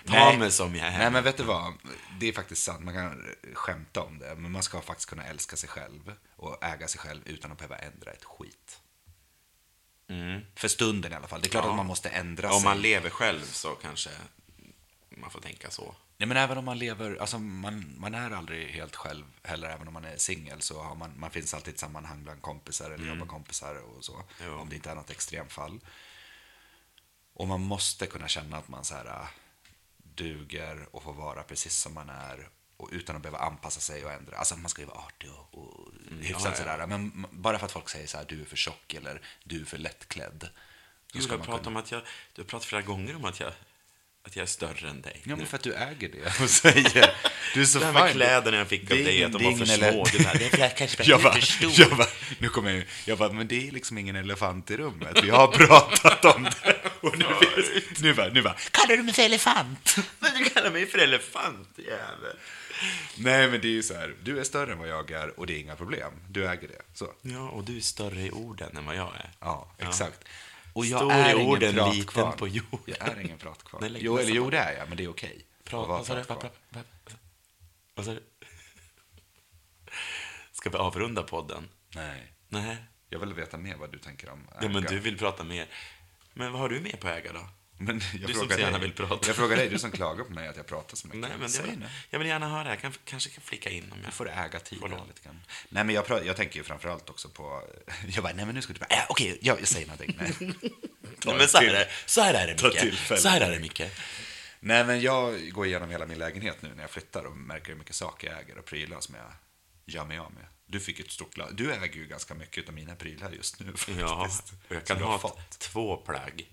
Ta 0.06 0.14
Nej. 0.14 0.38
mig 0.38 0.52
som 0.52 0.76
jag 0.76 0.88
är. 0.88 0.98
Nej, 0.98 1.12
men 1.12 1.24
vet 1.24 1.38
du 1.38 1.44
vad? 1.44 1.74
Det 2.20 2.28
är 2.28 2.34
faktiskt 2.34 2.64
sant. 2.64 2.84
Man 2.84 2.94
kan 2.94 3.26
skämta 3.54 4.02
om 4.04 4.20
det. 4.20 4.36
Men 4.36 4.52
man 4.52 4.64
ska 4.64 4.82
faktiskt 4.82 5.10
kunna 5.10 5.24
älska 5.24 5.56
sig 5.56 5.70
själv 5.70 6.14
och 6.36 6.64
äga 6.64 6.88
sig 6.88 7.00
själv 7.00 7.22
utan 7.26 7.52
att 7.52 7.58
behöva 7.58 7.78
ändra 7.78 8.12
ett 8.12 8.24
skit. 8.24 8.80
För 10.56 10.68
stunden 10.68 11.12
i 11.12 11.16
alla 11.16 11.28
fall. 11.28 11.42
Det 11.42 11.48
är 11.48 11.50
klart 11.50 11.64
Mm. 11.64 11.70
Ja. 11.70 11.74
att 11.74 11.78
man 11.78 11.86
måste 11.86 12.10
ändra 12.10 12.52
Om 12.52 12.60
sig. 12.60 12.70
man 12.70 12.82
lever 12.82 13.10
själv 13.10 13.42
så 13.42 13.70
kanske 13.76 14.10
man 15.18 15.32
får 15.32 15.42
tänka 15.42 15.70
så. 15.72 15.96
Nej, 16.20 16.28
men 16.28 16.38
även 16.38 16.58
om 16.58 16.66
man 16.66 16.80
lever, 16.80 17.16
alltså 17.16 17.40
man, 17.40 17.96
man 17.98 18.14
är 18.14 18.32
aldrig 18.32 18.68
helt 18.68 18.96
själv 18.96 19.26
heller, 19.44 19.70
även 19.70 19.88
om 19.88 19.94
man 19.94 20.06
är 20.06 20.18
singel 20.18 20.62
så 20.62 20.82
har 20.82 20.96
man, 20.96 21.20
man 21.20 21.32
finns 21.32 21.54
alltid 21.54 21.74
i 21.74 21.74
ett 21.74 21.80
sammanhang 21.80 22.24
bland 22.24 22.42
kompisar 22.42 22.92
eller 22.92 23.08
jobbarkompisar 23.08 23.76
och 23.76 24.06
så. 24.06 24.24
Jo. 24.46 24.54
Om 24.54 24.70
det 24.70 24.76
inte 24.76 24.92
är 24.92 24.96
något 24.96 25.10
extremfall. 25.10 25.80
Och 27.34 27.48
man 27.48 27.62
måste 27.62 28.06
kunna 28.06 28.28
känna 28.28 28.58
att 28.58 28.68
man 28.68 28.84
så 28.84 28.96
här 28.96 29.06
äh, 29.06 29.28
duger 29.98 30.88
och 30.92 31.04
får 31.04 31.14
vara 31.14 31.44
precis 31.44 31.78
som 31.78 31.94
man 31.94 32.10
är 32.10 32.50
och 32.78 32.90
utan 32.92 33.16
att 33.16 33.22
behöva 33.22 33.40
anpassa 33.40 33.80
sig 33.80 34.06
och 34.06 34.12
ändra. 34.12 34.38
Alltså 34.38 34.58
man 34.58 34.70
ska 34.70 34.82
ju 34.82 34.88
vara 34.88 35.00
artig 35.00 35.30
och, 35.32 35.58
och 35.58 35.92
hyfsat 36.20 36.44
ja, 36.44 36.50
ja. 36.50 36.56
sådär. 36.56 36.88
Men 36.88 37.28
bara 37.32 37.60
för 37.60 37.66
att 37.66 37.72
folk 37.72 37.90
säger 37.90 38.08
så 38.08 38.18
här, 38.18 38.26
du 38.26 38.42
är 38.42 38.46
för 38.46 38.56
tjock 38.56 38.94
eller 38.94 39.22
du 39.44 39.62
är 39.62 39.66
för 39.66 39.78
lättklädd. 39.78 40.50
Du 41.14 41.30
har 41.30 41.38
pratat 41.38 41.68
om 41.68 41.78
att 41.78 41.92
jag, 41.92 42.02
du 42.34 42.42
har 42.42 42.48
pratat 42.48 42.66
flera 42.66 42.82
gånger 42.82 43.16
om 43.16 43.26
att 43.26 43.40
jag, 43.40 43.54
att 44.28 44.36
jag 44.36 44.44
är 44.44 44.48
större 44.48 44.90
än 44.90 45.02
dig. 45.02 45.14
Ja, 45.16 45.30
men 45.30 45.40
nu. 45.40 45.46
för 45.46 45.58
att 45.58 45.64
du 45.64 45.74
äger 45.74 46.10
det 46.10 46.40
och 46.44 46.50
säger, 46.50 47.14
du 47.54 47.62
är 47.62 47.66
så 47.66 47.80
det 47.80 47.86
här 47.86 47.94
med 47.94 48.12
kläderna 48.12 48.58
jag 48.58 48.68
fick 48.68 48.92
av 48.92 48.98
dig, 48.98 49.24
att 49.24 49.32
de 49.32 49.44
var 49.44 49.58
för 49.58 49.66
små. 49.66 50.06
Du 50.12 50.24
bara, 50.24 50.34
det 50.34 50.54
är 50.62 50.70
kanske 50.70 51.04
jag 51.06 51.22
bara, 51.22 51.42
stor. 51.42 51.72
jag 51.76 51.98
bara, 51.98 52.08
nu 52.40 52.50
kommer 52.50 52.72
jag, 52.72 52.86
jag 53.06 53.18
bara, 53.18 53.32
men 53.32 53.48
det 53.48 53.68
är 53.68 53.72
liksom 53.72 53.98
ingen 53.98 54.16
elefant 54.16 54.72
i 54.72 54.78
rummet. 54.78 55.24
Vi 55.24 55.30
har 55.30 55.48
pratat 55.48 56.26
om 56.26 56.44
det. 56.44 56.78
Och 57.02 57.18
nu, 57.18 57.26
nu 58.00 58.14
bara, 58.14 58.28
nu 58.28 58.42
bara, 58.42 58.56
kallar 58.72 58.98
du 58.98 59.04
mig 59.04 59.14
för 59.14 59.24
elefant? 59.24 59.96
Men 60.20 60.32
du 60.38 60.50
kallar 60.50 60.72
mig 60.72 60.86
för 60.86 60.98
elefant, 60.98 61.70
jävel. 61.78 62.38
Nej, 63.16 63.48
men 63.48 63.62
det 63.62 63.68
är 63.68 63.72
ju 63.72 63.84
så 63.84 63.94
här, 63.94 64.16
du 64.24 64.40
är 64.40 64.44
större 64.44 64.72
än 64.72 64.78
vad 64.80 64.88
jag 64.88 65.12
är 65.12 65.40
och 65.40 65.48
det 65.48 65.54
är 65.54 65.60
inga 65.60 65.76
problem. 65.76 66.12
Du 66.30 66.48
äger 66.48 66.68
det. 66.68 66.82
Så. 66.94 67.14
Ja, 67.22 67.50
och 67.50 67.64
du 67.64 67.78
är 67.78 67.82
större 67.82 68.22
i 68.22 68.32
orden 68.32 68.78
än 68.78 68.86
vad 68.86 68.96
jag 68.96 69.14
är. 69.16 69.32
Ja, 69.40 69.72
exakt. 69.78 70.20
Och 70.74 70.86
jag 70.86 71.00
Stor 71.00 71.12
är 71.12 71.30
i 71.30 71.42
ingen 71.42 71.48
orden, 71.48 71.92
liten 71.92 72.32
på 72.32 72.48
jorden. 72.48 72.80
Jag 72.86 73.08
är 73.08 73.20
ingen 73.20 73.38
pratkvarn. 73.38 73.82
Nej, 73.82 73.90
lägg 73.90 74.02
Jo, 74.04 74.18
eller 74.18 74.32
jo, 74.34 74.44
på. 74.44 74.50
det 74.50 74.58
är 74.58 74.78
jag, 74.78 74.88
men 74.88 74.98
det 74.98 75.04
är 75.04 75.08
okej. 75.10 75.46
Pra, 75.64 75.82
att 75.82 75.88
vara 75.88 75.98
vad 75.98 76.08
sa 76.08 76.16
du? 76.16 76.24
pratkvarn. 76.24 76.52
Vad- 76.70 76.84
vad- 77.06 77.16
Vad 77.96 78.06
sa 78.06 78.14
du? 78.14 78.24
Ska 80.52 80.70
vi 80.70 80.78
avrunda 80.78 81.24
podden? 81.24 81.70
Nej, 81.96 82.34
Nej. 82.50 82.78
jag 83.10 83.20
vill 83.20 83.34
veta 83.34 83.58
mer 83.58 83.76
vad 83.76 83.92
du 83.92 84.00
tänker 84.00 84.30
om 84.30 84.48
Ja, 84.62 84.68
men 84.70 84.76
äga. 84.78 84.90
du 84.90 85.00
vill 85.00 85.18
prata 85.18 85.44
mer. 85.44 85.68
Men 86.34 86.52
vad 86.52 86.62
har 86.62 86.70
du 86.70 86.80
mer 86.80 86.98
på 86.98 87.08
äga 87.08 87.34
då? 87.34 87.50
Men 87.78 88.02
jag 88.14 88.22
Du 88.28 88.34
som 88.34 88.40
frågar 88.42 88.56
så 88.56 88.62
gärna 88.62 88.78
vill 88.78 88.94
prata. 88.94 89.28
Jag 89.28 89.36
frågar 89.36 89.58
dig, 89.58 89.70
du 89.70 89.80
som 89.80 89.92
klagar 89.92 90.24
på 90.24 90.32
mig 90.32 90.48
att 90.48 90.58
jag 90.58 90.68
pratar 90.68 90.96
så 90.98 91.08
mycket. 91.08 91.22
Nej, 91.22 91.32
men 91.40 91.50
Säg 91.50 91.76
nu. 91.76 91.86
jag 92.10 92.20
vill 92.20 92.28
gärna 92.28 92.50
höra. 92.50 92.70
Jag 92.70 92.80
kan, 92.82 92.94
kanske 93.06 93.30
kan 93.30 93.44
flika 93.44 93.70
in 93.70 93.92
om 93.92 93.98
Du 93.98 94.04
jag 94.04 94.14
får 94.14 94.30
äga 94.30 94.60
tiden 94.60 94.92
lite 95.08 95.22
grann. 95.24 95.42
Nej, 95.70 95.84
men 95.84 95.96
jag, 95.96 96.06
pra- 96.06 96.24
jag 96.26 96.36
tänker 96.36 96.58
ju 96.58 96.64
framförallt 96.64 97.10
också 97.10 97.30
på... 97.30 97.64
Jag 98.08 98.24
bara, 98.24 98.34
nej 98.34 98.46
men 98.46 98.56
nu 98.56 98.62
ska 98.62 98.74
du 98.74 98.80
bara... 98.80 98.86
Äh, 98.96 99.06
Okej, 99.10 99.38
jag, 99.42 99.60
jag 99.60 99.68
säger 99.68 99.88
någonting. 99.88 100.18
Nej. 100.20 100.34
Ta 101.20 101.30
Nej, 101.30 101.38
men 101.38 101.48
så 101.48 101.58
här, 101.58 101.66
är, 101.68 101.74
det. 101.74 101.88
så 102.06 102.22
här 102.22 102.34
är 102.34 102.48
det, 102.48 102.64
Micke. 102.64 103.20
Så 103.20 103.30
här 103.30 103.42
är 103.42 103.52
det, 103.52 103.60
Micke. 103.60 103.82
Nej, 104.60 104.84
men 104.86 105.02
jag 105.02 105.52
går 105.52 105.66
igenom 105.66 105.90
hela 105.90 106.06
min 106.06 106.18
lägenhet 106.18 106.62
nu 106.62 106.70
när 106.76 106.84
jag 106.84 106.90
flyttar 106.92 107.24
och 107.24 107.38
märker 107.38 107.68
hur 107.68 107.76
mycket 107.76 107.96
saker 107.96 108.28
jag 108.28 108.40
äger 108.40 108.58
och 108.58 108.66
prylar 108.66 109.00
som 109.00 109.16
jag 109.16 109.32
gör 109.86 110.06
mig 110.06 110.18
av 110.18 110.32
med. 110.34 110.44
Du 110.66 110.80
fick 110.80 111.00
ett 111.00 111.12
stort 111.12 111.38
Du 111.52 111.74
äger 111.74 111.96
ju 111.96 112.08
ganska 112.08 112.34
mycket 112.34 112.68
av 112.68 112.74
mina 112.74 112.96
prylar 112.96 113.32
just 113.32 113.60
nu 113.60 113.66
faktiskt. 113.78 114.00
Ja, 114.00 114.30
och 114.70 114.76
jag 114.76 114.86
kan 114.86 114.98
du 114.98 115.04
ha 115.04 115.20
fått. 115.20 115.60
två 115.60 115.98
plagg. 115.98 116.46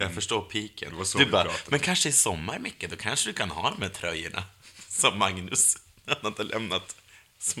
Jag 0.00 0.14
förstår 0.14 0.42
piken. 0.42 0.90
Det 0.90 0.96
var 0.96 1.04
så 1.04 1.18
du 1.18 1.24
vi 1.24 1.30
bara, 1.30 1.44
pratade. 1.44 1.70
men 1.70 1.80
kanske 1.80 2.08
i 2.08 2.12
sommar, 2.12 2.58
Micke, 2.58 2.90
då 2.90 2.96
kanske 2.96 3.28
du 3.28 3.32
kan 3.32 3.50
ha 3.50 3.70
de 3.70 3.82
här 3.82 3.88
tröjorna. 3.88 4.44
Som 4.88 5.18
Magnus, 5.18 5.76
han 6.06 6.26
inte 6.26 6.42
lämnat 6.42 6.96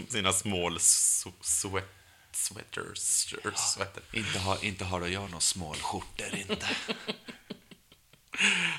sina 0.08 0.32
small 0.32 0.80
sweat, 0.80 1.88
sweaters. 2.32 2.98
Sweater. 3.74 4.02
Inte 4.12 4.38
har, 4.38 4.64
inte 4.64 4.84
har 4.84 5.06
jag 5.06 5.22
några 5.22 5.40
smålskjortor 5.40 6.34
inte. 6.34 6.56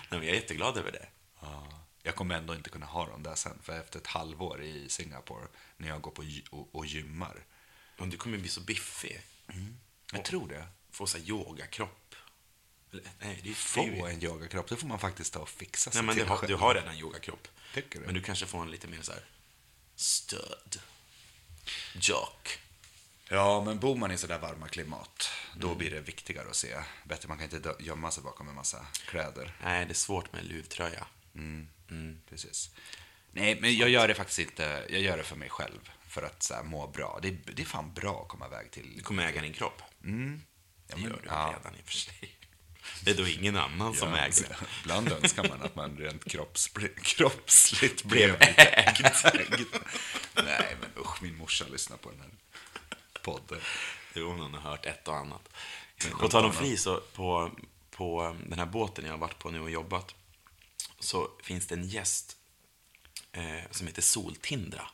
Nej, 0.09 0.19
men 0.19 0.23
jag 0.23 0.29
är 0.29 0.33
jätteglad 0.33 0.77
över 0.77 0.91
det. 0.91 1.07
Ja, 1.41 1.67
jag 2.03 2.15
kommer 2.15 2.35
ändå 2.35 2.55
inte 2.55 2.69
kunna 2.69 2.85
ha 2.85 3.07
dem 3.07 3.23
där 3.23 3.35
sen, 3.35 3.59
för 3.63 3.79
efter 3.79 3.99
ett 3.99 4.07
halvår 4.07 4.61
i 4.61 4.89
Singapore, 4.89 5.47
när 5.77 5.87
jag 5.87 6.01
går 6.01 6.11
på 6.11 6.23
och, 6.49 6.75
och 6.75 6.85
gymmar. 6.85 7.45
Men 7.97 8.09
du 8.09 8.17
kommer 8.17 8.37
bli 8.37 8.49
så 8.49 8.61
biffig. 8.61 9.21
Jag 10.13 10.25
tror 10.25 10.47
det. 10.47 10.67
Få 10.91 11.07
så 11.07 11.17
här 11.17 11.25
yogakropp. 11.25 12.04
Nej, 13.19 13.39
det 13.43 13.49
är 13.49 13.53
Få 13.53 14.05
en 14.05 14.23
yogakropp, 14.23 14.67
då 14.67 14.75
får 14.75 14.87
man 14.87 14.99
faktiskt 14.99 15.33
ta 15.33 15.39
och 15.39 15.49
fixa 15.49 15.91
sig 15.91 16.01
Nej, 16.01 16.05
men 16.05 16.15
du 16.15 16.21
till 16.21 16.29
har, 16.29 16.37
själv. 16.37 16.49
du 16.49 16.55
har 16.55 16.75
redan 16.75 16.97
yogakropp. 16.97 17.47
Tycker 17.73 17.99
du? 17.99 18.05
Men 18.05 18.15
du 18.15 18.21
kanske 18.21 18.45
får 18.45 18.61
en 18.61 18.71
lite 18.71 18.87
mer 18.87 19.01
så 19.01 19.11
här 19.11 19.21
stöd. 19.95 20.79
Jock. 21.95 22.59
Ja, 23.29 23.63
men 23.65 23.79
bor 23.79 23.95
man 23.95 24.11
i 24.11 24.17
sådär 24.17 24.39
varma 24.39 24.67
klimat, 24.67 25.29
då 25.55 25.75
blir 25.75 25.91
det 25.91 26.01
viktigare 26.01 26.49
att 26.49 26.55
se 26.55 26.75
bättre. 27.03 27.27
Man 27.27 27.37
kan 27.37 27.45
inte 27.55 27.75
gömma 27.79 28.11
sig 28.11 28.23
bakom 28.23 28.49
en 28.49 28.55
massa 28.55 28.85
kläder. 29.07 29.53
Nej, 29.63 29.85
det 29.85 29.91
är 29.91 29.95
svårt 29.95 30.33
med 30.33 30.45
luvtröja. 30.45 31.07
Precis. 32.29 32.71
Nej, 33.31 33.61
men 33.61 33.75
jag 33.77 33.89
gör 33.89 34.07
det 34.07 34.15
faktiskt 34.15 34.39
inte. 34.39 34.85
Jag 34.89 35.01
gör 35.01 35.17
det 35.17 35.23
för 35.23 35.35
mig 35.35 35.49
själv, 35.49 35.91
för 36.07 36.23
att 36.23 36.43
så 36.43 36.53
här, 36.53 36.63
må 36.63 36.87
bra. 36.87 37.19
Det 37.21 37.27
är, 37.27 37.37
det 37.53 37.61
är 37.61 37.65
fan 37.65 37.93
bra 37.93 38.21
att 38.21 38.27
komma 38.27 38.47
iväg 38.47 38.71
till... 38.71 38.93
Du 38.95 39.01
kommer 39.03 39.27
äga 39.27 39.41
din 39.41 39.53
kropp. 39.53 39.81
Mm. 40.03 40.41
Det 40.87 41.01
gör 41.01 41.09
du 41.09 41.19
Ja. 41.25 41.55
redan 41.57 41.75
i 41.79 41.81
och 41.81 41.85
för 41.85 41.93
sig. 41.93 42.34
Det 43.01 43.11
är 43.11 43.15
då 43.15 43.27
ingen 43.27 43.57
annan 43.57 43.95
som 43.95 44.09
Ja, 44.09 44.17
äger 44.17 44.47
det. 44.49 44.55
Ibland 44.81 45.11
önskar 45.11 45.49
man 45.49 45.61
att 45.61 45.75
man 45.75 45.97
rent 45.97 46.31
kropps, 46.31 46.67
kroppsligt 47.01 48.03
Blev 48.03 48.37
blev 48.37 48.53
ägd. 48.57 49.65
Nej, 50.35 50.75
men 50.81 50.89
usch, 51.03 51.21
min 51.21 51.37
morsa 51.37 51.65
lyssnar 51.71 51.97
på 51.97 52.09
den 52.09 52.19
här 52.19 52.29
podden. 53.21 53.59
Jo, 54.13 54.29
hon 54.29 54.53
har 54.53 54.61
hört 54.61 54.85
ett 54.85 55.07
och 55.07 55.15
annat. 55.17 55.49
På 56.19 56.27
tal 56.29 56.45
om 56.45 56.53
fri, 56.53 56.77
så 56.77 56.99
på, 56.99 57.51
på 57.91 58.35
den 58.45 58.59
här 58.59 58.65
båten 58.65 59.05
jag 59.05 59.13
har 59.13 59.17
varit 59.17 59.39
på 59.39 59.51
nu 59.51 59.59
och 59.59 59.71
jobbat, 59.71 60.15
så 60.99 61.29
finns 61.43 61.67
det 61.67 61.75
en 61.75 61.87
gäst 61.87 62.37
eh, 63.31 63.71
som 63.71 63.87
heter 63.87 64.01
Soltindra. 64.01 64.87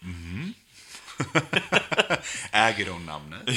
Äger 2.52 2.90
hon 2.90 3.06
namnet? 3.06 3.48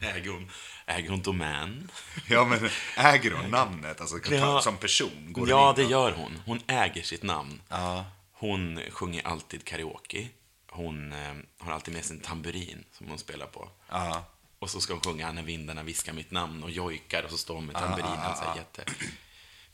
Äger 0.00 0.30
hon, 0.30 0.50
äger 0.86 1.10
hon 1.10 1.22
domän? 1.22 1.90
Ja, 2.28 2.44
men 2.44 2.70
äger 2.96 3.30
hon 3.30 3.50
namnet? 3.50 4.00
Alltså 4.00 4.34
Ja. 4.34 4.60
som 4.62 4.76
person? 4.76 5.26
Går 5.32 5.48
ja, 5.48 5.72
det 5.76 5.82
in 5.82 5.88
gör 5.90 6.12
hon. 6.12 6.38
Hon 6.46 6.60
äger 6.66 7.02
sitt 7.02 7.22
namn. 7.22 7.60
Ja. 7.68 8.04
Hon 8.32 8.80
sjunger 8.90 9.26
alltid 9.26 9.64
karaoke. 9.64 10.28
Hon 10.70 11.12
eh, 11.12 11.34
har 11.58 11.72
alltid 11.72 11.94
med 11.94 12.04
sig 12.04 12.16
en 12.16 12.22
tamburin 12.22 12.84
som 12.92 13.08
hon 13.08 13.18
spelar 13.18 13.46
på. 13.46 13.70
Ja. 13.88 14.24
Och 14.58 14.62
Och 14.62 14.70
så 14.70 14.80
ska 14.80 14.92
hon 14.92 15.02
sjunga 15.02 15.32
När 15.32 15.42
vindarna 15.42 15.82
viskar 15.82 16.12
mitt 16.12 16.30
namn 16.30 16.62
och 16.62 16.70
jojkar 16.70 17.22
och 17.22 17.30
så 17.30 17.36
står 17.38 17.54
hon 17.54 17.66
med 17.66 17.74
tamburinen 17.74 18.36
så 18.36 18.44
här 18.44 18.56
jätte 18.56 18.84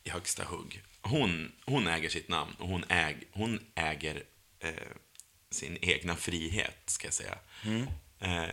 i 0.05 0.11
högsta 0.11 0.45
hugg. 0.45 0.83
Hon, 1.03 1.53
hon 1.65 1.87
äger 1.87 2.09
sitt 2.09 2.29
namn 2.29 2.55
och 2.59 2.69
hon, 2.69 2.85
äg, 2.89 3.17
hon 3.33 3.61
äger 3.75 4.23
eh, 4.61 4.71
sin 5.51 5.79
egna 5.83 6.17
frihet, 6.17 6.83
ska 6.87 7.07
jag 7.07 7.15
säga. 7.15 7.39
Eh, 8.21 8.45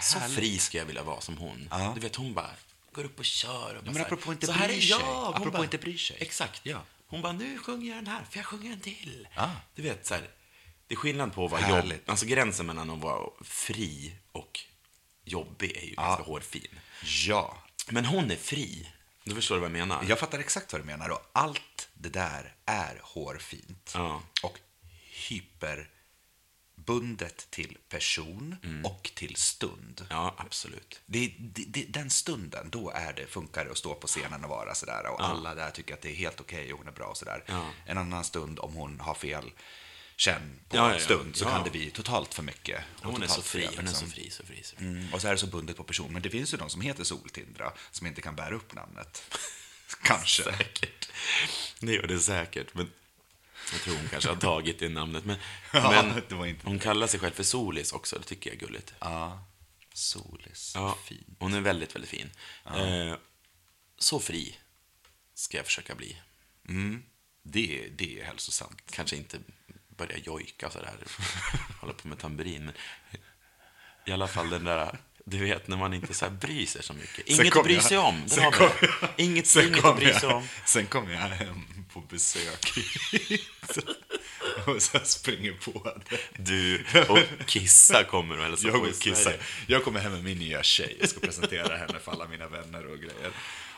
så 0.00 0.18
Härligt. 0.18 0.36
fri 0.36 0.58
ska 0.58 0.78
jag 0.78 0.84
vilja 0.84 1.02
vara 1.02 1.20
som 1.20 1.36
hon. 1.36 1.68
Ja. 1.70 1.92
Du 1.94 2.00
vet, 2.00 2.16
hon 2.16 2.34
bara 2.34 2.50
går 2.92 3.04
upp 3.04 3.18
och 3.18 3.24
kör. 3.24 3.76
Och 3.76 3.84
bara 3.84 3.92
men 3.92 4.02
apropå 4.02 4.32
inte 4.32 4.52
är 4.52 4.80
sig. 4.80 4.92
Hon 4.92 5.34
Apropå 5.34 5.50
bara, 5.50 5.64
inte 5.64 5.78
bryr 5.78 5.96
sig. 5.96 6.16
Exakt. 6.20 6.60
Ja. 6.62 6.82
Hon 7.06 7.22
bara, 7.22 7.32
nu 7.32 7.58
sjunger 7.58 7.88
jag 7.88 7.98
den 7.98 8.06
här, 8.06 8.24
för 8.30 8.38
jag 8.38 8.46
sjunger 8.46 8.72
en 8.72 8.80
till. 8.80 9.28
Ah. 9.34 9.50
Du 9.74 9.82
vet, 9.82 10.06
så 10.06 10.14
här, 10.14 10.28
det 10.86 10.94
är 10.94 10.96
skillnad 10.96 11.34
på 11.34 11.44
att 11.44 11.50
vara 11.50 11.60
Härligt. 11.60 11.92
jobb, 11.98 12.10
alltså 12.10 12.26
gränsen 12.26 12.66
mellan 12.66 12.90
att 12.90 12.98
vara 12.98 13.30
fri 13.44 14.14
och 14.32 14.60
jobbig 15.24 15.76
är 15.76 15.86
ju 15.86 15.94
ganska 15.94 16.22
hårfin. 16.22 16.80
Ja. 17.26 17.62
Men 17.88 18.04
hon 18.04 18.30
är 18.30 18.36
fri. 18.36 18.92
Du 19.24 19.34
förstår 19.34 19.56
vad 19.56 19.64
jag 19.64 19.72
menar? 19.72 20.04
Jag 20.08 20.18
fattar 20.18 20.38
exakt 20.38 20.72
vad 20.72 20.82
du 20.82 20.86
menar. 20.86 21.08
Och 21.08 21.30
allt 21.32 21.88
det 21.94 22.08
där 22.08 22.54
är 22.66 23.00
hårfint. 23.02 23.90
Ja. 23.94 24.22
Och 24.42 24.58
hyperbundet 26.86 27.50
till 27.50 27.78
person 27.88 28.56
och 28.84 29.10
till 29.14 29.36
stund. 29.36 30.06
Ja, 30.10 30.34
absolut. 30.38 31.00
Det, 31.06 31.32
det, 31.38 31.64
det, 31.68 31.84
den 31.88 32.10
stunden, 32.10 32.70
då 32.70 32.90
är 32.90 33.12
det, 33.12 33.26
funkar 33.26 33.64
det 33.64 33.70
att 33.70 33.78
stå 33.78 33.94
på 33.94 34.06
scenen 34.06 34.44
och 34.44 34.50
vara 34.50 34.74
sådär. 34.74 35.06
Och 35.06 35.24
alla 35.24 35.54
där 35.54 35.70
tycker 35.70 35.94
att 35.94 36.02
det 36.02 36.10
är 36.10 36.14
helt 36.14 36.40
okej 36.40 36.72
och 36.72 36.78
hon 36.78 36.88
är 36.88 36.92
bra 36.92 37.06
och 37.06 37.16
sådär. 37.16 37.44
Ja. 37.46 37.70
En 37.86 37.98
annan 37.98 38.24
stund, 38.24 38.58
om 38.58 38.74
hon 38.74 39.00
har 39.00 39.14
fel 39.14 39.52
känn 40.16 40.60
på 40.68 40.76
Ja, 40.76 40.82
ja, 40.82 40.88
en 40.88 40.92
ja. 40.98 41.04
stund, 41.04 41.36
så 41.36 41.44
Ja. 41.44 41.50
kan 41.50 41.64
det 41.64 41.70
bli 41.70 41.90
totalt 41.90 42.34
för 42.34 42.42
mycket. 42.42 42.84
och 43.02 43.12
Hon 43.12 43.22
är 43.22 43.26
så 43.26 43.42
fri, 43.42 43.62
fel, 43.62 43.74
hon 43.76 43.84
är 43.88 43.92
så 43.92 44.04
liksom. 44.04 44.10
fri, 44.10 44.30
så 44.30 44.46
fri, 44.46 44.62
så 44.62 44.76
fri. 44.76 44.86
Mm, 44.86 45.14
och 45.14 45.20
så 45.20 45.28
är 45.28 45.32
det 45.32 45.38
så 45.38 45.46
bundet 45.46 45.76
på 45.76 45.84
person. 45.84 46.12
Men 46.12 46.22
det 46.22 46.30
finns 46.30 46.54
ju 46.54 46.58
de 46.58 46.70
som 46.70 46.80
heter 46.80 47.04
Soltindra 47.04 47.72
som 47.90 48.06
inte 48.06 48.20
kan 48.20 48.36
bära 48.36 48.54
upp 48.54 48.74
namnet. 48.74 49.22
Kanske. 50.02 50.42
Säkert. 50.42 51.08
Det 51.80 51.92
gör 51.92 52.06
det 52.06 52.18
säkert, 52.20 52.74
men 52.74 52.90
jag 53.72 53.80
tror 53.82 53.96
hon 53.96 54.08
kanske 54.08 54.28
har 54.30 54.36
tagit 54.36 54.78
det 54.78 54.88
namnet. 54.88 55.24
Men, 55.24 55.36
Ja, 55.72 56.02
men 56.02 56.22
det 56.28 56.34
var 56.34 56.46
inte 56.46 56.66
hon 56.66 56.78
kallar 56.78 57.06
sig 57.06 57.20
själv 57.20 57.32
för 57.32 57.42
Solis 57.42 57.92
också, 57.92 58.18
det 58.18 58.24
tycker 58.24 58.50
jag 58.50 58.56
är 58.62 58.66
gulligt. 58.66 58.94
Ja. 59.00 59.44
Solis. 59.92 60.72
Ja, 60.74 60.98
Fint. 61.04 61.36
hon 61.38 61.54
är 61.54 61.60
väldigt, 61.60 61.94
väldigt 61.94 62.10
fin. 62.10 62.30
Eh, 62.66 63.14
så 63.98 64.20
fri 64.20 64.56
ska 65.34 65.56
jag 65.56 65.66
försöka 65.66 65.94
bli. 65.94 66.22
Det, 67.42 67.88
det 67.98 68.20
är 68.20 68.24
hälsosamt. 68.24 68.82
Kanske 68.90 69.16
inte 69.16 69.38
börja 69.88 70.18
jojka 70.18 70.70
så 70.70 70.78
där, 70.78 70.96
hålla 71.80 71.92
på 71.92 72.08
med 72.08 72.18
tamburin, 72.18 72.64
men 72.64 72.74
i 74.06 74.12
alla 74.12 74.28
fall 74.28 74.50
den 74.50 74.64
där, 74.64 74.98
du 75.28 75.38
vet 75.38 75.68
när 75.68 75.76
man 75.76 75.94
inte 75.94 76.14
så 76.14 76.24
här 76.24 76.32
bryr 76.32 76.66
sig 76.66 76.82
så 76.82 76.92
mycket. 76.92 77.26
Inget 77.28 77.56
att 77.56 77.64
bry 77.64 77.80
sig 77.80 77.98
om, 77.98 78.22
där 78.26 78.34
sen 78.36 78.52
kom 78.52 78.68
jag- 78.80 79.10
Inget, 79.16 79.46
Sen 79.46 79.66
inget 79.68 79.84
att 79.84 79.96
bry 79.96 80.12
sig 80.14 80.28
om. 80.28 80.48
Sen 80.64 80.86
kom 80.86 81.10
jag 81.10 81.18
hem 81.18 81.64
på 81.92 82.00
besök 82.00 82.72
och 84.66 84.82
så 84.82 84.98
springer 85.04 85.52
på 85.52 85.92
det. 86.10 86.18
Du 86.38 86.84
och 87.08 87.18
Kissa 87.46 88.04
kommer 88.04 88.38
och 88.38 88.44
hälsar 88.44 88.68
Jag 88.68 88.76
på 88.82 88.88
och 88.88 88.98
Kissa. 88.98 89.32
Jag 89.66 89.84
kommer 89.84 90.00
hem 90.00 90.12
med 90.12 90.24
min 90.24 90.38
nya 90.38 90.62
tjej. 90.62 90.96
Jag 91.00 91.08
ska 91.08 91.20
presentera 91.20 91.76
henne 91.76 91.98
för 92.04 92.12
alla 92.12 92.28
mina 92.28 92.48
vänner 92.48 92.86
och 92.86 92.98
grejer. 92.98 93.30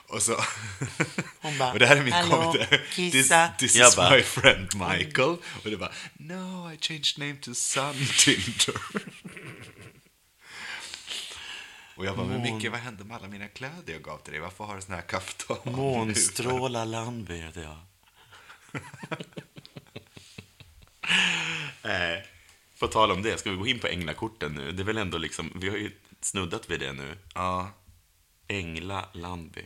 Och 0.07 0.23
så... 0.23 0.33
Hon 1.41 1.59
bara, 1.59 1.73
och 1.73 1.79
det 1.79 1.87
här 1.87 1.97
är 1.97 2.03
min 2.03 2.12
"Hallå, 2.12 2.29
kommentar. 2.53 2.77
This, 2.77 3.12
Kissa." 3.12 3.49
this 3.59 3.77
is 3.77 3.97
bara, 3.97 4.16
my 4.16 4.23
friend 4.23 4.69
Michael. 4.75 5.37
Och 5.65 5.70
det 5.70 5.77
bara, 5.77 5.93
no, 6.12 6.73
I 6.73 6.77
changed 6.81 7.19
name 7.19 7.37
to 7.37 7.55
Sun 7.55 7.95
Tinder. 8.19 8.75
Och 11.99 12.05
jag 12.07 12.16
bara, 12.16 12.27
men 12.27 12.43
Micke, 12.43 12.70
vad 12.70 12.81
hände 12.81 13.05
med 13.05 13.16
alla 13.16 13.29
mina 13.29 13.49
kläder 13.49 13.93
jag 13.93 14.03
gav 14.03 14.19
till 14.19 14.33
dig? 14.33 14.41
Varför 14.43 14.65
har 14.65 14.77
du 14.77 14.83
såna 14.83 14.97
här 14.97 15.03
kaftan? 15.03 15.57
nu?" 15.65 15.73
Månstrålar 15.73 16.87
Landby 16.87 17.37
heter 17.37 17.62
jag. 17.62 17.79
Nej. 21.83 22.27
På 22.81 22.87
tal 22.89 23.11
om 23.11 23.23
det, 23.23 23.39
ska 23.39 23.51
vi 23.51 23.57
gå 23.57 23.66
in 23.66 23.79
på 23.79 23.87
änglakorten 23.87 24.53
nu? 24.55 24.73
Det 24.73 24.83
är 24.83 24.85
väl 24.85 24.99
ändå 24.99 25.19
liksom, 25.19 25.53
vi 25.55 25.69
har 25.69 25.77
ju 25.77 25.93
snuddat 26.20 26.70
vid 26.70 26.81
det 26.81 26.93
nu. 26.93 27.19
Ja, 27.35 27.70
Ängla 28.49 29.09
Landby. 29.12 29.65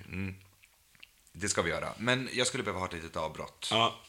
det 1.33 1.49
ska 1.49 1.63
vi 1.63 1.71
göra. 1.71 1.95
Men 1.99 2.29
jag 2.33 2.47
skulle 2.47 2.63
behöva 2.63 2.81
ha 2.81 2.87
ett 2.87 2.93
litet 2.93 3.17
avbrott. 3.17 3.69
Ja. 3.71 4.01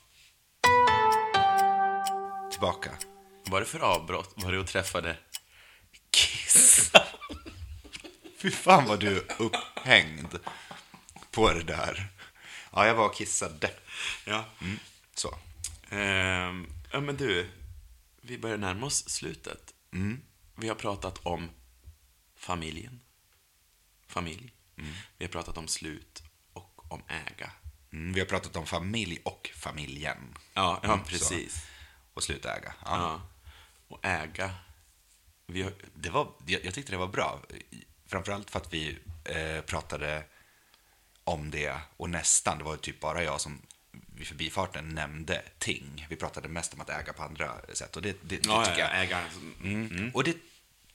Tillbaka. 2.52 2.91
Vad 3.44 3.52
var 3.52 3.60
det 3.60 3.66
för 3.66 3.80
avbrott? 3.80 4.34
Var 4.36 4.52
det 4.52 4.60
och 4.60 4.68
träffade 4.68 5.18
Kissa? 6.12 7.04
Fy 8.44 8.52
fan 8.52 8.86
vad 8.86 8.99
du 8.99 9.18
är 9.18 9.41
upphängd 9.41 10.36
på 11.32 11.53
det 11.53 11.64
där. 11.64 12.07
Ja, 12.72 12.88
jag 12.88 12.95
var 12.95 13.06
och 13.10 13.15
kissade. 13.15 13.72
Ja. 14.26 14.45
Så. 15.15 15.38
Ehm, 15.90 16.68
ja, 16.91 16.99
men 16.99 17.18
du. 17.18 17.49
Vi 18.22 18.38
börjar 18.38 18.57
närma 18.57 18.86
oss 18.86 19.10
slutet. 19.10 19.74
Vi 20.56 20.68
har 20.68 20.76
pratat 20.76 21.20
om 21.24 21.49
familjen. 22.36 23.02
Familj. 24.07 24.53
Vi 25.18 25.26
har 25.26 25.32
pratat 25.32 25.57
om 25.57 25.68
slut 25.68 26.24
och 26.53 26.91
om 26.91 27.02
äga. 27.07 27.52
Mm, 27.94 28.14
vi 28.14 28.20
har 28.20 28.28
pratat 28.28 28.56
om 28.56 28.65
familj 28.65 29.22
och 29.26 29.52
familjen. 29.56 30.38
Ja, 30.53 30.80
ja 30.84 30.94
Mm, 30.94 31.06
precis. 31.06 31.53
Så. 31.53 31.60
Och 32.14 32.24
slutäga. 32.24 32.74
Ja. 32.86 32.98
Ja. 32.98 33.22
Och 33.88 34.06
äga. 34.06 34.48
Har, 35.48 35.74
Det 35.95 36.10
var, 36.10 36.34
jag, 36.45 36.65
jag 36.65 36.74
tyckte 36.74 36.91
det 36.91 36.98
var 36.98 37.07
bra. 37.07 37.41
Framförallt 38.07 38.51
för 38.51 38.59
att 38.59 38.73
vi 38.73 38.97
eh, 39.25 39.61
pratade 39.61 40.23
om 41.23 41.51
det 41.51 41.77
och 41.97 42.09
nästan, 42.09 42.57
det 42.57 42.63
var 42.63 42.77
typ 42.77 42.99
bara 42.99 43.23
jag 43.23 43.41
som 43.41 43.61
vid 44.15 44.27
förbifarten 44.27 44.89
nämnde 44.89 45.41
ting. 45.57 46.05
Vi 46.09 46.15
pratade 46.15 46.47
mest 46.47 46.73
om 46.73 46.81
att 46.81 46.89
äga 46.89 47.13
på 47.13 47.23
andra 47.23 47.51
sätt 47.73 47.95
och 47.95 48.01
det, 48.01 48.15
det, 48.21 48.38
det 48.38 48.49
ja, 48.49 48.65
tycker 48.65 48.80
ja, 48.80 48.89
jag. 48.93 49.03
äga. 49.03 49.19
Mm. 49.63 50.11
Och 50.13 50.23
det 50.23 50.38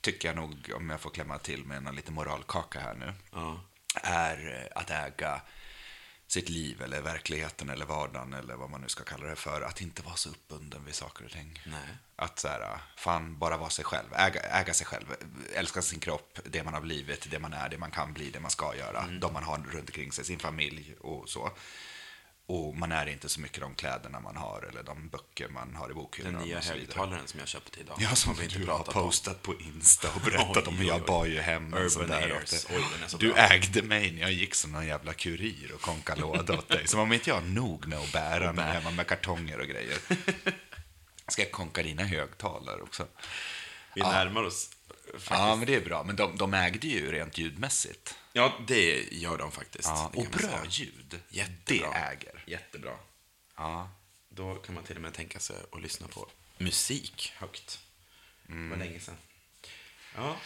tycker 0.01 0.27
jag 0.27 0.35
nog, 0.35 0.71
om 0.75 0.89
jag 0.89 1.01
får 1.01 1.09
klämma 1.09 1.37
till 1.37 1.63
med 1.65 1.87
en 1.87 1.95
liten 1.95 2.13
moralkaka 2.13 2.79
här 2.79 2.93
nu, 2.93 3.13
Ja. 3.31 3.61
är 4.03 4.67
att 4.75 4.91
äga 4.91 5.41
sitt 6.31 6.49
liv 6.49 6.81
eller 6.81 7.01
verkligheten 7.01 7.69
eller 7.69 7.85
vardagen 7.85 8.33
eller 8.33 8.55
vad 8.55 8.69
man 8.69 8.81
nu 8.81 8.87
ska 8.87 9.03
kalla 9.03 9.27
det 9.27 9.35
för. 9.35 9.61
Att 9.61 9.81
inte 9.81 10.01
vara 10.01 10.15
så 10.15 10.29
uppbunden 10.29 10.85
vid 10.85 10.95
saker 10.95 11.25
och 11.25 11.31
ting. 11.31 11.61
Nej. 11.65 11.97
Att 12.15 12.39
så 12.39 12.47
här, 12.47 12.79
fan, 12.97 13.37
bara 13.37 13.57
vara 13.57 13.69
sig 13.69 13.85
själv. 13.85 14.13
Äga, 14.13 14.41
äga 14.41 14.73
sig 14.73 14.85
själv. 14.85 15.05
Älska 15.53 15.81
sin 15.81 15.99
kropp, 15.99 16.39
det 16.43 16.63
man 16.63 16.73
har 16.73 16.81
blivit, 16.81 17.31
det 17.31 17.39
man 17.39 17.53
är, 17.53 17.69
det 17.69 17.77
man 17.77 17.91
kan 17.91 18.13
bli, 18.13 18.29
det 18.29 18.39
man 18.39 18.51
ska 18.51 18.75
göra. 18.75 19.01
Mm. 19.01 19.19
De 19.19 19.33
man 19.33 19.43
har 19.43 19.57
runt 19.57 19.89
omkring 19.89 20.11
sig, 20.11 20.25
sin 20.25 20.39
familj 20.39 20.95
och 20.99 21.29
så. 21.29 21.51
Och 22.49 22.75
man 22.77 22.91
är 22.91 23.05
inte 23.09 23.29
så 23.29 23.41
mycket 23.41 23.61
de 23.61 23.75
kläderna 23.75 24.19
man 24.19 24.37
har 24.37 24.61
eller 24.69 24.83
de 24.83 25.09
böcker 25.09 25.47
man 25.49 25.75
har 25.75 25.91
i 25.91 25.93
bokhyllan. 25.93 26.33
Den 26.33 26.41
nya 26.43 26.57
och 26.57 26.63
så 26.63 26.73
vidare. 26.73 26.85
högtalaren 26.85 27.27
som 27.27 27.39
jag 27.39 27.47
köpte 27.49 27.79
idag. 27.79 27.97
Ja, 27.99 28.15
som 28.15 28.41
inte 28.41 28.59
du 28.59 28.65
har 28.65 28.83
postat 28.83 29.41
på 29.41 29.55
Insta 29.59 30.07
och 30.15 30.21
berättat 30.21 30.67
om. 30.67 30.79
Oj, 30.79 30.87
Jag 30.87 31.01
bar 31.05 31.25
ju 31.25 31.39
hem 31.39 31.73
Urban 31.73 31.89
sån 31.89 32.07
där. 32.07 32.43
Oj, 32.69 32.83
Du 33.19 33.31
bra. 33.33 33.37
ägde 33.41 33.81
mig 33.81 34.11
när 34.11 34.21
jag 34.21 34.31
gick 34.31 34.55
som 34.55 34.71
någon 34.71 34.87
jävla 34.87 35.13
kurir 35.13 35.71
och 35.73 35.81
konkade 35.81 36.21
låda 36.21 36.57
åt 36.57 36.69
dig. 36.69 36.87
Som 36.87 36.99
om 36.99 37.13
inte 37.13 37.29
jag 37.29 37.35
har 37.35 37.47
nog 37.47 37.87
med 37.87 37.99
att 37.99 38.11
bära 38.11 38.53
mig 38.53 38.65
hemma 38.73 38.91
med 38.91 39.07
kartonger 39.07 39.59
och 39.59 39.67
grejer. 39.67 39.97
Ska 41.27 41.41
jag 41.41 41.51
konka 41.51 41.83
dina 41.83 42.03
högtalare 42.03 42.81
också? 42.81 43.07
Vi 43.95 44.01
närmar 44.01 44.43
oss. 44.43 44.69
Faktiskt. 45.13 45.31
Ja, 45.31 45.55
men 45.55 45.65
det 45.67 45.75
är 45.75 45.81
bra. 45.81 46.03
Men 46.03 46.15
de, 46.15 46.37
de 46.37 46.53
ägde 46.53 46.87
ju 46.87 47.11
rent 47.11 47.37
ljudmässigt. 47.37 48.15
Ja, 48.33 48.53
det 48.67 49.13
gör 49.13 49.37
de 49.37 49.51
faktiskt. 49.51 49.87
Ja, 49.87 50.11
och 50.15 50.25
bra 50.25 50.39
säga. 50.41 50.61
ljud. 50.69 51.19
Jättebra. 51.29 51.89
Det 51.91 51.97
äger. 51.97 52.38
Jättebra. 52.49 52.95
Ja. 53.55 53.89
Då 54.29 54.55
kan 54.55 54.75
man 54.75 54.83
till 54.83 54.95
och 54.95 55.01
med 55.01 55.13
tänka 55.13 55.39
sig 55.39 55.55
att 55.71 55.81
lyssna 55.81 56.07
på 56.07 56.27
musik 56.57 57.33
högt. 57.37 57.79
Det 58.47 58.69
var 58.69 58.77
länge 58.77 58.99
sedan. 58.99 59.15
Ja, 60.15 60.37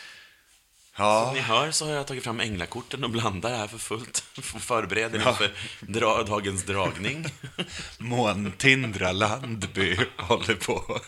som 0.95 1.33
ni 1.33 1.39
Ja, 1.39 1.45
hör 1.45 1.71
så 1.71 1.85
har 1.85 1.93
jag 1.93 2.07
tagit 2.07 2.23
fram 2.23 2.39
änglakorten 2.39 3.03
och 3.03 3.09
blandar 3.09 3.57
här 3.57 3.67
för 3.67 3.77
fullt. 3.77 4.19
Förbereder 4.59 5.29
inför 5.29 5.55
dra, 5.79 6.23
dagens 6.23 6.63
dragning. 6.63 7.25
Måntindra 7.97 9.11
Landby 9.11 9.97
håller 10.17 10.55
på. 10.55 11.01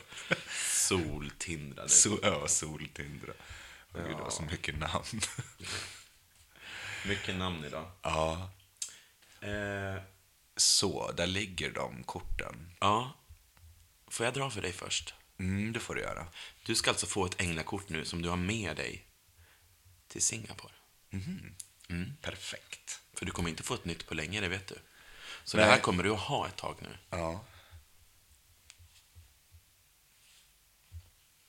Soltindrade. 0.72 1.90
So, 1.90 2.20
ja, 2.24 2.48
Soltindra. 2.48 3.34
Åh, 3.94 4.02
Gud, 4.02 4.18
det 4.18 4.24
var 4.24 4.30
så 4.30 4.44
mycket 4.44 4.80
namn. 4.80 5.22
Mycket 7.06 7.36
namn 7.36 7.66
idag. 7.66 7.92
Ja. 8.02 8.50
Eh, 9.42 10.02
Så, 10.56 11.12
där 11.12 11.28
ligger 11.28 11.72
de 11.72 12.04
korten. 12.04 12.72
ja, 12.80 13.14
får 14.08 14.26
jag 14.26 14.34
dra 14.34 14.50
för 14.50 14.62
dig 14.62 14.72
först? 14.72 15.14
Mm, 15.40 15.74
det 15.74 15.80
får 15.80 15.96
du 15.96 16.02
göra. 16.02 16.28
Du 16.66 16.76
ska 16.76 16.90
alltså 16.90 17.06
få 17.06 17.26
ett 17.26 17.42
änglakort 17.42 17.90
nu 17.90 18.06
som 18.06 18.22
du 18.22 18.30
har 18.30 18.38
med 18.38 18.76
dig 18.76 19.08
till 20.08 20.22
Singapore. 20.22 20.74
Perfekt. 22.22 23.02
För 23.14 23.26
du 23.26 23.32
kommer 23.32 23.50
inte 23.50 23.64
få 23.64 23.74
ett 23.74 23.86
nytt 23.86 24.08
på 24.08 24.14
länge, 24.14 24.42
det 24.42 24.48
vet 24.48 24.68
du. 24.68 24.76
Så 25.44 25.58
Nej. 25.58 25.66
det 25.66 25.72
här 25.72 25.80
kommer 25.80 26.04
du 26.04 26.14
att 26.14 26.20
ha 26.20 26.48
ett 26.48 26.56
tag 26.56 26.78
nu. 26.82 26.98
Ja. 27.10 27.46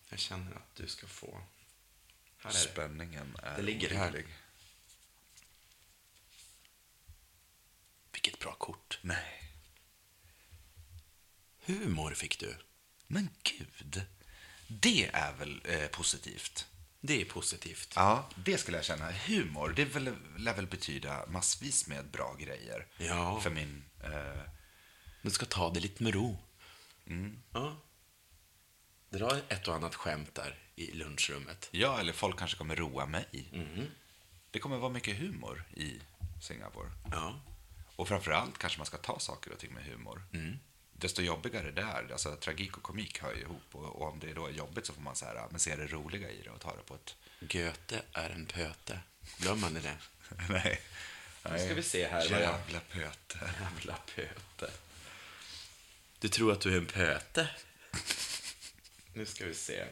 Jag 0.09 0.19
känner 0.19 0.57
att 0.57 0.75
du 0.77 0.87
ska 0.89 1.07
få 1.07 1.41
Här 2.39 2.51
är 2.51 2.55
det. 2.55 2.61
Spänningen 2.61 3.37
är 3.43 3.57
Det 3.57 3.63
ligger 3.63 3.95
här. 3.95 4.25
Vilket 8.17 8.39
bra 8.39 8.53
kort. 8.55 8.99
Nej. 9.03 9.43
Humor 11.67 12.15
fick 12.15 12.39
du. 12.41 12.57
Men 13.07 13.29
gud. 13.43 14.03
Det 14.69 15.07
är 15.13 15.33
väl 15.35 15.63
eh, 15.65 15.87
positivt? 15.87 16.67
Det 17.01 17.21
är 17.21 17.25
positivt. 17.25 17.93
Ja, 17.97 18.29
det 18.45 18.59
skulle 18.59 18.77
jag 18.79 18.85
känna. 18.85 19.11
Humor, 19.11 19.73
det 19.77 19.85
väl, 19.85 20.17
lär 20.39 20.55
väl 20.55 20.67
betyda 20.67 21.27
massvis 21.27 21.87
med 21.87 22.11
bra 22.11 22.35
grejer. 22.39 22.87
Ja. 22.99 23.41
För 23.41 23.51
min... 23.51 23.85
Eh, 24.05 24.43
Du 25.23 25.31
ska 25.31 25.47
ta 25.47 25.71
det 25.71 25.81
lite 25.81 26.03
med 26.03 26.15
ro. 26.15 26.39
Mm. 27.07 27.43
Ja. 27.53 27.77
Dra 29.11 29.39
ett 29.49 29.69
och 29.69 29.75
annat 29.75 29.95
skämt 29.95 30.35
där 30.35 30.59
i 30.77 30.93
lunchrummet. 30.93 31.69
ja, 31.71 32.01
eller 32.01 32.13
folk 32.13 32.39
kanske 32.39 32.57
kommer 32.59 32.77
roa 32.77 33.07
mig. 33.07 33.49
Mm. 33.53 33.87
Det 34.51 34.59
kommer 34.59 34.77
vara 34.77 34.93
mycket 34.93 35.17
humor 35.17 35.65
i 35.77 36.01
Singapore. 36.43 36.91
Ja. 37.11 37.41
Och 37.97 38.09
framförallt 38.09 38.59
kanske 38.59 38.79
man 38.79 38.87
ska 38.87 38.97
ta 38.97 39.19
saker 39.19 39.53
och 39.53 39.59
ting 39.59 39.75
med 39.75 39.85
humor. 39.85 40.23
Mm. 40.33 40.59
Desto 40.93 41.23
jobbigare 41.23 41.71
det 41.71 41.83
är. 41.83 42.09
Alltså, 42.13 42.37
tragik 42.37 42.77
och 42.77 42.83
komik 42.83 43.23
hör 43.23 43.35
ju 43.35 43.41
ihop. 43.41 43.63
Och, 43.73 43.85
och 44.03 44.09
om 44.13 44.19
det 44.21 44.33
då 44.35 44.47
är 44.47 44.51
jobbigt 44.51 44.87
så 44.87 44.93
får 44.93 45.03
man 45.03 45.17
så 45.17 45.25
här, 45.25 45.47
men 45.51 45.61
se 45.61 45.77
det 45.77 45.87
roliga 45.87 46.31
i 46.31 46.43
det 46.43 46.51
och 46.51 46.61
ta 46.61 46.77
det 46.77 46.83
på 46.83 46.95
ett... 46.95 47.17
Göte 47.55 48.03
är 48.13 48.31
en 48.31 48.47
pöte. 48.47 49.01
Glömmer 49.39 49.71
ni 49.71 49.81
det? 49.81 49.97
Nej. 50.49 50.81
Nu 51.51 51.59
ska 51.59 51.75
vi 51.75 51.83
se 51.83 52.09
här 52.09 52.29
vad 52.31 52.41
jag... 52.41 52.41
Jävla 52.41 52.81
pöte. 52.81 53.39
Jävla 53.61 53.95
pöte. 54.15 54.71
Du 56.21 56.29
tror 56.29 56.53
att 56.53 56.61
du 56.61 56.73
är 56.73 56.79
en 56.79 56.87
pöte? 56.87 57.49
Nu 59.13 59.27
ska 59.27 59.45
vi 59.45 59.55
se. 59.55 59.85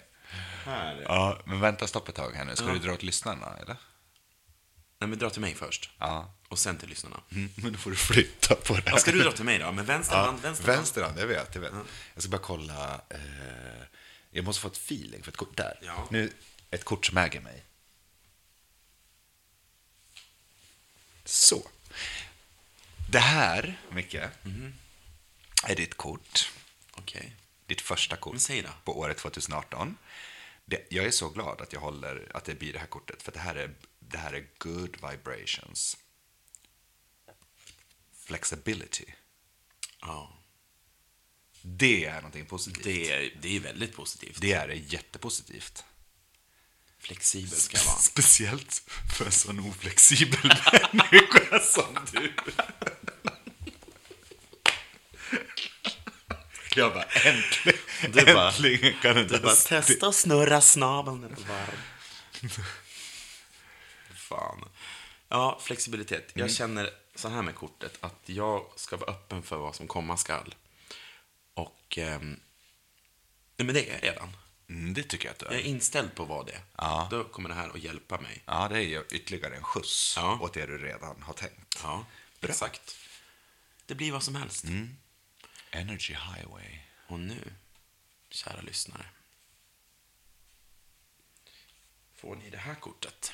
Här. 0.65 1.03
Ja, 1.03 1.43
men 1.45 1.61
vänta 1.61 1.87
stopp 1.87 2.09
ett 2.09 2.15
tag 2.15 2.31
här 2.33 2.45
nu. 2.45 2.57
Ska 2.57 2.67
Ja. 2.67 2.73
du 2.73 2.79
dra 2.79 2.93
åt 2.93 3.03
lyssnarna, 3.03 3.57
eller? 3.63 3.77
Nej, 4.99 5.09
men 5.09 5.19
dra 5.19 5.31
till 5.31 5.41
mig 5.41 5.55
först. 5.55 5.91
Ja. 5.99 6.35
Och 6.49 6.59
sen 6.59 6.79
till 6.79 6.89
lyssnarna. 6.89 7.21
Mm, 7.31 7.51
men 7.57 7.73
då 7.73 7.79
får 7.79 7.91
du 7.91 7.97
flytta 7.97 8.55
på 8.55 8.75
det. 8.75 8.91
Vad 8.91 9.01
ska 9.01 9.13
du 9.13 9.23
dra 9.23 9.33
till 9.33 9.45
mig 9.45 9.59
då? 9.59 9.73
Med 9.73 9.87
vänster 9.87 10.17
hand? 10.17 10.39
Ja, 10.39 10.43
Vänster 10.43 10.67
hand? 10.67 10.77
vänster 10.79 11.03
hand, 11.03 11.19
jag 11.19 11.27
vet. 11.27 11.55
Jag, 11.55 11.63
vet. 11.63 11.73
jag 12.15 12.23
ska 12.23 12.31
bara 12.31 12.43
kolla. 12.43 13.01
Eh, 13.11 13.19
jag 14.31 14.45
måste 14.45 14.63
få 14.63 14.69
ett 14.69 14.77
feeling 14.77 15.23
för 15.23 15.31
ett 15.31 15.37
kort. 15.37 15.57
Där. 15.57 15.79
Ja. 15.83 16.09
Nu, 16.11 16.33
ett 16.71 16.85
kort 16.85 17.07
som 17.07 17.19
äger 17.19 17.41
mig. 17.41 17.65
Så. 21.25 21.69
Det 23.11 23.19
här, 23.19 23.81
Micke, 23.91 24.15
är 25.65 25.75
ditt 25.77 25.97
kort. 25.97 26.53
Okej. 26.93 27.37
Ditt 27.67 27.81
första 27.81 28.17
kort 28.17 28.49
Men 28.49 28.67
på 28.85 28.99
året 28.99 29.19
2018. 29.19 29.97
Det, 30.65 30.87
jag 30.89 31.05
är 31.05 31.11
så 31.11 31.29
glad 31.29 31.61
att 31.61 31.73
jag 31.73 31.81
håller, 31.81 32.31
att 32.35 32.45
det 32.45 32.55
blir 32.55 32.73
det 32.73 32.79
här 32.79 32.87
kortet, 32.87 33.23
för 33.23 33.33
det 33.33 33.39
här 33.39 33.55
är, 33.55 33.71
det 34.09 34.19
här 34.19 34.33
är 34.33 34.47
good 34.59 34.97
vibrations. 35.11 35.97
Flexibility. 38.27 39.05
Ja. 40.01 40.39
Det 41.63 42.05
är 42.05 42.15
någonting 42.15 42.47
positivt. 42.47 42.85
Det 42.85 43.11
är, 43.13 43.39
det 43.43 43.57
är 43.57 43.61
väldigt 43.61 43.97
positivt. 43.97 44.41
Det 44.41 44.53
är 44.53 44.69
jättepositivt. 44.69 45.85
Flexibel 46.99 47.51
ska 47.51 47.77
jag 47.77 47.85
vara. 47.85 47.97
Speciellt 47.97 48.83
för 49.17 49.25
en 49.27 49.33
sån 49.33 49.61
oflexibel 49.61 50.41
människa 50.93 51.61
som 51.61 51.99
du. 52.13 52.33
Jag 56.77 56.93
bara, 56.93 57.05
äntligen, 57.05 57.79
Du 58.13 58.25
bara- 58.35 58.49
äntligen 58.49 58.95
kan 59.03 59.17
du 59.17 59.39
bara 59.39 59.55
testa 59.55 60.07
att 60.09 60.15
snurra 60.15 60.61
snabeln 60.61 61.25
ett 61.25 61.39
varv. 61.49 61.79
Fan. 64.25 64.69
Ja, 65.29 65.59
flexibilitet. 65.63 66.33
Jag 66.35 66.51
känner 66.51 66.91
så 67.15 67.29
här 67.29 67.43
med 67.43 67.55
kortet, 67.55 67.99
att 68.01 68.21
jag 68.25 68.67
ska 68.77 68.97
vara 68.97 69.11
öppen 69.11 69.43
för 69.43 69.57
vad 69.57 69.75
som 69.75 69.89
komma 69.89 70.17
skall. 70.17 70.55
Och... 71.55 71.99
ehm, 71.99 72.41
nej, 73.57 73.67
men 73.67 73.75
det 73.75 73.89
är 73.91 73.95
jag 73.95 74.05
redan. 74.05 74.37
Mm, 74.69 74.95
det 74.95 75.03
tycker 75.03 75.25
jag 75.27 75.33
att 75.33 75.39
du 75.39 75.47
Jag 75.47 75.55
är 75.55 75.59
är. 75.59 75.63
inställd 75.65 76.15
på 76.15 76.25
vara 76.25 76.45
det. 76.45 76.61
Ja. 76.77 77.09
Då 77.11 77.25
kommer 77.25 77.49
det 77.49 77.55
här 77.55 77.69
att 77.71 77.83
hjälpa 77.83 78.21
mig. 78.21 78.43
Ja, 78.47 78.69
det 78.69 78.77
är 78.77 78.81
ju 78.83 79.05
ytterligare 79.11 79.57
en 79.57 79.63
skjuts 79.65 80.15
Ja. 80.17 80.39
åt 80.41 80.55
det 80.55 80.67
du 80.67 80.79
redan 80.79 81.23
har 81.23 81.35
tänkt. 81.35 81.81
Ja, 81.83 82.07
exakt. 82.41 82.97
Det 83.87 83.95
blir 83.95 84.13
vad 84.13 84.23
som 84.23 84.35
helst. 84.35 84.65
Energy 85.71 86.15
Highway. 86.15 86.79
Och 87.07 87.21
nu, 87.21 87.53
kära 88.31 88.61
lyssnare, 88.61 89.07
får 92.15 92.37
ni 92.37 92.51
det 92.51 92.59
här 92.59 92.75
kortet. 92.75 93.33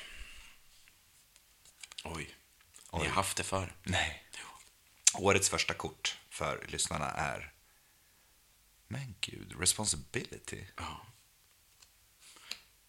Oj, 2.03 2.23
ni 2.23 2.99
Oj. 2.99 3.07
har 3.07 3.15
haft 3.15 3.37
det 3.37 3.43
förr. 3.43 3.75
Nej. 3.83 4.23
Årets 5.13 5.49
första 5.49 5.73
kort 5.73 6.17
för 6.29 6.65
lyssnarna 6.67 7.05
är... 7.11 7.53
Men 8.87 9.15
gud, 9.21 9.59
responsibility. 9.59 10.65
Ja. 10.77 11.05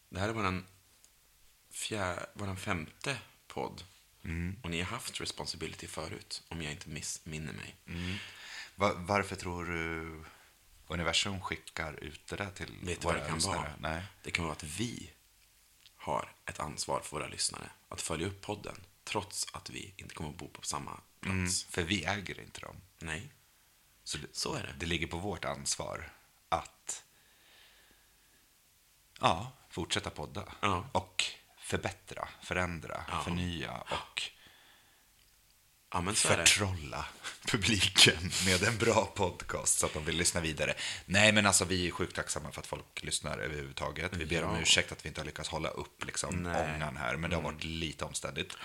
Det 0.09 0.21
här 0.21 0.29
är 0.29 0.33
våran, 0.33 0.67
fjär, 1.71 2.27
våran 2.35 2.57
femte 2.57 3.19
podd. 3.47 3.85
Och 4.63 4.71
ni 4.71 4.81
har 4.81 4.87
haft 4.91 5.21
responsibility 5.21 5.87
förut, 5.87 6.43
om 6.49 6.63
jag 6.63 6.73
inte 6.73 6.89
missminner 6.89 7.53
mig. 7.53 7.77
Va- 8.75 8.95
varför 8.97 9.37
tror 9.37 9.65
du 9.65 10.25
universum 10.87 11.41
skickar 11.41 11.93
ut 12.05 12.27
det 12.27 12.37
där 12.37 12.51
till 12.51 12.79
Vet 12.83 13.05
vad 13.05 13.15
det 13.15 13.19
våra 13.19 13.27
kan 13.29 13.37
lyssnare? 13.37 13.57
vara? 13.57 13.75
Nej. 13.81 14.03
Det 14.23 14.31
kan 14.31 14.45
vara 14.45 14.53
att 14.55 14.63
vi 14.65 15.11
har 15.97 16.35
ett 16.47 16.61
ansvar 16.61 17.01
för 17.01 17.17
våra 17.17 17.29
lyssnare. 17.29 17.71
Att 17.89 18.01
följa 18.03 18.27
upp 18.27 18.41
podden, 18.41 18.85
trots 19.05 19.47
att 19.53 19.71
vi 19.71 19.95
inte 19.97 20.15
kommer 20.15 20.31
att 20.31 20.37
bo 20.37 20.49
på 20.49 20.63
samma 20.63 21.01
plats. 21.21 21.35
Mm, 21.35 21.49
för 21.71 21.83
vi 21.83 22.05
äger 22.05 22.41
inte 22.41 22.61
dem. 22.61 22.77
Nej, 22.99 23.33
Så 24.05 24.19
det, 24.19 24.27
så 24.33 24.55
är 24.55 24.63
det. 24.63 24.75
det 24.79 24.87
ligger 24.87 25.07
på 25.07 25.19
vårt 25.19 25.45
ansvar 25.45 26.13
att 26.49 27.05
ja, 29.21 29.53
fortsätta 29.71 30.11
podda. 30.11 30.45
Ja. 30.61 30.89
Och 30.93 31.25
förbättra, 31.59 32.29
förändra, 32.43 33.05
Ja. 33.11 33.23
förnya 33.25 33.73
och 33.81 34.23
Ja, 35.95 36.13
förtrolla 36.15 37.07
publiken 37.47 38.31
med 38.47 38.63
en 38.63 38.79
bra 38.79 39.13
podcast 39.15 39.79
så 39.79 39.87
att 39.87 39.93
de 39.95 40.05
vill 40.05 40.17
lyssna 40.17 40.41
vidare. 40.41 40.75
Nej, 41.07 41.33
men 41.33 41.47
alltså 41.47 41.65
vi 41.65 41.87
är 41.87 41.91
sjukt 41.91 42.17
tacksamma 42.17 42.53
för 42.53 42.61
att 42.61 42.67
folk 42.67 43.03
lyssnar 43.03 43.39
överhuvudtaget. 43.39 44.17
Vi 44.17 44.27
ber 44.27 44.45
om 44.45 44.55
Ja. 44.55 44.61
ursäkt 44.61 44.93
att 44.93 45.05
vi 45.05 45.09
inte 45.09 45.21
har 45.21 45.27
lyckats 45.27 45.49
hålla 45.49 45.69
upp 45.69 46.05
liksom, 46.05 46.37
Nej. 46.43 46.61
Mm. 46.65 46.75
ångan 46.75 46.97
här, 46.97 47.17
men 47.17 47.31
det 47.31 47.37
har 47.37 47.43
varit 47.43 47.65
lite 47.65 48.05
omständigt. 48.05 48.57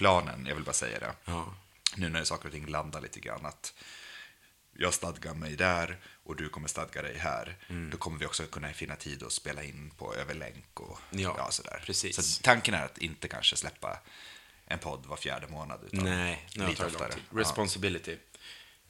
Planen, 0.00 0.46
jag 0.46 0.54
vill 0.54 0.64
bara 0.64 0.72
säga 0.72 0.98
det, 0.98 1.14
Ja. 1.24 1.54
nu 1.96 2.08
när 2.08 2.24
saker 2.24 2.46
och 2.46 2.52
ting 2.52 2.66
landar 2.66 3.00
lite 3.00 3.20
grann, 3.20 3.46
att 3.46 3.74
jag 4.72 4.94
stadgar 4.94 5.34
mig 5.34 5.56
där 5.56 5.98
och 6.24 6.36
du 6.36 6.48
kommer 6.48 6.68
stadga 6.68 7.02
dig 7.02 7.18
här. 7.18 7.56
Mm. 7.68 7.90
Då 7.90 7.96
kommer 7.96 8.18
vi 8.18 8.26
också 8.26 8.46
kunna 8.46 8.72
finna 8.72 8.96
tid 8.96 9.22
att 9.22 9.32
spela 9.32 9.62
in 9.62 9.90
på 9.98 10.14
över 10.14 10.34
länk 10.34 10.80
och 10.80 10.98
Ja, 11.10 11.48
sådär. 11.50 11.82
precis. 11.86 12.16
Så 12.36 12.42
tanken 12.42 12.74
är 12.74 12.84
att 12.84 12.98
inte 12.98 13.28
kanske 13.28 13.56
släppa 13.56 14.00
en 14.66 14.78
podd 14.78 15.06
var 15.06 15.16
fjärde 15.16 15.46
månad. 15.48 15.80
Utan 15.86 16.04
Nej, 16.04 16.46
nu 16.56 16.62
det 16.64 16.70
lite 16.70 16.80
tagit 16.82 16.92
lång 16.92 17.02
oftare. 17.02 17.20
tid. 17.20 17.38
Responsibility. 17.38 18.16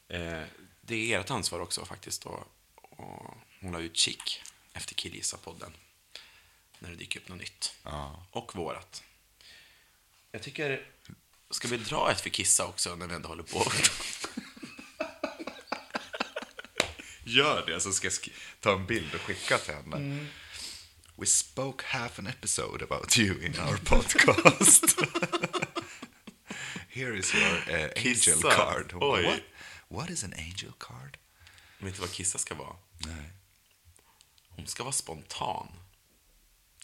Eh, 0.08 0.42
det 0.80 1.12
är 1.14 1.20
ert 1.20 1.30
ansvar 1.30 1.60
också 1.60 1.84
faktiskt 1.84 2.26
att 2.26 2.46
hålla 3.60 3.78
utkik 3.78 4.42
efter 4.72 4.94
Killgissa-podden. 4.94 5.72
När 6.78 6.90
det 6.90 6.96
dyker 6.96 7.20
upp 7.20 7.28
något 7.28 7.38
nytt. 7.38 7.74
Ja. 7.82 8.26
Och 8.30 8.56
vårat. 8.56 9.02
Jag 10.32 10.42
tycker... 10.42 10.86
Ska 11.50 11.68
vi 11.68 11.76
dra 11.76 12.10
ett 12.10 12.20
för 12.20 12.30
Kissa 12.30 12.66
också 12.66 12.96
när 12.96 13.06
vi 13.06 13.14
ändå 13.14 13.28
håller 13.28 13.42
på? 13.42 13.64
Gör 17.24 17.66
det, 17.66 17.80
så 17.80 17.92
ska 17.92 18.06
jag 18.06 18.14
ta 18.60 18.72
en 18.72 18.86
bild 18.86 19.14
och 19.14 19.20
skicka 19.20 19.58
till 19.58 19.74
henne. 19.74 19.96
Mm. 19.96 20.26
We 21.16 21.26
spoke 21.26 21.84
half 21.86 22.18
an 22.18 22.26
episode 22.26 22.84
about 22.84 23.18
you 23.18 23.44
in 23.44 23.54
our 23.60 23.76
podcast. 23.76 25.00
Here 26.88 27.18
is 27.18 27.34
your 27.34 27.52
uh, 27.68 27.90
angel 27.96 28.14
Kissa. 28.14 28.50
card. 28.50 28.92
Oj. 29.00 29.24
What? 29.24 29.40
What 29.88 30.10
is 30.10 30.24
an 30.24 30.32
angel 30.32 30.72
card? 30.78 31.18
Vet 31.78 31.94
du 31.94 32.00
vad 32.00 32.10
Kissa 32.12 32.38
ska 32.38 32.54
vara? 32.54 32.76
Nej. 32.98 33.30
Hon 34.48 34.66
ska 34.66 34.82
vara 34.82 34.92
spontan. 34.92 35.68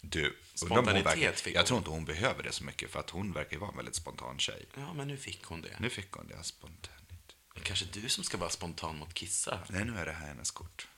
Du, 0.09 0.37
Spontanitet 0.53 1.05
verkar, 1.05 1.31
fick 1.31 1.55
jag 1.55 1.59
hon. 1.59 1.67
tror 1.67 1.77
inte 1.77 1.89
hon 1.89 2.05
behöver 2.05 2.43
det 2.43 2.51
så 2.51 2.63
mycket 2.63 2.91
för 2.91 2.99
att 2.99 3.09
hon 3.09 3.33
verkar 3.33 3.51
ju 3.51 3.57
vara 3.57 3.71
en 3.71 3.77
väldigt 3.77 3.95
spontan 3.95 4.39
tjej. 4.39 4.65
Ja, 4.75 4.93
men 4.93 5.07
nu 5.07 5.17
fick 5.17 5.43
hon 5.43 5.61
det. 5.61 5.75
Nu 5.79 5.89
fick 5.89 6.11
hon 6.11 6.27
det 6.27 6.43
spontant. 6.43 7.35
Men 7.53 7.63
kanske 7.63 7.85
du 7.93 8.09
som 8.09 8.23
ska 8.23 8.37
vara 8.37 8.49
spontan 8.49 8.97
mot 8.97 9.13
Kissa? 9.13 9.59
Nej, 9.69 9.85
nu 9.85 9.97
är 9.97 10.05
det 10.05 10.11
här 10.11 10.27
hennes 10.27 10.51
kort. 10.51 10.87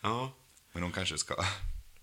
Ja. 0.00 0.32
Men 0.72 0.82
hon 0.82 0.92
kanske 0.92 1.18
ska 1.18 1.44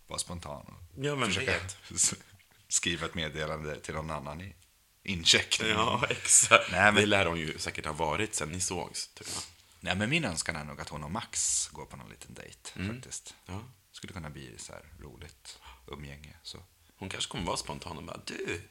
vara 0.08 0.20
spontan 0.20 0.66
och 0.66 1.06
Ja, 1.06 1.16
men 1.16 1.28
försöka 1.30 1.52
vet. 1.52 1.78
skriva 2.68 3.06
ett 3.06 3.16
meddelande 3.16 3.80
till 3.80 3.94
någon 3.94 4.12
annan 4.12 4.42
i 4.42 4.56
incheckning. 5.04 5.70
Ja, 5.70 6.06
exakt. 6.10 6.72
Nej, 6.72 6.82
men- 6.84 6.96
Det 6.96 7.06
lär 7.06 7.26
hon 7.26 7.40
ju 7.40 7.58
säkert 7.60 7.86
ha 7.86 7.94
varit 7.94 8.36
sen 8.36 8.50
ni 8.50 8.62
sågs, 8.62 9.08
tror 9.08 9.30
jag. 9.34 9.44
Nej, 9.84 9.96
men 9.96 10.10
min 10.10 10.26
önskan 10.26 10.56
är 10.56 10.64
nog 10.64 10.82
att 10.82 10.90
hon 10.90 11.04
och 11.04 11.12
Max 11.12 11.68
går 11.68 11.86
på 11.86 11.98
någon 11.98 12.10
liten 12.10 12.34
dejt 12.34 12.70
Mm. 12.76 12.96
faktiskt. 12.96 13.36
Ja. 13.46 13.64
Skulle 13.92 14.14
kunna 14.14 14.30
bli 14.30 14.58
så 14.58 14.74
här 14.74 14.86
roligt 15.00 15.60
umgänge. 15.88 16.36
Så. 16.44 16.64
Hon 16.98 17.10
kanske 17.10 17.32
kommer 17.32 17.46
vara 17.46 17.58
spontan 17.58 17.98
och 17.98 18.04
bara 18.04 18.22
du, 18.26 18.62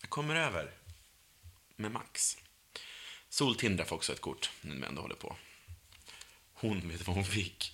jag 0.00 0.10
kommer 0.10 0.34
över 0.36 0.74
med 1.76 1.90
Max. 1.92 2.36
Soltindra 3.28 3.84
får 3.84 3.96
också 3.96 4.12
ett 4.12 4.20
kort, 4.20 4.50
nu 4.60 4.74
när 4.74 4.80
vi 4.80 4.86
ändå 4.86 5.02
håller 5.02 5.14
på. 5.14 5.36
Hon 6.52 6.88
vet 6.88 7.06
vad 7.06 7.16
hon 7.16 7.24
fick. 7.24 7.72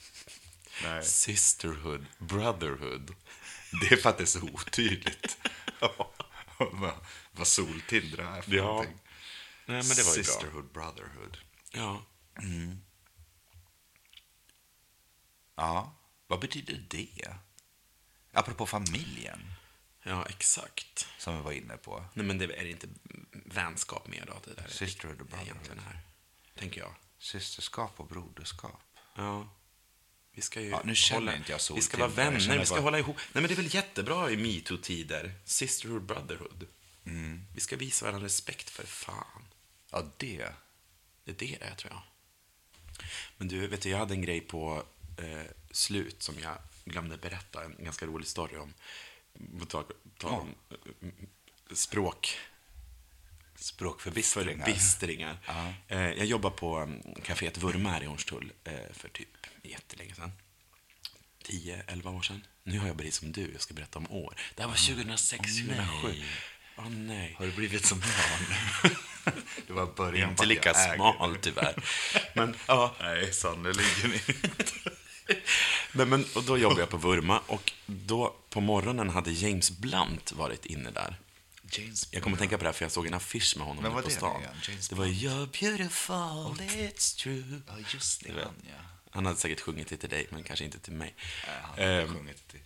Nej. 0.83 1.05
Sisterhood, 1.05 2.07
brotherhood. 2.19 3.15
Det 3.81 3.93
är 3.93 3.97
för 3.97 4.11
att 4.11 4.19
det 4.19 4.25
är 4.25 4.27
så 4.27 4.43
otydligt. 4.43 5.37
vad, 6.59 6.95
vad 7.33 7.47
soltindra 7.47 8.37
är 8.37 8.43
för 8.43 8.53
Ja. 8.55 8.63
någonting. 8.65 8.99
Nej, 9.67 9.83
men 9.83 9.97
det 9.97 10.03
var 10.03 10.17
ju 10.17 10.23
bra. 10.23 10.25
Sisterhood, 10.25 10.73
brotherhood. 10.73 11.39
Ja, 11.71 12.05
Ja, 15.57 15.95
vad 16.27 16.41
betyder 16.41 16.85
det? 16.89 17.35
Apropå 18.33 18.67
familjen, 18.67 19.53
ja, 20.03 20.27
exakt. 20.27 21.07
som 21.19 21.37
vi 21.37 21.43
var 21.43 21.53
inne 21.53 21.77
på. 21.77 22.05
Nej, 22.15 22.27
men 22.27 22.39
det 22.39 22.45
är 22.45 22.65
inte 22.67 22.89
vänskap 23.33 24.07
mer 24.09 24.25
då? 24.27 24.35
Det 24.45 24.55
där 24.63 24.69
Sisterhood 24.69 25.21
och 25.21 25.27
brotherhood. 25.27 25.79
här, 25.85 26.01
tänker 26.55 26.81
jag. 26.81 26.95
Systerskap 27.19 28.01
och 28.01 28.07
broderskap. 28.07 28.83
Ja. 29.17 29.49
Vi 30.33 30.43
ska 30.43 30.61
ju 30.61 30.69
Ja, 30.69 30.81
nu 30.85 30.95
känner 30.95 31.21
hålla, 31.21 31.37
inte 31.37 31.53
jag 31.53 31.61
Vi 31.75 31.81
ska 31.83 31.97
vara 31.97 32.09
vänner, 32.09 32.59
vi 32.59 32.67
ska 32.67 32.75
bara- 32.75 32.83
hålla 32.83 32.99
ihop. 32.99 33.17
Nej, 33.17 33.43
men 33.43 33.43
det 33.45 33.55
är 33.55 33.57
väl 33.57 33.75
jättebra 33.75 34.31
i 34.31 34.37
metoo-tider. 34.37 35.35
Sisterhood, 35.45 36.03
brotherhood. 36.03 36.67
Mm. 37.07 37.47
Vi 37.55 37.61
ska 37.61 37.77
visa 37.77 38.05
varandra 38.07 38.27
respekt 38.27 38.71
för 38.71 38.87
fan. 38.87 39.45
Ja, 39.91 40.13
det. 40.17 40.49
Det 41.25 41.31
är 41.43 41.59
det 41.59 41.75
tror 41.75 41.93
jag. 41.93 42.03
Men 43.37 43.49
du, 43.49 43.67
vet 43.67 43.83
du, 43.83 43.89
jag 43.91 43.99
hade 43.99 44.15
en 44.15 44.23
grej 44.23 44.41
på 44.41 44.83
eh, 45.19 45.51
slut 45.71 46.23
som 46.23 46.35
jag 46.43 46.59
glömde 46.85 47.17
berätta. 47.17 47.65
En 47.65 47.85
ganska 47.85 48.07
rolig 48.07 48.29
story 48.29 48.57
om. 48.57 48.75
På 49.59 49.67
tal 49.67 49.85
tal 50.19 50.33
om 50.33 50.55
eh, 50.71 51.09
språk. 51.75 52.39
Språkförbistringar. 53.57 54.65
Förbistringar. 54.65 55.39
Eh, 55.89 55.99
jag 55.99 56.27
jobbar 56.27 56.51
på 56.51 56.81
um, 56.81 57.03
kaféet 57.23 57.59
Vurma 57.59 58.03
i 58.03 58.07
Hornstull 58.07 58.53
eh, 58.65 58.93
för 58.93 59.09
typ 59.09 59.29
jättelänge 59.63 60.15
sedan. 60.15 60.33
10-11 61.45 62.17
år 62.17 62.23
sedan. 62.23 62.47
Nu 62.63 62.79
har 62.79 62.87
jag 62.87 62.97
blivit 62.97 63.15
som 63.15 63.33
du, 63.33 63.53
jag 63.53 63.61
ska 63.61 63.75
berätta 63.75 63.99
om 63.99 64.11
år. 64.11 64.37
Det 64.55 64.63
här 64.63 64.69
var 64.69 64.95
2006, 64.95 65.57
2007. 65.59 66.23
Åh 66.77 66.89
nej. 66.89 67.35
Har 67.39 67.47
du 67.47 67.53
blivit 67.53 67.85
som 67.85 68.03
jag 68.83 68.91
Det 69.67 69.73
var 69.73 69.87
början 69.87 70.31
Inte 70.31 70.47
lika 70.47 70.69
jag 70.69 70.85
äger. 70.85 70.95
smal 70.97 71.37
tyvärr. 71.41 71.75
Men, 72.35 72.57
ja. 72.69 72.95
Nej, 73.01 73.33
sannerligen 73.33 74.13
inte. 74.15 74.91
Nej, 75.93 76.07
men, 76.07 76.25
och 76.35 76.43
då 76.45 76.59
jobbade 76.59 76.81
jag 76.81 76.89
på 76.91 76.97
Vurma 76.97 77.41
och 77.47 77.73
då 77.87 78.35
på 78.51 78.61
morgonen 78.61 79.09
hade 79.11 79.31
James 79.33 79.71
Blunt 79.71 80.33
varit 80.33 80.67
inne 80.67 80.91
där. 80.91 81.17
James 81.71 82.09
Jag 82.11 82.23
kommer 82.23 82.37
att 82.37 82.41
tänka 82.41 82.59
på 82.59 82.65
det 82.65 82.69
här 82.69 82.73
för 82.75 82.85
jag 82.85 82.93
såg 82.93 83.07
en 83.07 83.15
affisch 83.15 83.55
med 83.57 83.67
honom 83.67 83.93
på 83.93 84.01
det 84.01 84.11
stan. 84.11 84.43
James 84.69 84.89
Det 84.89 84.95
var 84.95 85.07
You're 85.07 85.47
beautiful, 85.61 86.67
it's 86.69 87.19
true. 87.23 87.61
Ja, 87.69 87.75
just 87.93 88.25
det. 88.25 88.33
Han, 88.33 88.55
ja. 88.63 88.75
Han 89.11 89.27
hade 89.27 89.39
säkert 89.39 89.61
sjungit 89.61 89.89
det 89.89 89.97
till 89.97 90.09
dig, 90.09 90.27
men 90.31 90.43
kanske 90.43 90.65
inte 90.65 90.79
till 90.79 90.93
mig. 90.93 91.15
Nej, 91.47 91.57
han 91.63 91.71
hade 91.71 92.03
Ehm, 92.03 92.15
sjungit 92.15 92.49
till... 92.49 92.61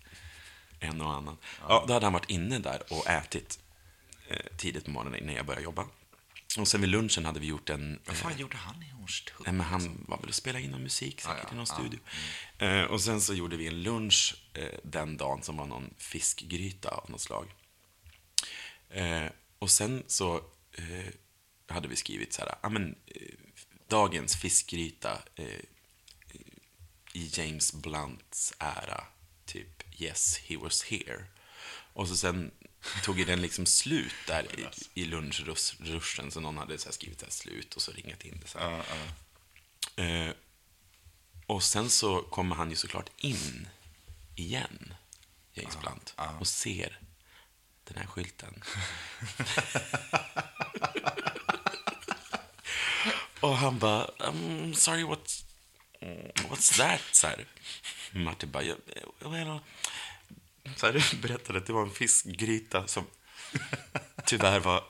en 0.80 1.00
och 1.00 1.12
annan. 1.14 1.36
Ja. 1.68 1.84
då 1.88 1.92
hade 1.94 2.06
han 2.06 2.12
varit 2.12 2.30
inne 2.30 2.58
där 2.58 2.82
och 2.92 3.06
ätit 3.10 3.58
eh, 4.28 4.36
tidigt 4.56 4.84
på 4.84 4.90
morgonen 4.90 5.20
innan 5.22 5.34
jag 5.34 5.46
började 5.46 5.64
jobba. 5.64 5.86
Och 6.56 6.68
sen 6.68 6.80
vid 6.80 6.90
lunchen 6.90 7.24
hade 7.24 7.40
vi 7.40 7.46
gjort 7.46 7.70
en... 7.70 8.00
Vad 8.04 8.16
eh, 8.16 8.22
fan 8.22 8.38
gjorde 8.38 8.56
han 8.56 8.82
i 8.82 8.90
Hornstull? 8.90 9.42
Nej, 9.44 9.54
men 9.54 9.66
han 9.66 10.04
var 10.08 10.18
väl 10.18 10.28
och 10.28 10.34
spelade 10.34 10.64
in 10.64 10.70
någon 10.70 10.82
musik 10.82 11.20
säkert 11.20 11.36
Ja, 11.38 11.44
ja, 11.48 11.52
i 11.52 11.56
någon 11.56 11.66
ja, 11.68 11.74
studio. 11.74 12.00
Eh, 12.58 12.82
och 12.82 13.00
sen 13.00 13.20
så 13.20 13.34
gjorde 13.34 13.56
vi 13.56 13.66
en 13.66 13.82
lunch 13.82 14.36
eh, 14.54 14.78
den 14.84 15.16
dagen 15.16 15.42
som 15.42 15.56
var 15.56 15.66
någon 15.66 15.94
fiskgryta 15.98 16.88
av 16.88 17.10
något 17.10 17.20
slag. 17.20 17.54
Eh, 18.90 19.26
och 19.58 19.70
sen 19.70 20.02
så 20.06 20.36
eh, 20.72 21.12
hade 21.68 21.88
vi 21.88 21.96
skrivit 21.96 22.32
så 22.32 22.42
här, 22.42 22.54
ja 22.62 22.68
men 22.68 22.96
eh, 23.06 23.34
dagens 23.88 24.36
fiskgryta 24.36 25.22
eh, 25.34 25.60
i 27.12 27.30
James 27.32 27.72
Blunts 27.72 28.54
ära, 28.58 29.04
typ 29.44 30.00
Yes, 30.00 30.38
he 30.38 30.56
was 30.56 30.84
here. 30.84 31.24
Och 31.92 32.08
så 32.08 32.16
sen 32.16 32.50
tog 33.02 33.18
ju 33.18 33.24
den 33.24 33.42
liksom 33.42 33.66
slut 33.66 34.14
där 34.26 34.46
i, 34.60 34.66
i 35.02 35.04
lunchruschen, 35.04 36.30
så 36.30 36.40
någon 36.40 36.58
hade 36.58 36.78
så 36.78 36.92
skrivit 36.92 37.22
här 37.22 37.30
slut 37.30 37.74
och 37.76 37.82
så 37.82 37.92
ringat 37.92 38.24
in 38.24 38.40
det 38.42 38.48
så 38.48 38.58
här. 38.58 38.82
Eh, 39.96 40.32
och 41.46 41.62
sen 41.62 41.90
så 41.90 42.22
kommer 42.22 42.56
han 42.56 42.70
ju 42.70 42.76
såklart 42.76 43.10
in 43.16 43.68
igen, 44.34 44.94
James 45.52 45.78
Blunt, 45.80 46.14
och 46.40 46.46
ser 46.46 46.98
den 47.84 47.96
här 47.96 48.06
skylten. 48.06 48.62
och 53.40 53.56
han 53.56 53.78
bara, 53.78 54.06
um, 54.18 54.74
sorry, 54.74 55.02
what's, 55.04 55.44
what's 56.34 56.76
that? 56.76 57.00
Så 57.12 57.26
här. 57.26 57.46
Martin 58.12 58.50
bara, 58.50 58.62
"Ja, 58.62 58.74
well, 59.20 59.58
så 60.76 60.86
här, 60.86 61.14
berättade 61.22 61.58
att 61.58 61.66
det 61.66 61.72
var 61.72 61.82
en 61.82 61.90
fiskgryta 61.90 62.86
som 62.86 63.06
tyvärr 64.24 64.60
var 64.60 64.84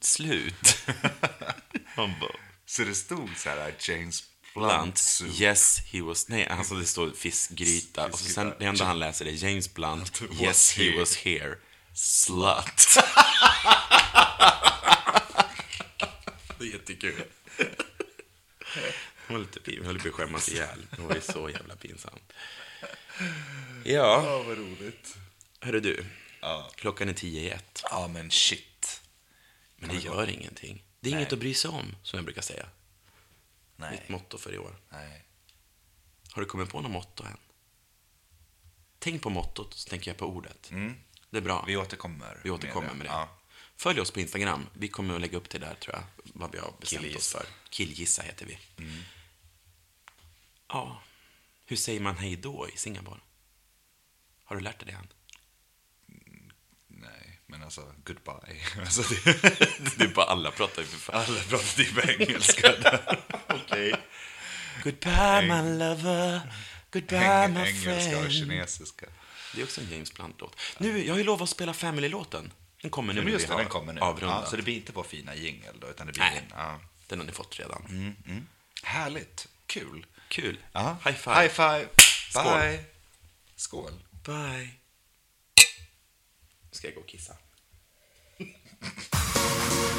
slut. 0.00 0.76
Han 1.86 2.14
bara, 2.20 2.36
Så 2.66 2.82
det 2.84 2.94
stod 2.94 3.36
så 3.36 3.48
här, 3.50 3.74
James 3.80 4.24
Blunt, 4.54 4.98
soup. 4.98 5.40
yes 5.40 5.78
he 5.92 6.02
was, 6.02 6.28
nej 6.28 6.46
alltså 6.46 6.74
det 6.74 6.86
står 6.86 7.10
fiskgryta 7.10 8.06
och 8.06 8.18
så 8.18 8.24
sen 8.24 8.54
det 8.58 8.64
enda 8.64 8.84
han 8.84 8.98
läser 8.98 9.26
är 9.26 9.44
James 9.44 9.74
Blunt, 9.74 10.22
yes 10.40 10.72
he 10.72 10.98
was 10.98 11.16
here, 11.16 11.56
slut. 11.94 12.96
det 16.58 16.64
är 16.64 16.72
jättekul. 16.72 17.24
Jag 19.26 19.32
var 19.34 19.38
lite 19.38 19.60
pin, 19.60 19.74
jag 19.78 19.84
höll 19.84 19.98
på 20.00 20.08
att 20.08 20.14
skämmas 20.14 20.48
ihjäl. 20.48 20.86
Det 20.96 21.02
var 21.02 21.14
ju 21.14 21.20
så 21.20 21.50
jävla 21.50 21.76
pinsamt. 21.76 22.32
Ja, 23.84 24.24
Ja, 24.24 24.42
vad 24.42 24.58
roligt. 24.58 25.16
hörru 25.60 25.80
du. 25.80 26.06
Ja. 26.40 26.70
Klockan 26.74 27.08
är 27.08 27.12
tio 27.12 27.40
i 27.40 27.50
ett. 27.50 27.82
Ja, 27.90 28.08
men 28.08 28.30
shit. 28.30 29.00
Men 29.76 29.88
det 29.88 29.96
gör 29.96 30.28
ingenting. 30.30 30.84
Det 31.00 31.08
är 31.10 31.14
inget 31.14 31.32
att 31.32 31.38
bry 31.38 31.54
sig 31.54 31.70
om, 31.70 31.96
som 32.02 32.16
jag 32.16 32.24
brukar 32.24 32.42
säga. 32.42 32.66
Mitt 33.76 33.90
Nej. 33.90 34.04
motto 34.08 34.38
för 34.38 34.54
i 34.54 34.58
år. 34.58 34.76
Nej. 34.90 35.24
Har 36.32 36.42
du 36.42 36.48
kommit 36.48 36.68
på 36.70 36.80
något 36.80 36.90
motto 36.90 37.24
än? 37.24 37.36
Tänk 38.98 39.22
på 39.22 39.30
mottot, 39.30 39.74
så 39.74 39.88
tänker 39.88 40.10
jag 40.10 40.18
på 40.18 40.26
ordet. 40.26 40.70
Det 41.30 41.38
är 41.38 41.42
bra. 41.42 41.64
Vi 41.66 41.76
återkommer. 41.76 42.40
Vi 42.44 42.50
återkommer 42.50 42.94
med 42.94 43.06
det. 43.06 43.10
Ja. 43.10 43.38
Följ 43.76 44.00
oss 44.00 44.10
på 44.10 44.20
Instagram. 44.20 44.66
Vi 44.74 44.88
kommer 44.88 45.14
att 45.14 45.20
lägga 45.20 45.36
upp 45.38 45.50
det 45.50 45.58
där, 45.58 45.74
tror 45.74 45.94
jag. 45.94 46.04
Vad 46.34 46.52
vi 46.52 46.58
har 46.58 46.72
bestämt 46.80 47.02
Killgissa. 47.02 47.38
oss 47.38 47.44
för. 47.44 47.52
Killgissa 47.70 48.22
heter 48.22 48.46
vi. 48.46 48.58
Ja. 50.68 51.02
Hur 51.72 51.76
säger 51.76 52.00
man 52.00 52.16
hej 52.16 52.36
då 52.36 52.68
i 52.74 52.76
Singapore? 52.76 53.20
Har 54.44 54.56
du 54.56 54.62
lärt 54.62 54.78
dig 54.78 54.86
det 54.86 54.92
än? 54.92 55.08
Nej, 56.88 57.40
men 57.46 57.62
alltså, 57.62 57.94
goodbye. 58.04 58.56
Alltså, 58.80 59.02
det, 59.24 59.98
Det 59.98 60.04
är 60.04 60.14
bara 60.14 60.26
alla 60.26 60.50
pratar 60.50 60.82
ju 60.82 60.88
för 60.88 60.98
fan. 60.98 61.14
alla 61.28 61.40
pratar 61.40 61.76
typ 61.76 62.20
engelska 62.20 62.68
där. 62.68 63.20
Okej. 63.48 63.94
Goodbye 64.84 65.42
my 65.62 65.78
lover. 65.78 66.40
Goodbye 66.90 67.48
my 67.48 67.60
Engelska 67.60 67.92
och 67.94 68.02
friend. 68.02 68.32
kinesiska. 68.32 69.06
Det 69.54 69.60
är 69.60 69.64
också 69.64 69.80
en 69.80 69.90
James 69.90 70.12
Blunt-låt. 70.14 70.56
Nu, 70.78 71.04
jag 71.06 71.14
har 71.14 71.18
ju 71.18 71.24
lovat 71.24 71.42
att 71.42 71.48
spela 71.50 71.74
Family-låten. 71.74 72.52
Den 72.82 72.90
kommer 72.90 73.12
nu 73.14 73.22
Men 73.22 73.32
just 73.32 73.48
det, 73.48 73.56
den 73.56 73.66
kommer 73.68 73.92
nu. 73.92 74.00
avrundat. 74.00 74.40
Ja, 74.44 74.50
så 74.50 74.56
det 74.56 74.62
blir 74.62 74.74
inte 74.76 74.92
på 74.92 75.02
fina 75.02 75.34
jingel 75.34 75.80
då, 75.80 75.90
utan 75.90 76.06
det 76.06 76.12
blir 76.12 76.22
Nej. 76.22 76.38
en, 76.38 76.44
ja. 76.58 76.80
Den 77.06 77.18
har 77.18 77.26
ni 77.26 77.32
fått 77.32 77.58
redan. 77.58 77.86
Mm. 78.26 78.46
Härligt. 78.82 79.48
Kul. 79.66 80.06
Kul. 80.32 80.58
Ja. 80.72 80.96
High 81.04 81.16
five. 81.16 81.34
High 81.34 81.48
five. 81.48 81.88
Skål. 82.30 82.44
Bye. 82.44 82.84
Skål. 83.56 83.92
Bye. 84.24 84.68
Ska 86.70 86.86
jag 86.86 86.94
gå 86.94 87.00
och 87.00 87.08
kissa? 87.08 87.36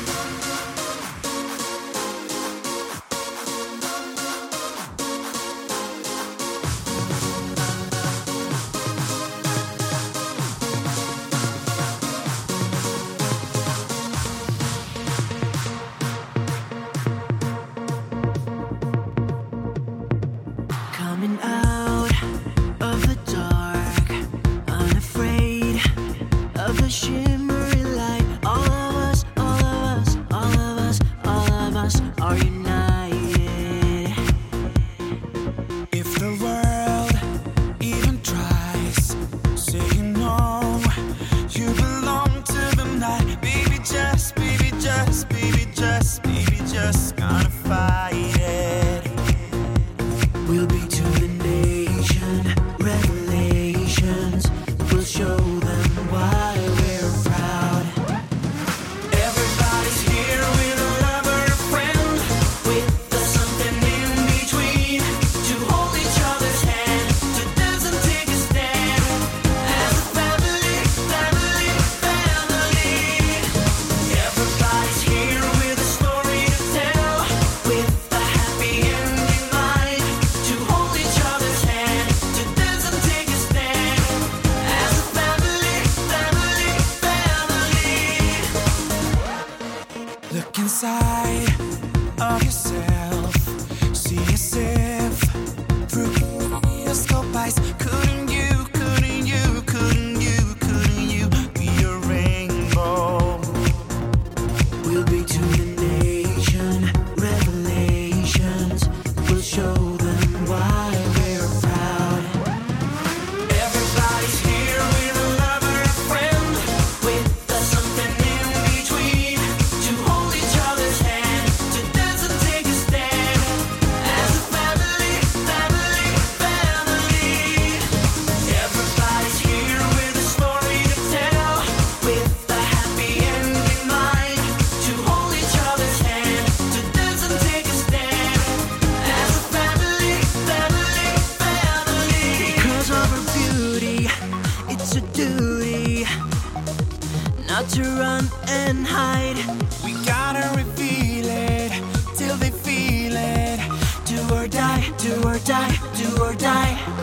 run 148.24 148.50
and 148.50 148.86
hide. 148.86 149.38
We 149.84 149.94
gotta 150.06 150.56
reveal 150.56 151.26
it 151.28 151.72
till 152.16 152.36
they 152.38 152.52
feel 152.52 153.14
it. 153.16 153.60
Do 154.06 154.22
or 154.36 154.48
die, 154.48 154.91
do 154.98 155.16
or 155.28 155.38
die, 155.40 155.76
do 155.95 156.24
or 156.24 156.34
die. 156.34 157.03